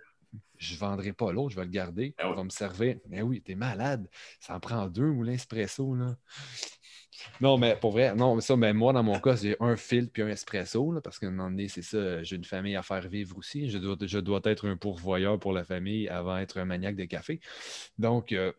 je 0.56 0.74
ne 0.74 0.78
vendrai 0.78 1.12
pas 1.12 1.32
l'autre, 1.32 1.50
je 1.50 1.56
vais 1.56 1.64
le 1.64 1.70
garder. 1.70 2.14
Ah 2.18 2.30
on 2.30 2.34
va 2.34 2.44
me 2.44 2.50
servir. 2.50 2.96
Mais 3.08 3.22
oui, 3.22 3.42
t'es 3.42 3.54
malade. 3.54 4.06
Ça 4.40 4.54
en 4.54 4.60
prend 4.60 4.86
deux 4.88 5.10
moulins 5.10 5.32
espresso, 5.32 5.94
là. 5.94 6.16
Non, 7.40 7.58
mais 7.58 7.76
pour 7.76 7.92
vrai, 7.92 8.14
non, 8.14 8.40
ça, 8.40 8.56
mais 8.56 8.72
moi, 8.72 8.92
dans 8.92 9.02
mon 9.02 9.18
cas, 9.18 9.36
j'ai 9.36 9.56
un 9.60 9.76
filtre 9.76 10.12
puis 10.12 10.22
un 10.22 10.28
espresso, 10.28 10.92
là, 10.92 11.00
parce 11.00 11.18
qu'à 11.18 11.26
un 11.26 11.30
moment 11.30 11.50
donné, 11.50 11.68
c'est 11.68 11.82
ça, 11.82 12.22
j'ai 12.22 12.36
une 12.36 12.44
famille 12.44 12.76
à 12.76 12.82
faire 12.82 13.06
vivre 13.08 13.36
aussi. 13.38 13.70
Je 13.70 13.78
dois, 13.78 13.96
je 14.00 14.18
dois 14.18 14.40
être 14.44 14.68
un 14.68 14.76
pourvoyeur 14.76 15.38
pour 15.38 15.52
la 15.52 15.64
famille 15.64 16.08
avant 16.08 16.38
d'être 16.38 16.58
un 16.58 16.64
maniaque 16.64 16.96
de 16.96 17.04
café. 17.04 17.40
Donc, 17.98 18.32
euh, 18.32 18.52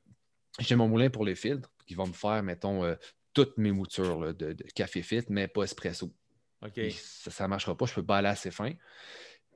j'ai 0.59 0.75
mon 0.75 0.87
moulin 0.87 1.09
pour 1.09 1.25
les 1.25 1.35
filtres 1.35 1.69
qui 1.87 1.95
vont 1.95 2.07
me 2.07 2.13
faire, 2.13 2.43
mettons, 2.43 2.83
euh, 2.83 2.95
toutes 3.33 3.57
mes 3.57 3.71
moutures 3.71 4.33
de, 4.33 4.55
café 4.75 5.01
filtre, 5.01 5.31
mais 5.31 5.47
pas 5.47 5.63
espresso. 5.63 6.13
OK. 6.63 6.79
Ça 6.91 7.45
ne 7.45 7.49
marchera 7.49 7.75
pas, 7.75 7.85
je 7.85 7.91
ne 7.91 7.95
peux 7.95 8.05
pas 8.05 8.17
aller 8.17 8.27
assez 8.27 8.51
fin. 8.51 8.71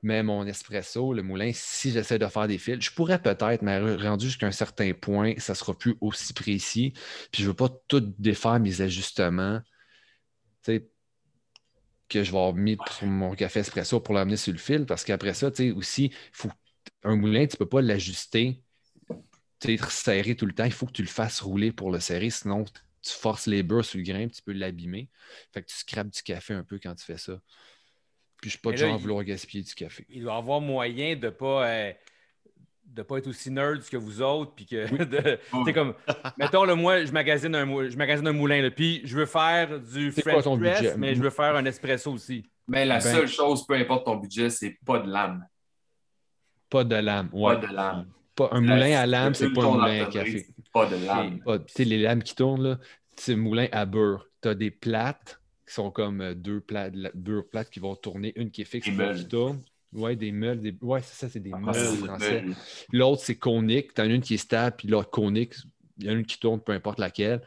Mais 0.06 0.22
mon 0.22 0.46
espresso, 0.46 1.12
le 1.12 1.24
moulin, 1.24 1.50
si 1.52 1.90
j'essaie 1.90 2.16
de 2.20 2.26
faire 2.28 2.46
des 2.46 2.58
fils, 2.58 2.80
je 2.80 2.92
pourrais 2.92 3.20
peut-être, 3.20 3.62
mais 3.62 3.96
rendu 3.96 4.26
jusqu'à 4.26 4.46
un 4.46 4.52
certain 4.52 4.92
point, 4.92 5.34
ça 5.38 5.52
ne 5.52 5.56
sera 5.56 5.76
plus 5.76 5.96
aussi 6.00 6.32
précis. 6.32 6.92
Puis 7.32 7.42
je 7.42 7.48
ne 7.48 7.48
veux 7.48 7.56
pas 7.56 7.68
tout 7.88 8.14
défaire 8.16 8.60
mes 8.60 8.80
ajustements. 8.82 9.60
que 12.08 12.22
je 12.22 12.30
vais 12.30 12.38
avoir 12.38 12.54
mis 12.54 12.76
pour 12.76 13.08
mon 13.08 13.34
café 13.34 13.60
espresso 13.60 13.98
pour 14.00 14.14
l'amener 14.14 14.36
sur 14.36 14.52
le 14.52 14.58
fil. 14.58 14.86
Parce 14.86 15.04
qu'après 15.04 15.34
ça, 15.34 15.50
tu 15.50 15.56
sais, 15.56 15.70
aussi, 15.72 16.12
faut, 16.32 16.50
un 17.02 17.16
moulin, 17.16 17.46
tu 17.46 17.54
ne 17.54 17.58
peux 17.58 17.68
pas 17.68 17.82
l'ajuster 17.82 18.62
être 19.64 19.90
serré 19.90 20.36
tout 20.36 20.46
le 20.46 20.52
temps, 20.52 20.64
il 20.64 20.72
faut 20.72 20.86
que 20.86 20.92
tu 20.92 21.02
le 21.02 21.08
fasses 21.08 21.40
rouler 21.40 21.72
pour 21.72 21.90
le 21.90 21.98
serrer, 21.98 22.30
sinon 22.30 22.64
tu 23.02 23.12
forces 23.12 23.46
les 23.46 23.62
beurres 23.62 23.84
sur 23.84 23.98
le 23.98 24.04
grain, 24.04 24.28
tu 24.28 24.42
peux 24.42 24.52
l'abîmer. 24.52 25.10
Fait 25.52 25.62
que 25.62 25.68
tu 25.68 25.76
scrapes 25.76 26.10
du 26.10 26.22
café 26.22 26.54
un 26.54 26.64
peu 26.64 26.78
quand 26.80 26.94
tu 26.94 27.04
fais 27.04 27.18
ça. 27.18 27.40
Puis 28.40 28.50
je 28.50 28.56
suis 28.56 28.58
pas 28.58 28.72
de 28.72 28.76
genre 28.76 28.94
à 28.94 28.96
vouloir 28.96 29.24
gaspiller 29.24 29.62
du 29.62 29.74
café. 29.74 30.06
Il 30.10 30.22
doit 30.22 30.36
avoir 30.36 30.60
moyen 30.60 31.16
de 31.16 31.30
pas 31.30 31.66
euh, 31.68 31.92
de 32.84 33.02
pas 33.02 33.18
être 33.18 33.26
aussi 33.26 33.50
nerd 33.50 33.82
que 33.88 33.96
vous 33.96 34.22
autres, 34.22 34.52
puis 34.54 34.66
que 34.66 35.70
comme 35.72 35.94
mettons 36.38 36.64
le 36.64 36.74
moi 36.74 37.04
je 37.04 37.12
magasine 37.12 37.54
un 37.54 37.88
je 37.88 37.96
magasine 37.96 38.26
un 38.26 38.32
moulin 38.32 38.68
puis 38.70 39.00
je 39.04 39.16
veux 39.16 39.26
faire 39.26 39.80
du 39.80 40.12
French 40.12 40.44
press, 40.58 40.96
mais 40.96 41.14
je 41.14 41.22
veux 41.22 41.30
faire 41.30 41.56
un 41.56 41.64
espresso 41.64 42.12
aussi. 42.12 42.44
Mais 42.68 42.84
la 42.84 42.98
ben 42.98 43.00
seule 43.00 43.28
chose, 43.28 43.64
peu 43.66 43.74
importe 43.74 44.06
ton 44.06 44.16
budget, 44.16 44.50
c'est 44.50 44.76
pas 44.84 44.98
de 44.98 45.08
lame. 45.08 45.46
Pas 46.68 46.82
de 46.82 46.96
lame, 46.96 47.28
ouais. 47.32 47.54
Pas 47.54 47.66
de 47.66 47.72
lame 47.72 48.06
un 48.50 48.60
moulin 48.60 48.98
à 48.98 49.06
lame, 49.06 49.34
c'est 49.34 49.50
pas 49.50 49.64
un 49.64 49.72
moulin 49.72 50.04
à 50.04 50.06
café. 50.06 50.46
Pas 50.72 50.86
de 50.86 51.04
lame. 51.04 51.40
Tu 51.44 51.62
sais, 51.68 51.84
les 51.84 51.98
lames 51.98 52.22
qui 52.22 52.34
tournent, 52.34 52.62
là, 52.62 52.78
c'est 53.16 53.34
un 53.34 53.36
moulin 53.36 53.68
à 53.72 53.86
beurre. 53.86 54.26
Tu 54.42 54.48
as 54.48 54.54
des 54.54 54.70
plates 54.70 55.40
qui 55.66 55.74
sont 55.74 55.90
comme 55.90 56.20
euh, 56.20 56.34
deux 56.34 56.60
plates, 56.60 56.94
deux 57.14 57.42
plates 57.42 57.70
qui 57.70 57.80
vont 57.80 57.96
tourner, 57.96 58.32
une 58.36 58.50
qui 58.50 58.62
est 58.62 58.66
fixe, 58.66 58.86
une 58.86 59.14
qui 59.14 59.26
tourne. 59.26 59.62
Oui, 59.92 60.16
des 60.16 60.32
meules. 60.32 60.60
Des... 60.60 60.76
Oui, 60.80 61.00
c'est 61.02 61.14
ça, 61.14 61.28
c'est 61.28 61.40
des 61.40 61.52
ah, 61.52 61.58
meules 61.58 61.86
en 61.86 62.06
français. 62.06 62.44
L'autre, 62.92 63.22
c'est 63.22 63.36
conique. 63.36 63.94
Tu 63.94 64.00
as 64.00 64.04
une 64.04 64.20
qui 64.20 64.34
est 64.34 64.38
stable, 64.38 64.76
puis 64.76 64.88
l'autre 64.88 65.10
conique. 65.10 65.54
il 65.98 66.04
y 66.04 66.08
en 66.08 66.12
a 66.12 66.14
une 66.16 66.26
qui 66.26 66.38
tourne, 66.38 66.60
peu 66.60 66.72
importe 66.72 66.98
laquelle. 66.98 67.42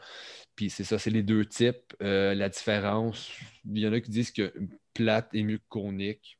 Puis 0.56 0.68
c'est 0.68 0.84
ça, 0.84 0.98
c'est 0.98 1.10
les 1.10 1.22
deux 1.22 1.46
types. 1.46 1.94
Euh, 2.02 2.34
la 2.34 2.48
différence, 2.48 3.30
il 3.64 3.78
y 3.78 3.86
en 3.86 3.92
a 3.92 4.00
qui 4.00 4.10
disent 4.10 4.30
que 4.30 4.52
plate 4.94 5.30
est 5.32 5.42
mieux 5.42 5.58
que 5.58 5.68
conique. 5.68 6.38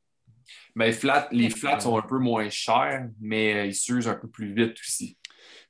Mais 0.75 0.91
flat, 0.91 1.29
les 1.31 1.49
flats 1.49 1.79
sont 1.79 1.97
un 1.97 2.01
peu 2.01 2.19
moins 2.19 2.49
chers, 2.49 3.09
mais 3.19 3.69
ils 3.69 3.75
s'usent 3.75 4.07
un 4.07 4.15
peu 4.15 4.27
plus 4.27 4.53
vite 4.53 4.77
aussi. 4.79 5.17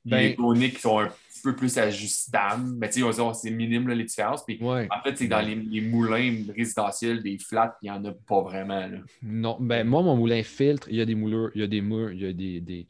Ben, 0.04 0.18
les 0.18 0.34
coniques 0.34 0.80
sont 0.80 0.98
un 0.98 1.12
peu 1.42 1.54
plus 1.54 1.76
ajustable. 1.78 2.74
Mais 2.78 2.88
tu 2.90 3.02
sais, 3.02 3.22
c'est 3.34 3.50
minime 3.50 3.88
les 3.88 4.04
différences. 4.04 4.44
Puis, 4.44 4.58
En 4.62 5.02
fait, 5.02 5.16
c'est 5.16 5.28
dans 5.28 5.40
les, 5.40 5.80
moulins 5.80 6.44
résidentiels 6.56 7.22
des 7.22 7.38
flats, 7.38 7.76
il 7.82 7.90
n'y 7.90 7.90
en 7.90 8.04
a 8.04 8.12
pas 8.12 8.42
vraiment. 8.42 8.88
Non, 9.22 9.56
ben 9.60 9.86
moi, 9.86 10.02
mon 10.02 10.16
moulin 10.16 10.42
filtre, 10.42 10.86
il 10.90 10.96
y 10.96 11.00
a 11.00 11.04
des 11.04 11.14
moulures, 11.14 11.50
il 11.54 11.60
y 11.60 11.64
a 11.64 11.66
des 11.66 11.80
murs, 11.80 12.12
il 12.12 12.22
y 12.22 12.26
a 12.26 12.32
des, 12.32 12.60
des, 12.60 12.86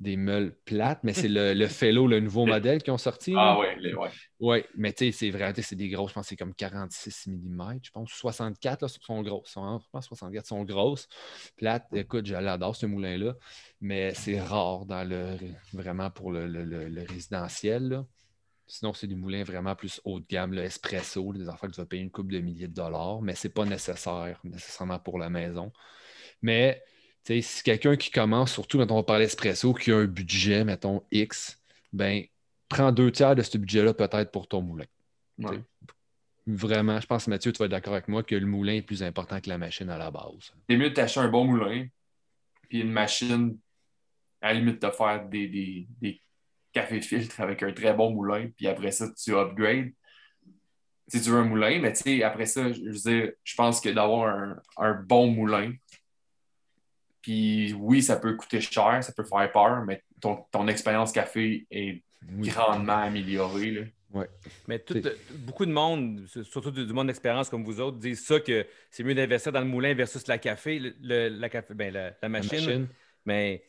des 0.00 0.16
meules 0.16 0.54
plates, 0.64 1.00
mais 1.02 1.12
c'est 1.12 1.28
le, 1.28 1.54
le 1.54 1.66
Fellow, 1.66 2.06
le 2.06 2.20
nouveau 2.20 2.46
modèle 2.46 2.82
qui 2.82 2.90
ont 2.90 2.98
sorti. 2.98 3.34
Ah 3.36 3.58
oui, 3.58 3.94
ouais. 3.94 4.08
Oui, 4.40 4.64
mais 4.74 4.94
tu 4.94 5.04
sais, 5.04 5.12
c'est 5.12 5.30
vrai, 5.30 5.52
c'est 5.60 5.76
des 5.76 5.90
grosses, 5.90 6.10
je 6.10 6.14
pense 6.14 6.24
que 6.24 6.28
c'est 6.30 6.36
comme 6.36 6.54
46 6.54 7.26
mm, 7.26 7.80
je 7.82 7.90
pense. 7.90 8.10
64, 8.10 8.80
là, 8.80 8.88
sont 8.88 9.22
grosses. 9.22 9.52
je 9.54 9.88
pense 9.92 10.06
64 10.06 10.46
sont 10.46 10.64
grosses. 10.64 11.08
Plates, 11.58 11.86
écoute, 11.92 12.24
j'adore 12.24 12.74
ce 12.74 12.86
moulin-là, 12.86 13.34
mais 13.82 14.14
c'est 14.14 14.40
rare 14.40 14.86
dans 14.86 15.06
le 15.06 15.36
vraiment 15.74 16.10
pour 16.10 16.32
le, 16.32 16.46
le, 16.46 17.02
résidentiel. 17.06 18.02
Sinon, 18.66 18.94
c'est 18.94 19.06
des 19.06 19.14
moulins 19.14 19.44
vraiment 19.44 19.74
plus 19.76 20.00
haut 20.04 20.20
de 20.20 20.26
gamme, 20.26 20.54
le 20.54 20.62
espresso, 20.62 21.34
des 21.34 21.48
affaires 21.48 21.68
que 21.68 21.74
tu 21.74 21.80
vas 21.82 21.86
payer 21.86 22.02
une 22.02 22.10
coupe 22.10 22.32
de 22.32 22.38
milliers 22.38 22.68
de 22.68 22.74
dollars, 22.74 23.20
mais 23.20 23.34
ce 23.34 23.46
n'est 23.48 23.52
pas 23.52 23.66
nécessaire 23.66 24.40
nécessairement 24.44 24.98
pour 25.00 25.18
la 25.18 25.28
maison. 25.28 25.70
Mais 26.42 26.82
si 27.26 27.62
quelqu'un 27.62 27.96
qui 27.96 28.10
commence, 28.10 28.52
surtout 28.52 28.78
quand 28.78 28.90
on 28.90 28.96
va 28.96 29.02
parler 29.02 29.26
espresso, 29.26 29.74
qui 29.74 29.92
a 29.92 29.96
un 29.98 30.06
budget, 30.06 30.64
mettons, 30.64 31.02
X, 31.12 31.62
ben 31.92 32.24
prends 32.70 32.92
deux 32.92 33.10
tiers 33.10 33.34
de 33.34 33.42
ce 33.42 33.58
budget-là 33.58 33.92
peut-être 33.92 34.30
pour 34.30 34.48
ton 34.48 34.62
moulin. 34.62 34.86
Vraiment, 36.46 36.98
je 36.98 37.06
pense, 37.06 37.28
Mathieu, 37.28 37.52
tu 37.52 37.58
vas 37.58 37.66
être 37.66 37.70
d'accord 37.70 37.92
avec 37.92 38.08
moi 38.08 38.22
que 38.22 38.34
le 38.34 38.46
moulin 38.46 38.74
est 38.74 38.82
plus 38.82 39.02
important 39.02 39.40
que 39.40 39.48
la 39.48 39.58
machine 39.58 39.90
à 39.90 39.98
la 39.98 40.10
base. 40.10 40.54
C'est 40.68 40.76
mieux 40.76 40.88
de 40.88 40.94
t'acheter 40.94 41.20
un 41.20 41.28
bon 41.28 41.44
moulin, 41.44 41.86
puis 42.68 42.80
une 42.80 42.90
machine, 42.90 43.58
à 44.40 44.52
la 44.52 44.58
limite, 44.58 44.80
de 44.80 44.90
faire 44.90 45.28
des, 45.28 45.86
des, 46.00 46.22
cafés 46.72 47.00
filtres 47.00 47.40
avec 47.40 47.62
un 47.64 47.72
très 47.72 47.92
bon 47.92 48.12
moulin, 48.12 48.48
puis 48.56 48.68
après 48.68 48.92
ça, 48.92 49.08
tu 49.12 49.34
upgrades. 49.34 49.90
Si 51.08 51.20
tu 51.20 51.30
veux 51.30 51.38
un 51.38 51.44
moulin, 51.44 51.80
mais 51.80 51.92
tu 51.92 52.02
sais, 52.02 52.22
après 52.22 52.46
ça, 52.46 52.72
je 52.72 53.10
veux 53.10 53.36
je 53.42 53.54
pense 53.56 53.80
que 53.80 53.88
d'avoir 53.88 54.56
un, 54.76 54.94
bon 54.94 55.26
moulin, 55.26 55.72
puis 57.22 57.74
oui, 57.74 58.02
ça 58.02 58.16
peut 58.16 58.36
coûter 58.36 58.60
cher, 58.60 59.02
ça 59.02 59.12
peut 59.12 59.24
faire 59.24 59.50
peur, 59.50 59.84
mais 59.84 60.02
ton, 60.20 60.44
ton 60.52 60.68
expérience 60.68 61.10
café 61.10 61.66
est 61.70 62.02
grandement 62.28 62.98
amélioré. 62.98 63.92
Mais 64.66 64.84
beaucoup 65.30 65.66
de 65.66 65.72
monde, 65.72 66.26
surtout 66.44 66.70
du, 66.70 66.92
monde 66.92 67.06
d'expérience 67.06 67.48
comme 67.48 67.64
vous 67.64 67.80
autres, 67.80 67.98
disent 67.98 68.24
ça 68.24 68.40
que 68.40 68.66
c'est 68.90 69.04
mieux 69.04 69.14
d'investir 69.14 69.52
dans 69.52 69.60
le 69.60 69.66
moulin 69.66 69.94
versus 69.94 70.26
la 70.26 70.38
café, 70.38 70.94
la, 71.00 71.48
café 71.48 71.74
ben, 71.74 72.14
la, 72.20 72.28
machine. 72.28 72.88
Mais 73.24 73.62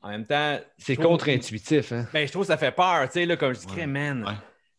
en 0.00 0.10
même 0.10 0.26
temps. 0.26 0.58
C'est 0.78 0.96
contre-intuitif. 0.96 1.92
Hein? 1.92 2.06
Ben, 2.12 2.26
je 2.26 2.32
trouve 2.32 2.42
que 2.42 2.48
ça 2.48 2.56
fait 2.56 2.72
peur. 2.72 3.06
Tu 3.06 3.14
sais, 3.14 3.26
là, 3.26 3.36
comme 3.36 3.52
je 3.52 3.60
dis, 3.60 3.86
man, 3.86 4.24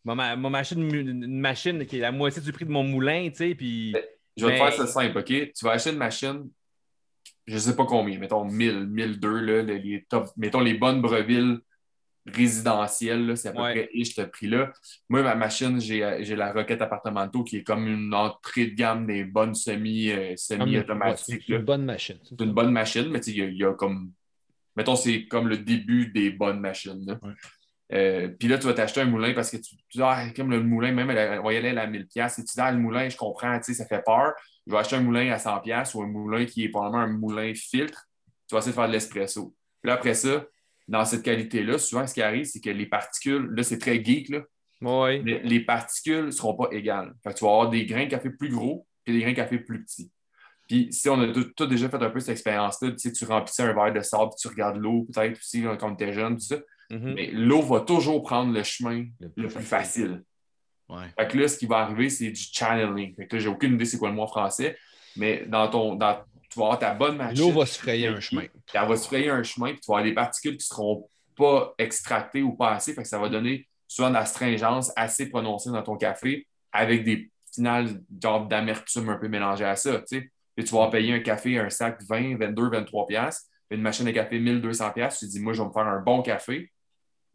ma, 0.06 0.36
machine, 0.36 0.94
une 0.94 1.40
machine 1.40 1.86
qui 1.86 1.98
est 1.98 2.02
la 2.02 2.12
moitié 2.12 2.42
du 2.42 2.52
prix 2.54 2.66
de 2.66 2.72
mon 2.72 2.84
moulin, 2.84 3.30
tu 3.30 3.38
sais, 3.38 3.56
puis. 3.56 3.92
Ben, 3.92 4.04
je 4.38 4.46
vais 4.46 4.54
te 4.54 4.58
faire 4.58 4.74
ça 4.74 4.88
simple, 4.88 5.18
OK? 5.18 5.26
Tu 5.26 5.66
vas 5.66 5.72
acheter 5.72 5.90
une 5.90 5.98
machine, 5.98 6.50
je 7.46 7.56
ne 7.56 7.60
sais 7.60 7.76
pas 7.76 7.86
combien, 7.86 8.18
mettons 8.18 8.46
1000, 8.46 8.88
1002, 8.88 9.40
là, 9.42 9.62
les 9.62 10.06
top, 10.08 10.30
mettons 10.38 10.62
les 10.62 10.74
bonnes 10.74 11.02
Breville 11.02 11.60
résidentiel, 12.36 13.38
c'est 13.38 13.50
à 13.50 13.52
peu 13.52 13.60
près 13.60 13.90
ce 14.04 14.22
prix-là. 14.22 14.72
Moi, 15.10 15.22
ma 15.24 15.36
machine, 15.36 15.80
j'ai 15.80 16.36
la 16.36 16.52
Rocket 16.52 16.82
Appartamento 16.82 17.44
qui 17.44 17.58
est 17.58 17.64
comme 17.64 17.88
une 17.88 18.14
entrée 18.14 18.68
de 18.68 18.76
gamme 18.76 19.06
des 19.06 19.24
bonnes 19.24 19.56
semi, 19.56 20.10
euh, 20.10 20.34
semi 20.36 20.78
automatiques 20.78 21.44
c'est 21.48 21.54
une 21.54 21.64
bonne 21.64 21.86
machine. 21.86 22.18
C'est 22.24 22.42
une 22.42 22.54
bonne 22.54 22.72
machine, 22.72 23.10
mais 23.10 23.20
il 23.20 23.56
y, 23.56 23.64
a 23.64 23.74
comme. 23.74 24.12
Mettons, 24.76 24.96
c'est 24.96 25.26
comme 25.26 25.48
le 25.48 25.58
début 25.58 26.08
des 26.08 26.32
bonnes 26.32 26.60
machines. 26.60 27.20
Euh, 27.94 28.30
puis 28.30 28.48
là, 28.48 28.58
tu 28.58 28.68
vas 28.68 28.74
t'acheter 28.74 29.02
un 29.02 29.06
moulin 29.06 29.34
parce 29.34 29.52
que 29.52 29.58
tu, 29.58 29.76
dis, 29.76 30.02
ah, 30.02 30.28
comme 30.36 30.50
le 30.50 30.64
moulin, 30.64 30.94
même, 30.94 31.10
on 31.10 31.44
va 31.44 31.54
y 31.54 31.58
aller 31.58 31.78
à 31.78 31.88
1000$. 31.88 32.00
Et 32.06 32.36
tu 32.36 32.42
dis, 32.42 32.54
ah, 32.58 32.72
le 32.72 32.78
moulin, 32.78 33.10
je 33.10 33.18
comprends, 33.18 33.62
ça 33.62 33.86
fait 33.86 34.04
peur. 34.04 34.34
Je 34.66 34.72
vais 34.72 34.78
acheter 34.78 34.96
un 34.96 35.02
moulin 35.02 35.32
à 35.32 35.38
100$ 35.38 35.96
ou 35.96 36.04
un 36.04 36.08
moulin 36.08 36.46
qui 36.46 36.64
est 36.64 36.70
probablement 36.70 37.04
un 37.04 37.08
moulin 37.08 37.54
filtre. 37.54 38.08
Tu 38.48 38.56
vas 38.56 38.60
essayer 38.60 38.72
de 38.72 38.76
faire 38.76 38.88
de 38.88 38.94
l'espresso. 38.94 39.54
Puis 39.82 39.90
là, 39.90 39.96
après 39.96 40.14
ça, 40.14 40.46
dans 40.92 41.06
cette 41.06 41.24
qualité-là, 41.24 41.78
souvent, 41.78 42.06
ce 42.06 42.14
qui 42.14 42.22
arrive, 42.22 42.44
c'est 42.44 42.60
que 42.60 42.70
les 42.70 42.86
particules, 42.86 43.50
là, 43.56 43.64
c'est 43.64 43.80
très 43.80 44.04
geek, 44.04 44.28
là, 44.28 44.42
mais 44.82 45.42
les 45.44 45.62
particules 45.62 46.26
ne 46.26 46.32
seront 46.32 46.54
pas 46.54 46.68
égales. 46.72 47.14
Fait 47.24 47.34
tu 47.34 47.46
vas 47.46 47.52
avoir 47.52 47.70
des 47.70 47.86
grains 47.86 48.06
de 48.06 48.10
café 48.10 48.30
plus 48.30 48.50
gros 48.50 48.86
et 49.06 49.14
des 49.14 49.22
grains 49.22 49.32
de 49.32 49.38
café 49.38 49.58
plus 49.58 49.86
petits. 49.86 50.12
Puis 50.68 50.92
si 50.92 51.08
on 51.08 51.22
a 51.22 51.28
tout, 51.28 51.66
déjà 51.66 51.88
fait 51.88 52.02
un 52.02 52.10
peu 52.10 52.20
cette 52.20 52.34
expérience-là, 52.34 52.92
tu, 52.92 53.00
sais, 53.00 53.12
tu 53.14 53.24
remplissais 53.24 53.64
un 53.64 53.74
verre 53.74 53.94
de 53.94 54.02
sable, 54.02 54.32
tu 54.38 54.50
regardes 54.50 54.78
l'eau 54.78 55.08
peut-être 55.14 55.38
aussi 55.38 55.64
quand 55.80 55.96
tu 55.96 56.04
étais 56.04 56.14
jeune, 56.14 56.36
tout 56.36 56.44
ça. 56.44 56.58
Mm-hmm. 56.90 57.14
Mais 57.14 57.28
l'eau 57.32 57.62
va 57.62 57.80
toujours 57.82 58.22
prendre 58.22 58.54
le 58.54 58.64
chemin 58.64 59.06
le 59.22 59.30
plus, 59.30 59.50
facile. 59.50 60.24
Fait 61.18 61.28
que 61.30 61.38
là, 61.38 61.48
ce 61.48 61.58
qui 61.58 61.68
va 61.68 61.78
arriver, 61.78 62.10
c'est 62.10 62.32
du 62.32 62.42
channeling. 62.52 63.16
Fait 63.16 63.28
que 63.28 63.38
là, 63.38 63.42
j'ai 63.42 63.48
aucune 63.48 63.76
idée 63.76 63.86
c'est 63.86 63.98
quoi 63.98 64.10
le 64.10 64.16
mot 64.16 64.28
français, 64.28 64.78
mais 65.16 65.46
dans 65.48 65.70
ton, 65.70 65.96
dans 65.96 66.20
tu 66.52 66.60
vas 66.60 66.66
avoir 66.66 66.80
ta 66.80 66.94
bonne 66.94 67.18
machine. 67.18 67.40
L'eau 67.40 67.52
va 67.52 67.66
se 67.66 67.80
frayer 67.80 68.08
un 68.08 68.20
chemin. 68.20 68.44
elle 68.74 68.88
va 68.88 68.96
se 68.98 69.08
frayer 69.08 69.30
un 69.30 69.44
chemin, 69.44 69.72
puis 69.72 69.80
tu 69.80 69.88
vas 69.88 69.98
avoir 69.98 70.04
des 70.04 70.14
particules 70.14 70.58
qui 70.58 70.70
ne 70.70 70.76
seront 70.76 71.10
pas 71.38 71.74
extractées 71.78 72.42
ou 72.42 72.54
pas 72.54 72.74
assez. 72.74 72.94
Fait 72.94 73.04
que 73.04 73.08
ça 73.08 73.20
va 73.20 73.30
donner 73.30 73.68
souvent 73.88 74.10
de 74.10 74.16
l'astringence 74.16 74.92
assez 74.96 75.30
prononcée 75.30 75.70
dans 75.70 75.82
ton 75.82 75.96
café 75.96 76.48
avec 76.72 77.04
des 77.04 77.32
finales 77.54 78.02
d'amertume 78.10 79.10
un 79.10 79.18
peu 79.18 79.28
mélangées 79.28 79.66
à 79.66 79.76
ça. 79.76 80.02
Tu 80.08 80.32
Et 80.58 80.64
tu 80.64 80.76
vas 80.76 80.90
payer 80.90 81.14
un 81.14 81.20
café, 81.20 81.58
un 81.58 81.70
sac 81.70 82.02
20, 82.04 82.38
22, 82.38 82.70
23 82.70 83.08
pièces, 83.08 83.50
une 83.70 83.82
machine 83.82 84.08
à 84.08 84.14
café 84.14 84.40
1200 84.40 84.92
pièces. 84.92 85.20
Tu 85.20 85.26
te 85.26 85.32
dis, 85.32 85.40
moi, 85.40 85.54
je 85.54 85.62
vais 85.62 85.68
me 85.68 85.74
faire 85.74 85.88
un 85.88 86.02
bon 86.02 86.22
café, 86.22 86.72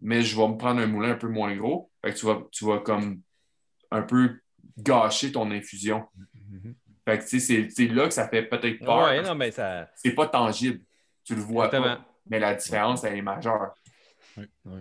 mais 0.00 0.22
je 0.22 0.36
vais 0.36 0.48
me 0.48 0.56
prendre 0.56 0.80
un 0.80 0.86
moulin 0.86 1.12
un 1.12 1.16
peu 1.16 1.28
moins 1.28 1.54
gros. 1.56 1.90
Fait 2.04 2.12
que 2.12 2.18
tu 2.18 2.26
vas, 2.26 2.42
tu 2.52 2.64
vas 2.66 2.78
comme 2.78 3.20
un 3.90 4.02
peu 4.02 4.38
gâcher 4.78 5.32
ton 5.32 5.50
infusion. 5.50 6.04
Mm-hmm. 6.18 6.74
Fait 7.06 7.18
que, 7.18 7.24
c'est 7.24 7.86
là 7.86 8.08
que 8.08 8.14
ça 8.14 8.26
fait 8.26 8.42
peut-être 8.42 8.84
peur. 8.84 9.06
Ouais, 9.06 9.22
non, 9.22 9.36
mais 9.36 9.52
ça... 9.52 9.88
C'est 9.94 10.10
pas 10.10 10.26
tangible. 10.26 10.80
Tu 11.24 11.36
le 11.36 11.40
vois 11.40 11.70
pas. 11.70 12.04
Mais 12.28 12.40
la 12.40 12.54
différence, 12.54 13.04
elle 13.04 13.16
est 13.16 13.22
majeure. 13.22 13.74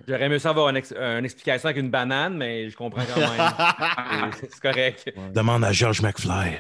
J'aurais 0.08 0.26
aimé 0.26 0.40
savoir 0.40 0.70
une, 0.70 0.78
une, 0.78 1.24
explication 1.24 1.68
avec 1.70 1.78
une 1.78 1.92
banane, 1.92 2.36
mais 2.36 2.70
je 2.70 2.76
comprends 2.76 3.04
quand 3.06 3.20
même. 3.20 4.32
c'est 4.40 4.60
correct. 4.60 5.14
Demande 5.34 5.64
à 5.64 5.72
George 5.72 6.02
McFly. 6.02 6.60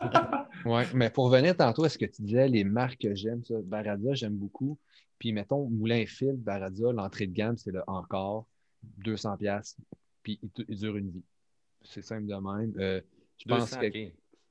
oui, 0.64 0.82
mais 0.94 1.10
pour 1.10 1.30
revenir 1.30 1.56
tantôt 1.56 1.84
à 1.84 1.88
ce 1.88 1.96
que 1.96 2.04
tu 2.04 2.22
disais, 2.22 2.48
les 2.48 2.64
marques 2.64 3.00
que 3.00 3.14
j'aime, 3.14 3.44
ça, 3.44 3.54
Baradia, 3.62 4.14
j'aime 4.14 4.34
beaucoup. 4.34 4.76
Puis 5.18 5.32
mettons, 5.32 5.68
Moulin 5.70 6.04
Fil, 6.06 6.34
Baradia, 6.36 6.92
l'entrée 6.92 7.28
de 7.28 7.32
gamme, 7.32 7.56
c'est 7.56 7.70
le 7.70 7.82
encore 7.86 8.46
200$. 9.04 9.76
Puis 10.24 10.40
il, 10.68 10.76
dure 10.76 10.96
une 10.96 11.10
vie. 11.10 11.24
C'est 11.82 12.02
simple 12.02 12.26
de 12.26 12.34
même. 12.34 12.74
Euh, 12.78 13.00
je 13.38 13.48
pense 13.48 13.76
que. 13.76 13.86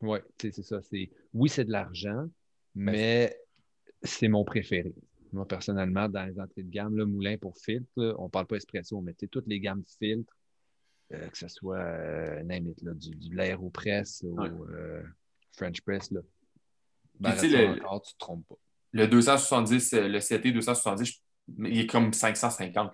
Oui, 0.02 0.20
c'est 0.39 0.52
ça. 0.64 0.80
Oui, 1.34 1.49
c'est 1.49 1.66
de 1.66 1.72
l'argent, 1.72 2.28
ben, 2.76 2.91
mais 2.91 3.38
c'est 4.02 4.28
mon 4.28 4.43
préféré. 4.43 4.93
Moi, 5.32 5.47
personnellement, 5.47 6.10
dans 6.10 6.26
les 6.26 6.39
entrées 6.39 6.64
de 6.64 6.70
gamme, 6.70 6.97
le 6.97 7.06
moulin 7.06 7.38
pour 7.38 7.58
filtre, 7.58 8.16
on 8.18 8.26
ne 8.26 8.30
parle 8.30 8.47
pas 8.47 8.58
espresso, 8.58 8.99
mais 9.02 9.14
toutes 9.14 9.47
les 9.47 9.60
gammes 9.60 9.84
filtres, 9.99 10.34
euh, 11.14 11.28
que 11.28 11.38
ce 11.38 11.47
soit 11.47 11.78
euh, 11.78 12.43
du, 12.43 13.16
du 13.16 13.36
l'Aeropress 13.36 14.24
ou 14.24 14.41
euh, 14.41 15.04
French 15.54 15.82
Press, 15.82 16.12
là. 16.12 16.22
Ben, 17.20 17.36
le, 17.39 17.84
encore, 17.84 18.02
tu 18.02 18.10
ne 18.10 18.14
te 18.14 18.18
trompes 18.18 18.47
pas. 18.47 18.56
Le 18.93 19.08
270, 19.08 19.93
euh, 19.93 20.08
le 20.08 20.20
CT 20.20 20.52
270, 20.54 21.22
il 21.60 21.80
est 21.80 21.88
comme 21.88 22.12
550. 22.12 22.93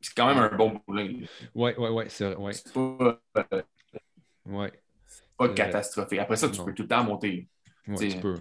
C'est 0.00 0.14
quand 0.14 0.26
même 0.26 0.38
un 0.38 0.56
bon 0.56 0.80
moulin. 0.86 1.20
Oui, 1.54 1.70
oui, 1.78 1.88
oui, 1.90 2.04
c'est 2.08 2.34
vrai. 2.34 2.52
C'est 2.52 2.72
pas. 5.38 5.44
ouais 5.44 5.48
pas 5.48 5.54
catastrophique. 5.54 6.18
Après 6.18 6.36
ça, 6.36 6.48
tu 6.48 6.62
peux 6.62 6.74
tout 6.74 6.82
le 6.82 6.88
temps 6.88 7.04
monter. 7.04 7.48
tu 7.86 8.16
peux. 8.20 8.36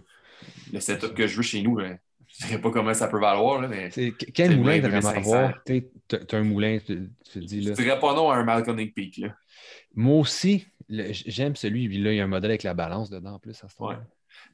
Le 0.72 0.80
setup 0.80 1.14
que 1.14 1.28
je 1.28 1.38
veux 1.38 1.44
chez 1.44 1.62
nous, 1.62 1.80
je 1.80 1.86
ne 1.86 1.96
sais 2.28 2.60
pas 2.60 2.72
comment 2.72 2.94
ça 2.94 3.08
peut 3.08 3.20
valoir. 3.20 3.62
Là, 3.62 3.68
mais 3.68 3.90
quel 4.34 4.58
moulin 4.58 4.80
tu 4.80 4.88
vraiment 4.88 5.10
avoir? 5.10 5.64
Tu 5.64 5.84
as 6.12 6.38
un 6.38 6.44
moulin, 6.44 6.80
tu 6.86 7.10
te 7.24 7.40
dis. 7.40 7.62
Là. 7.62 7.74
Je 7.76 7.82
dirais 7.82 8.00
pas 8.00 8.14
non 8.14 8.30
à 8.30 8.36
un 8.36 8.44
Malconic 8.44 8.94
Peak. 8.94 9.18
Là. 9.18 9.36
Moi 9.96 10.20
aussi, 10.20 10.68
j'aime 10.90 11.56
celui. 11.56 11.88
Là, 12.02 12.12
il 12.14 12.18
y 12.18 12.22
a 12.22 12.26
un 12.26 12.28
modèle 12.28 12.52
avec 12.52 12.64
la 12.64 12.74
balance 12.74 13.10
dedans 13.10 13.34
en 13.34 13.40
plus. 13.40 13.64
À 13.64 13.70
ce 13.70 13.84
ouais. 13.84 13.96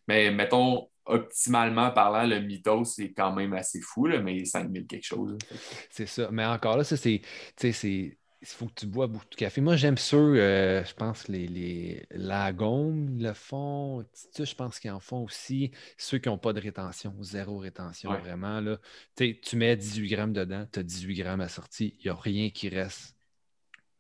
Mais 0.08 0.32
mettons, 0.32 0.88
optimalement 1.06 1.92
parlant, 1.92 2.26
le 2.26 2.40
mythos, 2.40 2.86
c'est 2.86 3.12
quand 3.12 3.34
même 3.34 3.54
assez 3.54 3.82
fou, 3.82 4.06
là, 4.06 4.22
mais 4.22 4.46
5000 4.46 4.88
quelque 4.88 5.06
chose. 5.06 5.38
C'est 5.90 6.06
ça. 6.06 6.30
Mais 6.32 6.46
encore 6.46 6.78
là, 6.78 6.86
ça, 6.86 6.96
c'est 6.96 7.22
il 8.44 8.48
faut 8.48 8.68
que 8.68 8.74
tu 8.74 8.88
bois 8.88 9.08
beaucoup 9.08 9.30
de 9.30 9.36
café. 9.36 9.62
Moi, 9.62 9.78
j'aime 9.78 9.98
ceux, 9.98 10.38
euh, 10.38 10.84
je 10.84 10.94
pense, 10.94 11.30
les, 11.30 11.48
les 11.48 12.06
Lagom 12.12 13.18
le 13.18 13.34
font. 13.34 14.06
Je 14.38 14.54
pense 14.54 14.80
qu'ils 14.80 14.92
en 14.92 15.00
font 15.00 15.24
aussi. 15.24 15.72
Ceux 15.98 16.18
qui 16.18 16.28
n'ont 16.28 16.38
pas 16.38 16.52
de 16.52 16.60
rétention, 16.60 17.16
zéro 17.22 17.58
rétention, 17.58 18.12
vraiment. 18.20 18.60
Là. 18.60 18.80
Tu 19.16 19.56
mets 19.56 19.78
18 19.78 20.10
grammes 20.10 20.34
dedans, 20.34 20.68
tu 20.72 20.80
as 20.80 20.84
18 20.84 21.16
grammes 21.16 21.42
à 21.42 21.48
sortie. 21.48 21.96
Il 22.00 22.08
n'y 22.08 22.12
a 22.12 22.16
rien 22.16 22.50
qui 22.50 22.68
reste 22.68 23.16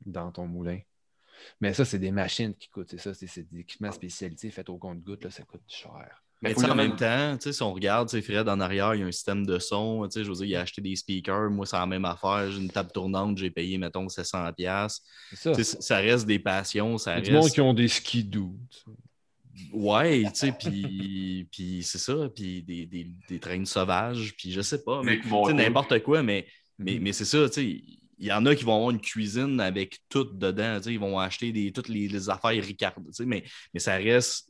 dans 0.06 0.30
ton 0.32 0.46
moulin. 0.46 0.80
Mais 1.62 1.74
ça, 1.74 1.86
c'est 1.86 2.00
des 2.00 2.12
machines 2.12 2.54
qui 2.54 2.70
coûtent, 2.70 2.91
c'est 2.91 2.98
ça, 2.98 3.14
c'est 3.14 3.50
des 3.50 3.60
équipements 3.60 3.91
spécialisés 3.91 4.52
faits 4.52 4.70
au 4.70 4.78
compte-goutte, 4.78 5.30
ça 5.30 5.44
coûte 5.44 5.64
cher. 5.68 6.22
Mais 6.44 6.66
en 6.66 6.76
même 6.76 6.96
temps, 6.96 7.38
si 7.39 7.64
on 7.64 7.74
regarde, 7.74 8.10
Fred 8.22 8.50
en 8.50 8.60
arrière, 8.60 8.94
il 8.96 9.02
y 9.02 9.04
a 9.04 9.08
un 9.08 9.12
système 9.12 9.46
de 9.46 9.60
son. 9.60 10.08
Je 10.14 10.22
veux 10.24 10.34
dire, 10.34 10.46
il 10.46 10.56
a 10.56 10.62
acheté 10.62 10.82
des 10.82 10.96
speakers. 10.96 11.50
Moi, 11.50 11.66
c'est 11.66 11.78
la 11.78 11.86
même 11.86 12.06
affaire. 12.06 12.52
J'ai 12.52 12.60
une 12.60 12.70
table 12.70 12.91
tournante, 12.94 13.38
j'ai 13.38 13.50
payé, 13.50 13.78
mettons, 13.78 14.08
700$. 14.08 15.00
Ça. 15.36 15.64
ça 15.64 15.98
reste 15.98 16.26
des 16.26 16.39
passions. 16.39 16.98
Ça 16.98 17.18
il 17.18 17.26
y 17.26 17.30
a 17.30 17.34
des 17.34 17.41
gens 17.41 17.48
qui 17.48 17.62
ont 17.62 17.74
des 17.74 17.88
skidoo. 17.88 18.56
Ouais, 19.72 20.24
tu 20.34 20.52
sais, 20.52 20.52
puis, 20.52 21.84
c'est 21.84 22.00
ça, 22.00 22.30
puis 22.36 22.64
des, 22.64 22.86
des, 22.86 23.08
des, 23.30 23.39
trains 23.39 23.66
sauvages, 23.66 24.34
puis 24.38 24.52
je 24.52 24.62
sais 24.62 24.84
pas, 24.84 25.02
mais 25.04 25.20
n'importe 25.54 26.02
quoi, 26.02 26.24
mais, 26.24 26.48
mais, 26.80 26.98
mais 27.00 27.14
c'est 27.14 27.26
ça, 27.26 27.48
tu 27.50 27.54
sais, 27.54 27.84
il 28.18 28.28
y 28.28 28.32
en 28.32 28.46
a 28.46 28.56
qui 28.56 28.64
vont 28.64 28.76
avoir 28.76 28.91
une 28.91 29.02
cuisine 29.02 29.60
avec 29.60 30.00
tout 30.10 30.24
dedans, 30.24 30.78
tu 30.78 30.86
sais, 30.86 30.94
ils 30.94 31.00
vont 31.00 31.20
acheter 31.20 31.52
des, 31.52 31.72
toutes 31.72 31.89
les, 31.89 32.30
affaires 32.30 32.52
Ricard, 32.52 32.96
tu 32.96 33.04
sais, 33.12 33.26
mais, 33.26 33.44
mais 33.74 33.80
ça 33.80 33.96
reste, 33.96 34.50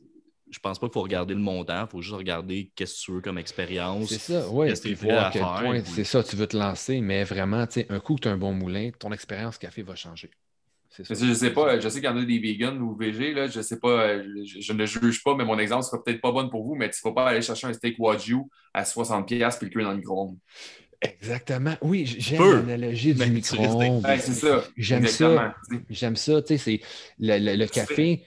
je 0.50 0.58
pense 0.58 0.78
pas 0.78 0.86
qu'il 0.86 0.94
faut 0.94 1.02
regarder 1.02 1.34
le 1.34 1.40
montant, 1.40 1.82
il 1.82 1.90
faut 1.90 2.02
juste 2.02 2.16
regarder 2.16 2.70
qu'est-ce 2.74 3.00
que 3.00 3.04
tu 3.04 3.12
veux 3.12 3.20
comme 3.20 3.38
expérience. 3.38 4.08
C'est 4.08 4.18
ça, 4.18 4.48
oui. 4.50 4.68
c'est 4.74 6.04
ça, 6.04 6.22
tu 6.22 6.36
veux 6.36 6.46
te 6.46 6.56
lancer, 6.56 7.00
mais 7.00 7.24
vraiment, 7.24 7.66
tu 7.66 7.80
sais, 7.80 7.86
un 7.90 8.00
coup 8.00 8.16
que 8.16 8.20
tu 8.20 8.28
as 8.28 8.32
un 8.32 8.36
bon 8.36 8.52
moulin, 8.52 8.90
ton 8.98 9.12
expérience 9.12 9.58
café 9.58 9.82
va 9.82 9.94
changer. 9.94 10.30
Je 10.96 11.34
sais 11.34 11.50
pas, 11.50 11.80
je 11.80 11.88
sais 11.88 12.00
qu'il 12.00 12.08
y 12.08 12.12
en 12.12 12.16
a 12.16 12.24
des 12.24 12.38
vegans 12.38 12.76
ou 12.76 12.94
végés, 12.94 13.34
là, 13.34 13.48
je 13.48 13.60
sais 13.60 13.80
pas, 13.80 14.22
je, 14.22 14.72
ne 14.72 14.86
juge 14.86 15.24
pas, 15.24 15.34
mais 15.34 15.44
mon 15.44 15.58
exemple 15.58 15.82
sera 15.82 16.02
peut-être 16.02 16.20
pas 16.20 16.30
bon 16.30 16.48
pour 16.48 16.64
vous, 16.64 16.76
mais 16.76 16.88
tu 16.88 16.98
ne 16.98 17.08
faut 17.08 17.12
pas 17.12 17.26
aller 17.26 17.42
chercher 17.42 17.66
un 17.66 17.72
steak 17.72 17.96
Wagyu 17.98 18.42
à 18.72 18.84
60$ 18.84 19.26
puis 19.26 19.66
le 19.66 19.70
cuire 19.70 19.86
dans 19.86 19.90
le 19.90 19.96
micro-ondes. 19.96 20.38
Exactement. 21.00 21.74
Oui, 21.82 22.06
j'aime 22.06 22.66
l'analogie 22.66 23.14
du 23.14 23.26
micro-ondes. 23.26 24.04
c'est 24.18 24.32
ça. 24.32 24.64
J'aime 24.76 25.06
ça. 25.06 25.54
J'aime 25.90 26.16
ça. 26.16 26.42
Tu 26.42 26.58
sais, 26.58 26.80
le, 27.18 27.38
le, 27.38 27.56
le 27.56 27.66
café, 27.66 28.24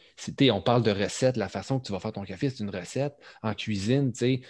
on 0.52 0.62
parle 0.62 0.84
de 0.84 0.92
recette, 0.92 1.38
la 1.38 1.50
façon 1.50 1.80
que 1.80 1.86
tu 1.86 1.92
vas 1.92 2.00
faire 2.00 2.14
ton 2.14 2.24
café, 2.24 2.50
c'est 2.50 2.64
une 2.64 2.70
recette. 2.70 3.16
En 3.44 3.54
cuisine, 3.54 4.12
tu 4.12 4.20
sais, 4.20 4.42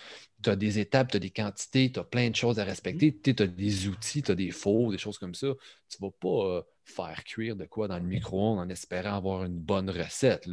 tu 0.43 0.49
as 0.49 0.55
des 0.55 0.79
étapes, 0.79 1.11
tu 1.11 1.17
as 1.17 1.19
des 1.19 1.29
quantités, 1.29 1.91
tu 1.91 1.99
as 1.99 2.03
plein 2.03 2.29
de 2.29 2.35
choses 2.35 2.59
à 2.59 2.63
respecter. 2.63 3.11
Mm-hmm. 3.11 3.35
Tu 3.35 3.43
as 3.43 3.47
des 3.47 3.87
outils, 3.87 4.21
tu 4.21 4.31
as 4.31 4.35
des 4.35 4.51
fours, 4.51 4.91
des 4.91 4.97
choses 4.97 5.17
comme 5.17 5.35
ça. 5.35 5.47
Tu 5.89 5.97
ne 6.01 6.07
vas 6.07 6.13
pas 6.19 6.45
euh, 6.45 6.61
faire 6.85 7.23
cuire 7.23 7.55
de 7.55 7.65
quoi 7.65 7.87
dans 7.87 7.97
le 7.97 8.05
micro-ondes 8.05 8.59
en 8.59 8.69
espérant 8.69 9.15
avoir 9.15 9.43
une 9.43 9.57
bonne 9.57 9.89
recette. 9.89 10.47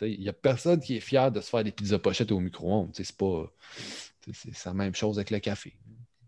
Il 0.00 0.20
n'y 0.20 0.28
a 0.28 0.32
personne 0.32 0.80
qui 0.80 0.96
est 0.96 1.00
fier 1.00 1.30
de 1.32 1.40
se 1.40 1.50
faire 1.50 1.64
des 1.64 1.72
pizzas 1.72 1.98
pochettes 1.98 2.32
au 2.32 2.40
micro-ondes. 2.40 2.90
C'est 2.92 3.16
pas. 3.16 3.52
C'est 4.32 4.66
la 4.66 4.74
même 4.74 4.94
chose 4.94 5.18
avec 5.18 5.30
le 5.30 5.38
café. 5.38 5.74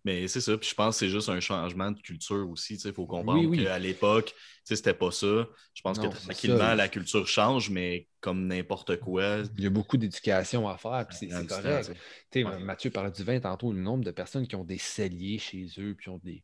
Mais 0.04 0.28
c'est 0.28 0.40
ça. 0.40 0.56
Puis 0.56 0.70
je 0.70 0.74
pense 0.74 0.96
que 0.96 1.00
c'est 1.00 1.10
juste 1.10 1.28
un 1.28 1.40
changement 1.40 1.90
de 1.90 2.00
culture 2.00 2.48
aussi. 2.48 2.74
Il 2.76 2.92
faut 2.92 3.06
comprendre 3.06 3.54
qu'à 3.56 3.78
l'époque, 3.78 4.34
c'était 4.64 4.94
pas 4.94 5.10
ça. 5.10 5.48
Je 5.74 5.82
pense 5.82 5.98
que 5.98 6.06
tranquillement, 6.06 6.74
la 6.74 6.88
culture 6.88 7.26
change, 7.26 7.70
mais 7.70 8.08
comme 8.20 8.46
n'importe 8.46 8.98
quoi. 8.98 9.42
Il 9.56 9.64
y 9.64 9.66
a 9.66 9.70
beaucoup 9.70 9.96
d'éducation 9.96 10.68
à 10.68 10.76
faire, 10.76 11.06
puis 11.08 11.18
c'est 11.18 11.46
correct. 11.46 11.92
Mathieu 12.60 12.90
parlait 12.90 13.10
du 13.10 13.24
vin 13.24 13.40
tantôt, 13.40 13.72
le 13.72 13.80
nombre 13.80 14.04
de 14.04 14.10
personnes 14.10 14.46
qui 14.46 14.56
ont 14.56 14.64
des 14.64 14.78
celliers 14.78 15.38
chez 15.38 15.66
eux, 15.78 15.94
puis 15.94 16.08
ont 16.08 16.20
des 16.22 16.42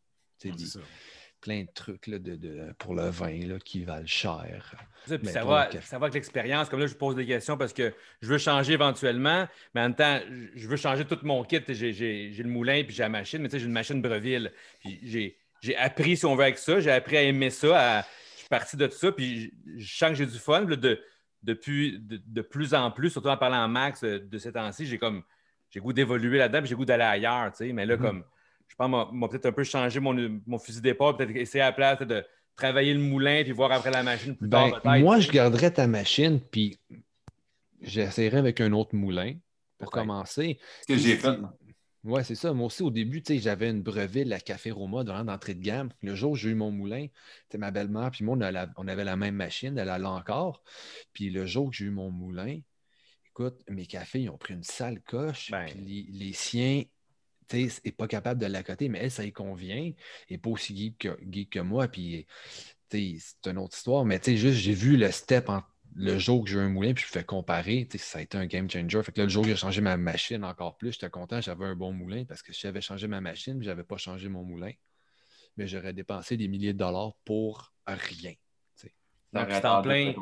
plein 1.47 1.62
de 1.62 1.68
trucs 1.72 2.09
là, 2.09 2.18
de, 2.18 2.72
pour 2.76 2.92
le 2.92 3.09
vin 3.09 3.47
là, 3.47 3.59
qui 3.64 3.84
valent 3.84 4.07
cher. 4.07 4.74
Ça, 5.07 5.16
ça, 5.22 5.44
va, 5.44 5.70
ça, 5.80 5.99
va, 5.99 6.07
avec 6.07 6.14
l'expérience. 6.14 6.68
Comme 6.68 6.80
là, 6.80 6.88
je 6.88 6.94
pose 6.94 7.14
des 7.14 7.24
questions 7.24 7.57
parce 7.57 7.72
que 7.72 7.94
je 8.20 8.26
veux 8.26 8.38
changer 8.38 8.72
éventuellement, 8.72 9.47
mais 9.72 9.80
en 9.82 9.84
même 9.84 9.94
temps, 9.94 10.18
je 10.57 10.66
veux 10.66 10.76
changer 10.76 11.05
tout 11.05 11.18
mon 11.22 11.44
kit. 11.44 11.61
J'ai 11.68 12.32
le 12.36 12.49
moulin 12.49 12.82
puis 12.82 12.97
j'ai 12.97 13.05
la 13.05 13.09
machine, 13.09 13.40
mais 13.40 13.49
tu 13.49 13.53
sais, 13.53 13.61
j'ai 13.61 13.66
une 13.66 13.72
machine 13.72 14.03
Breville. 14.03 14.53
J'ai 14.82 15.36
appris, 15.76 16.16
si 16.16 16.26
on 16.26 16.34
veut, 16.34 16.42
avec 16.42 16.59
ça. 16.59 16.80
J'ai 16.80 16.90
appris 16.90 17.16
à 17.16 17.22
aimer 17.22 17.51
ça. 17.51 18.05
je 18.34 18.40
suis 18.40 18.49
parti 18.49 18.76
de 18.76 18.86
tout 18.88 18.97
ça, 18.97 19.12
puis 19.12 19.55
je 19.76 19.97
sens 19.97 20.11
que 20.11 20.16
j'ai 20.16 20.26
du 20.26 20.38
fun. 20.38 20.62
de, 20.62 21.01
depuis 21.44 22.01
de, 22.01 22.42
plus 22.42 22.74
en 22.74 22.90
plus, 22.90 23.11
surtout 23.11 23.28
en 23.28 23.36
parlant 23.36 23.62
en 23.62 23.68
max 23.68 24.03
euh, 24.03 24.18
de 24.18 24.36
ces 24.36 24.53
temps-ci, 24.53 24.84
j'ai 24.84 24.99
comme 24.99 25.22
j'ai 25.70 25.78
goût 25.78 25.92
d'évoluer 25.92 26.38
là-dedans, 26.38 26.64
j'ai 26.64 26.74
goût 26.74 26.84
d'aller 26.84 27.05
ailleurs. 27.05 27.53
Tu 27.53 27.68
sais, 27.68 27.72
mais 27.72 27.86
là, 27.86 27.97
mm-hmm. 27.97 28.01
comme 28.01 28.24
je 28.68 28.74
pense, 28.76 29.12
m'a 29.12 29.28
peut-être 29.28 29.46
un 29.46 29.52
peu 29.52 29.64
changé 29.64 30.00
mon, 30.00 30.40
mon 30.46 30.58
fusil 30.58 30.80
d'épaule, 30.80 31.16
peut-être 31.16 31.34
essayer 31.36 31.62
à 31.62 31.66
la 31.66 31.72
place 31.72 31.98
de 32.00 32.24
travailler 32.56 32.94
le 32.94 33.00
moulin 33.00 33.42
puis 33.42 33.52
voir 33.52 33.70
après 33.72 33.90
la 33.90 34.02
machine 34.02 34.36
plus 34.36 34.48
tard. 34.48 34.80
Ben, 34.84 35.00
moi, 35.00 35.20
je 35.20 35.30
garderais 35.30 35.70
ta 35.70 35.86
machine 35.86 36.40
puis 36.40 36.78
j'essaierais 37.80 38.38
avec 38.38 38.60
un 38.60 38.72
autre 38.72 38.94
moulin 38.94 39.34
pour 39.78 39.90
commencer. 39.90 40.58
Ce 40.82 40.86
que 40.86 40.98
j'ai 40.98 41.16
fait. 41.16 41.38
Oui, 42.04 42.22
c'est 42.24 42.36
ça. 42.36 42.52
Moi 42.52 42.66
aussi, 42.66 42.84
au 42.84 42.90
début, 42.92 43.20
j'avais 43.26 43.68
une 43.68 43.82
Breville 43.82 44.32
à 44.32 44.38
Café 44.38 44.70
Roma 44.70 45.02
dans 45.02 45.24
d'entrée 45.24 45.54
de 45.54 45.60
gamme. 45.60 45.90
Le 46.02 46.14
jour 46.14 46.32
où 46.32 46.36
j'ai 46.36 46.50
eu 46.50 46.54
mon 46.54 46.70
moulin, 46.70 47.08
ma 47.58 47.72
belle-mère 47.72 48.12
puis 48.12 48.24
moi, 48.24 48.36
on, 48.76 48.88
avait 48.88 49.04
la 49.04 49.16
même 49.16 49.34
machine, 49.34 49.76
elle 49.76 49.88
allait 49.88 50.06
encore. 50.06 50.62
Puis 51.12 51.30
le 51.30 51.46
jour 51.46 51.66
où 51.66 51.72
j'ai 51.72 51.86
eu 51.86 51.90
mon 51.90 52.12
moulin, 52.12 52.60
écoute, 53.28 53.60
mes 53.68 53.86
cafés, 53.86 54.20
ils 54.20 54.30
ont 54.30 54.38
pris 54.38 54.54
une 54.54 54.62
sale 54.62 55.00
coche. 55.00 55.50
Ben. 55.50 55.66
les, 55.74 56.06
les, 56.08 56.32
siens, 56.32 56.84
n'est 57.53 57.92
pas 57.92 58.09
capable 58.09 58.40
de 58.40 58.47
l'accoter, 58.47 58.88
mais 58.88 59.01
elle, 59.01 59.11
ça 59.11 59.24
y 59.24 59.32
convient. 59.32 59.76
Elle 59.76 59.94
n'est 60.30 60.38
pas 60.38 60.51
aussi 60.51 60.76
geek 60.76 60.99
que, 60.99 61.44
que 61.44 61.61
moi. 61.61 61.88
Puis, 61.88 62.26
c'est 62.90 63.47
une 63.47 63.59
autre 63.59 63.76
histoire. 63.76 64.05
Mais 64.05 64.20
juste, 64.24 64.59
j'ai 64.59 64.74
vu 64.74 64.97
le 64.97 65.11
step 65.11 65.51
le 65.94 66.18
jour 66.18 66.44
que 66.44 66.51
j'ai 66.51 66.57
eu 66.57 66.61
un 66.61 66.68
moulin, 66.68 66.92
puis 66.92 67.05
je 67.05 67.11
fais 67.11 67.24
comparer. 67.24 67.88
Ça 67.97 68.18
a 68.18 68.22
été 68.22 68.36
un 68.36 68.47
game 68.47 68.70
changer. 68.70 69.03
Fait 69.03 69.12
que 69.12 69.22
le 69.22 69.28
jour 69.28 69.44
où 69.44 69.47
j'ai 69.47 69.57
changé 69.57 69.80
ma 69.80 69.97
machine 69.97 70.44
encore 70.44 70.76
plus, 70.76 70.92
j'étais 70.92 71.09
content, 71.09 71.40
j'avais 71.40 71.64
un 71.64 71.74
bon 71.74 71.92
moulin 71.92 72.24
parce 72.24 72.42
que 72.42 72.53
si 72.53 72.61
j'avais 72.62 72.82
changé 72.82 73.09
ma 73.09 73.20
machine, 73.20 73.62
je 73.62 73.68
n'avais 73.68 73.84
pas 73.84 73.97
changé 73.97 74.28
mon 74.28 74.44
moulin, 74.44 74.72
mais 75.57 75.66
j'aurais 75.66 75.94
dépensé 75.94 76.36
des 76.36 76.49
milliers 76.49 76.74
de 76.74 76.78
dollars 76.78 77.14
pour 77.24 77.72
rien. 77.86 78.34
Donc, 79.32 79.49
c'est 79.51 79.64
en 79.64 79.82
plein 79.82 80.14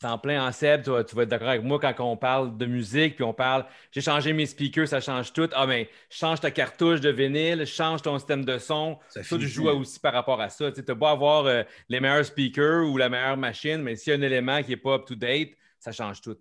c'est 0.00 0.08
en 0.08 0.18
plein 0.18 0.44
en 0.44 0.50
Seb, 0.50 0.82
tu 0.82 0.90
vas, 0.90 1.00
être 1.02 1.28
d'accord 1.28 1.48
avec 1.48 1.62
moi 1.62 1.78
quand 1.78 1.94
on 2.00 2.16
parle 2.16 2.56
de 2.56 2.66
musique, 2.66 3.14
puis 3.14 3.22
on 3.22 3.32
parle, 3.32 3.64
j'ai 3.92 4.00
changé 4.00 4.32
mes 4.32 4.44
speakers, 4.44 4.88
ça 4.88 5.00
change 5.00 5.32
tout. 5.32 5.48
Ah, 5.54 5.68
mais 5.68 5.88
change 6.10 6.40
ta 6.40 6.50
cartouche 6.50 7.00
de 7.00 7.10
vinyle, 7.10 7.64
change 7.64 8.02
ton 8.02 8.18
système 8.18 8.44
de 8.44 8.58
son. 8.58 8.98
Ça, 9.08 9.20
tu 9.22 9.46
joues 9.46 9.68
aussi 9.68 10.00
par 10.00 10.12
rapport 10.12 10.40
à 10.40 10.48
ça. 10.48 10.72
Tu 10.72 10.82
n'as 10.86 10.94
pas 10.96 11.12
avoir 11.12 11.46
euh, 11.46 11.62
les 11.88 12.00
meilleurs 12.00 12.24
speakers 12.24 12.90
ou 12.90 12.96
la 12.96 13.08
meilleure 13.08 13.36
machine, 13.36 13.82
mais 13.82 13.94
s'il 13.94 14.12
y 14.12 14.16
a 14.16 14.18
un 14.18 14.22
élément 14.22 14.60
qui 14.64 14.70
n'est 14.70 14.76
pas 14.76 14.96
up-to-date, 14.96 15.50
ça 15.78 15.92
change 15.92 16.20
tout. 16.20 16.36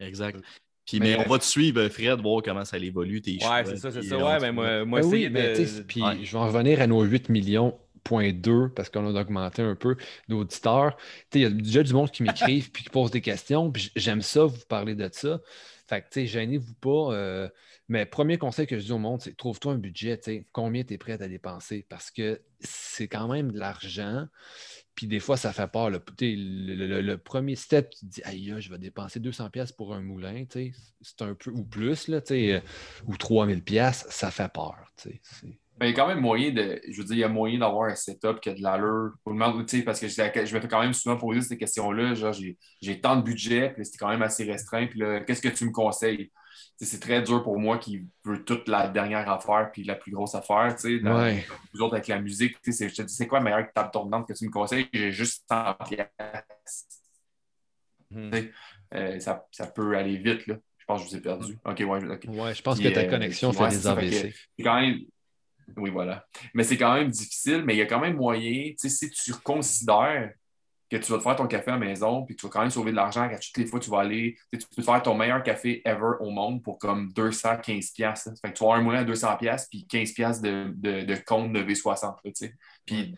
Exact. 0.00 0.40
Puis, 0.84 0.98
mais, 0.98 1.16
on 1.24 1.30
va 1.30 1.38
te 1.38 1.44
suivre, 1.44 1.86
Fred, 1.90 2.20
voir 2.20 2.42
comment 2.42 2.64
ça 2.64 2.78
évolue, 2.78 3.22
tes 3.22 3.34
Ouais, 3.34 3.64
c'est 3.64 3.76
ça, 3.76 3.92
c'est 3.92 4.02
ça. 4.02 4.16
Ouais, 4.16 4.40
mais 4.40 4.50
moi, 4.50 4.84
moi 4.84 5.00
ben 5.02 5.06
oui, 5.06 5.30
Puis, 5.86 6.02
je 6.24 6.32
vais 6.32 6.38
en 6.38 6.48
revenir 6.48 6.80
à 6.80 6.88
nos 6.88 7.02
8 7.04 7.28
millions 7.28 7.78
2 8.32 8.70
parce 8.74 8.88
qu'on 8.90 9.14
a 9.14 9.20
augmenté 9.20 9.62
un 9.62 9.74
peu 9.74 9.96
d'auditeurs. 10.28 10.96
Il 11.34 11.40
y 11.40 11.44
a 11.44 11.50
déjà 11.50 11.82
du 11.82 11.92
monde 11.92 12.10
qui 12.10 12.22
m'écrivent 12.22 12.70
puis 12.72 12.84
qui 12.84 12.90
posent 12.90 13.10
des 13.10 13.20
questions. 13.20 13.70
Puis 13.70 13.90
j'aime 13.96 14.22
ça, 14.22 14.44
vous 14.44 14.64
parler 14.68 14.94
de 14.94 15.08
ça. 15.12 15.40
Fait 15.88 16.02
que, 16.02 16.24
gênez-vous 16.24 16.74
pas. 16.74 17.14
Euh, 17.14 17.48
mais 17.88 18.04
premier 18.04 18.36
conseil 18.36 18.66
que 18.66 18.78
je 18.78 18.84
dis 18.84 18.92
au 18.92 18.98
monde, 18.98 19.22
c'est 19.22 19.34
trouve-toi 19.36 19.72
un 19.72 19.78
budget. 19.78 20.20
Combien 20.52 20.84
tu 20.84 20.94
es 20.94 20.98
prêt 20.98 21.20
à 21.22 21.28
dépenser? 21.28 21.86
Parce 21.88 22.10
que 22.10 22.42
c'est 22.60 23.08
quand 23.08 23.28
même 23.28 23.52
de 23.52 23.58
l'argent. 23.58 24.26
Puis 24.94 25.06
des 25.06 25.20
fois, 25.20 25.38
ça 25.38 25.52
fait 25.52 25.68
peur. 25.68 25.88
Le, 25.90 26.00
le, 27.00 27.18
premier 27.18 27.54
step, 27.54 27.90
tu 27.90 28.00
te 28.00 28.04
dis, 28.06 28.22
aïe, 28.24 28.54
je 28.58 28.70
vais 28.70 28.78
dépenser 28.78 29.20
200$ 29.20 29.74
pour 29.74 29.94
un 29.94 30.00
moulin. 30.00 30.44
C'est 31.00 31.22
un 31.22 31.34
peu, 31.34 31.50
ou 31.50 31.64
plus, 31.64 32.08
là, 32.08 32.20
euh, 32.30 32.60
ou 33.06 33.14
3000$, 33.14 33.92
ça 34.10 34.30
fait 34.30 34.52
peur. 34.52 34.92
Ben, 35.78 35.86
il 35.86 35.90
y 35.90 35.92
a 35.92 35.96
quand 35.96 36.08
même 36.08 36.20
moyen 36.20 36.50
de. 36.50 36.80
Je 36.88 36.98
veux 36.98 37.04
dire, 37.04 37.16
il 37.16 37.20
y 37.20 37.24
a 37.24 37.28
moyen 37.28 37.58
d'avoir 37.60 37.88
un 37.88 37.94
setup 37.94 38.40
qui 38.40 38.50
a 38.50 38.54
de 38.54 38.62
l'allure. 38.62 39.12
Parce 39.84 40.00
que 40.00 40.08
je, 40.08 40.14
je 40.14 40.54
me 40.54 40.60
fais 40.60 40.68
quand 40.68 40.80
même 40.80 40.92
souvent 40.92 41.16
poser 41.16 41.40
ces 41.42 41.56
questions-là. 41.56 42.14
Genre, 42.14 42.34
j'ai 42.82 43.00
tant 43.00 43.16
de 43.16 43.22
budget, 43.22 43.70
puis 43.74 43.86
c'est 43.86 43.98
quand 43.98 44.08
même 44.08 44.22
assez 44.22 44.44
restreint. 44.44 44.86
Puis 44.86 44.98
là, 44.98 45.20
qu'est-ce 45.20 45.42
que 45.42 45.48
tu 45.48 45.64
me 45.64 45.70
conseilles? 45.70 46.30
c'est 46.80 47.00
très 47.00 47.22
dur 47.22 47.42
pour 47.42 47.58
moi 47.58 47.78
qui 47.78 48.06
veux 48.24 48.44
toute 48.44 48.68
la 48.68 48.88
dernière 48.88 49.28
affaire 49.30 49.70
puis 49.72 49.82
la 49.84 49.96
plus 49.96 50.12
grosse 50.12 50.34
affaire. 50.34 50.74
Tu 50.76 51.00
sais, 51.00 51.44
Vous 51.72 51.80
autres, 51.80 51.94
avec 51.94 52.08
la 52.08 52.20
musique, 52.20 52.56
je 52.64 52.70
te 52.70 53.02
dis, 53.02 53.14
c'est 53.14 53.26
quoi 53.26 53.38
la 53.38 53.44
meilleure 53.44 53.72
table 53.72 53.90
tournante 53.92 54.28
que 54.28 54.32
tu 54.32 54.46
me 54.46 54.50
conseilles? 54.50 54.88
J'ai 54.92 55.12
juste 55.12 55.44
100 55.48 55.74
pièces. 55.88 56.86
Hmm. 58.10 58.30
Euh, 58.94 59.20
ça, 59.20 59.46
ça, 59.50 59.66
peut 59.66 59.96
aller 59.96 60.16
vite. 60.16 60.46
Là. 60.46 60.56
Je 60.78 60.84
pense 60.86 61.02
que 61.02 61.06
je 61.06 61.10
vous 61.10 61.16
ai 61.16 61.20
perdu. 61.20 61.52
Hmm. 61.64 61.70
OK, 61.70 61.78
ouais, 61.80 62.40
ouais 62.40 62.54
je 62.54 62.62
pense 62.62 62.80
que 62.80 62.88
ta 62.88 63.00
euh, 63.00 63.10
connexion 63.10 63.52
fait 63.52 63.68
des 63.68 63.86
AVC. 63.86 64.34
quand 64.62 64.80
même, 64.80 65.00
oui, 65.76 65.90
voilà. 65.90 66.24
Mais 66.54 66.64
c'est 66.64 66.76
quand 66.76 66.94
même 66.94 67.10
difficile, 67.10 67.62
mais 67.64 67.74
il 67.74 67.78
y 67.78 67.82
a 67.82 67.86
quand 67.86 68.00
même 68.00 68.16
moyen, 68.16 68.72
tu 68.78 68.88
sais, 68.88 68.88
si 68.88 69.10
tu 69.10 69.32
considères 69.34 70.32
que 70.90 70.96
tu 70.96 71.12
vas 71.12 71.18
te 71.18 71.22
faire 71.22 71.36
ton 71.36 71.46
café 71.46 71.70
à 71.70 71.74
la 71.74 71.80
maison, 71.80 72.24
puis 72.24 72.34
tu 72.34 72.46
vas 72.46 72.50
quand 72.50 72.60
même 72.60 72.70
sauver 72.70 72.92
de 72.92 72.96
l'argent, 72.96 73.28
qu'à 73.28 73.38
toutes 73.38 73.56
les 73.58 73.66
fois 73.66 73.78
tu 73.78 73.90
vas 73.90 74.00
aller, 74.00 74.36
tu 74.52 74.58
peux 74.58 74.82
te 74.82 74.82
faire 74.82 75.02
ton 75.02 75.14
meilleur 75.14 75.42
café 75.42 75.82
ever 75.84 76.12
au 76.20 76.30
monde 76.30 76.62
pour 76.62 76.78
comme 76.78 77.12
215 77.12 77.90
pièces. 77.90 78.30
Fait 78.40 78.50
que 78.50 78.56
tu 78.56 78.64
vas 78.64 78.70
avoir 78.70 78.78
un 78.78 78.82
moulin 78.82 79.00
à 79.00 79.04
200 79.04 79.36
pièces 79.36 79.66
puis 79.70 79.86
15 79.86 80.12
pièces 80.12 80.40
de, 80.40 80.72
de, 80.74 81.14
compte 81.26 81.52
de 81.52 81.62
V60, 81.62 82.16
tu 82.24 82.32
sais. 82.34 82.54
Puis, 82.86 83.14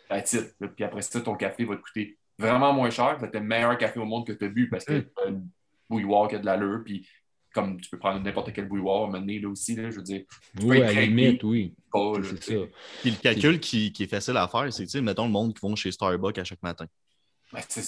puis 0.75 0.85
après 0.85 1.03
ça, 1.03 1.21
ton 1.21 1.37
café 1.37 1.65
va 1.65 1.77
te 1.77 1.83
coûter 1.83 2.19
vraiment 2.39 2.73
moins 2.73 2.91
cher. 2.91 3.19
Tu 3.21 3.39
le 3.39 3.45
meilleur 3.45 3.79
café 3.79 4.01
au 4.01 4.05
monde 4.05 4.27
que 4.27 4.33
tu 4.33 4.47
as 4.47 4.49
bu 4.49 4.69
parce 4.69 4.85
que 4.85 4.95
mm. 4.95 5.05
tu 5.05 5.23
as 5.25 5.29
une 5.29 5.49
bouilloire 5.89 6.29
qui 6.29 6.37
a 6.37 6.39
de 6.39 6.47
l'allure, 6.47 6.83
puis 6.85 7.07
comme 7.53 7.81
tu 7.81 7.91
peux 7.91 7.99
prendre 7.99 8.23
n'importe 8.23 8.53
quel 8.53 8.69
bouilloire, 8.69 9.09
mener 9.09 9.39
là 9.41 9.49
aussi, 9.49 9.75
là, 9.75 9.91
je 9.91 9.97
veux 9.97 10.03
dire. 10.03 10.23
Oui, 10.63 10.81
à 10.83 10.93
la 10.93 11.03
limite, 11.03 11.43
oui. 11.43 11.75
c'est 12.23 12.43
ça. 12.43 12.55
Puis 13.01 13.11
le 13.11 13.17
calcul 13.17 13.61
qui, 13.61 13.93
qui, 13.93 14.05
est 14.05 14.09
facile 14.09 14.37
à 14.37 14.49
faire, 14.49 14.73
c'est, 14.73 15.01
mettons 15.01 15.25
le 15.25 15.33
monde 15.33 15.55
qui 15.55 15.61
vont 15.61 15.75
chez 15.75 15.91
Starbucks 15.91 16.39
à 16.39 16.45
chaque 16.45 16.63
matin. 16.63 16.87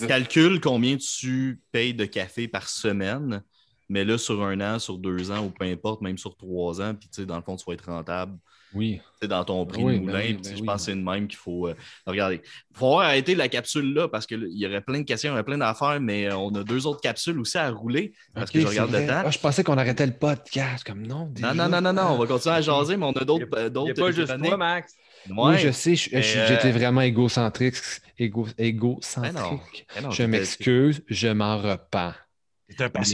calcule 0.06 0.60
combien 0.60 0.96
tu 0.96 1.60
payes 1.70 1.94
de 1.94 2.04
café 2.04 2.48
par 2.48 2.68
semaine, 2.68 3.42
mais 3.88 4.04
là, 4.04 4.18
sur 4.18 4.42
un 4.42 4.60
an, 4.60 4.78
sur 4.78 4.98
deux 4.98 5.30
ans, 5.30 5.46
ou 5.46 5.50
peu 5.50 5.64
importe, 5.64 6.00
même 6.02 6.18
sur 6.18 6.36
trois 6.36 6.80
ans, 6.80 6.94
puis 6.94 7.08
tu 7.08 7.22
sais, 7.22 7.26
dans 7.26 7.36
le 7.36 7.42
fond, 7.42 7.56
tu 7.56 7.64
vas 7.66 7.74
être 7.74 7.86
rentable. 7.86 8.36
Oui. 8.74 9.00
Dans 9.22 9.44
ton 9.44 9.64
prix 9.66 9.84
de 9.84 9.88
ben 9.88 10.00
moulin. 10.00 10.36
Ben 10.42 10.56
je 10.56 10.62
pense 10.62 10.76
que 10.76 10.82
c'est 10.82 10.92
une 10.92 11.04
même 11.04 11.28
qu'il 11.28 11.38
faut. 11.38 11.68
Euh, 11.68 11.74
regarder. 12.06 12.40
Il 12.70 12.76
faut 12.76 12.98
arrêter 12.98 13.34
la 13.34 13.48
capsule 13.48 13.94
là 13.94 14.08
parce 14.08 14.26
qu'il 14.26 14.48
y 14.50 14.66
aurait 14.66 14.80
plein 14.80 15.00
de 15.00 15.04
questions, 15.04 15.28
il 15.28 15.32
y 15.32 15.34
aurait 15.34 15.44
plein 15.44 15.58
d'affaires, 15.58 16.00
mais 16.00 16.26
euh, 16.26 16.36
on 16.36 16.52
a 16.54 16.64
deux 16.64 16.86
autres 16.86 17.00
capsules 17.00 17.38
aussi 17.38 17.58
à 17.58 17.70
rouler 17.70 18.12
parce 18.34 18.50
que 18.50 18.60
je 18.60 18.66
regarde 18.66 18.92
le 18.92 19.06
temps. 19.06 19.22
Ah, 19.26 19.30
je 19.30 19.38
pensais 19.38 19.62
qu'on 19.62 19.78
arrêtait 19.78 20.06
le 20.06 20.12
podcast. 20.12 20.84
Comme 20.84 21.06
non. 21.06 21.32
Non, 21.40 21.54
non, 21.54 21.68
non, 21.68 21.80
non, 21.80 21.92
non, 21.92 22.02
on 22.10 22.18
va 22.18 22.26
continuer 22.26 22.56
à 22.56 22.60
jaser, 22.60 22.96
mais 22.96 23.06
on 23.06 23.12
a 23.12 23.24
d'autres. 23.24 23.46
Il 23.56 23.82
n'y 23.82 23.90
a, 23.90 23.94
pas 23.94 24.10
juste 24.10 24.36
toi, 24.42 24.56
Max. 24.56 24.94
Oui, 25.30 25.58
je 25.58 25.70
sais, 25.70 25.94
j'étais 25.94 26.68
euh, 26.68 26.72
vraiment 26.72 27.02
égocentrique. 27.02 27.76
Égo, 28.18 28.46
égocentrique. 28.58 29.86
Ben 29.94 30.10
je 30.10 30.22
m'excuse, 30.24 31.02
je 31.08 31.28
m'en 31.28 31.58
repens. 31.58 32.12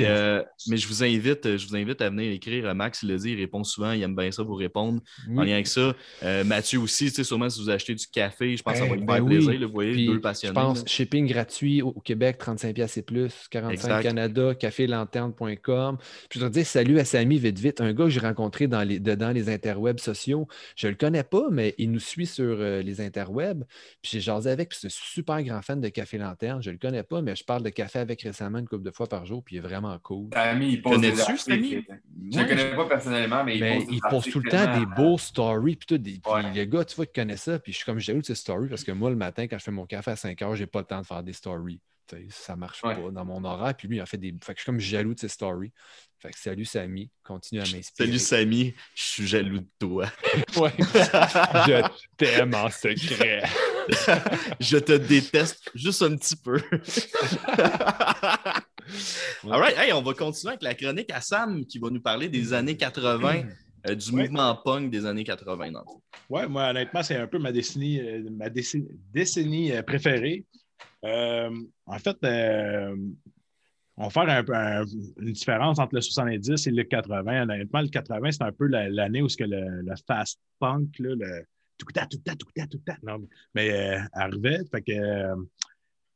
Euh, 0.01 0.43
mais, 0.69 0.77
je 0.77 0.87
vous 0.89 1.03
invite, 1.03 1.57
je 1.57 1.67
vous 1.67 1.77
invite 1.77 2.01
à 2.01 2.11
venir 2.11 2.31
écrire. 2.33 2.75
Max, 2.75 3.03
il 3.03 3.09
le 3.09 3.17
dit, 3.17 3.33
il 3.33 3.39
répond 3.39 3.65
souvent, 3.65 3.93
il 3.93 4.03
aime 4.03 4.15
bien 4.15 4.31
ça 4.31 4.43
vous 4.43 4.55
répondre. 4.55 5.01
En 5.29 5.43
lien 5.43 5.55
avec 5.55 5.67
ça, 5.67 5.95
euh, 6.23 6.45
Mathieu 6.45 6.81
aussi, 6.81 7.11
sûrement 7.11 7.51
si 7.51 7.61
vous 7.61 7.71
achetez 7.71 7.95
du 7.95 8.07
café, 8.07 8.57
je 8.57 8.63
pense 8.63 8.75
que 8.75 8.79
ça 8.81 8.87
va 8.87 8.97
lui 8.97 9.05
ben 9.05 9.17
faire 9.17 9.25
plaisir. 9.25 9.67
vous 9.67 9.73
voyez, 9.73 10.07
deux 10.07 10.21
passionnés. 10.21 10.55
Je 10.55 10.61
pense 10.61 10.85
shipping 10.87 11.27
gratuit 11.27 11.83
au, 11.83 11.93
Québec, 11.93 12.39
35$ 12.41 12.99
et 12.99 13.03
plus, 13.03 13.33
45 13.51 14.03
Canada, 14.03 14.55
cafélanterne.com. 14.55 15.99
Puis 15.99 16.39
je 16.39 16.41
dois 16.41 16.51
dire 16.51 16.67
salut 16.67 16.99
à 16.99 17.05
Samy, 17.05 17.39
vite, 17.39 17.59
vite, 17.59 17.81
un 17.81 17.93
gars 17.93 18.05
que 18.05 18.11
j'ai 18.11 18.21
rencontré 18.21 18.67
dans 18.67 18.83
les, 18.83 19.01
dedans 19.01 19.31
les 19.31 19.49
interwebs 19.49 19.99
sociaux. 19.99 20.47
Je 20.77 20.87
ne 20.87 20.93
le 20.93 20.97
connais 20.97 21.25
pas, 21.25 21.49
mais 21.51 21.75
il 21.79 21.91
nous 21.91 22.01
suit 22.01 22.27
sur 22.27 22.45
euh, 22.45 22.83
les 22.83 23.01
interwebs. 23.01 23.65
Puis 24.03 24.13
j'ai 24.13 24.21
jasé 24.21 24.51
avec, 24.51 24.71
puis 24.71 24.79
c'est 24.81 24.87
un 24.87 24.91
super 24.91 25.43
grand 25.43 25.63
fan 25.63 25.81
de 25.81 25.89
Café 25.89 26.19
Lanterne. 26.19 26.63
Je 26.63 26.71
ne 26.71 26.75
le 26.75 26.79
connais 26.79 27.03
pas, 27.03 27.23
mais 27.23 27.37
je 27.37 27.45
parle 27.45 27.63
de 27.63 27.71
café 27.71 27.99
avec 27.99 28.23
récemment 28.23 28.59
une 28.59 28.69
couple 28.69 28.85
de 28.85 28.91
fois 28.91 29.07
par 29.07 29.27
jour 29.27 29.43
puis 29.49 29.57
il 29.57 29.61
est 29.61 29.63
vraiment 29.63 29.99
cool. 30.01 30.29
Ami, 30.33 30.73
il 30.73 30.83
pose 30.83 31.01
des 31.01 31.15
Je 31.15 31.23
ne 31.23 32.43
le 32.43 32.47
connais 32.47 32.77
pas 32.77 32.85
personnellement, 32.85 33.43
mais 33.43 33.57
il 33.57 33.61
pose, 33.61 33.95
il 33.95 34.01
pose 34.11 34.25
tout 34.27 34.41
le 34.41 34.51
temps 34.51 34.79
des 34.79 34.85
beaux 34.85 35.17
stories. 35.17 35.77
Puis, 35.77 35.87
tout, 35.87 35.97
des, 35.97 36.21
le 36.23 36.65
gars, 36.67 36.85
tu 36.85 36.97
vois, 36.97 37.07
il 37.07 37.15
connaît 37.15 37.39
ça. 37.39 37.59
Puis 37.59 37.73
je 37.73 37.79
suis 37.79 37.87
comme 37.87 37.99
jaloux 37.99 38.21
de 38.21 38.27
ces 38.27 38.35
stories 38.35 38.69
parce 38.69 38.85
que 38.85 38.93
moi, 38.93 39.09
le 39.09 39.17
matin, 39.17 39.47
quand 39.47 39.57
je 39.57 39.65
fais 39.65 39.71
mon 39.71 39.87
café 39.87 40.11
à 40.11 40.17
5 40.17 40.43
heures, 40.43 40.55
je 40.55 40.61
n'ai 40.61 40.67
pas 40.67 40.81
le 40.81 40.85
temps 40.85 41.01
de 41.01 41.07
faire 41.07 41.23
des 41.23 41.33
stories. 41.33 41.81
ça 42.29 42.57
ne 42.57 42.61
marche 42.61 42.83
pas 42.83 42.95
dans 43.11 43.25
mon 43.25 43.43
horaire. 43.43 43.75
Puis 43.75 43.89
lui, 43.89 43.97
il 43.97 44.01
a 44.01 44.07
fait 44.07 44.19
des. 44.19 44.35
Fait 44.43 44.53
que 44.53 44.59
je 44.59 44.65
suis 44.65 44.67
comme 44.67 44.81
jaloux 44.81 45.15
de 45.15 45.21
ses 45.21 45.29
stories. 45.29 45.73
Fait 46.19 46.31
que 46.31 46.39
salut 46.39 46.67
Samy, 46.67 47.11
continue 47.23 47.63
à 47.63 47.65
m'inspirer. 47.65 48.07
Salut 48.07 48.19
Samy, 48.19 48.75
je 48.95 49.03
suis 49.03 49.27
jaloux 49.27 49.61
de 49.61 49.69
toi. 49.79 50.05
ouais. 50.57 50.75
je 50.79 51.89
t'aime 52.19 52.55
en 52.55 52.69
secret. 52.69 53.45
je 54.61 54.77
te 54.77 54.93
déteste 54.93 55.71
juste 55.75 56.03
un 56.03 56.15
petit 56.17 56.37
peu. 56.37 56.61
All 59.45 59.61
right, 59.61 59.93
on 59.93 60.03
va 60.03 60.15
continuer 60.15 60.53
avec 60.53 60.63
la 60.63 60.75
chronique 60.75 61.11
à 61.13 61.21
Sam 61.21 61.65
qui 61.67 61.79
va 61.79 61.91
nous 61.91 62.01
parler 62.01 62.29
des 62.29 62.53
années 62.53 62.77
80, 62.77 63.43
euh, 63.89 63.95
du 63.95 64.13
mouvement 64.13 64.57
punk 64.57 64.91
des 64.91 65.07
années 65.07 65.25
80. 65.25 65.73
Oui, 66.31 66.43
moi, 66.49 66.71
honnêtement, 66.71 67.03
c'est 67.03 67.17
un 67.17 67.27
peu 67.27 67.39
ma 67.39 67.53
décennie, 67.53 68.01
euh, 68.01 68.29
ma 68.31 68.49
décennie, 68.49 69.73
euh, 69.73 69.83
préférée. 69.83 70.45
en 71.03 71.99
fait, 71.99 72.17
on 74.01 74.05
va 74.05 74.11
faire 74.11 74.29
un, 74.29 74.45
peu 74.45 74.55
une 75.21 75.33
différence 75.33 75.79
entre 75.79 75.95
le 75.95 76.01
70 76.01 76.67
et 76.67 76.71
le 76.71 76.85
80. 76.85 77.43
Honnêtement, 77.43 77.81
le 77.81 77.89
80, 77.89 78.31
c'est 78.33 78.43
un 78.43 78.53
peu 78.53 78.67
l'année 78.67 79.23
où 79.23 79.29
ce 79.29 79.37
que 79.37 79.45
le, 79.45 79.95
fast 80.07 80.39
punk, 80.59 80.99
le 80.99 81.17
tout 81.77 81.87
tout 81.87 82.19
tout 82.19 82.37
tout 82.37 82.79
tout 82.79 82.93
non, 83.05 83.25
mais 83.55 83.99
arrivait. 84.13 84.61
Fait 84.71 84.83
que 84.83 85.35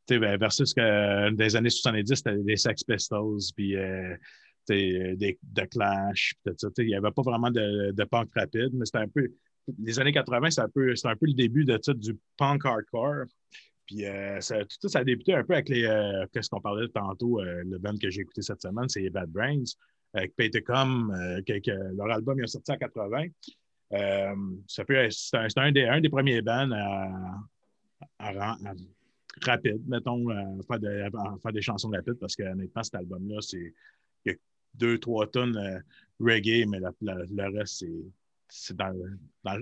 ben, 0.09 0.37
versus 0.39 0.75
que 0.75 1.31
des 1.31 1.57
années 1.57 1.71
70, 1.71 2.15
c'était 2.15 2.37
des 2.39 2.57
Sex 2.57 2.83
Pistols, 2.85 3.39
puis 3.57 3.77
euh, 3.77 4.17
des, 4.69 5.39
de 5.43 5.63
Clash. 5.63 6.35
Il 6.79 6.87
n'y 6.87 6.95
avait 6.95 7.11
pas 7.11 7.23
vraiment 7.23 7.51
de, 7.51 7.93
de, 7.93 8.05
punk 8.05 8.31
rapide, 8.35 8.71
mais 8.73 8.85
c'était 8.85 8.99
un 8.99 9.09
peu. 9.09 9.29
Les 9.79 9.99
années 10.01 10.13
80, 10.13 10.51
c'est 10.51 10.61
un, 10.61 10.69
peu, 10.69 10.93
un 11.05 11.17
peu 11.17 11.27
le 11.27 11.35
début 11.35 11.65
de, 11.65 11.79
du 11.95 12.19
punk 12.37 12.65
hardcore. 12.65 13.27
Puis 13.87 14.05
euh, 14.07 14.39
tout 14.39 14.77
ça, 14.83 14.89
ça 14.89 14.99
a 15.01 15.05
débuté 15.05 15.35
un 15.35 15.45
peu 15.45 15.55
avec 15.55 15.69
les. 15.69 15.85
Euh, 15.85 16.27
qu'est-ce 16.33 16.51
qu'on 16.51 16.61
parlait 16.61 16.89
tantôt, 16.89 17.41
le 17.43 17.79
band 17.79 17.97
que 17.97 18.11
j'ai 18.11 18.23
écouté 18.23 18.43
cette 18.43 18.63
semaine, 18.63 18.89
c'est 18.89 19.09
Bad 19.11 19.31
Brains, 19.31 19.65
avec 20.15 20.35
Paytecom, 20.37 21.13
leur 21.97 22.11
album 22.11 22.43
est 22.43 22.47
sorti 22.49 22.73
en 22.73 22.77
80. 22.77 23.27
c'est 24.67 25.35
un, 25.35 25.47
un, 25.57 25.73
des, 25.73 25.85
un 25.85 26.01
des 26.01 26.09
premiers 26.09 26.43
bands 26.43 26.71
à, 26.73 27.39
à, 28.19 28.75
rapide, 29.45 29.83
mettons, 29.87 30.31
euh, 30.31 30.63
faire, 30.67 31.53
des 31.53 31.63
chansons 31.63 31.91
rapides, 31.91 32.19
parce 32.19 32.37
que 32.37 32.43
honnêtement, 32.43 32.83
cet 32.83 32.95
album-là, 32.97 33.41
c'est 33.41 33.75
il 34.25 34.33
y 34.33 34.35
a 34.35 34.39
deux, 34.75 34.99
trois 34.99 35.27
tonnes 35.27 35.57
euh, 35.57 35.79
reggae, 36.21 36.67
mais 36.69 36.79
le 36.81 37.59
reste, 37.59 37.85
c'est 38.49 38.77
dans, 38.77 38.95
dans, 39.45 39.59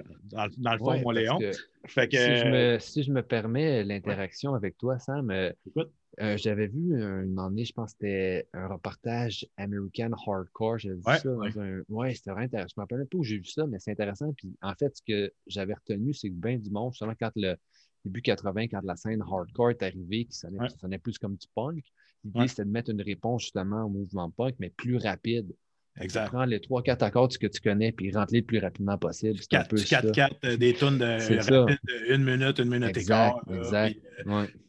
dans, 0.59 0.73
le 0.73 0.79
fond, 0.79 1.01
mon 1.01 1.11
Léon. 1.13 1.39
Fait 1.87 2.09
que, 2.09 2.17
si, 2.17 2.37
je 2.37 2.49
me, 2.49 2.79
si, 2.81 3.03
je 3.05 3.13
me, 3.13 3.23
permets 3.23 3.85
l'interaction 3.85 4.55
avec 4.55 4.77
toi, 4.77 4.99
Sam, 4.99 5.31
euh, 5.31 6.37
j'avais 6.37 6.67
vu 6.67 6.93
une 7.01 7.39
année, 7.39 7.65
je 7.65 7.73
pense 7.73 7.93
que 7.93 7.99
c'était 8.01 8.49
un 8.53 8.67
reportage 8.67 9.47
American 9.57 10.11
Hardcore. 10.27 10.79
J'avais 10.79 10.97
vu 10.97 11.03
ça 11.05 11.23
dans 11.23 11.61
un. 11.61 11.83
Ouais, 11.89 12.15
c'était 12.15 12.31
vraiment 12.31 12.47
intéressant. 12.47 12.75
Je 12.77 12.81
ne 12.81 12.83
me 12.83 12.83
rappelle 12.83 13.07
pas 13.07 13.19
où 13.19 13.25
j'ai 13.25 13.39
vu 13.39 13.45
ça, 13.45 13.67
mais 13.67 13.79
c'est 13.79 13.93
intéressant. 13.93 14.33
Puis 14.33 14.53
en 14.61 14.75
fait, 14.75 14.95
ce 14.97 15.03
que 15.07 15.33
j'avais 15.47 15.75
retenu, 15.75 16.13
c'est 16.13 16.29
que 16.29 16.35
bien 16.35 16.59
du 16.59 16.71
monde, 16.71 16.93
justement, 16.93 17.15
quand 17.19 17.31
le, 17.37 17.57
début 18.05 18.23
80, 18.23 18.69
quand 18.69 18.81
la 18.85 18.97
scène 18.97 19.23
hardcore 19.23 19.71
est 19.71 19.83
arrivée, 19.83 20.25
qui 20.25 20.37
sonnait, 20.37 20.99
plus 20.99 21.19
comme 21.19 21.37
du 21.37 21.47
punk, 21.55 21.85
l'idée 22.25 22.49
c'était 22.49 22.65
de 22.65 22.71
mettre 22.71 22.91
une 22.91 23.03
réponse 23.03 23.43
justement 23.43 23.85
au 23.85 23.89
mouvement 23.89 24.31
punk, 24.31 24.55
mais 24.59 24.71
plus 24.71 24.97
rapide. 24.97 25.55
Exact. 26.01 26.29
Prends 26.29 26.45
les 26.45 26.61
3-4 26.61 27.05
accords 27.05 27.29
que 27.29 27.47
tu 27.47 27.61
connais, 27.61 27.93
puis 27.93 28.13
rentre-les 28.13 28.41
le 28.41 28.47
plus 28.47 28.59
rapidement 28.59 28.97
possible. 28.97 29.39
4-4, 29.41 30.31
euh, 30.45 30.57
des 30.57 30.73
tonnes 30.73 30.99
de 30.99 31.51
rapide, 31.51 31.79
une 32.09 32.25
minute, 32.25 32.59
une 32.59 32.71
minute 32.71 32.97
et 32.97 33.05
quart. 33.05 33.41
Exact. 33.51 33.97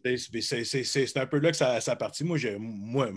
C'est 0.03 1.17
un 1.17 1.25
peu 1.27 1.39
là 1.39 1.51
que 1.51 1.57
ça, 1.57 1.79
ça 1.79 1.95
partit. 1.95 2.23
Moi, 2.23 2.37
moi, 2.59 3.11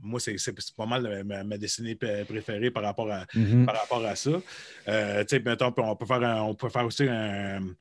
moi, 0.00 0.20
c'est 0.20 0.36
pas 0.76 0.86
mal 0.86 1.24
ma, 1.24 1.44
ma, 1.44 1.58
dessinée 1.58 1.94
préférée 1.94 2.70
par 2.70 2.82
rapport 2.82 3.10
à, 3.10 3.24
mm-hmm. 3.26 3.64
par 3.64 3.76
rapport 3.76 4.04
à 4.04 4.16
ça. 4.16 4.42
Euh, 4.88 5.24
mettons, 5.44 5.72
on 5.76 5.96
peut, 5.96 6.06
faire 6.06 6.44
on 6.44 6.54
peut 6.54 6.68
faire 6.68 6.86
aussi 6.86 7.04
un, 7.04 7.62
euh, 7.62 7.74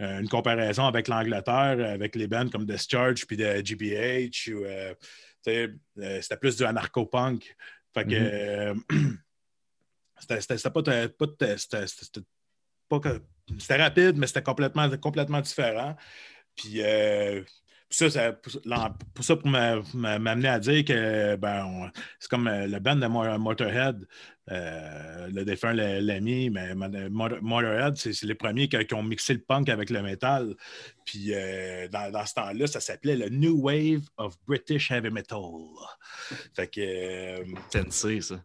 une 0.00 0.28
comparaison 0.28 0.86
avec 0.86 1.08
l'Angleterre, 1.08 1.92
avec 1.92 2.16
les 2.16 2.26
bands 2.26 2.48
comme 2.48 2.64
Discharge 2.64 3.26
puis 3.26 3.36
de 3.36 3.60
GBH. 3.62 4.48
Euh, 4.48 4.94
euh, 5.48 5.68
c'était 6.22 6.36
plus 6.36 6.56
du 6.56 6.64
anarcho-punk. 6.64 7.54
Fait 7.92 8.04
que 8.04 8.74
c'était 10.18 10.70
pas, 10.70 10.82
c'était 13.58 13.76
rapide, 13.76 14.16
mais 14.16 14.26
c'était 14.26 14.42
complètement, 14.42 14.88
complètement 14.98 15.40
différent. 15.40 15.96
Puis 16.56 16.80
ça, 17.90 18.32
pour 18.32 19.24
ça, 19.24 19.36
pour 19.36 19.48
m'amener 19.48 20.48
à 20.48 20.58
dire 20.60 20.84
que 20.84 21.36
ben, 21.36 21.90
c'est 22.18 22.30
comme 22.30 22.46
euh, 22.46 22.66
le 22.66 22.78
band 22.78 22.96
de 22.96 23.06
Motorhead, 23.06 24.06
euh, 24.50 25.28
le 25.28 25.44
défunt 25.44 25.72
l'ami, 25.72 26.50
mais 26.50 26.74
Motorhead, 26.74 27.96
c'est 27.96 28.22
les 28.22 28.34
premiers 28.34 28.68
qui, 28.68 28.94
ont 28.94 29.02
mixé 29.02 29.34
le 29.34 29.40
punk 29.40 29.68
avec 29.68 29.90
le 29.90 30.02
métal. 30.02 30.54
Puis 31.04 31.34
euh, 31.34 31.88
dans, 31.88 32.24
ce 32.24 32.34
temps-là, 32.34 32.66
ça 32.68 32.80
s'appelait 32.80 33.16
le 33.16 33.28
New 33.28 33.60
Wave 33.60 34.02
of 34.16 34.36
British 34.46 34.90
Heavy 34.90 35.10
Metal. 35.10 35.38
Fait 36.54 36.68
que. 36.68 37.44
Tennessee, 37.70 38.20
ça. 38.20 38.40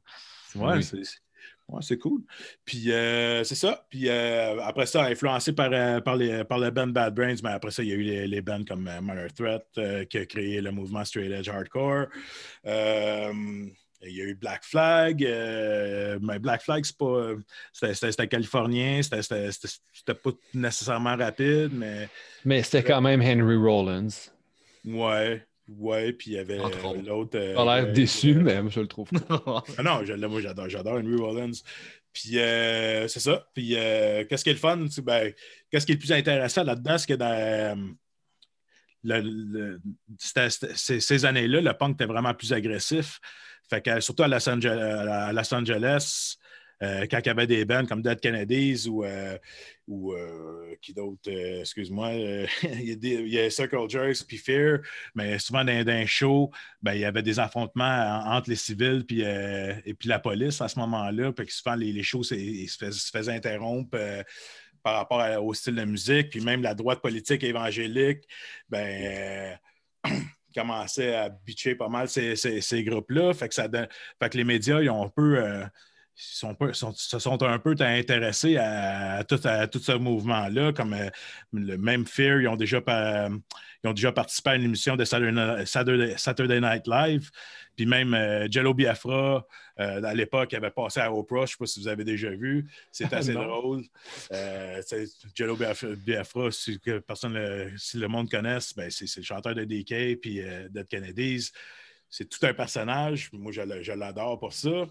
Ouais, 0.55 0.81
c'est 0.81 1.24
Ouais, 1.67 1.81
c'est 1.81 1.97
cool. 1.97 2.21
Puis 2.63 2.91
euh, 2.91 3.43
c'est 3.43 3.55
ça. 3.55 3.85
Puis 3.89 4.07
euh, 4.07 4.61
après 4.61 4.85
ça, 4.85 5.03
influencé 5.05 5.51
par, 5.53 5.71
euh, 5.73 5.99
par, 5.99 6.15
les, 6.15 6.43
par 6.43 6.59
le 6.59 6.69
band 6.69 6.87
Bad 6.87 7.15
Brains, 7.15 7.37
mais 7.43 7.49
après 7.49 7.71
ça, 7.71 7.81
il 7.81 7.89
y 7.89 7.91
a 7.91 7.95
eu 7.95 8.03
les, 8.03 8.27
les 8.27 8.41
bands 8.41 8.63
comme 8.63 8.89
Mother 9.01 9.33
Threat 9.33 10.07
qui 10.07 10.17
a 10.17 10.25
créé 10.25 10.61
le 10.61 10.71
mouvement 10.71 11.03
Straight 11.03 11.31
Edge 11.31 11.49
Hardcore. 11.49 12.05
il 12.65 13.71
y 14.03 14.21
a 14.21 14.25
eu 14.25 14.35
Black 14.35 14.63
Flag. 14.63 15.21
mais 16.21 16.37
Black 16.37 16.61
Flag, 16.61 16.85
c'est 16.85 16.97
pas. 16.97 17.31
C'était 17.73 18.27
californien, 18.27 19.01
c'était 19.01 20.13
pas 20.13 20.31
nécessairement 20.53 21.15
rapide, 21.15 21.71
mais. 21.73 22.09
Mais 22.43 22.61
c'était 22.61 22.83
quand 22.83 23.01
même 23.01 23.21
Henry 23.21 23.55
Rollins. 23.55 24.29
Ouais. 24.85 25.43
Ouais, 25.67 26.13
puis 26.13 26.31
il 26.31 26.33
y 26.33 26.37
avait 26.37 26.57
l'autre. 26.57 27.37
Euh, 27.37 27.57
a 27.57 27.81
l'air 27.81 27.91
déçu, 27.91 28.35
moi, 28.35 28.69
je 28.69 28.79
le 28.79 28.87
trouve. 28.87 29.09
ah 29.29 29.83
non, 29.83 30.05
je, 30.05 30.13
moi, 30.13 30.39
j'adore, 30.39 30.69
j'adore 30.69 30.95
Henry 30.95 31.15
Rollins. 31.15 31.51
Puis 32.13 32.39
euh, 32.39 33.07
c'est 33.07 33.19
ça. 33.19 33.47
Puis 33.53 33.75
euh, 33.75 34.23
qu'est-ce 34.25 34.43
qui 34.43 34.51
est 34.51 34.53
le 34.53 34.59
fun? 34.59 34.85
Ben, 35.03 35.33
qu'est-ce 35.71 35.85
qui 35.85 35.93
est 35.93 35.95
le 35.95 35.99
plus 35.99 36.11
intéressant 36.11 36.63
là-dedans? 36.63 36.97
C'est 36.97 37.07
que 37.07 37.13
dans 37.15 37.95
le, 39.03 39.79
ces, 40.17 41.25
années-là, 41.25 41.61
le 41.61 41.73
punk 41.73 41.95
était 41.95 42.05
vraiment 42.05 42.33
plus 42.33 42.53
agressif. 42.53 43.19
Fait 43.69 43.81
que 43.81 43.99
surtout 43.99 44.23
à 44.23 44.27
Los 44.27 44.47
Angeles, 44.47 44.79
à 44.79 45.33
Los 45.33 45.53
Angeles 45.53 46.37
euh, 46.83 47.05
quand 47.09 47.19
il 47.19 47.27
y 47.27 47.29
avait 47.29 47.47
des 47.47 47.63
bands 47.65 47.85
comme 47.85 48.01
Dead 48.01 48.19
Kennedys 48.19 48.87
ou, 48.87 49.05
euh, 49.05 49.37
ou 49.87 50.13
euh, 50.13 50.75
qui 50.81 50.93
d'autre, 50.93 51.29
excuse-moi, 51.29 52.13
il, 52.63 53.29
y 53.29 53.39
a 53.39 53.49
Circle 53.49 53.89
Jerks 53.89 54.25
puis 54.27 54.37
Fear, 54.37 54.79
mais 55.13 55.39
souvent 55.39 55.63
dans, 55.63 55.87
un 55.87 56.05
show, 56.05 56.51
ben, 56.81 56.93
il 56.93 57.01
y 57.01 57.05
avait 57.05 57.23
des 57.23 57.39
affrontements 57.39 58.23
entre 58.25 58.49
les 58.49 58.55
civils 58.55 59.05
puis, 59.05 59.21
et 59.21 59.93
puis 59.93 60.09
la 60.09 60.19
police 60.19 60.59
à 60.61 60.67
ce 60.67 60.79
moment-là, 60.79 61.31
puis 61.31 61.45
souvent 61.49 61.75
les, 61.75 61.93
les 61.93 62.03
shows 62.03 62.23
se, 62.23 62.35
faisaient, 62.35 63.31
interrompre 63.31 63.97
par 64.83 64.95
rapport 64.95 65.43
au 65.43 65.53
style 65.53 65.75
de 65.75 65.85
musique, 65.85 66.29
puis 66.29 66.41
même 66.41 66.61
la 66.61 66.75
droite 66.75 67.01
politique 67.01 67.43
évangélique, 67.43 68.23
ben, 68.69 69.57
commençait 70.53 71.15
à 71.15 71.29
bitcher 71.29 71.75
pas 71.75 71.89
mal 71.89 72.07
ces, 72.07 72.35
ces, 72.35 72.83
groupes-là. 72.83 73.33
Fait 73.33 73.49
que, 73.49 73.55
ça, 73.55 73.67
fait 73.69 74.29
que 74.29 74.37
les 74.37 74.43
médias, 74.43 74.81
ils 74.81 74.89
ont 74.89 75.05
un 75.05 75.09
peu 75.09 75.65
sont, 76.15 76.55
se 76.95 77.19
sont 77.19 77.43
un 77.43 77.59
peu 77.59 77.75
intéressés 77.79 78.57
à, 78.57 79.23
tout, 79.25 79.37
ce 79.37 79.97
mouvement-là, 79.97 80.71
comme 80.71 80.93
euh, 80.93 81.09
le 81.51 81.77
même 81.77 82.05
Fear, 82.05 82.41
ils 82.41 82.47
ont 82.47 82.55
déjà, 82.55 82.81
ont 83.83 83.93
déjà 83.93 84.11
participé 84.11 84.51
à 84.51 84.55
une 84.55 84.63
émission 84.63 84.95
de 84.95 85.03
Saturday, 85.03 86.61
Night 86.61 86.87
Live. 86.87 87.29
Puis 87.75 87.85
même 87.85 88.13
euh, 88.13 88.47
Jello 88.49 88.73
Biafra, 88.73 89.45
euh, 89.81 90.03
à 90.03 90.13
l'époque, 90.13 90.53
avait 90.53 90.71
passé 90.71 91.01
à 91.01 91.11
Oprah. 91.11 91.39
Je 91.39 91.41
ne 91.41 91.47
sais 91.47 91.55
pas 91.59 91.65
si 91.65 91.79
vous 91.81 91.87
avez 91.89 92.05
déjà 92.05 92.29
vu. 92.29 92.65
C'est 92.91 93.11
assez 93.13 93.33
drôle. 93.33 93.83
Jello 95.33 95.57
Biafra, 95.57 96.51
si, 96.51 96.79
personne, 97.05 97.73
si 97.77 97.97
le 97.97 98.07
monde 98.07 98.29
connaisse, 98.29 98.73
ben, 98.73 98.89
c'est 98.89 99.17
le 99.17 99.23
chanteur 99.23 99.53
de 99.53 99.65
DK 99.65 100.21
puis 100.21 100.41
Dead 100.69 100.87
Kennedys. 100.87 101.51
C'est 102.09 102.29
tout 102.29 102.45
un 102.45 102.53
personnage. 102.53 103.29
Moi, 103.33 103.51
je 103.51 103.91
l'adore 103.91 104.39
pour 104.39 104.53
ça. 104.53 104.85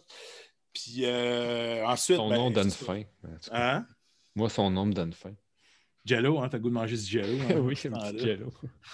Puis 0.74 1.04
euh, 1.04 1.86
ensuite. 1.86 2.16
Son 2.16 2.28
nom 2.28 2.50
ben, 2.50 2.62
donne 2.62 2.70
faim. 2.70 3.02
Hein? 3.52 3.86
Moi, 4.34 4.50
son 4.50 4.70
nom 4.70 4.86
me 4.86 4.92
donne 4.92 5.12
faim. 5.12 5.34
Jello, 6.04 6.38
hein? 6.38 6.50
T'as 6.50 6.58
goût 6.58 6.68
de 6.68 6.74
manger 6.74 6.96
du 6.96 7.02
Jello? 7.02 7.38
Hein? 7.48 7.54
oui, 7.62 7.74
c'est 7.76 7.90
Jello. 8.18 8.52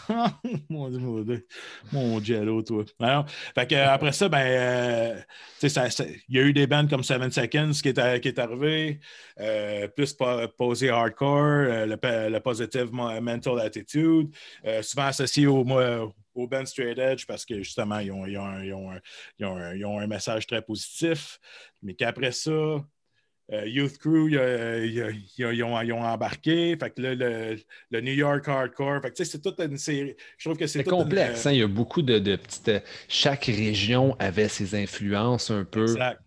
mon 0.69 0.89
Dieu, 0.91 0.99
mon 1.01 1.21
Dieu. 1.23 1.47
Mon 1.91 2.23
Jello, 2.23 2.63
toi. 2.63 2.85
Alors, 3.01 3.29
fait 3.29 3.67
que, 3.67 3.75
après 3.75 4.13
ça, 4.13 4.29
ben, 4.29 4.39
euh, 4.39 5.69
ça, 5.69 5.89
il 6.29 6.37
y 6.37 6.39
a 6.39 6.43
eu 6.43 6.53
des 6.53 6.69
bands 6.69 6.87
comme 6.87 7.03
Seven 7.03 7.33
Seconds 7.33 7.73
qui 7.83 7.89
est, 7.89 8.21
qui 8.21 8.29
est 8.29 8.39
arrivé, 8.39 9.01
euh, 9.41 9.89
plus 9.89 10.17
posé 10.57 10.91
hardcore, 10.91 11.87
le, 11.87 12.29
le, 12.29 12.39
positive 12.39 12.93
mental 12.93 13.59
attitude, 13.59 14.29
souvent 14.83 15.07
associé 15.07 15.49
au, 15.49 15.65
au 16.41 16.47
Ben 16.47 16.67
Straight 16.67 16.99
Edge 16.99 17.27
parce 17.27 17.45
que 17.45 17.63
justement, 17.63 17.99
ils 17.99 18.13
ont, 18.13 18.27
ils 18.27 18.39
ont, 18.39 18.63
ils 18.63 18.75
ont, 18.75 18.91
un, 18.91 19.75
ils 19.75 19.85
ont, 19.85 19.99
un, 19.99 20.07
message 20.07 20.47
très 20.47 20.63
positif. 20.63 21.39
Mais 21.83 21.95
qu'après 21.95 22.33
ça, 22.33 22.51
euh, 22.51 23.67
Youth 23.67 23.99
Crew, 23.99 24.29
ils, 24.29 25.65
ont, 25.65 26.03
embarqué. 26.03 26.77
Fait 26.79 26.91
que 26.91 27.03
là, 27.03 27.15
le, 27.91 28.01
New 28.01 28.13
York 28.13 28.47
Hardcore. 28.49 29.03
Fait 29.03 29.11
que 29.11 29.25
c'est 29.25 29.43
toute 29.43 29.59
une 29.61 29.77
série. 29.77 30.15
Je 30.39 30.49
trouve 30.49 30.59
que 30.59 30.67
c'est 30.67 30.85
complexe. 30.85 31.47
Hein. 31.47 31.53
il 31.53 31.59
y 31.59 31.63
a 31.63 31.69
beaucoup 31.69 32.03
de, 32.03 32.19
de, 32.19 32.37
petites. 32.37 32.85
Chaque 33.09 33.47
région 33.47 34.17
avait 34.19 34.49
ses 34.49 34.75
influences 34.75 35.51
un 35.51 35.65
peu. 35.65 35.83
Exact. 35.83 36.21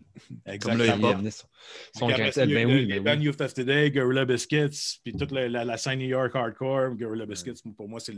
Exactement. 0.46 1.12
Comme 1.12 1.24
le 1.24 1.30
son, 1.30 1.46
son 1.94 2.06
ben 2.08 2.66
oui, 2.66 3.00
ben 3.00 3.18
oui. 3.18 3.24
Youth 3.24 3.40
of 3.40 3.54
Today, 3.54 3.90
Gorilla 3.90 4.24
Biscuits, 4.24 5.00
puis 5.02 5.12
toute 5.12 5.32
la, 5.32 5.48
la, 5.48 5.76
scène 5.76 5.98
New 5.98 6.06
York 6.06 6.34
Hardcore. 6.34 6.94
Gorilla 6.94 7.26
Biscuits, 7.26 7.62
pour 7.76 7.88
moi, 7.88 8.00
c'est 8.00 8.14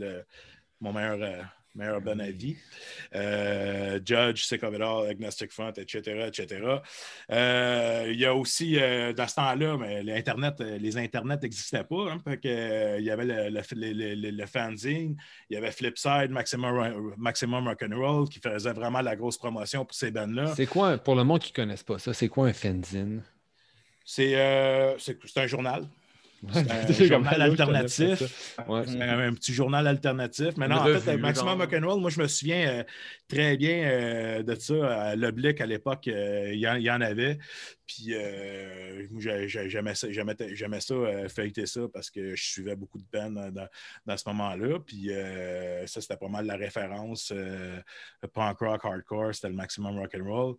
mon 0.79 0.93
meilleur. 0.93 1.17
Euh, 1.21 1.41
meilleur 1.77 2.01
bon 2.01 2.19
avis. 2.19 2.57
Euh, 3.15 3.99
Judge, 4.03 4.43
Sick 4.43 4.63
of 4.63 4.73
It 4.73 4.81
All, 4.81 5.09
Agnostic 5.09 5.51
Front, 5.51 5.73
etc., 5.77 6.27
etc. 6.27 6.79
Euh, 7.31 8.09
il 8.11 8.19
y 8.19 8.25
a 8.25 8.35
aussi, 8.35 8.77
euh, 8.79 9.13
dans 9.13 9.27
ce 9.27 9.35
temps-là, 9.35 9.77
mais 9.77 10.03
les 10.03 10.17
Internets 10.97 11.37
n'existaient 11.41 11.83
pas. 11.83 12.11
Hein, 12.11 12.17
il 12.43 13.03
y 13.03 13.11
avait 13.11 13.25
le, 13.25 13.49
le, 13.49 14.31
le, 14.31 14.45
fanzine, 14.45 15.15
il 15.49 15.53
y 15.53 15.57
avait 15.57 15.71
Flipside, 15.71 16.31
Maximum, 16.31 17.13
Maximum 17.17 17.67
Rock'n'Roll, 17.67 18.27
qui 18.29 18.39
faisait 18.39 18.73
vraiment 18.73 19.01
la 19.01 19.15
grosse 19.15 19.37
promotion 19.37 19.85
pour 19.85 19.95
ces 19.95 20.11
bands-là. 20.11 20.53
C'est 20.55 20.65
quoi, 20.65 20.97
pour 20.97 21.15
le 21.15 21.23
monde 21.23 21.39
qui 21.39 21.51
ne 21.51 21.55
connaisse 21.55 21.83
pas 21.83 21.99
ça, 21.99 22.13
c'est 22.13 22.27
quoi 22.27 22.47
un 22.47 22.53
fanzine? 22.53 23.23
C'est 24.03 24.35
un 24.35 25.47
journal. 25.47 25.87
C'est 26.53 27.03
un 27.03 27.07
journal 27.07 27.41
alternatif. 27.41 28.55
Un, 28.59 29.33
petit 29.33 29.53
journal 29.53 29.87
alternatif. 29.87 30.55
Mais 30.57 30.67
non, 30.67 30.77
en 30.77 30.99
fait, 30.99 31.17
Maximum 31.17 31.59
Rock'n'Roll, 31.59 31.99
moi, 31.99 32.09
je 32.09 32.21
me 32.21 32.27
souviens 32.27 32.67
euh, 32.67 32.83
très 33.27 33.57
bien 33.57 33.89
euh, 33.89 34.43
de 34.43 34.55
ça. 34.55 35.01
À 35.01 35.15
l'Oblique, 35.15 35.61
à 35.61 35.65
l'époque, 35.65 36.07
euh, 36.07 36.51
il 36.53 36.59
y, 36.59 36.91
en 36.91 37.01
avait. 37.01 37.39
Puis, 37.87 38.13
j'aimais 39.17 39.95
ça, 39.95 40.07
j'aimais 40.11 40.81
ça 40.81 40.95
feuilleter 41.29 41.65
ça 41.65 41.81
parce 41.91 42.11
que 42.11 42.35
je 42.35 42.43
suivais 42.43 42.75
beaucoup 42.75 42.99
de 42.99 43.07
peine 43.09 43.51
dans, 44.05 44.17
ce 44.17 44.29
moment-là. 44.29 44.79
Puis, 44.85 45.09
ça, 45.85 46.01
c'était 46.01 46.17
pas 46.17 46.29
mal 46.29 46.45
la 46.45 46.55
référence. 46.55 47.33
punk 48.33 48.59
rock, 48.59 48.85
hardcore, 48.85 49.33
c'était 49.33 49.49
le 49.49 49.55
Maximum 49.55 49.97
Rock'n'Roll. 49.97 50.55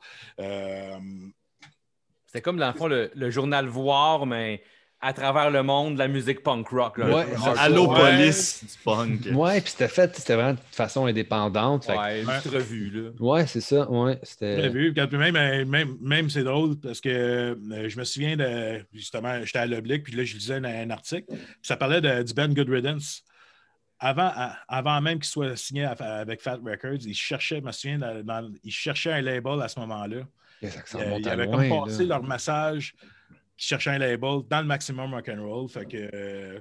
c'était 2.26 2.42
comme, 2.42 2.58
dans 2.58 2.68
le 2.68 2.76
fond, 2.76 2.88
le 2.88 3.30
journal 3.30 3.66
Voir, 3.66 4.26
mais 4.26 4.62
à 5.00 5.12
travers 5.12 5.50
le 5.50 5.62
monde 5.62 5.96
la 5.96 6.08
musique 6.08 6.42
punk 6.42 6.68
rock. 6.68 6.98
Là, 6.98 7.08
ouais, 7.08 7.26
Allo 7.58 7.86
Police 7.86 8.64
du 8.64 8.84
punk. 8.84 9.28
Ouais, 9.32 9.60
puis 9.60 9.70
c'était 9.70 9.88
fait, 9.88 10.14
c'était 10.16 10.34
vraiment 10.34 10.54
de 10.54 10.58
façon 10.72 11.06
indépendante. 11.06 11.86
Ouais, 11.88 12.22
une 12.22 12.26
petite 12.26 12.52
revue. 12.52 12.90
Là. 12.90 13.10
Ouais, 13.20 13.46
c'est 13.46 13.60
ça. 13.60 13.88
Ouais, 13.88 14.18
c'était. 14.22 14.66
Revue. 14.66 14.92
Même, 14.92 15.68
même, 15.68 15.96
même 16.00 16.30
c'est 16.30 16.42
drôle 16.42 16.76
parce 16.80 17.00
que 17.00 17.08
euh, 17.08 17.88
je 17.88 17.98
me 17.98 18.04
souviens 18.04 18.36
de. 18.36 18.84
Justement, 18.92 19.40
j'étais 19.44 19.60
à 19.60 19.66
l'oblique, 19.66 20.02
puis 20.02 20.16
là, 20.16 20.24
je 20.24 20.34
lisais 20.34 20.56
un, 20.56 20.90
article. 20.90 21.26
Puis 21.28 21.38
ça 21.62 21.76
parlait 21.76 22.00
de, 22.00 22.22
du 22.22 22.34
band 22.34 22.48
Good 22.48 22.68
Riddance. 22.68 23.22
Avant, 24.00 24.30
avant 24.68 25.00
même 25.00 25.18
qu'il 25.18 25.28
soit 25.28 25.56
signé 25.56 25.84
avec 25.84 26.40
Fat 26.40 26.58
Records, 26.64 27.04
il 27.04 27.14
cherchait, 27.14 27.58
je 27.58 27.64
me 27.64 27.72
souviens, 27.72 27.98
il 28.62 28.70
cherchait 28.70 29.12
un 29.12 29.20
label 29.20 29.60
à 29.60 29.66
ce 29.66 29.80
moment-là. 29.80 30.18
Ça, 30.62 30.68
ça 30.86 30.98
euh, 30.98 31.18
il, 31.18 31.28
avait 31.28 31.48
comme 31.48 31.68
passé 31.68 32.04
leur 32.04 32.22
message 32.22 32.94
qui 33.58 33.66
cherchait 33.66 33.90
un 33.90 33.98
label 33.98 34.40
dans 34.48 34.60
le 34.60 34.66
maximum 34.66 35.12
rock'n'roll. 35.12 35.68
Fait 35.68 35.84
que. 35.84 36.08
Euh, 36.14 36.60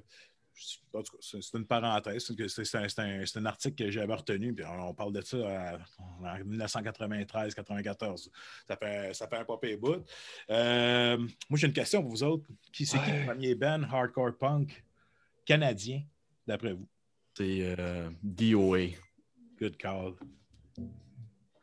c'est 1.19 1.53
une 1.53 1.67
parenthèse. 1.67 2.33
C'est 2.47 2.75
un, 3.37 3.45
article 3.45 3.85
que 3.85 3.91
j'avais 3.91 4.15
retenu. 4.15 4.55
Puis 4.55 4.65
on, 4.65 4.91
parle 4.95 5.13
de 5.13 5.21
ça 5.21 5.37
en 5.99 6.39
1993-94. 6.39 8.29
Ça 8.67 8.75
fait, 8.75 9.13
ça 9.13 9.27
fait 9.27 9.37
un 9.37 9.45
papier 9.45 9.77
bout. 9.77 10.03
Euh, 10.49 11.17
moi, 11.47 11.59
j'ai 11.59 11.67
une 11.67 11.73
question 11.73 12.01
pour 12.01 12.09
vous 12.09 12.23
autres. 12.23 12.47
Qui 12.73 12.87
c'est 12.87 12.97
qui 12.97 13.11
le 13.11 13.27
premier 13.27 13.53
band 13.53 13.83
hardcore 13.83 14.35
punk 14.35 14.83
canadien, 15.45 16.01
d'après 16.47 16.73
vous? 16.73 16.87
C'est 17.35 17.75
euh, 17.77 18.09
DOA. 18.23 18.87
Good 19.59 19.77
call. 19.77 20.13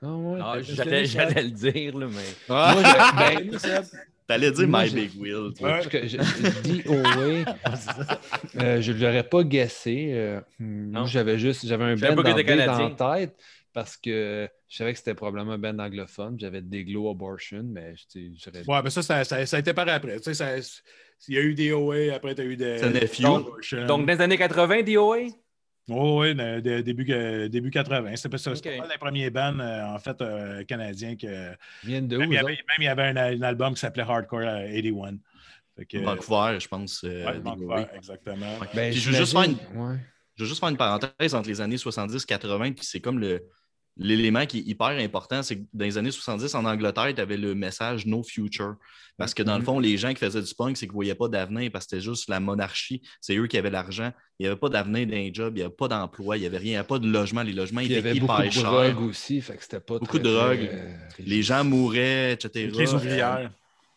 Oh, 0.03 0.37
ouais, 0.37 0.62
J'allais 0.62 1.43
le 1.43 1.51
dire, 1.51 1.99
là, 1.99 2.07
mais. 2.07 2.22
Ah. 2.49 2.74
Moi, 2.74 2.82
ben, 3.16 3.59
T'allais 4.27 4.51
dire 4.51 4.66
My 4.66 4.89
Big 4.89 5.11
Wheel. 5.18 5.53
DOA, 5.61 5.81
euh, 8.57 8.81
je 8.81 8.93
ne 8.93 8.99
l'aurais 8.99 9.29
pas 9.29 9.43
guessé. 9.45 10.12
Euh, 10.12 10.41
j'avais 11.07 11.39
juste 11.39 11.66
j'avais 11.66 11.85
un 11.85 11.97
band 11.97 12.14
dans 12.14 12.81
en 12.81 12.91
tête 12.91 13.37
parce 13.75 13.99
que 13.99 14.49
je 14.68 14.77
savais 14.77 14.93
que 14.93 14.98
c'était 14.98 15.15
probablement 15.15 15.53
un 15.53 15.59
band 15.59 15.78
anglophone. 15.78 16.36
J'avais 16.39 16.62
des 16.62 16.85
Glow 16.85 17.11
Abortion, 17.11 17.65
mais 17.65 17.94
j'aurais. 18.15 18.65
Ouais, 18.66 18.82
mais 18.82 18.90
ça, 18.90 19.03
ça, 19.03 19.24
ça, 19.24 19.57
a 19.57 19.61
été 19.61 19.74
pareil 19.74 19.94
après. 19.94 20.19
Tu 20.20 20.35
sais, 20.35 20.61
il 21.28 21.35
y 21.35 21.39
a 21.39 21.43
eu 21.43 21.55
DOA, 21.55 22.15
après, 22.15 22.35
tu 22.35 22.40
as 22.40 22.44
eu 22.44 22.57
des. 22.57 22.81
Donc, 23.20 23.61
donc, 23.86 24.07
dans 24.07 24.12
les 24.12 24.20
années 24.20 24.39
80, 24.39 24.82
DOA? 24.82 25.19
Oh, 25.90 26.23
oui, 26.23 26.35
début, 26.82 27.05
début 27.51 27.70
80. 27.70 28.16
C'est 28.16 28.28
pas, 28.31 28.48
okay. 28.48 28.78
pas 28.78 28.89
les 28.90 28.98
premiers 28.98 29.31
bands, 29.31 29.59
euh, 29.61 29.85
en 29.85 29.98
fait, 29.98 30.20
euh, 30.23 30.65
canadiens 30.65 31.15
que. 31.15 31.55
Viennent 31.82 32.09
de 32.09 32.16
même, 32.16 32.28
où? 32.28 32.32
Il 32.32 32.36
y 32.36 32.39
avait, 32.39 32.52
même 32.52 32.78
il 32.78 32.85
y 32.85 32.89
avait 32.89 33.02
un, 33.02 33.43
album 33.43 33.74
qui 33.74 33.81
s'appelait 33.81 34.02
Hardcore 34.02 34.40
81. 34.40 35.19
Que, 35.86 35.98
Vancouver, 35.98 36.59
je 36.61 36.69
pense. 36.69 37.05
Euh, 37.05 37.39
Vancouver, 37.43 37.85
exactement. 37.94 38.59
Ben, 38.74 38.93
je, 38.93 39.11
veux 39.11 39.16
juste 39.16 39.32
faire 39.32 39.43
une, 39.43 39.59
je 40.36 40.44
veux 40.44 40.48
juste 40.48 40.61
faire 40.61 40.70
une 40.70 40.77
parenthèse 40.77 41.35
entre 41.35 41.48
les 41.48 41.61
années 41.61 41.77
70-80, 41.77 42.74
puis 42.74 42.86
c'est 42.86 43.01
comme 43.01 43.19
le, 43.19 43.43
l'élément 43.97 44.45
qui 44.47 44.59
est 44.59 44.62
hyper 44.62 44.89
important, 44.89 45.43
c'est 45.43 45.57
que 45.57 45.65
dans 45.73 45.85
les 45.85 45.99
années 45.99 46.11
70, 46.11 46.55
en 46.55 46.65
Angleterre, 46.65 47.15
tu 47.15 47.21
avais 47.21 47.37
le 47.37 47.55
message 47.55 48.07
No 48.07 48.23
Future. 48.23 48.75
Parce 49.16 49.33
que 49.33 49.45
dans 49.45 49.57
le 49.57 49.62
mm-hmm. 49.62 49.66
fond, 49.66 49.79
les 49.79 49.97
gens 49.97 50.11
qui 50.11 50.16
faisaient 50.16 50.43
du 50.43 50.55
punk, 50.55 50.77
c'est 50.77 50.87
qu'ils 50.87 50.93
ne 50.93 50.95
voyaient 50.95 51.15
pas 51.15 51.29
d'avenir 51.29 51.71
parce 51.73 51.85
que 51.87 51.91
c'était 51.91 52.03
juste 52.03 52.29
la 52.29 52.41
monarchie. 52.41 53.01
C'est 53.21 53.37
eux 53.37 53.47
qui 53.47 53.57
avaient 53.57 53.71
l'argent. 53.71 54.12
Il 54.39 54.43
n'y 54.43 54.47
avait 54.49 54.59
pas 54.59 54.69
d'avenir 54.69 55.07
dans 55.07 55.12
les 55.12 55.33
jobs, 55.33 55.53
il 55.55 55.61
n'y 55.61 55.65
avait 55.65 55.75
pas 55.75 55.87
d'emploi, 55.87 56.37
il 56.37 56.41
n'y 56.41 56.47
avait 56.47 56.59
rien, 56.59 56.66
il 56.66 56.71
n'y 56.71 56.77
avait 56.77 56.87
pas 56.87 56.99
de 56.99 57.07
logement. 57.07 57.43
Les 57.43 57.53
logements 57.53 57.81
étaient 57.81 57.99
hyper 57.99 58.11
chers. 58.11 58.16
Il 58.16 58.16
y 58.16 58.19
avait 58.19 58.21
beaucoup 58.21 58.51
de 58.51 58.62
drogue 58.62 59.09
aussi, 59.09 59.41
fait 59.41 59.57
que 59.57 59.62
c'était 59.62 59.81
pas 59.81 59.99
Beaucoup 59.99 60.19
de 60.19 60.25
drogue. 60.25 60.69
les 61.21 61.43
gens 61.43 61.62
mouraient, 61.62 62.33
etc. 62.33 62.71
Les 62.77 62.95
ouvrières. 62.95 63.53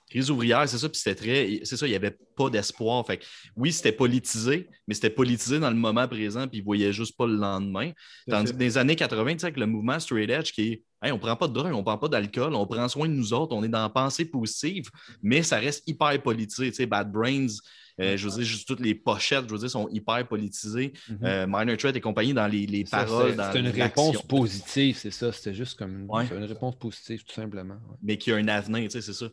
Crise 0.10 0.32
ouvrière, 0.32 0.68
c'est 0.70 0.78
ça, 0.78 0.88
puis 0.88 0.98
c'était 0.98 1.16
très. 1.16 1.60
C'est 1.64 1.76
ça, 1.76 1.86
il 1.86 1.90
n'y 1.90 1.96
avait 1.96 2.18
pas 2.36 2.50
d'espoir. 2.50 3.06
Fait 3.06 3.20
oui, 3.56 3.74
c'était 3.74 3.92
politisé, 3.92 4.70
mais 4.88 4.94
c'était 4.94 5.10
politisé 5.10 5.60
dans 5.60 5.70
le 5.70 5.76
moment 5.76 6.08
présent, 6.08 6.48
puis 6.48 6.60
ils 6.60 6.62
ne 6.62 6.66
voyaient 6.66 6.94
juste 6.94 7.18
pas 7.18 7.28
le 7.28 7.36
lendemain. 7.36 7.92
Tandis 8.30 8.54
que 8.54 8.58
dans 8.58 8.64
les 8.64 8.78
années 8.78 8.96
80, 8.96 9.34
tu 9.34 9.40
sais, 9.40 9.46
avec 9.46 9.58
le 9.58 9.66
mouvement 9.66 10.00
Straight 10.00 10.30
Edge 10.30 10.52
qui 10.52 10.62
est 10.62 10.84
on 11.04 11.14
ne 11.14 11.18
prend 11.18 11.36
pas 11.36 11.48
de 11.48 11.54
drogue, 11.54 11.74
on 11.74 11.78
ne 11.78 11.84
prend 11.84 11.98
pas 11.98 12.08
d'alcool, 12.08 12.56
on 12.56 12.66
prend 12.66 12.88
soin 12.88 13.08
de 13.08 13.14
nous 13.14 13.34
autres, 13.34 13.56
on 13.56 13.64
est 13.64 13.70
dans 13.70 13.84
la 13.84 13.90
pensée 13.90 14.26
positive, 14.26 14.90
mais 15.22 15.44
ça 15.44 15.58
reste 15.58 15.88
hyper 15.88 16.22
politisé. 16.22 16.70
Tu 16.70 16.78
sais, 16.78 16.86
Bad 16.86 17.12
Brains, 17.12 17.48
euh, 18.00 18.16
je 18.16 18.28
veux 18.28 18.36
dire, 18.36 18.44
juste 18.44 18.68
toutes 18.68 18.80
les 18.80 18.94
pochettes, 18.96 19.46
je 19.48 19.54
veux 19.54 19.60
dire, 19.60 19.70
sont 19.70 19.90
hyper 19.90 20.28
politisées. 20.28 20.94
Mm 21.10 21.46
Minor 21.48 21.78
Threat 21.78 21.96
et 21.96 22.02
compagnie 22.02 22.34
dans 22.34 22.48
les, 22.48 22.66
les 22.66 22.84
paroles. 22.84 23.36
C'est 23.52 23.60
une 23.60 23.68
réponse 23.68 24.22
positive, 24.24 24.98
c'est 24.98 25.12
ça. 25.12 25.32
C'était 25.32 25.54
juste 25.54 25.78
comme 25.78 26.08
une 26.32 26.44
réponse 26.44 26.76
positive, 26.78 27.24
tout 27.24 27.34
simplement. 27.34 27.78
Mais 28.02 28.18
qui 28.18 28.32
a 28.32 28.36
un 28.36 28.48
avenir, 28.48 28.84
tu 28.84 28.90
sais, 28.92 29.02
c'est 29.02 29.14
ça. 29.14 29.28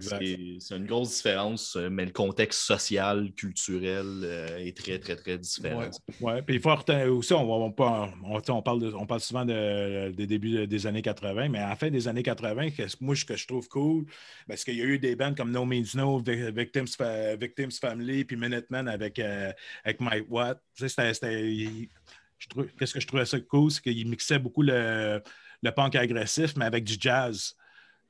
C'est 0.00 0.76
une 0.76 0.86
grosse 0.86 1.16
différence, 1.16 1.76
euh, 1.76 1.90
mais 1.90 2.04
le 2.04 2.12
contexte 2.12 2.60
social, 2.60 3.32
culturel 3.32 4.24
est 4.58 4.76
très, 4.76 4.98
très, 4.98 5.16
très 5.16 5.38
différent. 5.38 5.90
Oui, 6.20 6.34
puis 6.46 6.56
il 6.56 6.60
faut 6.60 6.70
aussi, 6.70 7.32
on, 7.32 7.50
on, 7.50 7.66
on, 7.66 7.72
parle 7.72 8.94
on 8.94 9.06
parle 9.06 9.20
souvent 9.20 9.44
des 9.44 10.26
débuts 10.26 10.66
des 10.66 10.86
années 10.86 11.02
80, 11.02 11.48
mais 11.48 11.58
à 11.58 11.70
la 11.70 11.76
fin 11.76 11.90
des 11.90 12.06
années 12.06 12.22
80, 12.22 12.68
moi, 13.00 13.16
ce 13.16 13.24
que 13.24 13.36
je 13.36 13.46
trouve 13.46 13.68
cool, 13.68 14.04
parce 14.46 14.64
qu'il 14.64 14.76
y 14.76 14.82
a 14.82 14.84
eu 14.84 14.98
des 14.98 15.16
bands 15.16 15.34
comme 15.34 15.50
No 15.50 15.64
Means 15.64 15.94
No, 15.94 16.22
Victims, 16.22 16.96
Victims 17.38 17.78
Family, 17.80 18.01
puis 18.24 18.36
Minutemen 18.36 18.88
avec, 18.88 19.18
euh, 19.18 19.52
avec 19.84 20.00
Mike 20.00 20.26
Watt. 20.28 20.60
Qu'est-ce 20.78 22.94
que 22.94 23.00
je 23.00 23.06
trouvais 23.06 23.24
ça 23.24 23.40
cool, 23.40 23.70
c'est 23.70 23.82
qu'il 23.82 24.08
mixait 24.08 24.38
beaucoup 24.38 24.62
le, 24.62 25.22
le 25.62 25.70
punk 25.70 25.96
agressif, 25.96 26.56
mais 26.56 26.64
avec 26.64 26.84
du 26.84 26.96
jazz. 26.98 27.54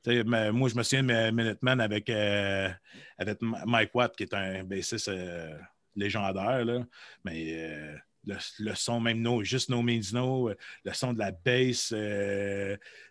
moi, 0.05 0.69
je 0.69 0.75
me 0.75 0.83
souviens 0.83 1.03
de 1.03 1.31
Minutemen 1.31 1.81
avec, 1.81 2.09
euh, 2.09 2.69
avec 3.17 3.37
Mike 3.41 3.93
Watt, 3.93 4.15
qui 4.15 4.23
est 4.23 4.33
un 4.33 4.63
bassiste 4.63 5.09
euh, 5.09 5.57
légendaire, 5.95 6.65
là. 6.65 6.85
mais 7.23 7.99
le, 8.25 8.75
son, 8.75 8.99
même 8.99 9.21
no, 9.21 9.43
juste 9.43 9.69
No 9.69 9.81
Means 9.81 10.13
No, 10.13 10.49
le 10.49 10.93
son 10.93 11.13
de 11.13 11.19
la 11.19 11.31
bass, 11.31 11.93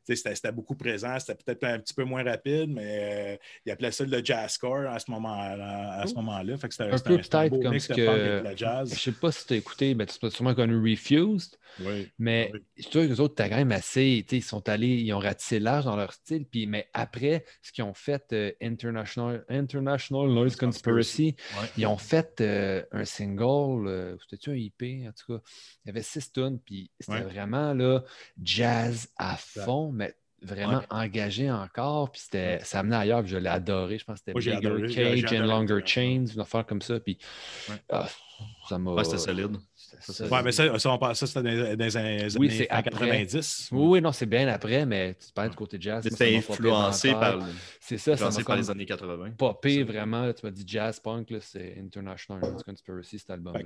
c'était 0.05 0.53
beaucoup 0.53 0.75
présent. 0.75 1.19
C'était 1.19 1.35
peut-être 1.35 1.65
un 1.65 1.79
petit 1.79 1.95
peu 1.95 2.05
moins 2.05 2.23
rapide, 2.23 2.71
mais 2.71 3.35
euh, 3.35 3.37
il 3.65 3.73
appelait 3.73 3.91
ça 3.93 4.05
le 4.05 4.23
à 4.33 4.99
ce 4.99 5.11
moment-là. 5.11 6.01
À 6.01 6.07
ce 6.07 6.15
moment-là. 6.15 6.57
Fait 6.57 6.69
que 6.69 6.83
un, 6.83 6.93
un 6.93 6.99
peu 6.99 7.17
peut-être 7.19 7.63
comme 7.63 7.79
ce 7.79 7.93
que... 7.93 8.95
Je 8.95 8.99
sais 8.99 9.13
pas 9.13 9.33
si 9.33 9.47
tu 9.47 9.55
as 9.55 9.57
écouté, 9.57 9.95
mais 9.95 10.07
tu 10.07 10.25
as 10.25 10.31
sûrement 10.31 10.55
connu 10.55 10.77
Refused. 10.77 11.57
Oui, 11.81 12.11
mais 12.19 12.51
oui. 12.53 12.61
je 12.77 12.89
trouve 12.89 13.05
que 13.05 13.09
les 13.09 13.21
autres, 13.21 13.35
tu 13.35 13.43
as 13.43 13.49
quand 13.49 13.57
même 13.57 13.73
assez. 13.73 14.25
Ils 14.31 14.43
sont 14.43 14.69
allés, 14.69 15.01
ils 15.01 15.13
ont 15.15 15.19
ratissé 15.19 15.59
l'âge 15.59 15.85
dans 15.85 15.97
leur 15.97 16.13
style. 16.13 16.45
Puis, 16.45 16.67
mais 16.67 16.89
après, 16.93 17.45
ce 17.63 17.73
qu'ils 17.73 17.85
ont 17.85 17.95
fait, 17.95 18.35
International, 18.61 19.45
International 19.49 20.29
Noise 20.29 20.57
Conspiracy, 20.57 21.35
ils 21.77 21.87
ont 21.87 21.97
fait 21.97 22.43
un 22.93 23.05
single, 23.05 24.19
c'était-tu 24.21 24.51
un 24.51 24.55
IP? 24.55 24.83
en 25.09 25.13
tout 25.13 25.37
cas? 25.37 25.43
Il 25.85 25.89
y 25.89 25.91
avait 25.91 26.03
six 26.03 26.31
tonnes, 26.33 26.59
puis 26.59 26.91
c'était 27.01 27.23
vraiment 27.23 27.73
là, 27.75 28.03
jazz 28.43 29.09
à 29.17 29.37
fond, 29.37 29.92
mais 29.93 30.15
vraiment 30.43 30.83
engagé 30.91 31.51
encore. 31.51 32.11
Puis 32.11 32.23
c'était, 32.23 32.59
ça 32.65 32.81
amenait 32.81 32.97
ailleurs, 32.97 33.23
puis 33.23 33.31
je 33.31 33.37
l'ai 33.37 33.49
adoré. 33.49 33.99
Je 33.99 34.05
pense 34.05 34.21
que 34.21 34.33
c'était 34.33 34.59
Bigger 34.61 34.95
Cage 34.95 35.41
and 35.41 35.47
Longer 35.47 35.81
Chains, 35.85 36.27
une 36.35 36.41
affaire 36.41 36.67
comme 36.67 36.83
ça. 36.83 36.99
Puis 37.01 37.19
ah, 37.91 38.09
ça 38.69 38.79
m'a. 38.79 39.05
c'était 39.05 39.19
solide. 39.19 39.57
Ouais, 40.31 40.43
mais 40.43 40.53
ça, 40.53 40.79
ça, 40.79 40.99
ça 41.15 41.27
c'était 41.27 41.77
dans, 41.77 41.85
les 41.85 41.97
années 41.97 42.27
oui, 42.37 42.67
90. 42.67 43.69
Oui, 43.73 43.87
oui, 43.87 44.01
non, 44.01 44.11
c'est 44.11 44.27
bien 44.27 44.49
après, 44.49 44.87
mais 44.87 45.15
tu 45.15 45.33
parles 45.33 45.51
du 45.51 45.57
côté 45.57 45.77
jazz. 45.79 46.03
C'était 46.03 46.37
influencé 46.37 47.13
par, 47.13 47.47
c'est 47.79 47.99
ça, 47.99 48.17
ça 48.17 48.43
par 48.43 48.57
les 48.57 48.71
années 48.71 48.87
80. 48.87 49.33
Pas 49.33 49.55
pire, 49.55 49.87
vraiment. 49.87 50.33
tu 50.33 50.47
m'as 50.47 50.51
dit 50.51 50.65
jazz 50.67 50.99
punk, 50.99 51.29
c'est 51.41 51.77
International 51.79 52.57
Conspiracy, 52.65 53.19
cet 53.19 53.31
album-là 53.31 53.61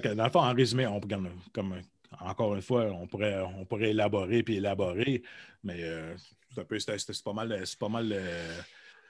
dans 0.00 0.24
le 0.24 0.30
fond, 0.30 0.40
en 0.40 0.54
résumé, 0.54 0.86
on, 0.86 1.00
comme, 1.00 1.80
encore 2.20 2.54
une 2.54 2.62
fois, 2.62 2.84
on 2.84 3.06
pourrait, 3.06 3.40
on 3.40 3.64
pourrait 3.64 3.90
élaborer 3.90 4.42
puis 4.42 4.56
élaborer, 4.56 5.22
mais 5.64 5.78
euh, 5.80 6.14
c'est 6.54 7.22
pas 7.24 7.32
mal. 7.32 7.60
C'est 7.64 7.78
pas 7.78 7.88
mal 7.88 8.10
euh, 8.12 8.60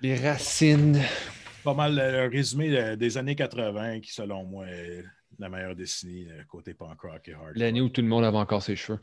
Les 0.01 0.17
racines. 0.17 1.01
Pas 1.65 1.75
mal 1.75 1.95
le 1.95 2.29
résumé 2.29 2.97
des 2.97 3.19
années 3.19 3.37
80 3.37 4.01
qui, 4.01 4.13
selon 4.13 4.45
moi, 4.45 4.67
est 4.67 5.05
la 5.39 5.49
meilleure 5.49 5.77
décennie 5.77 6.27
côté 6.49 6.75
punk 6.75 7.01
rock 7.01 7.29
et 7.29 7.35
hard. 7.35 7.53
L'année 7.55 7.81
où 7.81 7.89
tout 7.89 8.01
le 8.01 8.09
monde 8.09 8.25
avait 8.25 8.37
encore 8.37 8.63
ses 8.63 8.75
cheveux. 8.75 8.99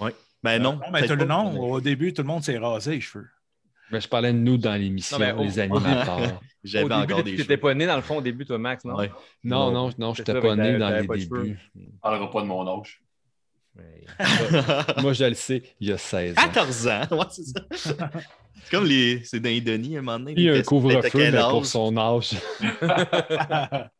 Oui. 0.00 0.10
Ben 0.42 0.60
non. 0.60 0.74
non, 0.74 0.90
mais 0.92 1.06
non 1.24 1.60
au 1.60 1.80
début, 1.80 2.12
tout 2.12 2.22
le 2.22 2.28
monde 2.28 2.42
s'est 2.42 2.58
rasé 2.58 2.92
les 2.92 3.00
cheveux. 3.00 3.26
Ben, 3.90 4.00
je 4.00 4.08
parlais 4.08 4.32
de 4.32 4.38
nous 4.38 4.58
dans 4.58 4.74
l'émission, 4.74 5.18
les 5.18 5.58
animateurs. 5.58 6.40
J'avais 6.64 6.92
encore 6.92 7.22
des 7.22 7.32
Tu 7.32 7.38
n'étais 7.38 7.56
pas 7.56 7.72
né 7.74 7.86
dans 7.86 7.96
le 7.96 8.02
fond 8.02 8.16
au 8.16 8.20
début, 8.20 8.44
toi, 8.44 8.58
Max, 8.58 8.84
non? 8.84 8.96
Non, 9.44 9.70
non, 9.70 9.90
non, 9.96 10.14
je 10.14 10.22
n'étais 10.22 10.40
pas 10.40 10.56
né 10.56 10.76
dans 10.78 10.90
les 10.90 11.06
débuts. 11.06 11.58
On 11.76 11.80
ne 11.80 11.86
parlera 12.02 12.30
pas 12.30 12.40
de 12.40 12.46
mon 12.46 12.80
âge. 12.80 13.00
Moi, 15.02 15.12
je 15.12 15.24
le 15.24 15.34
sais, 15.34 15.62
il 15.80 15.88
y 15.88 15.92
a 15.92 15.98
16 15.98 16.38
ans. 16.38 16.42
14 16.52 16.88
ans, 16.88 17.02
ouais, 17.10 17.26
c'est 17.30 17.44
ça. 17.44 17.60
c'est 17.70 18.70
comme 18.70 18.86
les. 18.86 19.22
C'est 19.24 19.40
dans 19.40 19.48
les 19.48 19.60
Denis, 19.60 19.96
à 19.96 20.00
un 20.00 20.02
moment 20.02 20.18
donné. 20.18 20.34
Il 20.36 20.42
y 20.42 20.50
a 20.50 20.54
un 20.54 20.62
couvre-feu, 20.62 21.30
mais 21.30 21.32
pour 21.50 21.66
son 21.66 21.96
âge. 21.96 22.34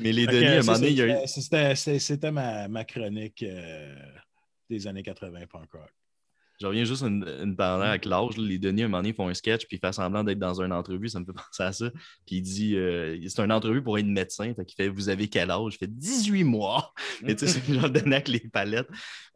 mais 0.00 0.12
les 0.12 0.26
Denis, 0.26 0.46
à 0.46 0.52
un 0.52 0.60
moment 0.60 0.74
donné, 0.74 0.88
il 0.88 0.96
y 0.96 1.02
a 1.02 1.24
eu. 1.24 1.26
C'était 1.26 2.30
ma, 2.30 2.68
ma 2.68 2.84
chronique 2.84 3.42
euh, 3.42 3.94
des 4.68 4.86
années 4.86 5.02
80 5.02 5.46
pas 5.50 5.58
encore. 5.58 5.88
Je 6.60 6.66
reviens 6.66 6.84
juste 6.84 7.02
une, 7.02 7.26
une 7.42 7.56
parallèle 7.56 7.90
avec 7.90 8.04
l'âge. 8.04 8.36
Les 8.36 8.58
Denis, 8.58 8.82
un 8.82 8.88
moment 8.88 9.02
donné, 9.02 9.12
font 9.12 9.28
un 9.28 9.34
sketch, 9.34 9.66
puis 9.66 9.76
il 9.76 9.80
fait 9.80 9.92
semblant 9.92 10.24
d'être 10.24 10.38
dans 10.38 10.60
une 10.60 10.72
entrevue. 10.72 11.08
Ça 11.08 11.20
me 11.20 11.24
fait 11.24 11.32
penser 11.50 11.62
à 11.62 11.72
ça. 11.72 11.90
Puis 12.26 12.36
il 12.36 12.42
dit 12.42 12.76
euh, 12.76 13.18
c'est 13.28 13.40
une 13.40 13.52
entrevue 13.52 13.82
pour 13.82 13.98
être 13.98 14.06
médecin. 14.06 14.52
Fait 14.54 14.64
qu'il 14.64 14.76
fait 14.76 14.88
Vous 14.88 15.08
avez 15.08 15.28
quel 15.28 15.50
âge? 15.50 15.72
Je 15.72 15.78
fais 15.78 15.86
18 15.86 16.44
mois. 16.44 16.92
Et 17.26 17.36
tu 17.36 17.46
sais, 17.46 17.60
c'est 17.60 17.74
genre 17.74 17.90
donné 17.90 18.16
avec 18.16 18.28
les 18.28 18.40
palettes. 18.40 18.88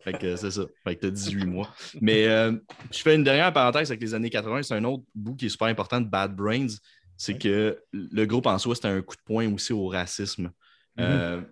Fait 0.03 0.15
que 0.15 0.37
c'est 0.37 0.51
ça. 0.51 0.63
Fait 0.85 0.97
que 0.97 1.01
t'as 1.03 1.11
18 1.11 1.47
mois. 1.47 1.69
Mais 2.01 2.27
euh, 2.27 2.53
je 2.91 2.99
fais 2.99 3.15
une 3.15 3.25
dernière 3.25 3.53
parenthèse 3.53 3.91
avec 3.91 4.01
les 4.01 4.15
années 4.15 4.31
80. 4.31 4.63
C'est 4.63 4.75
un 4.75 4.85
autre 4.85 5.05
bout 5.15 5.37
qui 5.37 5.47
est 5.47 5.51
super 5.51 5.69
important 5.69 6.01
de 6.01 6.09
Bad 6.09 6.35
Brains. 6.35 6.69
C'est 7.17 7.37
que 7.37 7.79
le 7.93 8.25
groupe 8.25 8.47
en 8.47 8.59
soi, 8.59 8.75
c'était 8.75 8.89
un 8.89 9.03
coup 9.03 9.15
de 9.15 9.21
poing 9.27 9.53
aussi 9.53 9.75
au 9.75 9.89
racisme. 9.89 10.51
Euh, 10.99 11.43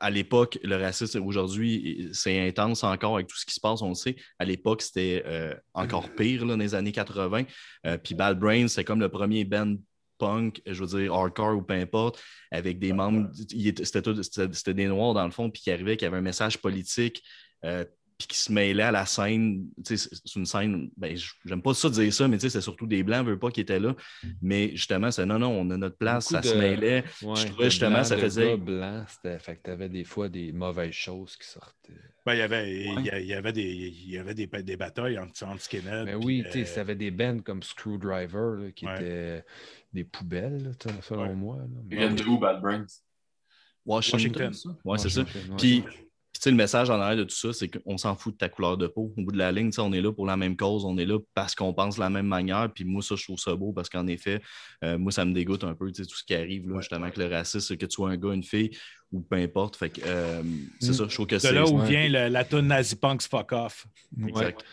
à 0.00 0.10
l'époque, 0.10 0.58
le 0.62 0.76
racisme, 0.76 1.22
aujourd'hui, 1.22 2.08
c'est 2.12 2.46
intense 2.46 2.82
encore 2.82 3.16
avec 3.16 3.26
tout 3.26 3.36
ce 3.36 3.44
qui 3.44 3.54
se 3.54 3.60
passe, 3.60 3.82
on 3.82 3.90
le 3.90 3.94
sait. 3.94 4.16
À 4.38 4.44
l'époque, 4.44 4.82
c'était 4.82 5.22
euh, 5.26 5.54
encore 5.74 6.08
pire 6.10 6.46
là, 6.46 6.56
dans 6.56 6.62
les 6.62 6.74
années 6.74 6.92
80. 6.92 7.44
Euh, 7.86 7.98
puis 7.98 8.14
Bad 8.14 8.38
Brains, 8.38 8.68
c'est 8.68 8.84
comme 8.84 9.00
le 9.00 9.08
premier 9.08 9.44
band 9.44 9.76
punk, 10.18 10.62
je 10.64 10.82
veux 10.82 10.98
dire 10.98 11.12
hardcore 11.12 11.58
ou 11.58 11.62
peu 11.62 11.74
importe, 11.74 12.18
avec 12.50 12.78
des 12.78 12.94
membres, 12.94 13.30
c'était 13.34 14.74
des 14.74 14.86
noirs 14.86 15.12
dans 15.12 15.24
le 15.26 15.30
fond, 15.30 15.50
puis 15.50 15.60
qui 15.60 15.70
arrivaient, 15.70 15.98
qui 15.98 16.06
avaient 16.06 16.16
un 16.16 16.22
message 16.22 16.58
politique 16.58 17.22
puis 18.18 18.28
qui 18.28 18.38
se 18.38 18.50
mêlaient 18.50 18.84
à 18.84 18.90
la 18.90 19.04
scène. 19.04 19.66
C'est 19.84 20.34
une 20.36 20.46
scène, 20.46 20.90
ben, 20.96 21.16
j'aime 21.44 21.60
pas 21.60 21.74
ça 21.74 21.90
dire 21.90 22.12
ça, 22.12 22.26
mais 22.28 22.38
c'est 22.38 22.60
surtout 22.60 22.86
des 22.86 23.02
Blancs, 23.02 23.26
veut 23.26 23.38
pas 23.38 23.50
qui 23.50 23.60
étaient 23.60 23.80
là. 23.80 23.94
Mais 24.40 24.70
justement, 24.70 25.10
c'est 25.10 25.26
non, 25.26 25.38
non, 25.38 25.50
on 25.50 25.70
a 25.70 25.76
notre 25.76 25.96
place, 25.96 26.28
ça 26.28 26.42
se 26.42 26.54
mêlait. 26.54 27.04
je 27.20 27.46
trouvais 27.46 27.70
justement, 27.70 28.04
ça 28.04 28.16
faisait. 28.16 28.56
blanc, 28.56 29.04
fait 29.22 29.56
que 29.56 29.62
tu 29.64 29.70
avais 29.70 29.88
des 29.88 30.04
fois 30.04 30.28
des 30.28 30.52
mauvaises 30.52 30.92
choses 30.92 31.36
qui 31.36 31.46
sortaient. 31.46 31.92
Ben, 32.24 32.34
il, 32.34 32.38
y 32.38 32.42
avait, 32.42 32.72
il, 32.72 33.26
y 33.26 33.34
avait 33.34 33.52
des, 33.52 33.62
il 33.62 34.10
y 34.10 34.18
avait 34.18 34.34
des, 34.34 34.46
des 34.46 34.76
batailles 34.76 35.18
entre, 35.18 35.44
entre 35.44 35.60
skinheads. 35.60 36.06
Ben 36.06 36.16
oui, 36.16 36.42
tu 36.46 36.52
sais, 36.52 36.64
ça 36.64 36.80
avait 36.80 36.96
des 36.96 37.10
bands 37.10 37.38
comme 37.38 37.62
Screwdriver 37.62 38.72
qui 38.74 38.86
étaient 38.86 39.44
des 39.92 40.04
poubelles, 40.04 40.72
selon 41.02 41.34
moi. 41.34 41.58
Viennent 41.84 42.16
de 42.16 42.24
où, 42.24 42.38
Bad 42.38 42.60
Brains? 42.60 42.86
Washington. 43.84 44.52
Ouais, 44.84 44.98
c'est 44.98 45.10
ça. 45.10 45.24
Puis 45.56 45.84
le 46.44 46.52
message 46.52 46.90
en 46.90 47.00
arrière 47.00 47.16
de 47.16 47.24
tout 47.24 47.34
ça, 47.34 47.52
c'est 47.52 47.68
qu'on 47.68 47.96
s'en 47.96 48.14
fout 48.14 48.34
de 48.34 48.38
ta 48.38 48.48
couleur 48.48 48.76
de 48.76 48.86
peau. 48.86 49.12
Au 49.16 49.22
bout 49.22 49.32
de 49.32 49.38
la 49.38 49.52
ligne, 49.52 49.70
on 49.78 49.92
est 49.92 50.00
là 50.00 50.12
pour 50.12 50.26
la 50.26 50.36
même 50.36 50.56
cause, 50.56 50.84
on 50.84 50.96
est 50.98 51.06
là 51.06 51.18
parce 51.34 51.54
qu'on 51.54 51.72
pense 51.72 51.96
de 51.96 52.00
la 52.00 52.10
même 52.10 52.26
manière. 52.26 52.70
Puis 52.72 52.84
moi, 52.84 53.02
ça, 53.02 53.14
je 53.16 53.24
trouve 53.24 53.38
ça 53.38 53.54
beau 53.54 53.72
parce 53.72 53.88
qu'en 53.88 54.06
effet, 54.06 54.40
euh, 54.84 54.98
moi, 54.98 55.12
ça 55.12 55.24
me 55.24 55.32
dégoûte 55.32 55.64
un 55.64 55.74
peu 55.74 55.90
tout 55.90 56.04
ce 56.04 56.24
qui 56.24 56.34
arrive, 56.34 56.68
là, 56.68 56.80
justement, 56.80 57.04
avec 57.04 57.16
le 57.16 57.26
racisme, 57.26 57.76
que 57.76 57.86
tu 57.86 57.94
sois 57.94 58.10
un 58.10 58.16
gars, 58.16 58.32
une 58.32 58.44
fille 58.44 58.70
ou 59.12 59.20
peu 59.20 59.36
importe. 59.36 59.76
Fait 59.76 59.90
que 59.90 60.00
euh, 60.04 60.42
c'est 60.80 60.90
mm. 60.90 60.94
ça, 60.94 61.04
je 61.08 61.14
trouve 61.14 61.26
que 61.26 61.38
c'est. 61.38 61.50
De 61.50 61.54
là 61.54 61.64
où 61.66 61.78
vient 61.80 62.08
la 62.08 62.44
tonne 62.44 62.68
Nazi 62.68 62.96
Punks 62.96 63.22
Fuck 63.22 63.52
Off. 63.52 63.86
Exact. 64.26 64.64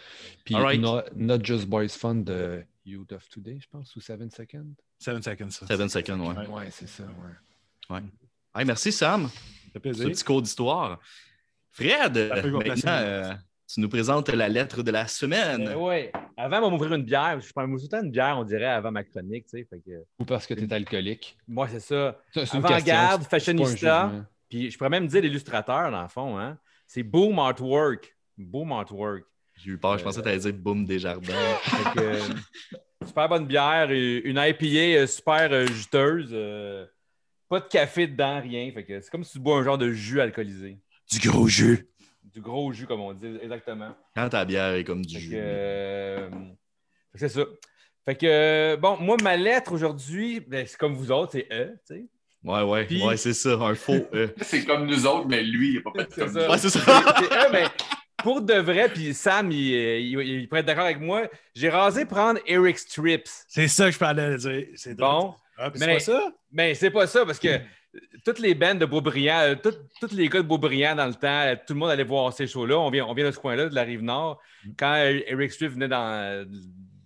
Puis 0.44 0.56
not, 0.56 1.44
Just 1.44 1.66
Boys 1.66 1.90
Fun 1.90 2.16
de 2.16 2.64
Youth 2.86 3.12
of 3.14 3.28
Today, 3.30 3.60
je 3.62 3.68
pense, 3.70 3.96
ou 3.96 4.02
Seven 4.02 4.30
Seconds? 4.30 4.76
Seven 5.00 5.22
Seconds, 5.22 5.50
ça. 5.52 5.68
Seven 5.68 5.90
Seconds, 5.90 6.20
ouais. 6.20 6.48
Ouais, 6.48 6.68
c'est 6.72 6.88
ça, 6.88 7.04
ouais. 7.90 8.02
ouais. 8.56 8.66
merci, 8.66 8.92
Sam. 8.92 9.30
Ça 9.74 9.80
fait 9.80 9.94
Ce 9.94 10.04
petit 10.04 10.24
cours 10.24 10.42
d'histoire. 10.42 11.00
Fred, 11.74 12.32
maintenant, 12.68 13.00
euh, 13.02 13.34
tu 13.68 13.82
nous 13.82 13.90
présentes 13.90 14.30
la 14.30 14.48
lettre 14.48 14.84
de 14.84 14.92
la 14.92 15.08
semaine. 15.08 15.68
Euh, 15.68 15.76
oui. 15.76 16.10
Avant 16.38 16.62
de 16.62 16.72
m'ouvrir 16.72 16.94
une 16.94 17.04
bière, 17.04 17.40
je 17.42 17.52
prends 17.52 17.66
une 17.66 18.12
bière, 18.12 18.38
on 18.38 18.44
dirait, 18.44 18.66
avant 18.66 18.92
ma 18.92 19.04
chronique. 19.04 19.48
Tu 19.48 19.66
sais, 19.68 19.78
Ou 20.20 20.26
parce 20.26 20.46
que 20.48 20.54
tu 20.54 20.64
es 20.64 20.74
alcoolique. 20.74 21.38
Moi, 21.48 21.68
c'est 21.68 21.80
ça. 21.80 22.18
Avant-garde, 22.54 23.24
fashionista. 23.24 24.12
Puis 24.50 24.70
je 24.70 24.78
pourrais 24.78 24.92
même 24.92 25.08
dire 25.08 25.22
l'illustrateur, 25.22 25.90
dans 25.90 26.04
le 26.04 26.08
fond. 26.08 26.38
Hein? 26.38 26.58
C'est 26.86 27.04
Boom 27.04 27.40
Artwork. 27.40 28.16
Boom 28.38 28.72
Artwork. 28.72 29.24
J'ai 29.56 29.72
eu 29.72 29.78
peur, 29.78 29.98
je 29.98 30.04
pensais 30.04 30.20
que 30.20 30.24
tu 30.26 30.30
allais 30.30 30.40
dire 30.40 30.54
Boom 30.54 30.86
des 30.86 31.00
jardins. 31.00 31.34
euh, 31.98 32.20
super 33.06 33.30
bonne 33.30 33.46
bière, 33.46 33.90
une 33.92 34.38
IPA 34.38 35.02
euh, 35.02 35.08
super 35.08 35.52
euh, 35.52 35.68
juteuse. 35.68 36.30
euh, 36.32 36.86
pas 37.50 37.60
de 37.60 37.68
café 37.68 38.08
dedans, 38.08 38.42
rien. 38.42 38.72
Fait 38.74 38.84
que 38.84 39.00
c'est 39.00 39.10
comme 39.10 39.24
si 39.24 39.34
tu 39.34 39.40
bois 39.40 39.58
un 39.58 39.64
genre 39.64 39.78
de 39.78 39.92
jus 39.92 40.22
alcoolisé. 40.22 40.80
Du 41.20 41.30
gros 41.30 41.48
jus. 41.48 41.88
Du 42.34 42.42
gros 42.42 42.72
jus, 42.74 42.88
comme 42.88 43.02
on 43.02 43.14
dit, 43.14 43.38
exactement. 43.42 43.96
Quand 44.16 44.30
ta 44.30 44.44
bière 44.46 44.74
est 44.74 44.84
comme 44.84 45.06
du 45.06 45.16
Fait 45.16 45.22
jus. 45.22 45.32
euh, 45.36 46.30
c'est 47.16 47.30
ça. 47.30 47.42
Fait 48.06 48.16
que, 48.16 48.26
euh, 48.26 48.78
bon, 48.78 48.98
moi, 48.98 49.16
ma 49.22 49.38
lettre 49.38 49.72
aujourd'hui, 49.74 50.40
ben, 50.42 50.66
c'est 50.68 50.78
comme 50.78 50.96
vous 50.96 51.12
autres, 51.12 51.34
c'est 51.34 51.48
E, 51.52 51.76
tu 51.88 51.96
sais. 51.96 52.06
Ouais, 52.44 52.62
ouais, 52.64 52.86
Puis- 52.86 53.02
ouais, 53.04 53.16
c'est 53.18 53.34
ça, 53.34 53.52
un 53.54 53.76
faux 53.76 54.06
E. 54.14 54.34
C'est 54.42 54.66
comme 54.66 54.86
nous 54.86 55.06
autres, 55.06 55.28
mais 55.30 55.42
lui, 55.44 55.70
il 55.70 55.74
n'est 55.76 55.82
pas 55.82 55.92
fait 55.96 56.14
comme 56.20 56.34
ça. 56.34 56.46
nous. 56.46 56.52
Ouais, 56.52 56.58
c'est 56.58 56.70
ça. 56.70 56.80
C'est 57.20 57.26
E, 57.48 57.52
mais 57.54 57.64
pour 58.22 58.42
de 58.42 58.56
vrai, 58.56 58.90
puis 58.90 59.14
Sam, 59.14 59.50
il, 59.50 59.58
il, 59.60 60.20
il 60.20 60.48
pourrait 60.50 60.60
être 60.60 60.66
d'accord 60.66 60.84
avec 60.84 61.00
moi, 61.00 61.30
j'ai 61.56 61.70
rasé 61.70 62.04
prendre 62.06 62.42
Eric 62.46 62.78
Strips. 62.80 63.30
C'est 63.48 63.70
ça 63.70 63.86
que 63.86 63.92
je 63.92 64.00
parlais 64.00 64.32
de 64.32 64.36
dire. 64.38 64.66
C'est 64.76 64.94
drôle. 64.96 65.10
Bon, 65.30 65.36
Ah, 65.58 65.70
mais- 65.74 65.80
c'est 65.80 65.94
pas 65.94 66.00
ça? 66.00 66.34
mais 66.52 66.74
c'est 66.76 66.92
pas 66.92 67.08
ça, 67.08 67.26
parce 67.26 67.40
que 67.40 67.60
toutes 68.26 68.40
les 68.40 68.56
bandes 68.56 68.80
de 68.80 68.86
Beaubriand, 68.86 69.40
euh, 69.42 69.56
tout- 69.56 69.76
tous 70.00 70.14
les 70.16 70.28
gars 70.30 70.42
de 70.42 70.48
Beaubriand 70.48 70.96
dans 70.96 71.06
le 71.08 71.14
temps, 71.14 71.42
euh, 71.42 71.56
tout 71.56 71.74
le 71.74 71.80
monde 71.80 71.90
allait 71.92 72.04
voir 72.04 72.34
ces 72.34 72.48
shows-là. 72.48 72.78
On 72.80 72.90
vient, 72.90 73.06
on 73.06 73.14
vient 73.14 73.26
de 73.26 73.32
ce 73.32 73.40
coin-là, 73.40 73.70
de 73.70 73.76
la 73.76 73.84
Rive-Nord. 73.84 74.40
Quand 74.78 74.94
euh, 74.96 75.20
Eric 75.28 75.52
Strips 75.52 75.72
venait 75.74 75.88
dans, 75.88 76.48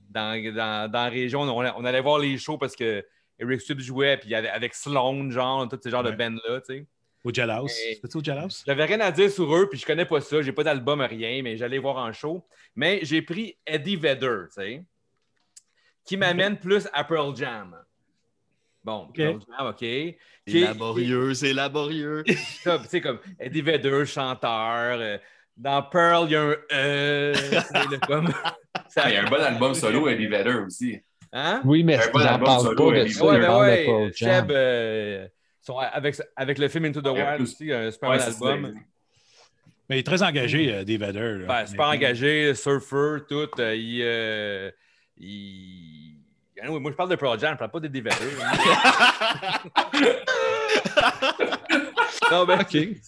dans, 0.09 0.41
dans, 0.53 0.91
dans 0.91 1.03
la 1.03 1.09
région, 1.09 1.41
on, 1.41 1.49
on 1.49 1.85
allait 1.85 2.01
voir 2.01 2.19
les 2.19 2.37
shows 2.37 2.57
parce 2.57 2.75
que 2.75 3.05
Eric 3.39 3.61
Strips 3.61 3.81
jouait, 3.81 4.17
puis 4.17 4.33
avec, 4.33 4.49
avec 4.51 4.73
Sloan, 4.73 5.29
genre, 5.29 5.67
tous 5.69 5.79
ces 5.83 5.89
genres 5.89 6.03
de 6.03 6.09
Ouais. 6.09 6.15
bands-là, 6.15 6.61
tu 6.61 6.73
sais. 6.75 6.85
Au 7.23 7.33
Jailhouse. 7.33 7.71
C'était-tu 7.71 8.17
au 8.17 8.23
Jailhouse? 8.23 8.63
J'avais 8.65 8.85
rien 8.85 9.01
à 9.01 9.11
dire 9.11 9.29
sur 9.29 9.53
eux, 9.53 9.67
puis 9.69 9.77
je 9.77 9.85
connais 9.85 10.05
pas 10.05 10.21
ça. 10.21 10.41
J'ai 10.41 10.53
pas 10.53 10.63
d'album, 10.63 11.01
rien, 11.01 11.41
mais 11.43 11.57
j'allais 11.57 11.77
voir 11.77 11.97
en 11.97 12.13
show. 12.13 12.47
Mais 12.75 12.99
j'ai 13.03 13.21
pris 13.21 13.57
Eddie 13.65 13.97
Vedder, 13.97 14.43
tu 14.49 14.61
sais, 14.61 14.83
qui 16.05 16.15
m'amène 16.15 16.57
plus 16.57 16.87
à 16.93 17.03
Pearl 17.03 17.35
Jam. 17.35 17.75
Bon, 18.87 19.05
OK. 19.69 19.81
C'est 19.81 20.15
Qui 20.47 20.59
est- 20.63 20.65
laborieux, 20.67 21.33
c'est 21.33 21.51
laborieux. 21.53 22.23
sais, 22.87 23.01
comme 23.01 23.19
Eddie 23.37 23.61
Vedder, 23.61 24.05
chanteur. 24.05 24.97
euh, 24.97 25.17
dans 25.57 25.81
Pearl, 25.83 26.27
il 26.29 26.31
y 26.31 26.35
a 26.37 26.41
un 26.43 26.55
E. 26.71 27.33
comme... 28.07 28.27
ça- 28.87 29.01
Ah, 29.03 29.09
Il 29.09 29.13
y 29.15 29.17
a 29.17 29.23
un 29.25 29.29
bon 29.29 29.41
album 29.41 29.73
solo, 29.73 30.07
Eddie 30.07 30.27
Vedder 30.27 30.59
aussi. 30.65 30.99
Hein? 31.33 31.61
Oui, 31.65 31.83
mais 31.83 31.95
Un 31.95 32.11
bon 32.11 32.19
j'en 32.19 32.25
album 32.27 32.45
parle 32.45 32.61
solo, 32.61 32.85
pas 32.91 32.95
de 32.95 33.01
Eddie 33.01 33.13
ça. 33.13 33.25
Ouais, 33.59 33.81
euh, 34.51 35.27
sont 35.61 35.77
avec, 35.79 36.15
avec 36.37 36.57
le 36.57 36.69
film 36.69 36.85
Into 36.85 37.01
the 37.01 37.07
Ouais, 37.07 37.23
Wild 37.29 37.41
aussi, 37.41 37.73
un 37.73 37.91
super 37.91 38.09
Ouais, 38.11 38.17
bon 38.17 38.23
c'est 38.23 38.45
album. 38.47 38.79
Mais 39.89 39.97
il 39.97 39.99
est 39.99 40.03
très 40.03 40.23
engagé, 40.23 40.73
euh, 40.73 40.83
Dave 40.85 40.99
Vedder. 41.01 41.45
Ben, 41.45 41.65
super 41.65 41.89
Mais- 41.89 41.95
engagé, 41.97 42.55
surfer, 42.55 43.17
tout. 43.27 43.49
euh, 43.59 43.75
il, 43.75 44.01
euh, 44.01 44.71
il- 45.17 46.16
Anyway, 46.61 46.79
moi, 46.79 46.91
je 46.91 46.95
parle 46.95 47.09
de 47.09 47.15
Pearl 47.15 47.39
Jam, 47.39 47.53
je 47.53 47.57
parle 47.59 47.71
pas 47.71 47.79
de 47.79 47.87
DVD. 47.87 48.15
non, 52.31 52.45
ben, 52.45 52.59
OK. 52.61 52.71
j- 52.71 53.01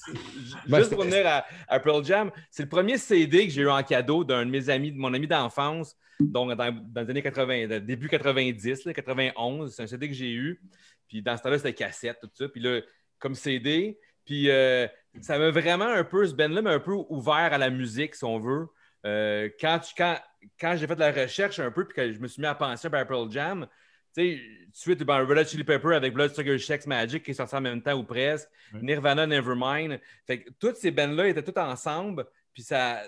Ben, 0.67 0.77
juste 0.79 0.89
pour 0.91 0.99
revenir 0.99 1.25
à, 1.27 1.45
à 1.67 1.79
Pearl 1.79 2.03
Jam, 2.03 2.31
c'est 2.51 2.63
le 2.63 2.69
premier 2.69 2.97
CD 2.97 3.47
que 3.47 3.53
j'ai 3.53 3.61
eu 3.61 3.69
en 3.69 3.83
cadeau 3.83 4.23
d'un 4.23 4.45
de 4.45 4.51
mes 4.51 4.69
amis, 4.69 4.91
de 4.91 4.97
mon 4.97 5.13
ami 5.13 5.27
d'enfance, 5.27 5.95
donc 6.19 6.51
dans, 6.53 6.71
dans 6.71 7.01
les 7.01 7.09
années 7.09 7.21
80, 7.21 7.67
de- 7.67 7.79
début 7.79 8.07
90, 8.09 8.85
là, 8.85 8.93
91. 8.93 9.73
C'est 9.73 9.83
un 9.83 9.87
CD 9.87 10.07
que 10.07 10.13
j'ai 10.13 10.31
eu. 10.31 10.61
Puis 11.07 11.21
dans 11.21 11.35
ce 11.37 11.43
temps-là, 11.43 11.57
c'était 11.57 11.73
cassette, 11.73 12.17
tout 12.21 12.29
ça. 12.33 12.47
Puis 12.49 12.61
là, 12.61 12.81
comme 13.17 13.35
CD, 13.35 13.97
puis 14.25 14.49
euh, 14.49 14.87
ça 15.21 15.37
m'a 15.39 15.49
vraiment 15.49 15.87
un 15.87 16.03
peu, 16.03 16.25
ce 16.27 16.33
band-là 16.33 16.61
m'a 16.61 16.71
un 16.71 16.79
peu 16.79 16.93
ouvert 17.09 17.51
à 17.53 17.57
la 17.57 17.69
musique, 17.69 18.15
si 18.15 18.23
on 18.23 18.39
veut. 18.39 18.67
Euh, 19.05 19.49
quand 19.59 19.79
tu- 19.79 19.93
quand, 19.97 20.17
quand 20.59 20.75
j'ai 20.77 20.87
fait 20.87 20.95
de 20.95 20.99
la 20.99 21.11
recherche 21.11 21.59
un 21.59 21.71
peu, 21.71 21.85
puis 21.85 21.95
que 21.95 22.11
je 22.13 22.19
me 22.19 22.27
suis 22.27 22.41
mis 22.41 22.47
à 22.47 22.55
penser 22.55 22.87
à 22.91 23.05
Pearl 23.05 23.31
Jam, 23.31 23.67
tu 24.15 24.23
sais, 24.37 24.41
suite, 24.73 25.03
ben, 25.03 25.23
Red 25.23 25.47
Chili 25.47 25.63
Pepper 25.63 25.93
avec 25.95 26.13
Blood 26.13 26.33
Sugar 26.33 26.59
Sex 26.59 26.87
Magic 26.87 27.23
qui 27.23 27.31
est 27.31 27.35
sorti 27.35 27.55
en 27.55 27.61
même 27.61 27.81
temps 27.81 27.93
ou 27.93 28.03
presque. 28.03 28.49
Nirvana 28.81 29.27
Nevermind. 29.27 29.99
Fait 30.25 30.41
que 30.43 30.49
toutes 30.59 30.77
ces 30.77 30.91
bands-là 30.91 31.27
étaient 31.27 31.43
toutes 31.43 31.57
ensemble, 31.57 32.25
puis 32.53 32.63
ça 32.63 33.01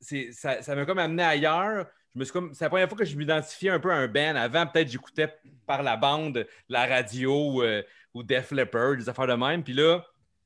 c'est- 0.00 0.32
ça 0.32 0.62
ça 0.62 0.74
m'a 0.74 0.84
comme 0.86 0.98
amené 0.98 1.22
ailleurs. 1.22 1.86
Je 2.14 2.20
me 2.20 2.24
suis 2.24 2.32
comme, 2.32 2.54
c'est 2.54 2.64
la 2.64 2.70
première 2.70 2.88
fois 2.88 2.96
que 2.96 3.04
je 3.04 3.16
m'identifiais 3.16 3.68
un 3.70 3.78
peu 3.78 3.90
à 3.90 3.96
un 3.96 4.08
band. 4.08 4.36
Avant, 4.36 4.66
peut-être, 4.66 4.88
j'écoutais 4.90 5.34
par 5.66 5.82
la 5.82 5.98
bande, 5.98 6.46
la 6.70 6.86
radio 6.86 7.62
euh, 7.62 7.82
ou 8.14 8.22
Def 8.22 8.50
Leppard, 8.52 8.96
des 8.96 9.08
affaires 9.10 9.26
de 9.26 9.34
même. 9.34 9.62
Puis 9.62 9.74
là, 9.74 10.02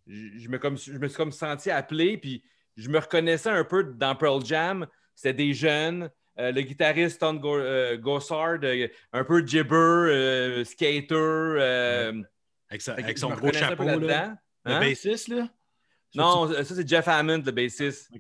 je, 0.09 0.39
je 0.39 0.49
me, 0.49 0.59
comme, 0.59 0.77
je 0.77 0.99
me 0.99 1.07
suis 1.07 1.17
comme 1.17 1.31
senti 1.31 1.71
appelé, 1.71 2.19
puis 2.19 2.43
je 2.77 2.89
me 2.89 2.99
reconnaissais 2.99 3.51
un 3.51 3.63
peu 3.63 3.85
dans 3.85 4.17
Pearl 4.17 4.45
Jam. 4.45 4.87
C'était 5.15 5.35
des 5.35 5.55
jeunes. 5.55 6.11
Euh, 6.39 6.53
le 6.53 6.61
guitariste 6.63 7.21
Tom 7.21 7.39
Go- 7.39 7.59
euh, 7.59 7.97
Gossard, 7.97 8.59
euh, 8.63 8.89
un 9.13 9.25
peu 9.25 9.45
gibber, 9.47 9.75
euh, 9.75 10.65
skater. 10.65 11.15
Avec, 12.71 12.81
sa- 12.83 12.97
son 13.17 13.31
gros 13.31 13.53
chapeau, 13.53 13.85
là. 13.85 14.37
Le 14.65 14.73
Hein? 14.73 14.81
bassiste, 14.81 15.29
là? 15.29 15.49
Non, 16.15 16.53
ça, 16.53 16.65
c'est 16.65 16.89
Jeff 16.89 17.09
Hammond, 17.09 17.43
le 17.45 17.53
bassiste. 17.53 18.11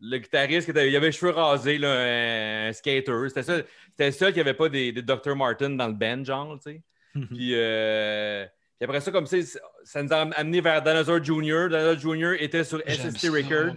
Le 0.00 0.18
guitariste, 0.18 0.68
il 0.68 0.78
avait 0.78 1.06
les 1.06 1.12
cheveux 1.12 1.32
rasés, 1.32 1.76
là, 1.78 2.68
un 2.68 2.72
skater. 2.72 3.28
C'était 3.28 3.42
ça. 3.42 3.56
C'était 3.90 4.06
le 4.06 4.12
seul 4.12 4.32
qui 4.32 4.38
n'avait 4.38 4.54
pas 4.54 4.68
des, 4.68 4.92
des 4.92 5.02
Dr. 5.02 5.34
Martin 5.34 5.70
dans 5.70 5.88
le 5.88 5.94
band, 5.94 6.22
genre, 6.24 6.58
tu 6.64 6.70
sais. 6.72 6.82
Puis, 7.14 7.52
puis 8.78 8.84
après 8.84 9.00
ça, 9.00 9.10
comme 9.10 9.26
ça, 9.26 9.36
ça 9.82 10.02
nous 10.02 10.12
a 10.12 10.18
amené 10.36 10.60
vers 10.60 10.80
Dinosaur 10.82 11.22
Jr. 11.24 11.68
Dinosaur 11.68 11.98
Jr. 11.98 12.34
était 12.40 12.62
sur 12.62 12.80
SST. 12.86 13.28
Records. 13.28 13.74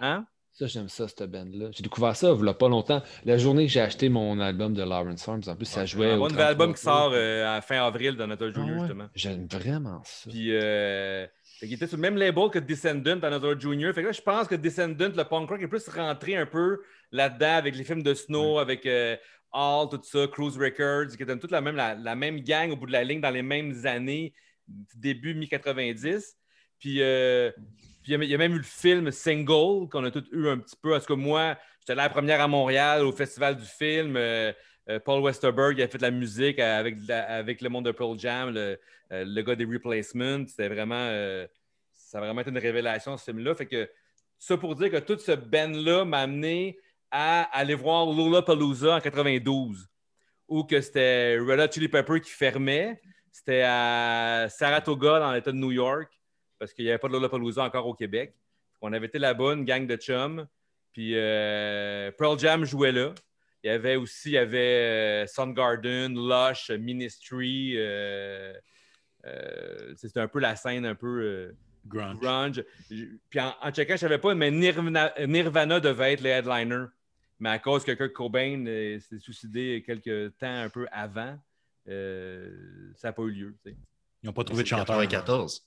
Hein? 0.00 0.24
Ça, 0.58 0.66
j'aime 0.66 0.88
ça, 0.88 1.06
cette 1.06 1.30
band-là. 1.30 1.68
J'ai 1.70 1.82
découvert 1.82 2.16
ça 2.16 2.32
il 2.34 2.42
n'y 2.42 2.48
a 2.48 2.54
pas 2.54 2.70
longtemps. 2.70 3.02
La 3.26 3.36
journée 3.36 3.66
que 3.66 3.72
j'ai 3.72 3.82
acheté 3.82 4.08
mon 4.08 4.40
album 4.40 4.72
de 4.72 4.82
Lawrence 4.82 5.22
Farms, 5.22 5.42
en 5.48 5.54
plus, 5.54 5.66
ça 5.66 5.84
jouait. 5.84 6.12
Un 6.12 6.16
bon 6.16 6.28
nouvel 6.28 6.46
album 6.46 6.72
qui 6.72 6.80
33 6.80 6.92
sort 7.02 7.12
euh, 7.14 7.56
à 7.58 7.60
fin 7.60 7.84
avril 7.86 8.16
de 8.16 8.24
Jr., 8.24 8.52
Ah 8.56 8.60
ouais. 8.60 8.78
justement. 8.78 9.08
J'aime 9.14 9.46
vraiment 9.50 10.00
ça. 10.04 10.30
Puis, 10.30 10.48
euh, 10.52 11.26
qu'il 11.58 11.74
était 11.74 11.86
sur 11.86 11.98
le 11.98 12.00
même 12.00 12.16
label 12.16 12.48
que 12.50 12.58
Descendant, 12.58 13.16
Dinosaur 13.16 13.60
Jr. 13.60 13.92
Fait 13.92 14.00
que 14.00 14.06
là, 14.06 14.12
je 14.12 14.22
pense 14.22 14.48
que 14.48 14.54
Descendant, 14.54 15.10
le 15.14 15.24
punk 15.24 15.50
rock, 15.50 15.60
est 15.60 15.68
plus 15.68 15.86
rentré 15.90 16.36
un 16.36 16.46
peu 16.46 16.80
là-dedans 17.12 17.56
avec 17.56 17.76
les 17.76 17.84
films 17.84 18.02
de 18.02 18.14
Snow, 18.14 18.58
avec 18.58 18.86
euh, 18.86 19.14
All, 19.52 19.88
tout 19.90 20.00
ça, 20.04 20.26
Cruise 20.26 20.56
Records, 20.56 21.14
qui 21.18 21.22
étaient 21.22 21.38
toute 21.38 21.50
la 21.50 21.60
même, 21.60 21.76
la, 21.76 21.94
la 21.94 22.14
même 22.14 22.40
gang 22.40 22.70
au 22.70 22.76
bout 22.76 22.86
de 22.86 22.92
la 22.92 23.04
ligne 23.04 23.20
dans 23.20 23.28
les 23.30 23.42
mêmes 23.42 23.84
années, 23.84 24.32
début 24.94 25.34
mi-90. 25.34 26.34
Puis, 26.78 27.02
euh, 27.02 27.50
il 28.06 28.24
y 28.24 28.34
a- 28.34 28.38
même 28.38 28.52
eu 28.54 28.58
le 28.58 28.62
film 28.62 29.10
Single 29.10 29.88
qu'on 29.90 30.04
a 30.04 30.10
tous 30.10 30.24
eu 30.32 30.48
un 30.48 30.58
petit 30.58 30.76
peu. 30.80 30.94
En 30.94 31.00
tout 31.00 31.06
cas, 31.06 31.16
moi, 31.16 31.56
j'étais 31.80 31.94
la 31.94 32.08
première 32.08 32.40
à 32.40 32.48
Montréal 32.48 33.02
au 33.04 33.12
Festival 33.12 33.56
du 33.56 33.64
film. 33.64 34.16
euh, 34.16 34.52
euh, 34.88 35.00
Paul 35.00 35.20
Westerberg 35.22 35.80
a 35.80 35.88
fait 35.88 35.98
de 35.98 36.02
la 36.02 36.10
musique 36.12 36.58
avec, 36.60 36.96
le 37.60 37.68
monde 37.68 37.86
de 37.86 37.90
Pearl 37.92 38.18
Jam, 38.18 38.50
le, 38.54 38.78
euh, 39.12 39.42
gars 39.42 39.56
des 39.56 39.64
Replacements. 39.64 40.44
C'était 40.46 40.68
vraiment. 40.68 41.08
ça 41.92 42.18
a 42.18 42.20
vraiment 42.20 42.40
été 42.40 42.50
une 42.50 42.58
révélation, 42.58 43.16
ce 43.16 43.24
film-là. 43.24 43.54
Fait 43.54 43.66
que 43.66 43.90
ça 44.38 44.56
pour 44.56 44.74
dire 44.76 44.90
que 44.90 44.98
tout 44.98 45.18
ce 45.18 45.32
band-là 45.32 46.04
m'a 46.04 46.18
amené 46.20 46.78
à 47.10 47.42
aller 47.56 47.74
voir 47.74 48.06
Lollapalooza 48.06 48.96
en 48.96 49.00
92, 49.00 49.88
où 50.48 50.62
que 50.64 50.80
c'était 50.80 51.38
Red 51.38 51.60
Hot 51.60 51.72
Chili 51.72 51.88
Pepper 51.88 52.20
qui 52.20 52.30
fermait. 52.30 53.00
C'était 53.32 53.62
à 53.66 54.46
Saratoga, 54.48 55.18
dans 55.20 55.32
l'État 55.32 55.52
de 55.52 55.56
New 55.56 55.72
York, 55.72 56.10
parce 56.58 56.72
qu'il 56.72 56.84
n'y 56.84 56.90
avait 56.90 56.98
pas 56.98 57.08
de 57.08 57.12
Lollapalooza 57.12 57.62
encore 57.64 57.86
au 57.86 57.94
Québec. 57.94 58.34
On 58.80 58.92
avait 58.92 59.06
été 59.06 59.18
là-bas, 59.18 59.54
une 59.54 59.64
gang 59.64 59.86
de 59.86 59.96
chums. 59.96 60.46
Puis 60.92 61.12
euh, 61.14 62.10
Pearl 62.12 62.38
Jam 62.38 62.64
jouait 62.64 62.92
là. 62.92 63.14
Il 63.62 63.68
y 63.68 63.70
avait 63.70 63.96
aussi 63.96 64.30
il 64.30 64.32
y 64.34 64.38
avait 64.38 65.24
euh, 65.24 65.26
Soundgarden, 65.26 66.14
Lush, 66.14 66.70
Ministry. 66.70 67.74
euh, 67.76 68.52
euh, 69.26 69.94
c'était 69.96 70.20
un 70.20 70.28
peu 70.28 70.38
la 70.38 70.54
scène 70.56 70.86
un 70.86 70.94
peu 70.94 71.20
euh, 71.22 71.52
Grunge. 71.86 72.64
Puis 72.88 73.40
en, 73.40 73.54
en 73.60 73.70
checkant, 73.72 73.94
je 73.94 74.00
savais 74.00 74.18
pas, 74.18 74.34
mais 74.34 74.50
Nirvana, 74.50 75.12
Nirvana 75.26 75.80
devait 75.80 76.12
être 76.14 76.20
le 76.22 76.30
headliner. 76.30 76.84
Mais 77.38 77.50
à 77.50 77.58
cause 77.58 77.84
que 77.84 77.92
Kurt 77.92 78.12
Cobain 78.12 78.64
s'est 78.98 79.18
suicidé 79.18 79.82
quelques 79.84 80.36
temps 80.38 80.46
un 80.62 80.68
peu 80.70 80.86
avant, 80.90 81.38
euh, 81.88 82.50
ça 82.94 83.08
n'a 83.08 83.12
pas 83.12 83.22
eu 83.24 83.30
lieu. 83.30 83.54
Ils 83.66 83.74
n'ont 84.24 84.32
pas 84.32 84.44
trouvé 84.44 84.62
de 84.62 84.68
chanteur. 84.68 84.96
94. 85.00 85.66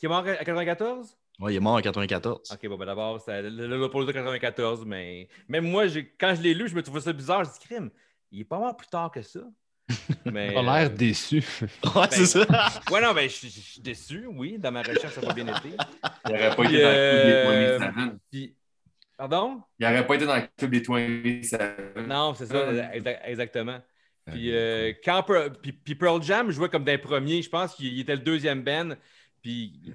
Qui 0.00 0.06
est 0.06 0.08
mort 0.08 0.24
à 0.26 0.34
94? 0.44 1.14
Ouais, 1.40 1.52
il 1.52 1.56
est 1.56 1.60
mort 1.60 1.74
en 1.74 1.80
94. 1.80 2.50
Ok, 2.52 2.68
bon, 2.68 2.76
ben 2.78 2.86
d'abord, 2.86 3.22
le 3.28 3.48
le 3.50 3.66
Lollapalooza 3.66 4.12
94, 4.14 4.84
mais 4.86 5.28
même 5.46 5.64
moi, 5.70 5.84
quand 6.18 6.34
je 6.34 6.40
l'ai 6.40 6.54
lu, 6.54 6.68
je 6.68 6.74
me 6.74 6.82
trouvais 6.82 7.00
ça 7.02 7.12
bizarre. 7.12 7.44
Je 7.44 7.50
dis, 7.50 7.58
crime, 7.66 7.90
il 8.32 8.40
est 8.40 8.44
pas 8.44 8.58
mort 8.58 8.74
plus 8.76 8.88
tard 8.88 9.10
que 9.10 9.20
ça. 9.22 9.40
Mais, 10.24 10.54
T'as 10.54 10.62
l'air 10.62 10.90
déçu. 10.90 11.44
Ouais, 11.62 12.06
c'est 12.10 12.24
ça. 12.26 12.46
Ouais, 12.90 13.00
non, 13.02 13.12
ben, 13.12 13.28
je 13.28 13.34
suis 13.48 13.80
déçu, 13.82 14.24
oui. 14.26 14.56
Dans 14.58 14.70
ma 14.72 14.82
recherche, 14.82 15.14
ça 15.14 15.20
n'a 15.20 15.26
pas 15.28 15.34
bien 15.34 15.48
été. 15.48 15.70
Il 16.26 16.32
n'aurait 16.32 16.56
pas 16.56 16.62
Puis, 16.64 16.74
été 16.76 16.82
dans 16.82 16.88
euh, 16.88 17.24
le 17.24 17.78
club 17.78 17.80
des 17.80 17.86
27. 17.86 18.18
Puis, 18.30 18.56
pardon? 19.18 19.62
Il 19.78 19.86
n'aurait 19.86 20.06
pas 20.06 20.14
été 20.14 20.26
dans 20.26 20.36
le 20.36 20.42
club 20.56 20.70
des 20.70 20.80
27. 21.42 21.96
Non, 22.06 22.34
c'est 22.34 22.46
ça, 22.46 22.56
Euh. 22.56 22.82
exa- 22.94 23.18
exactement. 23.24 23.80
Puis, 24.26 24.54
euh, 24.54 24.92
quand 25.04 25.22
Pearl, 25.24 25.52
puis, 25.60 25.72
puis 25.72 25.94
Pearl 25.94 26.22
Jam 26.22 26.50
jouait 26.52 26.68
comme 26.68 26.84
des 26.84 26.98
premiers, 26.98 27.42
je 27.42 27.50
pense 27.50 27.74
qu'il 27.74 27.98
était 27.98 28.14
le 28.14 28.22
deuxième 28.22 28.62
band. 28.62 28.90
Puis 29.42 29.92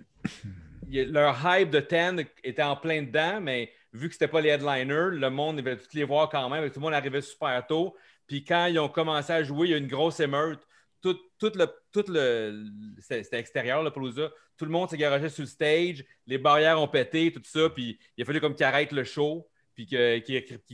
leur 0.90 1.38
hype 1.44 1.70
de 1.70 1.80
Ten 1.80 2.26
était 2.44 2.64
en 2.64 2.76
plein 2.76 3.04
dedans, 3.04 3.42
mais 3.42 3.72
vu 3.94 4.08
que 4.08 4.14
c'était 4.14 4.28
pas 4.28 4.42
les 4.42 4.50
headliners, 4.50 5.18
le 5.18 5.30
monde 5.30 5.58
devait 5.58 5.78
tous 5.78 5.94
les 5.94 6.04
voir 6.04 6.30
quand 6.30 6.50
même. 6.50 6.70
Tout 6.70 6.80
le 6.80 6.84
monde 6.84 6.94
arrivait 6.94 7.22
super 7.22 7.66
tôt. 7.66 7.96
Puis 8.28 8.44
quand 8.44 8.68
ils 8.68 8.80
ont 8.80 8.90
commencé 8.90 9.32
à 9.32 9.44
jouer, 9.44 9.68
il 9.68 9.72
y 9.72 9.74
a 9.74 9.78
eu 9.78 9.80
une 9.80 9.88
grosse 9.88 10.20
émeute. 10.20 10.66
Tout, 11.02 11.52
le, 11.54 11.68
tout 11.92 12.06
le, 12.08 12.66
c'était 13.00 13.38
extérieur, 13.38 13.84
le 13.84 13.92
Palooza. 13.92 14.32
Tout 14.58 14.66
le 14.66 14.72
monde 14.72 14.90
s'est 14.90 14.98
garagé 14.98 15.30
sur 15.30 15.44
le 15.44 15.48
stage. 15.48 16.04
Les 16.26 16.40
barrières 16.40 16.82
ont 16.82 16.88
pété, 16.88 17.32
tout 17.32 17.42
ça. 17.44 17.70
Puis 17.70 18.00
il 18.18 18.24
a 18.24 18.26
fallu 18.26 18.42
comme 18.42 18.56
qu'ils 18.56 18.66
arrêtent 18.66 18.92
le 18.92 19.04
show. 19.04 19.48
Puis 19.76 19.86
qu'ils 19.86 20.24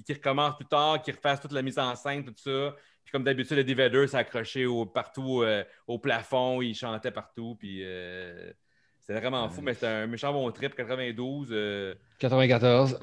recommencent 0.10 0.56
plus 0.56 0.68
tard, 0.68 1.02
qu'ils 1.02 1.16
refassent 1.16 1.42
toute 1.42 1.52
la 1.52 1.62
mise 1.62 1.80
en 1.80 1.96
scène, 1.96 2.24
tout 2.24 2.34
ça. 2.38 2.76
Comme 3.12 3.24
d'habitude, 3.24 3.58
le 3.58 3.64
Divader 3.64 4.08
s'est 4.08 4.18
accroché 4.18 4.66
partout 4.94 5.42
euh, 5.42 5.64
au 5.88 6.00
plafond. 6.00 6.62
Il 6.62 6.74
chantait 6.74 7.12
partout. 7.12 7.56
Puis 7.60 7.82
euh, 7.84 8.52
c'était 9.00 9.20
vraiment 9.20 9.50
fou. 9.50 9.62
Mais 9.62 9.74
c'était 9.74 9.88
un 9.88 10.08
méchant 10.08 10.32
bon 10.32 10.50
trip, 10.52 10.76
92. 10.76 11.98
94. 12.20 13.00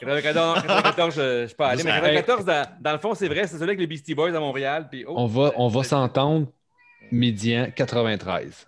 94, 0.00 0.62
94 0.62 1.14
je, 1.14 1.42
ne 1.42 1.46
suis 1.46 1.56
pas 1.56 1.68
allé. 1.68 1.82
Mais 1.82 1.90
94, 1.90 2.44
dans, 2.80 2.92
le 2.92 2.98
fond, 2.98 3.14
c'est 3.14 3.28
vrai, 3.28 3.46
c'est 3.46 3.56
celui 3.56 3.64
avec 3.64 3.80
les 3.80 3.86
Beastie 3.86 4.14
Boys 4.14 4.34
à 4.34 4.40
Montréal. 4.40 4.88
Puis, 4.90 5.04
oh, 5.06 5.14
on 5.16 5.26
va, 5.26 5.52
on 5.56 5.68
va 5.68 5.82
s'entendre 5.82 6.46
médian 7.10 7.70
93. 7.74 8.66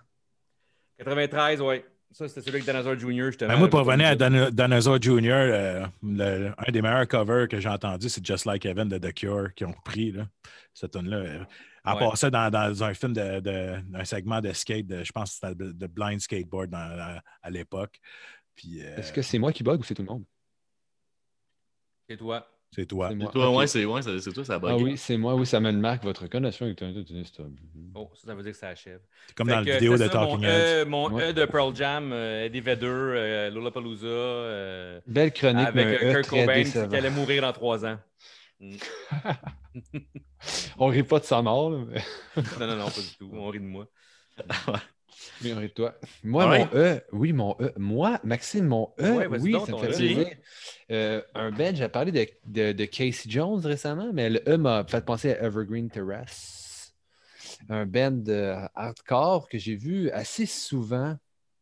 93, 0.98 1.60
oui. 1.62 1.82
Ça, 2.12 2.28
c'était 2.28 2.42
celui 2.42 2.56
avec 2.56 2.64
Dinosaur 2.64 2.98
Jr. 2.98 3.30
Ben 3.40 3.56
moi, 3.56 3.68
pour 3.68 3.80
revenir 3.80 4.08
à 4.08 4.50
Dinosaur 4.50 5.00
Jr., 5.00 5.30
euh, 5.32 5.86
un 6.02 6.70
des 6.70 6.82
meilleurs 6.82 7.08
covers 7.08 7.48
que 7.48 7.58
j'ai 7.58 7.68
entendu, 7.68 8.08
c'est 8.08 8.24
Just 8.24 8.44
Like 8.44 8.66
Heaven 8.66 8.88
de 8.88 8.98
The 8.98 9.14
Cure 9.14 9.54
qui 9.54 9.64
ont 9.64 9.72
repris 9.72 10.12
là, 10.12 10.26
cette 10.74 10.92
tune-là. 10.92 11.16
Euh, 11.16 11.44
en 11.84 11.94
ouais. 11.94 12.10
passant 12.10 12.30
dans, 12.30 12.50
dans, 12.50 12.84
un 12.84 12.94
film 12.94 13.12
de, 13.12 13.40
de, 13.40 13.76
un 13.94 14.04
segment 14.04 14.40
de 14.40 14.52
skate, 14.52 14.86
de, 14.86 15.02
je 15.02 15.10
pense 15.10 15.30
que 15.40 15.48
c'était 15.48 15.72
de 15.72 15.86
Blind 15.86 16.20
Skateboard 16.20 16.72
à, 16.74 17.22
à 17.42 17.50
l'époque. 17.50 17.98
Euh, 18.64 18.96
Est-ce 18.96 19.12
que 19.12 19.22
c'est 19.22 19.38
moi 19.38 19.52
qui 19.52 19.62
bug 19.62 19.80
ou 19.80 19.82
c'est 19.82 19.94
tout 19.94 20.02
le 20.02 20.08
monde? 20.08 20.24
C'est 22.08 22.16
toi. 22.16 22.46
C'est 22.74 22.86
toi. 22.86 23.10
C'est 23.10 23.30
toi, 23.30 23.50
ouais, 23.50 23.66
c'est 23.66 23.84
ouais, 23.84 24.00
toi, 24.00 24.44
ça 24.44 24.58
bug. 24.58 24.70
Ah 24.72 24.76
oui, 24.76 24.96
c'est 24.96 25.18
moi, 25.18 25.34
oui, 25.34 25.44
ça 25.44 25.60
me 25.60 25.70
marque 25.72 26.02
votre 26.04 26.26
connexion 26.26 26.64
avec 26.64 26.80
un 26.80 26.94
Oh, 27.94 28.10
ça, 28.14 28.28
ça 28.28 28.34
veut 28.34 28.42
dire 28.42 28.52
que 28.52 28.58
ça 28.58 28.68
achève. 28.68 29.00
C'est 29.26 29.36
comme 29.36 29.48
dans 29.48 29.60
la 29.60 29.74
vidéo 29.74 29.98
de 29.98 30.08
Talking 30.08 30.42
Heads. 30.42 30.86
Mon 30.86 31.18
E 31.20 31.32
de 31.34 31.44
Pearl 31.44 31.76
Jam, 31.76 32.12
euh, 32.12 32.46
Eddie 32.46 32.60
Vedder, 32.60 32.86
euh, 32.86 33.50
Lollapalooza. 33.50 34.06
Euh, 34.06 35.00
Belle 35.06 35.32
chronique, 35.32 35.68
Avec 35.68 35.86
mais 35.86 36.12
Kurt 36.12 36.28
Cobain 36.28 36.64
qui 36.64 36.96
allait 36.96 37.10
mourir 37.10 37.42
dans 37.42 37.52
trois 37.52 37.84
ans. 37.84 37.98
Mm. 38.62 38.76
on 40.78 40.88
rit 40.88 41.02
pas 41.02 41.18
de 41.18 41.24
sa 41.24 41.40
mort. 41.40 41.70
Mais... 41.70 42.02
non, 42.60 42.66
non, 42.66 42.76
non, 42.76 42.84
pas 42.84 43.00
du 43.00 43.16
tout. 43.18 43.30
On 43.32 43.48
rit 43.48 43.58
de 43.58 43.64
moi. 43.64 43.86
Mais 45.42 45.68
toi. 45.68 45.94
Moi, 46.22 46.46
mon 46.46 46.68
E, 46.74 47.00
oui, 47.12 47.32
mon 47.32 47.56
E. 47.60 47.72
Moi, 47.76 48.20
Maxime, 48.24 48.66
mon 48.66 48.92
E, 49.00 49.28
oui, 49.40 49.52
ça 49.52 49.72
me 49.72 49.78
fait 49.78 49.86
plaisir. 49.86 50.26
Euh, 50.90 51.22
un 51.34 51.50
Ben, 51.50 51.74
j'ai 51.74 51.88
parlé 51.88 52.12
de, 52.44 52.72
de, 52.72 52.84
Casey 52.84 53.28
Jones 53.28 53.60
récemment, 53.64 54.10
mais 54.12 54.30
le 54.30 54.42
E 54.48 54.56
m'a 54.56 54.84
fait 54.84 55.04
penser 55.04 55.32
à 55.32 55.44
Evergreen 55.44 55.90
Terrace. 55.90 56.94
Un 57.68 57.86
band 57.86 58.24
hardcore 58.74 59.48
que 59.48 59.58
j'ai 59.58 59.76
vu 59.76 60.10
assez 60.10 60.46
souvent. 60.46 61.16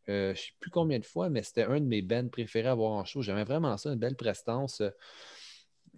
Euh, 0.09 0.27
je 0.27 0.29
ne 0.31 0.35
sais 0.35 0.51
plus 0.59 0.71
combien 0.71 0.99
de 0.99 1.05
fois, 1.05 1.29
mais 1.29 1.43
c'était 1.43 1.63
un 1.63 1.79
de 1.79 1.85
mes 1.85 2.01
bands 2.01 2.27
préférés 2.27 2.69
à 2.69 2.75
voir 2.75 2.91
en 2.91 3.05
show. 3.05 3.21
J'aimais 3.21 3.43
vraiment 3.43 3.77
ça, 3.77 3.89
une 3.91 3.99
belle 3.99 4.15
prestance. 4.15 4.81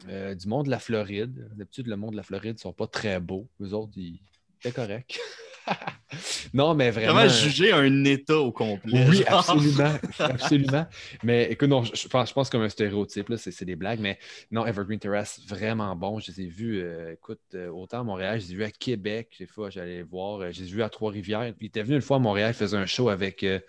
Euh, 0.10 0.36
du 0.36 0.48
monde 0.48 0.66
de 0.66 0.72
la 0.72 0.80
Floride. 0.80 1.50
D'habitude, 1.56 1.88
le 1.88 1.96
monde 1.96 2.12
de 2.12 2.18
la 2.18 2.24
Floride 2.24 2.56
ne 2.56 2.60
sont 2.60 2.74
pas 2.74 2.88
très 2.88 3.20
beaux. 3.20 3.48
Eux 3.62 3.74
autres, 3.74 3.94
ils 3.96 4.20
étaient 4.64 4.72
corrects. 4.72 5.20
non, 6.54 6.76
mais 6.76 6.92
vraiment. 6.92 7.14
Comment 7.14 7.28
juger 7.28 7.72
un 7.72 8.04
État 8.06 8.38
au 8.38 8.52
complet? 8.52 9.06
Oui, 9.10 9.24
absolument. 9.26 9.94
absolument. 10.20 10.86
Mais 11.24 11.52
écoute, 11.52 11.70
non, 11.70 11.84
je, 11.84 12.08
pense, 12.08 12.30
je 12.30 12.34
pense 12.34 12.50
comme 12.50 12.62
un 12.62 12.70
stéréotype, 12.70 13.30
là, 13.30 13.38
c'est, 13.38 13.66
des 13.66 13.76
blagues, 13.76 14.00
mais 14.00 14.20
non, 14.52 14.66
Evergreen 14.66 15.00
Terrace, 15.00 15.42
vraiment 15.48 15.96
bon. 15.96 16.20
Je 16.20 16.32
les 16.32 16.42
ai 16.42 16.48
vus, 16.48 16.82
euh, 16.82 17.14
écoute, 17.14 17.42
euh, 17.56 17.70
autant 17.70 18.02
à 18.02 18.04
Montréal, 18.04 18.40
je 18.40 18.48
les 18.48 18.54
ai 18.54 18.56
vus 18.56 18.64
à 18.64 18.72
Québec, 18.72 19.36
des 19.40 19.48
fois, 19.48 19.70
j'allais 19.70 20.04
voir. 20.04 20.42
Euh, 20.42 20.52
je 20.52 20.62
les 20.62 20.68
ai 20.68 20.72
vus 20.72 20.84
à 20.84 20.90
Trois-Rivières. 20.90 21.54
Puis, 21.58 21.66
il 21.66 21.68
était 21.68 21.84
venu 21.84 21.96
une 21.96 22.02
fois 22.02 22.18
à 22.18 22.20
Montréal, 22.20 22.52
il 22.52 22.58
faisait 22.58 22.78
un 22.78 22.86
show 22.86 23.10
avec, 23.10 23.42
je 23.42 23.60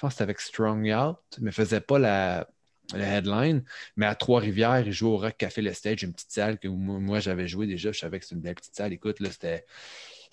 pense 0.00 0.08
que 0.08 0.14
c'était 0.14 0.22
avec 0.22 0.40
Strong 0.40 0.86
Out, 0.86 1.18
mais 1.40 1.50
il 1.50 1.54
faisait 1.54 1.80
pas 1.80 1.98
la, 1.98 2.48
headline. 2.94 3.64
Mais 3.96 4.06
à 4.06 4.14
Trois-Rivières, 4.14 4.80
il 4.86 4.92
jouait 4.92 5.10
au 5.10 5.16
Rock 5.16 5.36
Café 5.38 5.62
Le 5.62 5.72
Stage, 5.72 6.02
une 6.02 6.12
petite 6.12 6.30
salle 6.30 6.58
que 6.58 6.68
moi, 6.68 7.18
j'avais 7.18 7.48
joué 7.48 7.66
déjà. 7.66 7.92
Je 7.92 7.98
savais 7.98 8.18
que 8.18 8.24
c'était 8.24 8.36
une 8.36 8.42
belle 8.42 8.54
petite 8.54 8.74
salle. 8.74 8.92
Écoute, 8.92 9.20
là, 9.20 9.30
c'était 9.30 9.64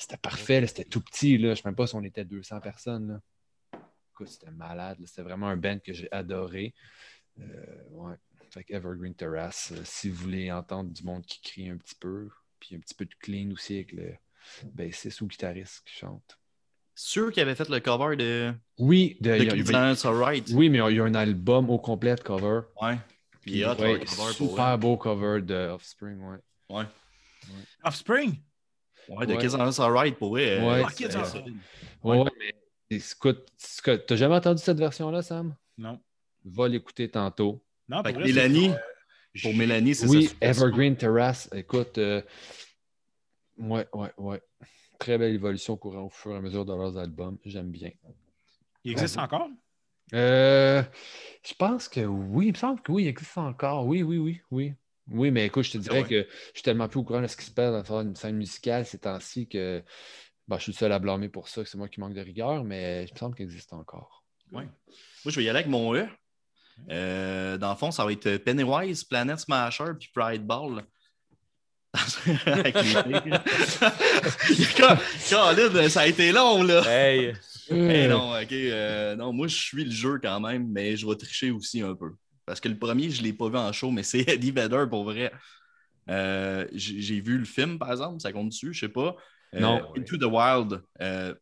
c'était 0.02 0.18
parfait, 0.18 0.65
c'était 0.65 0.86
tout 0.86 1.02
petit. 1.02 1.38
Là. 1.38 1.49
Je 1.49 1.49
ne 1.49 1.56
sais 1.56 1.61
même 1.65 1.76
pas 1.76 1.86
si 1.86 1.95
on 1.95 2.03
était 2.03 2.26
200 2.26 2.60
personnes. 2.60 3.22
Écoute, 4.11 4.30
c'était 4.30 4.52
malade. 4.52 4.98
C'était 5.06 5.22
vraiment 5.22 5.48
un 5.48 5.57
band 5.57 5.78
que 5.80 5.94
j'ai 5.94 6.11
adoré. 6.11 6.73
Euh, 7.40 7.45
ouais. 7.91 8.15
Fait 8.49 8.65
Evergreen 8.69 9.14
Terrace, 9.14 9.72
euh, 9.72 9.82
si 9.86 10.10
vous 10.10 10.23
voulez 10.23 10.52
entendre 10.52 10.91
du 10.91 11.03
monde 11.03 11.23
qui 11.26 11.40
crie 11.41 11.69
un 11.69 11.78
petit 11.78 11.95
peu, 11.95 12.30
puis 12.60 12.76
un 12.76 12.80
petit 12.80 12.95
peu 12.95 13.06
de 13.06 13.14
clean 13.22 13.52
aussi 13.52 13.76
avec 13.76 13.94
le 13.94 14.14
bassiste 14.73 15.22
ou 15.22 15.28
guitariste 15.28 15.84
qui 15.86 15.94
chante. 15.94 16.38
Sûr 16.94 17.32
qu'il 17.32 17.44
avait 17.44 17.56
fait 17.56 17.69
le 17.69 17.80
cover 17.80 18.18
de. 18.18 18.53
Oui, 18.78 19.18
de, 19.22 19.30
de 19.38 20.53
Oui, 20.53 20.69
mais 20.69 20.80
il 20.80 20.98
y 20.98 20.99
a 20.99 21.03
un 21.03 21.15
album 21.15 21.69
au 21.69 21.80
complet 21.80 22.15
de 22.15 22.22
cover. 22.22 22.61
Ouais. 22.82 22.98
Puis, 23.40 23.52
il 23.52 23.57
y 23.60 23.64
a 23.64 23.72
un 23.72 24.06
super 24.34 24.78
beau 24.78 24.98
cover 24.98 25.41
de 25.41 25.69
Offspring, 25.69 26.19
ouais. 26.19 26.38
Ouais. 26.69 26.86
Offspring? 27.84 28.41
Ouais, 29.10 29.26
de 29.26 29.36
Kids 29.36 29.56
on 29.56 29.82
Alright 29.82 30.18
pour 30.18 30.30
vrai. 30.30 30.60
Ouais, 30.60 30.84
ouais, 32.03 32.32
mais 32.40 32.56
écoute, 32.90 33.45
t'as 33.84 34.15
jamais 34.15 34.36
entendu 34.36 34.61
cette 34.61 34.78
version-là, 34.78 35.22
Sam? 35.22 35.56
Non. 35.78 35.99
Va 36.45 36.68
l'écouter 36.68 37.10
tantôt. 37.10 37.64
Non, 37.88 38.03
pour 38.03 38.18
Mélanie, 38.18 38.72
pour 39.41 39.53
Mélanie, 39.53 39.95
c'est 39.95 40.07
oui, 40.07 40.26
ça. 40.26 40.34
Oui, 40.34 40.38
Evergreen 40.41 40.95
Terrace. 40.95 41.49
Écoute, 41.53 41.98
euh, 41.98 42.22
ouais, 43.57 43.88
ouais, 43.94 44.11
ouais. 44.18 44.41
Très 44.99 45.18
belle 45.18 45.34
évolution 45.34 45.78
courant 45.78 46.03
au 46.03 46.10
fur 46.10 46.32
et 46.32 46.38
à 46.38 46.41
mesure 46.41 46.65
de 46.65 46.73
leurs 46.73 46.98
albums. 46.98 47.38
J'aime 47.44 47.72
bien. 47.72 47.91
Il 48.84 48.91
existe 48.91 49.18
encore? 49.18 49.48
Euh, 50.14 50.84
je 51.44 51.53
pense 51.53 51.88
que 51.88 52.02
oui. 52.02 52.48
Il 52.48 52.52
me 52.52 52.57
semble 52.57 52.82
que 52.82 52.91
oui, 52.91 53.03
il 53.03 53.07
existe 53.07 53.38
encore. 53.38 53.86
Oui, 53.86 54.03
oui, 54.03 54.18
oui, 54.18 54.41
oui. 54.52 54.73
Oui, 55.11 55.31
mais 55.31 55.45
écoute, 55.45 55.63
je 55.63 55.71
te 55.71 55.77
dirais 55.77 56.03
que 56.03 56.27
je 56.27 56.51
suis 56.53 56.63
tellement 56.63 56.88
plus 56.88 56.99
au 56.99 57.03
courant 57.03 57.21
de 57.21 57.27
ce 57.27 57.35
qui 57.35 57.45
se 57.45 57.51
passe 57.51 57.88
dans 57.88 58.01
une 58.01 58.15
scène 58.15 58.38
musicale 58.38 58.85
ces 58.85 58.99
temps-ci 58.99 59.47
que 59.47 59.83
bah, 60.47 60.57
je 60.57 60.63
suis 60.63 60.71
le 60.71 60.77
seul 60.77 60.91
à 60.91 60.99
blâmer 60.99 61.29
pour 61.29 61.47
ça, 61.47 61.63
que 61.63 61.69
c'est 61.69 61.77
moi 61.77 61.88
qui 61.88 61.99
manque 61.99 62.13
de 62.13 62.21
rigueur, 62.21 62.63
mais 62.63 63.05
il 63.05 63.13
me 63.13 63.17
semble 63.17 63.35
qu'il 63.35 63.45
existe 63.45 63.73
encore. 63.73 64.23
Oui. 64.51 64.63
Moi, 64.63 64.71
je 65.27 65.35
vais 65.35 65.43
y 65.43 65.49
aller 65.49 65.59
avec 65.59 65.69
mon 65.69 65.95
E. 65.95 66.07
Euh, 66.89 67.57
dans 67.57 67.71
le 67.71 67.77
fond, 67.77 67.91
ça 67.91 68.05
va 68.05 68.11
être 68.11 68.38
Pennywise, 68.38 69.03
Planet 69.03 69.39
Smasher, 69.39 69.93
puis 69.99 70.09
Pride 70.13 70.45
Ball. 70.45 70.83
ça 75.89 76.01
a 76.01 76.07
été 76.07 76.31
long, 76.31 76.63
là. 76.63 76.83
Hey! 76.88 77.33
non, 77.69 78.33
ok. 78.33 78.51
Euh, 78.51 79.15
non, 79.15 79.33
moi, 79.33 79.47
je 79.47 79.55
suis 79.55 79.83
le 79.83 79.91
jeu 79.91 80.19
quand 80.21 80.39
même, 80.39 80.67
mais 80.69 80.95
je 80.95 81.07
vais 81.07 81.15
tricher 81.15 81.51
aussi 81.51 81.81
un 81.81 81.95
peu. 81.95 82.11
Parce 82.52 82.60
que 82.60 82.68
le 82.68 82.78
premier, 82.78 83.10
je 83.10 83.22
ne 83.22 83.28
l'ai 83.28 83.32
pas 83.32 83.48
vu 83.48 83.56
en 83.56 83.72
show, 83.72 83.91
mais 83.91 84.03
c'est 84.03 84.28
Eddie 84.28 84.52
Vedder 84.52 84.84
pour 84.90 85.06
vrai. 85.06 85.32
Euh, 86.10 86.68
j'ai 86.73 87.22
vu 87.22 87.38
le 87.38 87.45
film, 87.45 87.80
par 87.80 87.91
exemple, 87.91 88.19
ça 88.19 88.34
compte 88.34 88.49
dessus, 88.49 88.73
je 88.73 88.86
ne 88.86 88.90
sais 88.90 88.94
pas. 88.94 89.15
Euh, 89.56 89.61
non. 89.61 89.82
Into 89.95 90.18
the 90.18 90.26
Wild, 90.26 90.84
euh, 90.99 91.34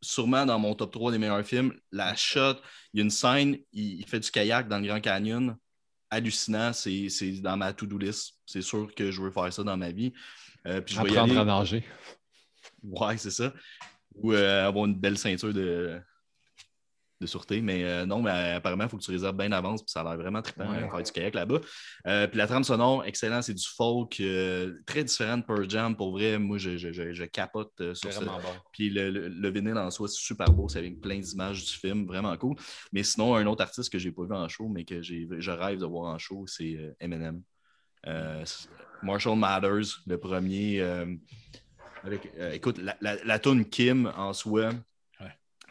sûrement 0.00 0.46
dans 0.46 0.56
mon 0.60 0.76
top 0.76 0.92
3 0.92 1.10
des 1.10 1.18
meilleurs 1.18 1.44
films. 1.44 1.74
La 1.90 2.14
shot, 2.14 2.60
il 2.94 2.98
y 2.98 3.00
a 3.00 3.02
une 3.02 3.10
scène, 3.10 3.58
il, 3.72 4.06
fait 4.06 4.20
du 4.20 4.30
kayak 4.30 4.68
dans 4.68 4.78
le 4.78 4.86
Grand 4.86 5.00
Canyon. 5.00 5.56
Hallucinant, 6.10 6.72
c'est 6.72 7.08
dans 7.40 7.56
ma 7.56 7.72
to-do 7.72 7.98
list. 7.98 8.36
C'est 8.46 8.62
sûr 8.62 8.88
que 8.94 9.10
je 9.10 9.20
veux 9.20 9.32
faire 9.32 9.52
ça 9.52 9.64
dans 9.64 9.76
ma 9.76 9.90
vie. 9.90 10.12
puis 10.62 10.94
je 10.94 11.00
Apprendre 11.00 11.40
à 11.40 11.44
nager. 11.44 11.82
Ouais, 12.84 13.16
c'est 13.16 13.32
ça. 13.32 13.52
Ou 14.14 14.30
avoir 14.30 14.86
une 14.86 14.94
belle 14.94 15.18
ceinture 15.18 15.52
de, 15.52 16.00
de 17.20 17.26
sûreté. 17.26 17.60
Mais 17.60 17.84
euh, 17.84 18.06
non, 18.06 18.22
mais 18.22 18.30
euh, 18.30 18.56
apparemment, 18.56 18.84
il 18.84 18.90
faut 18.90 18.96
que 18.96 19.02
tu 19.02 19.10
réserves 19.10 19.36
bien 19.36 19.50
d'avance, 19.50 19.82
puis 19.82 19.90
ça 19.90 20.00
a 20.00 20.04
l'air 20.04 20.16
vraiment 20.16 20.40
trippant 20.40 20.72
de 20.72 20.78
faire 20.78 21.02
du 21.02 21.12
kayak 21.12 21.34
là-bas. 21.34 21.60
Euh, 22.06 22.26
puis 22.26 22.38
la 22.38 22.46
trame 22.46 22.64
sonore, 22.64 23.04
excellent, 23.04 23.42
c'est 23.42 23.54
du 23.54 23.66
folk, 23.66 24.22
très 24.86 25.04
différent 25.04 25.38
de 25.38 25.42
Pearl 25.42 25.68
Jam. 25.68 25.96
Pour 25.96 26.12
vrai, 26.12 26.38
moi, 26.38 26.58
je, 26.58 26.76
je, 26.76 26.92
je, 26.92 27.24
capote 27.24 27.94
sur 27.94 28.12
ça. 28.12 28.38
Puis 28.72 28.90
le, 28.90 29.10
le, 29.10 29.50
vinyle 29.50 29.76
en 29.76 29.90
soi, 29.90 30.08
c'est 30.08 30.20
super 30.20 30.50
beau, 30.52 30.68
c'est 30.68 30.78
avec 30.78 31.00
plein 31.00 31.18
d'images 31.18 31.64
du 31.64 31.72
film, 31.72 32.06
vraiment 32.06 32.36
cool. 32.36 32.56
Mais 32.92 33.02
sinon, 33.02 33.36
un 33.36 33.46
autre 33.46 33.62
artiste 33.62 33.92
que 33.92 33.98
j'ai 33.98 34.12
pas 34.12 34.24
vu 34.24 34.34
en 34.34 34.48
show, 34.48 34.68
mais 34.68 34.84
que 34.84 35.02
je 35.02 35.50
rêve 35.50 35.78
de 35.78 35.86
voir 35.86 36.12
en 36.12 36.18
show, 36.18 36.44
c'est 36.46 36.78
Eminem. 37.00 37.42
Marshall 39.02 39.38
Matters, 39.38 40.02
le 40.06 40.18
premier. 40.18 40.80
Avec, 42.02 42.32
écoute, 42.52 42.78
la, 42.78 42.96
la, 43.02 43.22
la 43.22 43.38
tune 43.38 43.66
Kim 43.66 44.10
en 44.16 44.32
soi, 44.32 44.70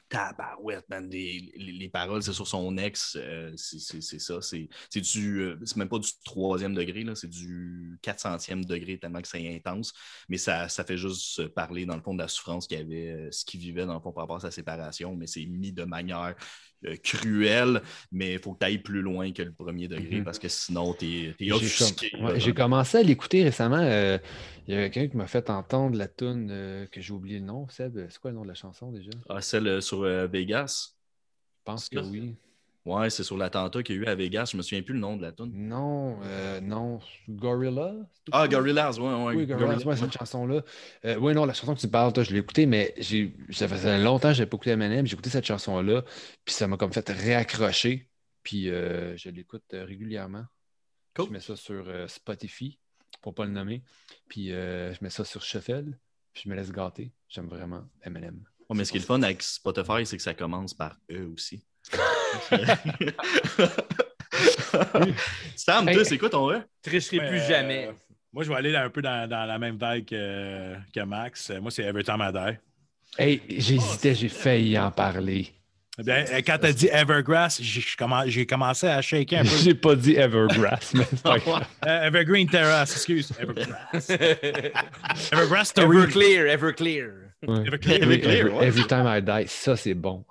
tabarouette, 0.09 0.89
man. 0.89 1.07
Les, 1.09 1.51
les, 1.55 1.89
paroles, 1.89 2.23
c'est 2.23 2.33
sur 2.33 2.47
son 2.47 2.77
ex. 2.77 3.15
Euh, 3.19 3.53
c'est 3.55 4.01
ça. 4.19 4.39
C'est 4.41 5.01
du. 5.01 5.41
Euh, 5.41 5.59
c'est 5.63 5.77
même 5.77 5.87
pas 5.87 5.99
du 5.99 6.09
troisième 6.25 6.73
degré, 6.73 7.05
c'est 7.15 7.29
du 7.29 7.99
400e 8.03 8.65
degré 8.65 8.97
tellement 8.97 9.21
que 9.21 9.27
c'est 9.27 9.55
intense. 9.55 9.93
Mais 10.27 10.37
ça, 10.37 10.67
ça 10.67 10.83
fait 10.83 10.97
juste 10.97 11.47
parler, 11.49 11.85
dans 11.85 11.95
le 11.95 12.01
fond, 12.01 12.13
de 12.13 12.19
la 12.19 12.27
souffrance 12.27 12.67
qu'il 12.67 12.79
avait, 12.79 13.11
euh, 13.11 13.31
ce 13.31 13.45
qu'il 13.45 13.59
vivait, 13.59 13.85
dans 13.85 13.93
le 13.93 13.99
fond, 13.99 14.11
par 14.11 14.23
rapport 14.23 14.37
à 14.37 14.41
sa 14.41 14.51
séparation. 14.51 15.15
Mais 15.15 15.27
c'est 15.27 15.45
mis 15.45 15.71
de 15.71 15.83
manière 15.83 16.35
cruelle, 17.03 17.81
mais 18.09 18.33
il 18.33 18.39
faut 18.39 18.53
que 18.53 18.59
tu 18.59 18.65
aille 18.65 18.77
plus 18.77 19.01
loin 19.01 19.33
que 19.33 19.41
le 19.41 19.51
premier 19.51 19.89
degré 19.89 20.19
mhm. 20.19 20.23
parce 20.23 20.39
que 20.39 20.47
sinon, 20.47 20.93
tu 20.93 21.35
es, 21.37 21.51
offusqué. 21.51 22.09
J'ai 22.37 22.53
commencé 22.53 22.99
à 22.99 23.03
l'écouter 23.03 23.43
récemment. 23.43 23.81
Il 23.81 24.75
y 24.75 24.77
a 24.77 24.89
quelqu'un 24.89 25.09
qui 25.09 25.17
m'a 25.17 25.27
fait 25.27 25.49
entendre 25.49 25.97
la 25.97 26.07
tune 26.07 26.87
que 26.89 27.01
j'ai 27.01 27.11
oublié 27.11 27.39
le 27.39 27.45
nom, 27.45 27.67
Seb. 27.67 27.99
C'est 28.09 28.19
quoi 28.19 28.31
le 28.31 28.37
nom 28.37 28.43
de 28.43 28.47
la 28.47 28.53
chanson 28.53 28.93
déjà? 28.93 29.11
Ah, 29.27 29.41
celle 29.41 29.81
sur 29.81 29.98
Vegas? 30.03 30.95
Je 31.59 31.63
pense 31.65 31.89
que 31.89 31.99
oui. 31.99 32.35
Ouais, 32.85 33.09
c'est 33.09 33.23
sur 33.23 33.37
l'attentat 33.37 33.83
qu'il 33.83 33.97
y 33.97 33.99
a 33.99 34.01
eu 34.01 34.05
à 34.05 34.15
Vegas. 34.15 34.49
Je 34.51 34.57
me 34.57 34.61
souviens 34.61 34.81
plus 34.81 34.93
le 34.93 34.99
nom 34.99 35.15
de 35.15 35.21
la 35.21 35.31
tune. 35.31 35.51
Non, 35.53 36.17
euh, 36.23 36.59
non. 36.61 36.99
Gorilla? 37.27 37.93
Ah, 38.31 38.47
Gorillaz, 38.47 38.97
ouais, 38.99 39.23
ouais. 39.25 39.35
Oui, 39.35 39.45
Gorillaz, 39.45 39.85
ouais, 39.85 39.95
cette 39.95 40.13
chanson-là. 40.13 40.63
Euh, 41.05 41.17
oui, 41.17 41.33
non, 41.33 41.45
la 41.45 41.53
chanson 41.53 41.75
que 41.75 41.79
tu 41.81 41.87
parles, 41.87 42.13
toi, 42.13 42.23
je 42.23 42.31
l'ai 42.31 42.39
écoutée, 42.39 42.65
mais 42.65 42.95
ça 43.51 43.67
faisait 43.67 43.99
longtemps 43.99 44.29
que 44.29 44.35
je 44.35 44.39
n'avais 44.39 44.49
pas 44.49 44.55
écouté 44.55 44.71
Eminem. 44.71 45.05
J'ai 45.05 45.13
écouté 45.13 45.29
cette 45.29 45.45
chanson-là, 45.45 46.03
puis 46.45 46.55
ça 46.55 46.67
m'a 46.67 46.77
comme 46.77 46.93
fait 46.93 47.07
réaccrocher. 47.09 48.09
Puis 48.41 48.69
euh, 48.69 49.15
je 49.17 49.29
l'écoute 49.29 49.65
régulièrement. 49.71 50.45
Je 51.17 51.23
mets 51.25 51.41
ça 51.41 51.57
sur 51.57 51.85
Spotify, 52.07 52.79
pour 53.21 53.33
ne 53.33 53.35
pas 53.35 53.45
le 53.45 53.51
nommer. 53.51 53.83
Puis 54.29 54.47
je 54.47 55.03
mets 55.03 55.09
ça 55.09 55.25
sur 55.25 55.43
Shuffle, 55.43 55.97
puis 56.33 56.43
je 56.45 56.49
me 56.49 56.55
laisse 56.55 56.71
gâter. 56.71 57.11
J'aime 57.27 57.49
vraiment 57.49 57.83
Eminem 58.03 58.41
mais 58.75 58.85
ce 58.85 58.91
qui 58.91 58.97
est 58.97 59.01
le 59.01 59.05
fun 59.05 59.21
avec 59.21 59.41
Spotify, 59.41 60.05
c'est 60.05 60.17
que 60.17 60.23
ça 60.23 60.33
commence 60.33 60.73
par 60.73 60.95
eux 61.11 61.31
aussi. 61.33 61.63
Sam, 65.55 65.91
toi, 65.91 66.05
c'est 66.05 66.17
quoi 66.17 66.29
ton 66.29 66.51
E? 66.51 66.61
Tricherai 66.81 67.29
plus 67.29 67.39
jamais. 67.47 67.87
Euh, 67.87 67.93
moi, 68.31 68.43
je 68.43 68.49
vais 68.49 68.55
aller 68.55 68.75
un 68.75 68.89
peu 68.89 69.01
dans, 69.01 69.27
la 69.29 69.57
même 69.57 69.77
vague 69.77 70.05
que, 70.05 71.03
Max. 71.03 71.51
Moi, 71.61 71.71
c'est 71.71 71.83
Every 71.83 72.03
Time 72.03 72.21
I 72.21 72.31
Die. 72.31 72.57
Hey, 73.17 73.41
j'hésitais, 73.49 74.13
j'ai 74.13 74.29
failli 74.29 74.77
en 74.77 74.91
parler. 74.91 75.51
Eh 75.97 76.09
euh, 76.09 76.41
quand 76.45 76.57
tu 76.59 76.65
as 76.67 76.73
dit 76.73 76.87
Evergrass, 76.87 77.61
j'ai 77.61 78.45
commencé 78.45 78.87
à 78.87 79.01
shaker 79.01 79.39
un 79.39 79.43
peu. 79.43 79.49
j'ai 79.61 79.73
pas 79.73 79.95
dit 79.95 80.15
Evergrass, 80.15 80.93
mais 80.93 81.05
euh, 81.25 82.07
Evergreen 82.07 82.47
Terrace, 82.47 82.93
excuse. 82.93 83.33
Evergrass. 83.37 84.09
Evergrass 85.31 85.73
Everclear, 85.75 86.47
Everclear. 86.47 87.28
Every, 87.41 88.85
time 88.87 89.07
I 89.07 89.21
die, 89.21 89.47
ça 89.47 89.75
c'est 89.75 89.93
bon. 89.93 90.25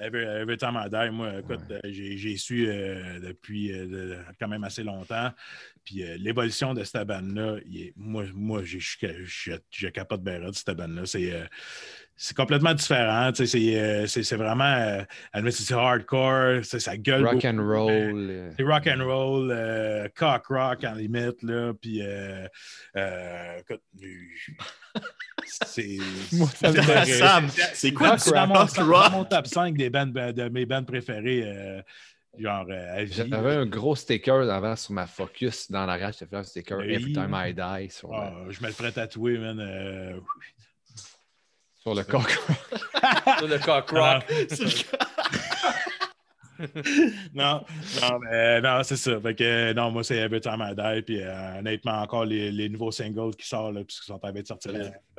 every, 0.00 0.56
time 0.56 0.76
I 0.76 0.88
die, 0.88 1.10
moi, 1.10 1.40
écoute, 1.40 1.60
euh, 1.70 1.80
j'ai 1.84 2.36
su 2.36 2.66
euh, 2.66 3.20
depuis 3.20 3.72
euh, 3.72 4.22
quand 4.38 4.48
même 4.48 4.64
assez 4.64 4.82
longtemps. 4.82 5.30
Puis 5.84 6.02
l'évolution 6.18 6.72
de 6.72 6.84
cette 6.84 7.06
bande-là, 7.06 7.56
moi, 7.96 8.24
moi 8.34 8.62
je 8.64 9.88
capote 9.88 10.22
bien 10.22 10.40
de 10.40 10.52
cette 10.52 10.76
bande-là. 10.76 11.02
C'est 11.04 11.32
c'est 12.22 12.36
complètement 12.36 12.74
différent. 12.74 13.32
Euh, 13.40 14.06
c'est 14.06 14.36
vraiment. 14.36 14.74
Euh, 15.34 15.50
c'est 15.50 15.72
hardcore, 15.72 16.62
ça 16.62 16.96
gueule. 16.98 17.26
Rock 17.26 17.46
and 17.46 17.56
roll. 17.56 18.28
Euh. 18.30 18.50
C'est 18.58 18.62
rock 18.62 18.86
and 18.88 19.02
roll, 19.02 20.10
cock 20.14 20.46
rock 20.48 20.84
en 20.84 20.92
limite. 20.96 21.42
Là, 21.42 21.72
puis, 21.80 22.02
c'est. 25.46 25.98
C'est 27.74 27.92
quoi 27.92 28.16
dans 28.16 28.46
mon, 28.46 28.64
dans 28.64 29.10
mon 29.10 29.24
top 29.24 29.46
5 29.46 29.76
des 29.76 29.90
bands, 29.90 30.06
de 30.06 30.48
mes 30.48 30.66
bands 30.66 30.84
préférées? 30.84 31.82
Genre, 32.38 32.66
J'avais 33.06 33.56
un 33.56 33.66
gros 33.66 33.96
sticker 33.96 34.48
avant 34.50 34.76
sur 34.76 34.92
ma 34.92 35.06
Focus 35.06 35.70
dans 35.70 35.84
la 35.86 35.96
rage. 35.96 36.16
J'avais 36.20 36.36
un 36.36 36.44
sticker 36.44 36.80
Every 36.82 37.12
Time 37.12 37.34
I 37.34 37.52
Die. 37.52 37.90
Sur 37.90 38.14
ah, 38.14 38.32
Je 38.48 38.60
me 38.62 38.68
le 38.68 38.72
ferais 38.72 38.92
tatouer, 38.92 39.38
man. 39.38 40.20
Sur 41.76 41.94
le 41.94 42.04
coq 42.04 42.30
Sur 43.38 43.48
le 43.48 43.58
cock 43.58 43.90
rock. 43.90 44.24
non, 47.34 47.64
non, 48.02 48.18
mais, 48.20 48.60
non 48.60 48.82
c'est 48.82 48.96
ça. 48.96 49.20
Fait 49.20 49.34
que, 49.34 49.72
non, 49.72 49.90
moi, 49.90 50.04
c'est 50.04 50.16
Every 50.16 50.40
Time 50.40 50.60
I 50.60 50.74
Die. 50.74 51.02
Puis 51.02 51.22
euh, 51.22 51.58
honnêtement, 51.58 52.02
encore 52.02 52.24
les, 52.24 52.50
les, 52.52 52.68
nouveaux 52.68 52.90
singles 52.90 53.34
qui 53.36 53.46
sortent, 53.46 53.74
là, 53.74 53.84
puisqu'ils 53.84 54.06
sont 54.06 54.14
en 54.14 54.18
train 54.18 54.32
de 54.32 54.46
sortir. 54.46 54.72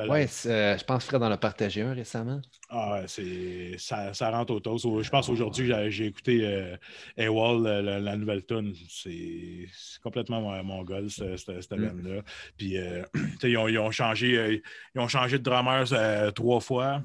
Oui, 0.09 0.25
euh, 0.45 0.77
je 0.77 0.83
pense 0.83 1.03
que 1.03 1.09
Fred 1.09 1.23
en 1.23 1.31
a 1.31 1.37
partagé 1.37 1.81
un 1.81 1.93
récemment. 1.93 2.41
Ah, 2.69 3.01
c'est, 3.07 3.75
ça, 3.77 4.13
ça 4.13 4.31
rentre 4.31 4.53
au 4.53 4.59
toast. 4.59 4.85
Je 5.01 5.09
pense 5.09 5.29
aujourd'hui, 5.29 5.71
j'ai 5.89 6.05
écouté 6.05 6.41
euh, 6.43 6.75
AWOL, 7.17 7.63
la, 7.63 8.15
nouvelle 8.15 8.45
tune. 8.45 8.73
C'est, 8.89 9.67
complètement 10.03 10.41
mon, 10.41 10.63
mon 10.63 10.83
goal, 10.83 11.09
cette, 11.09 11.37
cette, 11.37 11.71
mm. 11.71 12.07
là 12.07 12.21
Puis, 12.57 12.77
euh, 12.77 13.03
ils, 13.43 13.57
ont, 13.57 13.67
ils, 13.67 13.79
ont 13.79 13.91
changé, 13.91 14.61
ils 14.95 14.99
ont 14.99 15.07
changé 15.07 15.37
de 15.37 15.43
drummers 15.43 16.33
trois 16.33 16.59
fois. 16.59 17.01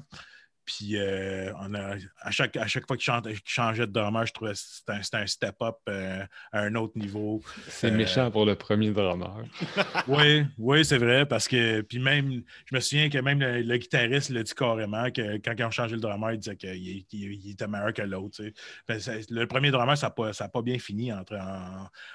Puis 0.67 0.97
euh, 0.97 1.53
on 1.61 1.73
a, 1.73 1.95
à, 2.19 2.29
chaque, 2.29 2.57
à 2.57 2.67
chaque 2.67 2.85
fois 2.85 2.97
qu'il 2.97 3.13
changeait 3.45 3.87
de 3.87 3.91
drummer, 3.91 4.25
je 4.25 4.33
trouvais 4.33 4.51
que 4.51 4.57
c'était 4.57 5.17
un, 5.17 5.25
step-up 5.25 5.77
euh, 5.87 6.25
à 6.51 6.59
un 6.59 6.75
autre 6.75 6.97
niveau. 6.97 7.41
C'est 7.69 7.89
méchant 7.89 8.29
pour 8.29 8.45
le 8.45 8.55
premier 8.55 8.91
drummer. 8.91 9.45
oui, 10.09 10.43
oui, 10.57 10.83
c'est 10.83 10.97
vrai, 10.97 11.25
parce 11.25 11.47
que 11.47 11.79
puis 11.81 11.99
même, 11.99 12.43
je 12.65 12.75
me 12.75 12.81
souviens 12.81 13.09
que 13.09 13.17
même 13.17 13.39
le, 13.39 13.77
guitariste 13.77 14.29
l'a 14.29 14.43
dit 14.43 14.53
carrément 14.53 15.09
que 15.09 15.37
quand 15.37 15.53
ils 15.57 15.63
ont 15.63 15.71
changé 15.71 15.95
le 15.95 16.01
drummer, 16.01 16.33
il 16.33 16.39
disait 16.39 16.57
qu'il 16.57 17.49
était 17.49 17.67
meilleur 17.67 17.93
que 17.93 18.01
l'autre. 18.01 18.43
Le 18.89 19.45
premier 19.45 19.71
drummer, 19.71 19.97
ça 19.97 20.07
n'a 20.07 20.11
pas, 20.11 20.33
pas, 20.33 20.61
bien 20.61 20.79
fini 20.79 21.13
entre, 21.13 21.35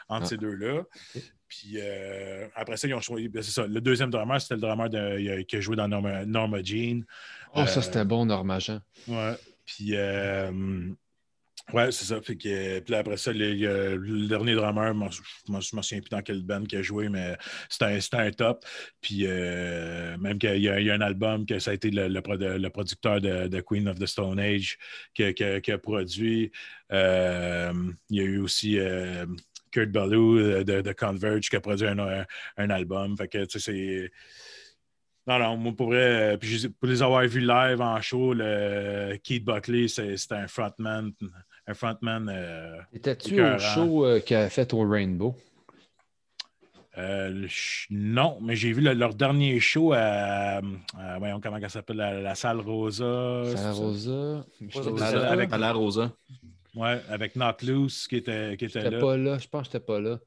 entre 0.08 0.24
ah. 0.24 0.26
ces 0.26 0.36
deux-là. 0.36 0.82
Puis 1.52 1.74
euh, 1.76 2.48
après 2.54 2.78
ça, 2.78 2.88
ils 2.88 2.94
ont 2.94 3.00
choisi. 3.00 3.28
Ben, 3.28 3.42
c'est 3.42 3.50
ça. 3.50 3.66
Le 3.66 3.80
deuxième 3.82 4.08
drummer, 4.08 4.40
c'était 4.40 4.54
le 4.54 4.62
drummer 4.62 4.88
de, 4.88 5.42
qui 5.42 5.56
a 5.56 5.60
joué 5.60 5.76
dans 5.76 5.86
Norma, 5.86 6.24
Norma 6.24 6.62
Jean. 6.62 7.02
Oh, 7.54 7.66
ça, 7.66 7.82
c'était 7.82 8.06
bon, 8.06 8.24
Norma 8.24 8.58
Jean. 8.58 8.80
Ouais. 9.06 9.34
Puis, 9.66 9.90
euh, 9.92 10.50
ouais, 11.74 11.92
c'est 11.92 12.06
ça. 12.06 12.22
Fait 12.22 12.36
que, 12.36 12.78
puis 12.80 12.94
après 12.94 13.18
ça, 13.18 13.34
le, 13.34 14.28
dernier 14.28 14.54
drummer, 14.54 14.94
je 15.10 15.20
ne 15.52 15.56
me 15.56 15.60
souviens 15.60 16.00
plus 16.00 16.08
dans 16.08 16.22
quelle 16.22 16.42
band 16.42 16.64
qui 16.64 16.76
a 16.76 16.82
joué, 16.82 17.10
mais 17.10 17.36
c'était 17.68 18.16
un, 18.16 18.30
top. 18.30 18.64
Puis, 19.02 19.26
euh, 19.26 20.16
même 20.16 20.38
qu'il 20.38 20.56
y, 20.56 20.70
a 20.70 20.94
un 20.94 21.00
album 21.02 21.44
que 21.44 21.58
ça 21.58 21.72
a 21.72 21.74
été 21.74 21.90
le, 21.90 22.70
producteur 22.70 23.20
de, 23.20 23.60
Queen 23.60 23.88
of 23.88 23.98
the 23.98 24.06
Stone 24.06 24.40
Age 24.40 24.78
qui, 25.12 25.22
a 25.22 25.78
produit. 25.78 26.50
il 26.90 26.96
y 28.08 28.20
a 28.20 28.24
eu 28.24 28.38
aussi. 28.38 28.78
Kurt 29.73 29.90
Ballou 29.90 30.39
euh, 30.39 30.62
de, 30.62 30.93
Converge 30.93 31.49
qui 31.49 31.57
a 31.57 31.61
produit 31.61 31.89
un, 31.89 32.70
album. 32.70 33.16
Fait 33.16 33.28
que, 33.28 33.44
tu 33.44 33.59
sais, 33.59 33.73
c'est. 33.73 34.11
Non, 35.27 35.39
non, 35.39 35.57
moi, 35.57 35.73
pour, 35.77 35.89
vrai, 35.89 36.36
puis 36.39 36.69
pour 36.81 36.89
les 36.89 37.01
avoir 37.01 37.24
vus 37.27 37.40
live 37.40 37.81
en 37.81 38.01
show, 38.01 38.35
le 38.35 39.16
Keith 39.23 39.44
Buckley, 39.44 39.86
c'était 39.89 40.35
un 40.35 40.49
frontman. 40.49 41.12
Un 41.66 41.74
frontman. 41.74 42.28
Euh, 42.28 42.78
Étais-tu 42.93 43.40
au 43.40 43.59
show 43.59 44.05
euh, 44.05 44.20
qu'il 44.20 44.36
a 44.36 44.51
fait 44.51 44.73
au 44.74 44.89
Rainbow? 44.89 45.36
non, 47.90 48.39
mais 48.43 48.55
j'ai 48.55 48.73
vu 48.73 48.82
leur 48.82 49.15
dernier 49.15 49.59
show 49.61 49.94
à, 49.94 50.61
voyons 51.19 51.40
comment 51.40 51.59
ça 51.61 51.70
s'appelle, 51.70 51.97
la, 51.97 52.35
salle 52.35 52.61
Rosa. 52.61 53.44
Salle 53.57 53.73
Rosa. 53.73 54.44
avec 55.31 55.51
la 55.51 55.73
Rosa. 55.73 56.12
Oui, 56.74 56.89
avec 57.11 57.35
Knock 57.35 57.62
Loose 57.62 58.07
qui 58.07 58.16
était, 58.16 58.57
qui 58.57 58.65
était 58.65 58.90
là. 58.90 58.99
pas 58.99 59.16
là. 59.16 59.39
Je 59.39 59.47
pense 59.47 59.69
que 59.69 59.73
j'étais 59.73 59.85
pas 59.85 60.01
là. 60.01 60.19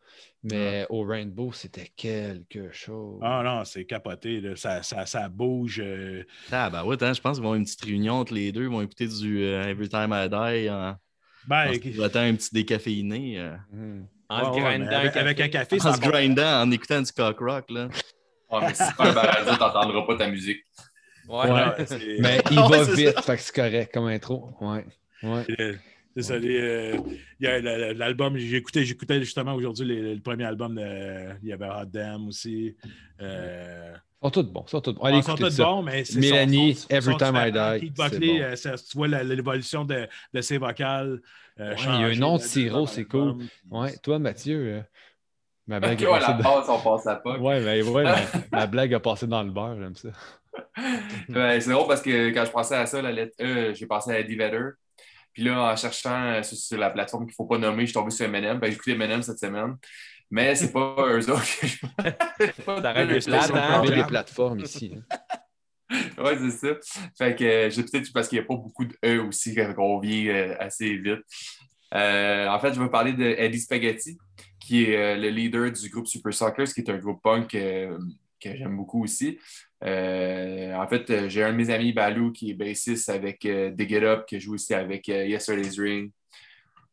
Mais 0.43 0.85
au 0.89 1.03
Rainbow, 1.03 1.51
c'était 1.51 1.91
quelque 1.95 2.71
chose. 2.71 3.19
Ah 3.23 3.41
non, 3.43 3.65
c'est 3.65 3.85
capoté. 3.85 4.55
Ça, 4.55 4.83
ça, 4.83 5.07
ça, 5.07 5.27
bouge. 5.27 5.81
Euh. 5.83 6.23
Ah, 6.51 6.69
ben 6.69 6.83
ouais, 6.83 7.01
hein, 7.03 7.13
je 7.13 7.21
pense 7.21 7.37
qu'ils 7.37 7.43
vont 7.43 7.49
avoir 7.49 7.55
une 7.55 7.63
petite 7.63 7.83
réunion 7.83 8.15
entre 8.15 8.35
les 8.35 8.51
deux. 8.51 8.63
Ils 8.63 8.69
vont 8.69 8.81
écouter 8.81 9.07
du 9.07 9.43
euh, 9.43 9.67
Every 9.67 9.89
Time 9.89 10.13
I 10.13 10.29
Die. 10.29 10.67
Hein. 10.67 10.99
Ben, 11.47 11.71
ils 11.73 11.97
vont 11.97 12.05
un 12.05 12.35
petit 12.35 12.53
décaféiné. 12.53 13.39
Euh. 13.39 13.55
Hmm. 13.71 14.05
En 14.29 14.51
grindant. 14.55 14.87
Avec, 14.87 15.17
avec, 15.17 15.39
un 15.39 15.47
café, 15.47 15.77
En 15.83 15.93
se 15.93 15.99
grindant, 15.99 16.61
en 16.61 16.71
écoutant 16.71 17.01
du 17.01 17.11
cock 17.11 17.39
rock. 17.39 17.65
Là. 17.71 17.89
Oh, 18.49 18.59
mais 18.61 18.73
si 18.75 18.83
tu 18.87 18.95
pas 18.95 19.09
un 19.09 19.57
t'entendras 19.57 20.05
pas 20.05 20.15
ta 20.15 20.27
musique. 20.27 20.63
Ouais, 21.27 21.51
ouais 21.51 21.85
mais 22.19 22.39
il 22.51 22.59
va 22.69 22.83
vite, 22.83 23.19
fait 23.21 23.35
que 23.35 23.41
c'est 23.41 23.55
correct 23.55 23.91
comme 23.91 24.05
intro. 24.05 24.51
Ouais. 24.61 24.85
ouais. 25.23 25.75
Désolé. 26.15 26.59
Euh, 26.61 27.93
l'album, 27.93 28.37
j'écoutais, 28.37 28.85
j'écoutais 28.85 29.19
justement 29.19 29.53
aujourd'hui 29.53 30.13
le, 30.13 30.19
premier 30.21 30.45
album 30.45 30.75
de. 30.75 31.35
Il 31.43 31.49
y 31.49 31.53
avait 31.53 31.67
Hot 31.67 31.85
Damn 31.85 32.27
aussi. 32.27 32.75
Euh, 33.21 33.93
ils 33.93 34.25
sont 34.25 34.31
tous 34.31 34.43
bons. 34.43 34.63
Ils 34.65 34.69
sont 34.69 34.81
tous 34.81 34.93
bons. 34.93 35.01
Allez, 35.03 35.17
ils 35.17 35.23
sont 35.23 35.35
tous 35.35 35.57
bons, 35.57 35.83
mais 35.83 36.05
c'est 36.05 36.19
Mélanie, 36.19 36.85
Every 36.89 37.17
Time 37.17 37.35
I 37.35 37.51
Die. 37.51 37.85
Keith 37.85 37.97
Buckley, 37.97 38.41
euh, 38.41 38.55
tu 38.55 38.97
vois 38.97 39.07
l'évolution 39.07 39.83
de, 39.83 40.07
de, 40.33 40.41
ses 40.41 40.57
vocales. 40.57 41.21
il 41.59 41.65
y 41.65 41.85
a 41.85 41.91
un 41.91 42.15
nom 42.15 42.37
de 42.37 42.41
sirop, 42.41 42.87
c'est 42.87 43.05
cool. 43.05 43.37
Ouais, 43.69 43.95
toi, 43.97 44.17
Mathieu. 44.17 44.83
Ma 45.67 45.79
blague 45.79 46.03
a 46.05 46.19
passé. 46.19 46.43
passe, 46.43 46.69
on 46.69 46.79
passe 46.79 47.07
à 47.07 47.15
pas. 47.15 47.39
Ouais, 47.39 47.59
mais 47.59 47.81
ouais, 47.81 48.03
ma, 48.51 48.67
blague 48.67 48.93
a 48.93 48.99
passé 48.99 49.25
dans 49.25 49.41
le 49.41 49.49
beurre, 49.49 49.75
j'aime 49.79 49.95
ça. 49.95 50.09
c'est 51.59 51.71
drôle 51.71 51.87
parce 51.87 52.03
que 52.03 52.29
quand 52.29 52.45
je 52.45 52.51
pensais 52.51 52.75
à 52.75 52.85
ça, 52.85 53.01
la 53.01 53.11
lettre 53.11 53.33
E, 53.41 53.73
j'ai 53.73 53.87
pensé 53.87 54.11
à 54.11 54.19
Eddie 54.19 54.35
Vedder. 54.35 54.69
Puis 55.35 55.43
là, 55.43 55.73
en 55.73 55.75
cherchant 55.75 56.31
euh, 56.31 56.43
sur, 56.43 56.77
la 56.77 56.89
plateforme 56.89 57.25
qu'il 57.25 57.33
ne 57.33 57.35
faut 57.35 57.45
pas 57.45 57.57
nommer, 57.57 57.81
je 57.81 57.87
suis 57.87 57.93
tombé 57.93 58.09
sur 58.09 58.25
M&M. 58.25 58.57
Ben, 58.57 58.67
j'ai 58.67 58.75
écouté 58.75 58.93
M&M 58.93 59.21
cette 59.21 59.37
semaine. 59.37 59.75
Mais 60.31 60.55
c'est 60.55 60.71
pas 60.71 60.95
eux 61.09 61.29
autres 61.29 61.59
que 61.59 61.67
je... 61.67 62.81
T'arrêtes 62.81 63.09
des, 63.09 63.29
hein? 63.29 63.83
des 63.83 64.03
plateformes 64.05 64.61
ici. 64.61 64.95
oui, 65.91 66.31
c'est 66.39 66.51
ça. 66.51 66.67
Fait 67.17 67.35
que 67.35 67.43
euh, 67.43 67.69
j'ai 67.69 67.83
peut-être 67.83 68.13
parce 68.13 68.29
qu'il 68.29 68.39
n'y 68.39 68.45
a 68.45 68.47
pas 68.47 68.55
beaucoup 68.55 68.85
de 68.85 68.95
E 69.05 69.19
aussi 69.27 69.53
qu'on 69.53 69.99
vient 69.99 70.33
euh, 70.33 70.55
assez 70.57 70.95
vite. 70.95 71.19
en 71.91 72.59
fait, 72.61 72.73
je 72.73 72.81
vais 72.81 72.89
parler 72.89 73.11
de 73.11 73.25
Eddie 73.25 73.59
Spaghetti, 73.59 74.17
qui 74.57 74.85
est 74.85 75.17
le 75.17 75.27
leader 75.27 75.69
du 75.69 75.89
groupe 75.89 76.07
Super 76.07 76.33
Soccer, 76.33 76.65
qui 76.65 76.79
est 76.79 76.89
un 76.89 76.97
groupe 76.97 77.21
punk 77.21 77.49
que 77.49 77.99
j'aime 78.41 78.77
beaucoup 78.77 79.03
aussi. 79.03 79.37
Euh, 79.83 80.73
en 80.73 80.87
fait, 80.87 81.09
euh, 81.09 81.29
j'ai 81.29 81.43
un 81.43 81.51
de 81.51 81.57
mes 81.57 81.69
amis, 81.69 81.93
Balou, 81.93 82.31
qui 82.31 82.51
est 82.51 82.53
bassiste 82.53 83.09
avec 83.09 83.45
euh, 83.45 83.71
Dig 83.71 83.91
It 83.91 84.03
Up, 84.03 84.25
qui 84.25 84.39
joue 84.39 84.53
aussi 84.53 84.73
avec 84.73 85.07
Yesterday's 85.07 85.77
Ring, 85.77 86.11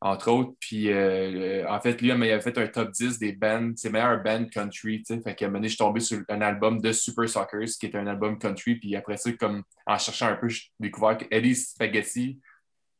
entre 0.00 0.30
autres. 0.30 0.52
Puis, 0.58 0.88
en 0.90 1.80
fait, 1.80 2.00
lui, 2.00 2.08
il 2.08 2.12
avait 2.12 2.40
fait 2.40 2.58
un 2.58 2.66
top 2.66 2.90
10 2.90 3.18
des 3.18 3.32
bands, 3.32 3.72
ses 3.76 3.90
meilleurs 3.90 4.22
bands 4.22 4.46
country. 4.46 5.02
Fait 5.06 5.34
qu'à 5.34 5.46
un 5.46 5.48
moment 5.48 5.58
donné, 5.58 5.68
je 5.68 5.74
suis 5.74 5.78
tombé 5.78 6.00
sur 6.00 6.20
un 6.28 6.40
album 6.40 6.80
de 6.80 6.92
Super 6.92 7.28
Sockers, 7.28 7.68
qui 7.78 7.86
est 7.86 7.94
un 7.94 8.06
album 8.06 8.38
country. 8.38 8.76
Puis 8.76 8.96
après 8.96 9.16
ça, 9.16 9.32
comme 9.32 9.62
en 9.86 9.98
cherchant 9.98 10.26
un 10.26 10.36
peu, 10.36 10.48
j'ai 10.48 10.64
découvert 10.80 11.16
que 11.18 11.54
Spaghetti, 11.54 12.40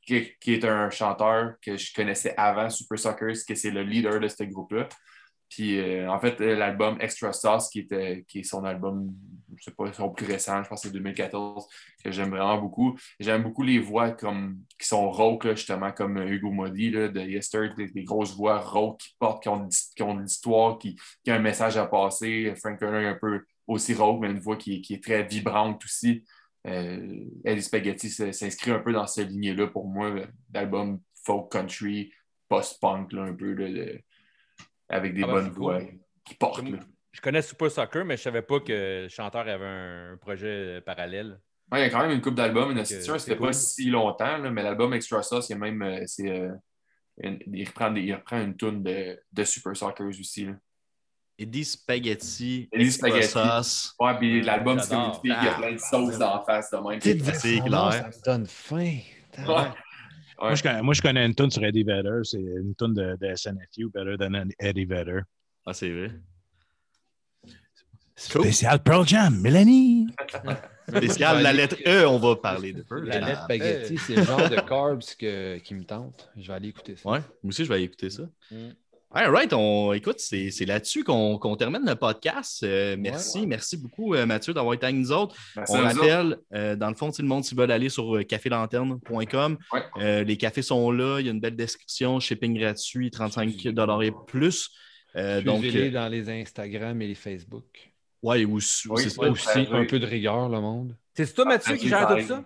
qui, 0.07 0.15
est 0.47 0.65
un 0.65 0.91
chanteur 0.91 1.55
que 1.61 1.77
je 1.77 1.93
connaissais 1.93 2.35
avant 2.37 2.71
Super 2.71 2.99
Sockers, 2.99 3.37
que 3.47 3.55
c'est 3.55 3.71
le 3.71 3.83
leader 3.83 4.21
de 4.21 4.29
ce 4.29 4.45
groupe-là. 4.45 4.89
Puis 5.49 5.81
en 6.07 6.19
fait, 6.19 6.41
l'album 6.41 6.97
Extra 7.01 7.33
Sauce, 7.33 7.69
qui, 7.69 7.81
était, 7.81 8.25
qui 8.27 8.41
est 8.41 8.45
son 8.45 8.65
album, 8.65 9.13
je 9.57 9.65
sais 9.65 9.71
pas, 9.71 9.93
son 9.93 10.11
plus 10.11 10.27
récent, 10.27 10.63
je 10.63 10.69
pense 10.69 10.83
que 10.83 10.89
c'est 10.89 10.95
2014, 10.95 11.67
que 12.05 12.11
j'aime 12.11 12.31
vraiment 12.31 12.59
beaucoup. 12.59 12.99
J'aime 13.21 13.43
beaucoup 13.43 13.63
les 13.63 13.79
voix 13.79 14.11
comme, 14.11 14.61
qui 14.79 14.87
sont 14.87 15.11
rauques, 15.11 15.49
justement, 15.51 15.93
comme 15.93 16.19
Hugo 16.19 16.51
Modi 16.51 16.91
de 16.91 17.21
Yester, 17.21 17.69
des, 17.77 18.05
grosses 18.05 18.37
voix 18.37 18.59
rauques 18.59 19.01
qui 19.01 19.17
portent, 19.19 19.43
qui 19.43 19.49
ont, 19.49 19.69
qui 19.69 20.03
ont 20.03 20.15
de 20.15 20.23
l'histoire, 20.23 20.79
qui, 20.79 20.97
qui 21.25 21.31
ont 21.31 21.35
un 21.35 21.41
message 21.41 21.77
à 21.77 21.87
passer. 21.87 22.55
Frank 22.57 22.79
Turner 22.79 23.07
un 23.07 23.19
peu 23.21 23.45
aussi 23.67 23.95
rauque, 23.95 24.21
mais 24.21 24.31
une 24.31 24.41
voix 24.41 24.57
qui, 24.57 24.81
qui 24.83 24.95
est 24.95 25.03
très 25.03 25.23
vibrante 25.25 25.85
aussi. 25.85 26.25
Euh, 26.67 27.25
Eddie 27.45 27.63
Spaghetti 27.63 28.09
s'inscrit 28.11 28.71
un 28.71 28.79
peu 28.79 28.93
dans 28.93 29.07
cette 29.07 29.29
lignée-là 29.29 29.67
pour 29.67 29.89
moi, 29.89 30.15
d'album 30.49 31.01
folk 31.25 31.51
country, 31.51 32.13
post-punk, 32.49 33.13
un 33.15 33.35
peu. 33.35 33.55
de, 33.55 34.01
avec 34.93 35.15
des 35.15 35.23
ah, 35.25 35.27
bonnes 35.27 35.51
voix 35.51 35.81
qui 36.25 36.35
portent. 36.35 36.65
Je 37.13 37.21
connais 37.21 37.43
Super 37.43 37.71
Soccer, 37.71 38.05
mais 38.05 38.17
je 38.17 38.21
ne 38.21 38.25
savais 38.25 38.43
pas 38.43 38.61
que 38.61 39.03
le 39.03 39.09
chanteur 39.09 39.43
avait 39.43 39.65
un, 39.65 40.17
projet 40.17 40.81
parallèle. 40.81 41.39
il 41.73 41.79
y 41.79 41.83
a 41.83 41.91
quand 41.91 42.01
même 42.01 42.13
une 42.13 42.23
coupe 42.23 42.35
d'albums, 42.35 42.71
une 42.71 42.85
c'était 42.85 43.37
pas 43.37 43.53
si 43.53 43.91
longtemps, 43.91 44.39
mais 44.51 44.63
l'album 44.63 44.95
Extra 44.95 45.23
Sauce, 45.23 45.49
il 45.51 45.53
y 45.53 45.55
a 45.55 45.59
même. 45.59 45.83
Euh, 45.83 46.05
euh, 46.21 47.37
il, 47.47 47.69
reprend 47.69 47.95
il 47.95 48.15
reprend 48.15 48.41
une 48.41 48.57
toune 48.57 48.83
de, 48.83 49.21
de 49.31 49.45
Super 49.45 49.77
Soccer 49.77 50.07
aussi. 50.07 50.47
Là. 50.47 50.53
Eddie 51.39 51.65
Spaghetti, 51.65 52.69
Eddie 52.73 52.93
Spaghetti. 52.93 53.29
Sauce. 53.29 53.95
Ouais, 54.01 54.17
puis 54.19 54.43
l'album, 54.43 54.79
c'est 54.81 54.95
comme 54.95 55.13
fille 55.15 55.35
qui 55.39 55.49
a 55.49 55.55
plein 55.55 55.73
de 55.73 55.79
sauces 55.79 56.19
d'en 56.19 56.43
face 56.45 56.71
de 56.71 56.77
même. 56.79 57.01
C'est 57.01 57.61
clair. 57.61 57.93
Ça 57.93 58.09
me 58.09 58.25
donne 58.25 58.47
faim. 58.47 58.99
Moi, 60.39 60.55
je 60.55 60.63
connais, 60.63 60.83
moi, 60.83 60.95
je 60.95 61.03
connais, 61.03 61.25
une 61.25 61.35
tune 61.35 61.51
sur 61.51 61.65
Eddie 61.65 61.85
Vedder. 61.85 62.21
C'est 62.25 62.41
une 62.41 62.75
tune 62.75 62.95
de, 62.95 63.17
de, 63.17 63.35
SNFU, 63.37 63.91
Better 63.95 64.17
Than 64.19 64.49
Eddie 64.59 64.85
Vedder. 64.85 65.21
Ah, 65.65 65.73
c'est 65.73 65.91
vrai. 65.91 66.11
Spécial 68.17 68.83
Pearl 68.83 69.07
Jam, 69.07 69.41
Mélanie. 69.41 70.07
Spécial 70.89 71.43
la 71.43 71.53
lettre 71.53 71.77
E, 71.87 72.07
on 72.07 72.19
va 72.19 72.37
parler 72.37 72.73
de 72.73 72.83
Pearl 72.83 73.05
La 73.05 73.21
lettre 73.21 73.45
spaghetti, 73.45 73.99
c'est 73.99 74.17
le 74.17 74.25
genre 74.25 74.49
de 74.49 74.57
carbs 74.57 75.03
que, 75.19 75.59
qui 75.59 75.75
me 75.75 75.85
tente. 75.85 76.31
Je 76.37 76.49
vais 76.49 76.55
aller 76.55 76.69
écouter 76.69 76.97
ça. 76.97 77.09
Ouais, 77.09 77.21
moi 77.43 77.49
aussi, 77.51 77.65
je 77.65 77.69
vais 77.69 77.77
aller 77.77 77.85
écouter 77.85 78.11
ça. 78.11 78.25
Mm. 78.51 78.71
All 79.15 79.31
right, 79.31 79.53
on, 79.53 79.93
écoute, 79.93 80.21
c'est 80.21 80.65
là-dessus 80.65 81.05
qu'on 81.05 81.57
termine 81.57 81.83
le 81.87 81.97
podcast. 81.97 82.63
Euh, 82.63 82.97
merci, 82.99 83.47
merci 83.47 83.77
beaucoup, 83.77 84.15
euh, 84.15 84.25
Mathieu, 84.25 84.55
d'avoir 84.55 84.73
été 84.73 84.87
avec 84.87 84.97
nous 84.97 85.13
autres. 85.13 85.37
on 85.69 85.83
rappelle, 85.83 86.39
euh, 86.55 86.77
dans 86.77 86.89
le 86.89 86.95
fond, 86.95 87.13
si 87.13 87.21
le 87.21 87.29
monde 87.29 87.45
s'ils 87.45 87.59
veulent 87.59 87.73
aller 87.73 87.91
sur 87.91 88.27
cafélanterne.com, 88.27 89.59
les 89.99 90.37
cafés 90.39 90.63
sont 90.63 90.91
là, 90.91 91.21
il 91.21 91.27
y 91.27 91.29
a 91.29 91.33
une 91.33 91.41
belle 91.41 91.57
description, 91.57 92.21
shipping 92.21 92.59
gratuit, 92.59 93.11
35 93.11 93.67
et 93.67 94.13
plus. 94.27 94.71
donc, 95.45 95.63
les 95.63 95.91
dans 95.91 96.09
les 96.09 96.31
Instagram 96.31 97.03
et 97.03 97.09
les 97.09 97.15
Facebook. 97.15 97.92
Ouais, 98.23 98.45
aussi, 98.45 98.89
aussi 98.89 99.69
un 99.73 99.85
peu 99.85 99.99
de 99.99 100.07
rigueur, 100.07 100.49
le 100.49 100.61
monde. 100.61 100.97
C'est 101.15 101.33
toi, 101.35 101.45
Mathieu, 101.45 101.77
qui 101.77 101.89
gère 101.89 102.07
tout 102.07 102.27
ça? 102.27 102.45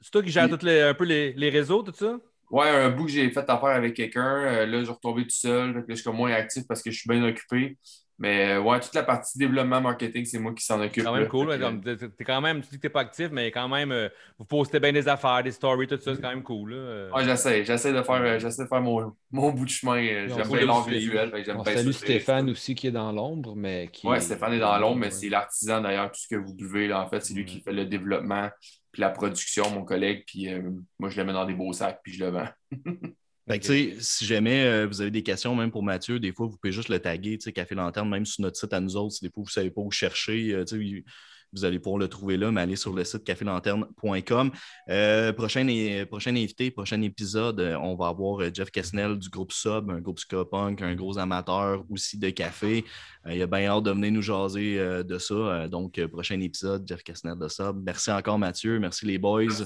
C'est 0.00 0.10
toi 0.10 0.22
qui 0.22 0.30
gère 0.30 0.44
un 0.44 0.94
peu 0.94 1.04
les, 1.04 1.32
les 1.32 1.50
réseaux, 1.50 1.82
tout 1.82 1.92
ça? 1.92 2.18
Ouais, 2.50 2.68
un 2.68 2.90
bout 2.90 3.04
que 3.04 3.10
j'ai 3.10 3.30
fait 3.30 3.40
affaire 3.40 3.64
avec 3.64 3.94
quelqu'un. 3.94 4.42
Euh, 4.44 4.66
là, 4.66 4.78
je 4.78 4.84
suis 4.84 4.92
retombé 4.92 5.24
tout 5.24 5.30
seul. 5.30 5.74
Là, 5.74 5.82
je 5.88 5.94
suis 5.94 6.10
moins 6.10 6.32
actif 6.32 6.64
parce 6.66 6.82
que 6.82 6.90
je 6.90 6.98
suis 7.00 7.08
bien 7.08 7.22
occupé. 7.24 7.76
Mais 8.18 8.54
euh, 8.54 8.60
ouais, 8.60 8.80
toute 8.80 8.94
la 8.94 9.04
partie 9.04 9.38
développement 9.38 9.80
marketing, 9.80 10.24
c'est 10.24 10.38
moi 10.38 10.52
qui 10.52 10.64
s'en 10.64 10.80
occupe. 10.80 10.94
C'est 10.94 11.04
quand 11.04 11.14
même 11.14 11.28
cool. 11.28 11.52
es 11.52 12.24
quand 12.24 12.40
même, 12.40 12.62
tu 12.62 12.70
dis 12.70 12.76
que 12.76 12.82
t'es 12.82 12.88
pas 12.88 13.02
actif, 13.02 13.28
mais 13.30 13.52
quand 13.52 13.68
même, 13.68 13.92
euh, 13.92 14.08
vous 14.38 14.44
postez 14.44 14.80
bien 14.80 14.92
des 14.92 15.06
affaires, 15.06 15.42
des 15.42 15.52
stories, 15.52 15.86
tout 15.86 15.98
ça, 16.00 16.14
c'est 16.14 16.20
quand 16.20 16.30
même 16.30 16.42
cool. 16.42 16.74
Là. 16.74 17.14
Ouais, 17.14 17.24
j'essaie. 17.24 17.64
J'essaie 17.64 17.92
de 17.92 18.02
faire, 18.02 18.40
j'essaie 18.40 18.64
de 18.64 18.68
faire 18.68 18.80
mon, 18.80 19.14
mon 19.30 19.52
bout 19.52 19.64
de 19.64 19.70
chemin. 19.70 20.02
J'aime 20.02 20.48
bien 20.48 20.66
l'art 20.66 20.86
visuel. 20.86 21.32
Salut 21.64 21.92
Stéphane 21.92 22.50
aussi 22.50 22.74
qui 22.74 22.88
est 22.88 22.92
dans 22.92 23.12
l'ombre, 23.12 23.54
mais 23.54 23.88
qui. 23.92 24.06
Ouais, 24.06 24.20
Stéphane 24.20 24.54
est 24.54 24.58
dans 24.58 24.76
l'ombre, 24.78 24.96
mais 24.96 25.10
c'est 25.10 25.28
l'artisan 25.28 25.80
d'ailleurs, 25.80 26.10
tout 26.10 26.20
ce 26.20 26.28
que 26.28 26.36
vous 26.36 26.54
buvez. 26.54 26.88
Là, 26.88 27.00
en 27.00 27.08
fait, 27.08 27.20
c'est 27.24 27.34
lui 27.34 27.44
qui 27.44 27.60
fait 27.60 27.72
le 27.72 27.84
développement 27.84 28.48
puis 28.92 29.02
la 29.02 29.10
production, 29.10 29.70
mon 29.70 29.84
collègue, 29.84 30.24
puis 30.26 30.52
euh, 30.52 30.62
moi, 30.98 31.10
je 31.10 31.16
le 31.18 31.24
mets 31.24 31.32
dans 31.32 31.44
des 31.44 31.54
beaux 31.54 31.72
sacs, 31.72 32.00
puis 32.02 32.12
je 32.12 32.24
le 32.24 32.30
vends. 32.30 32.48
Fait 33.48 33.58
que, 33.60 34.00
si 34.00 34.26
jamais 34.26 34.64
euh, 34.64 34.86
vous 34.86 35.00
avez 35.00 35.10
des 35.10 35.22
questions, 35.22 35.54
même 35.54 35.70
pour 35.70 35.82
Mathieu, 35.82 36.20
des 36.20 36.32
fois, 36.32 36.46
vous 36.46 36.58
pouvez 36.58 36.72
juste 36.72 36.90
le 36.90 36.98
taguer, 36.98 37.38
Café 37.38 37.74
Lanterne, 37.74 38.08
même 38.08 38.26
sur 38.26 38.42
notre 38.42 38.58
site 38.58 38.72
à 38.74 38.80
nous 38.80 38.94
autres, 38.96 39.14
si 39.14 39.24
des 39.24 39.30
fois 39.30 39.42
vous 39.42 39.48
ne 39.48 39.52
savez 39.52 39.70
pas 39.70 39.80
où 39.80 39.90
chercher. 39.90 40.52
Euh, 40.52 40.64
vous 41.52 41.64
allez 41.64 41.78
pouvoir 41.78 41.98
le 41.98 42.08
trouver 42.08 42.36
là, 42.36 42.50
mais 42.50 42.60
allez 42.60 42.76
sur 42.76 42.92
le 42.92 43.04
site 43.04 43.24
cafélanterne.com. 43.24 44.50
Euh, 44.90 45.32
prochain, 45.32 45.66
prochain 46.10 46.30
invité, 46.36 46.70
prochain 46.70 47.00
épisode, 47.02 47.60
euh, 47.60 47.76
on 47.76 47.94
va 47.94 48.08
avoir 48.08 48.40
euh, 48.40 48.50
Jeff 48.52 48.70
Kessnell 48.70 49.18
du 49.18 49.28
groupe 49.28 49.52
Sub, 49.52 49.90
un 49.90 50.00
groupe 50.00 50.18
ska 50.18 50.44
punk, 50.44 50.82
un 50.82 50.94
gros 50.94 51.18
amateur 51.18 51.84
aussi 51.90 52.18
de 52.18 52.30
café. 52.30 52.84
il 53.28 53.42
a 53.42 53.46
bien 53.46 53.66
hâte 53.66 53.84
de 53.84 53.90
venir 53.90 54.12
nous 54.12 54.22
jaser 54.22 54.76
de 55.04 55.18
ça. 55.18 55.68
donc, 55.68 56.04
prochain 56.06 56.40
épisode, 56.40 56.86
Jeff 56.86 57.02
Kessnell 57.02 57.38
de 57.38 57.48
Sub. 57.48 57.82
Merci 57.84 58.10
encore, 58.10 58.38
Mathieu. 58.38 58.78
Merci 58.78 59.06
les 59.06 59.18
boys. 59.18 59.64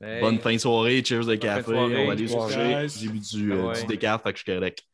Bonne 0.00 0.38
fin 0.38 0.52
de 0.52 0.58
soirée. 0.58 1.02
Cheers 1.04 1.26
de 1.26 1.36
café. 1.36 1.72
On 1.74 2.06
va 2.06 2.12
aller 2.12 2.28
se 2.28 2.36
coucher. 2.36 2.86
J'ai 2.88 3.08
bu 3.08 3.18
du, 3.20 3.52
du 3.52 3.86
décaf, 3.86 4.22
fait 4.22 4.32
que 4.32 4.38
je 4.38 4.44
suis 4.44 4.52
correct. 4.52 4.84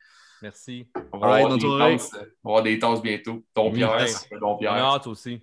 Merci. 0.42 0.86
On 1.12 1.18
va, 1.18 1.34
avoir, 1.34 1.56
des 1.56 1.62
tasses, 1.62 2.10
on 2.14 2.18
va 2.18 2.26
avoir 2.44 2.62
des 2.62 2.78
tasses 2.78 3.02
bientôt. 3.02 3.44
Ton 3.52 3.72
Pierre, 3.72 4.06
ton 4.40 4.56
Pierre. 4.56 4.72
hâte 4.72 5.06
aussi. 5.06 5.42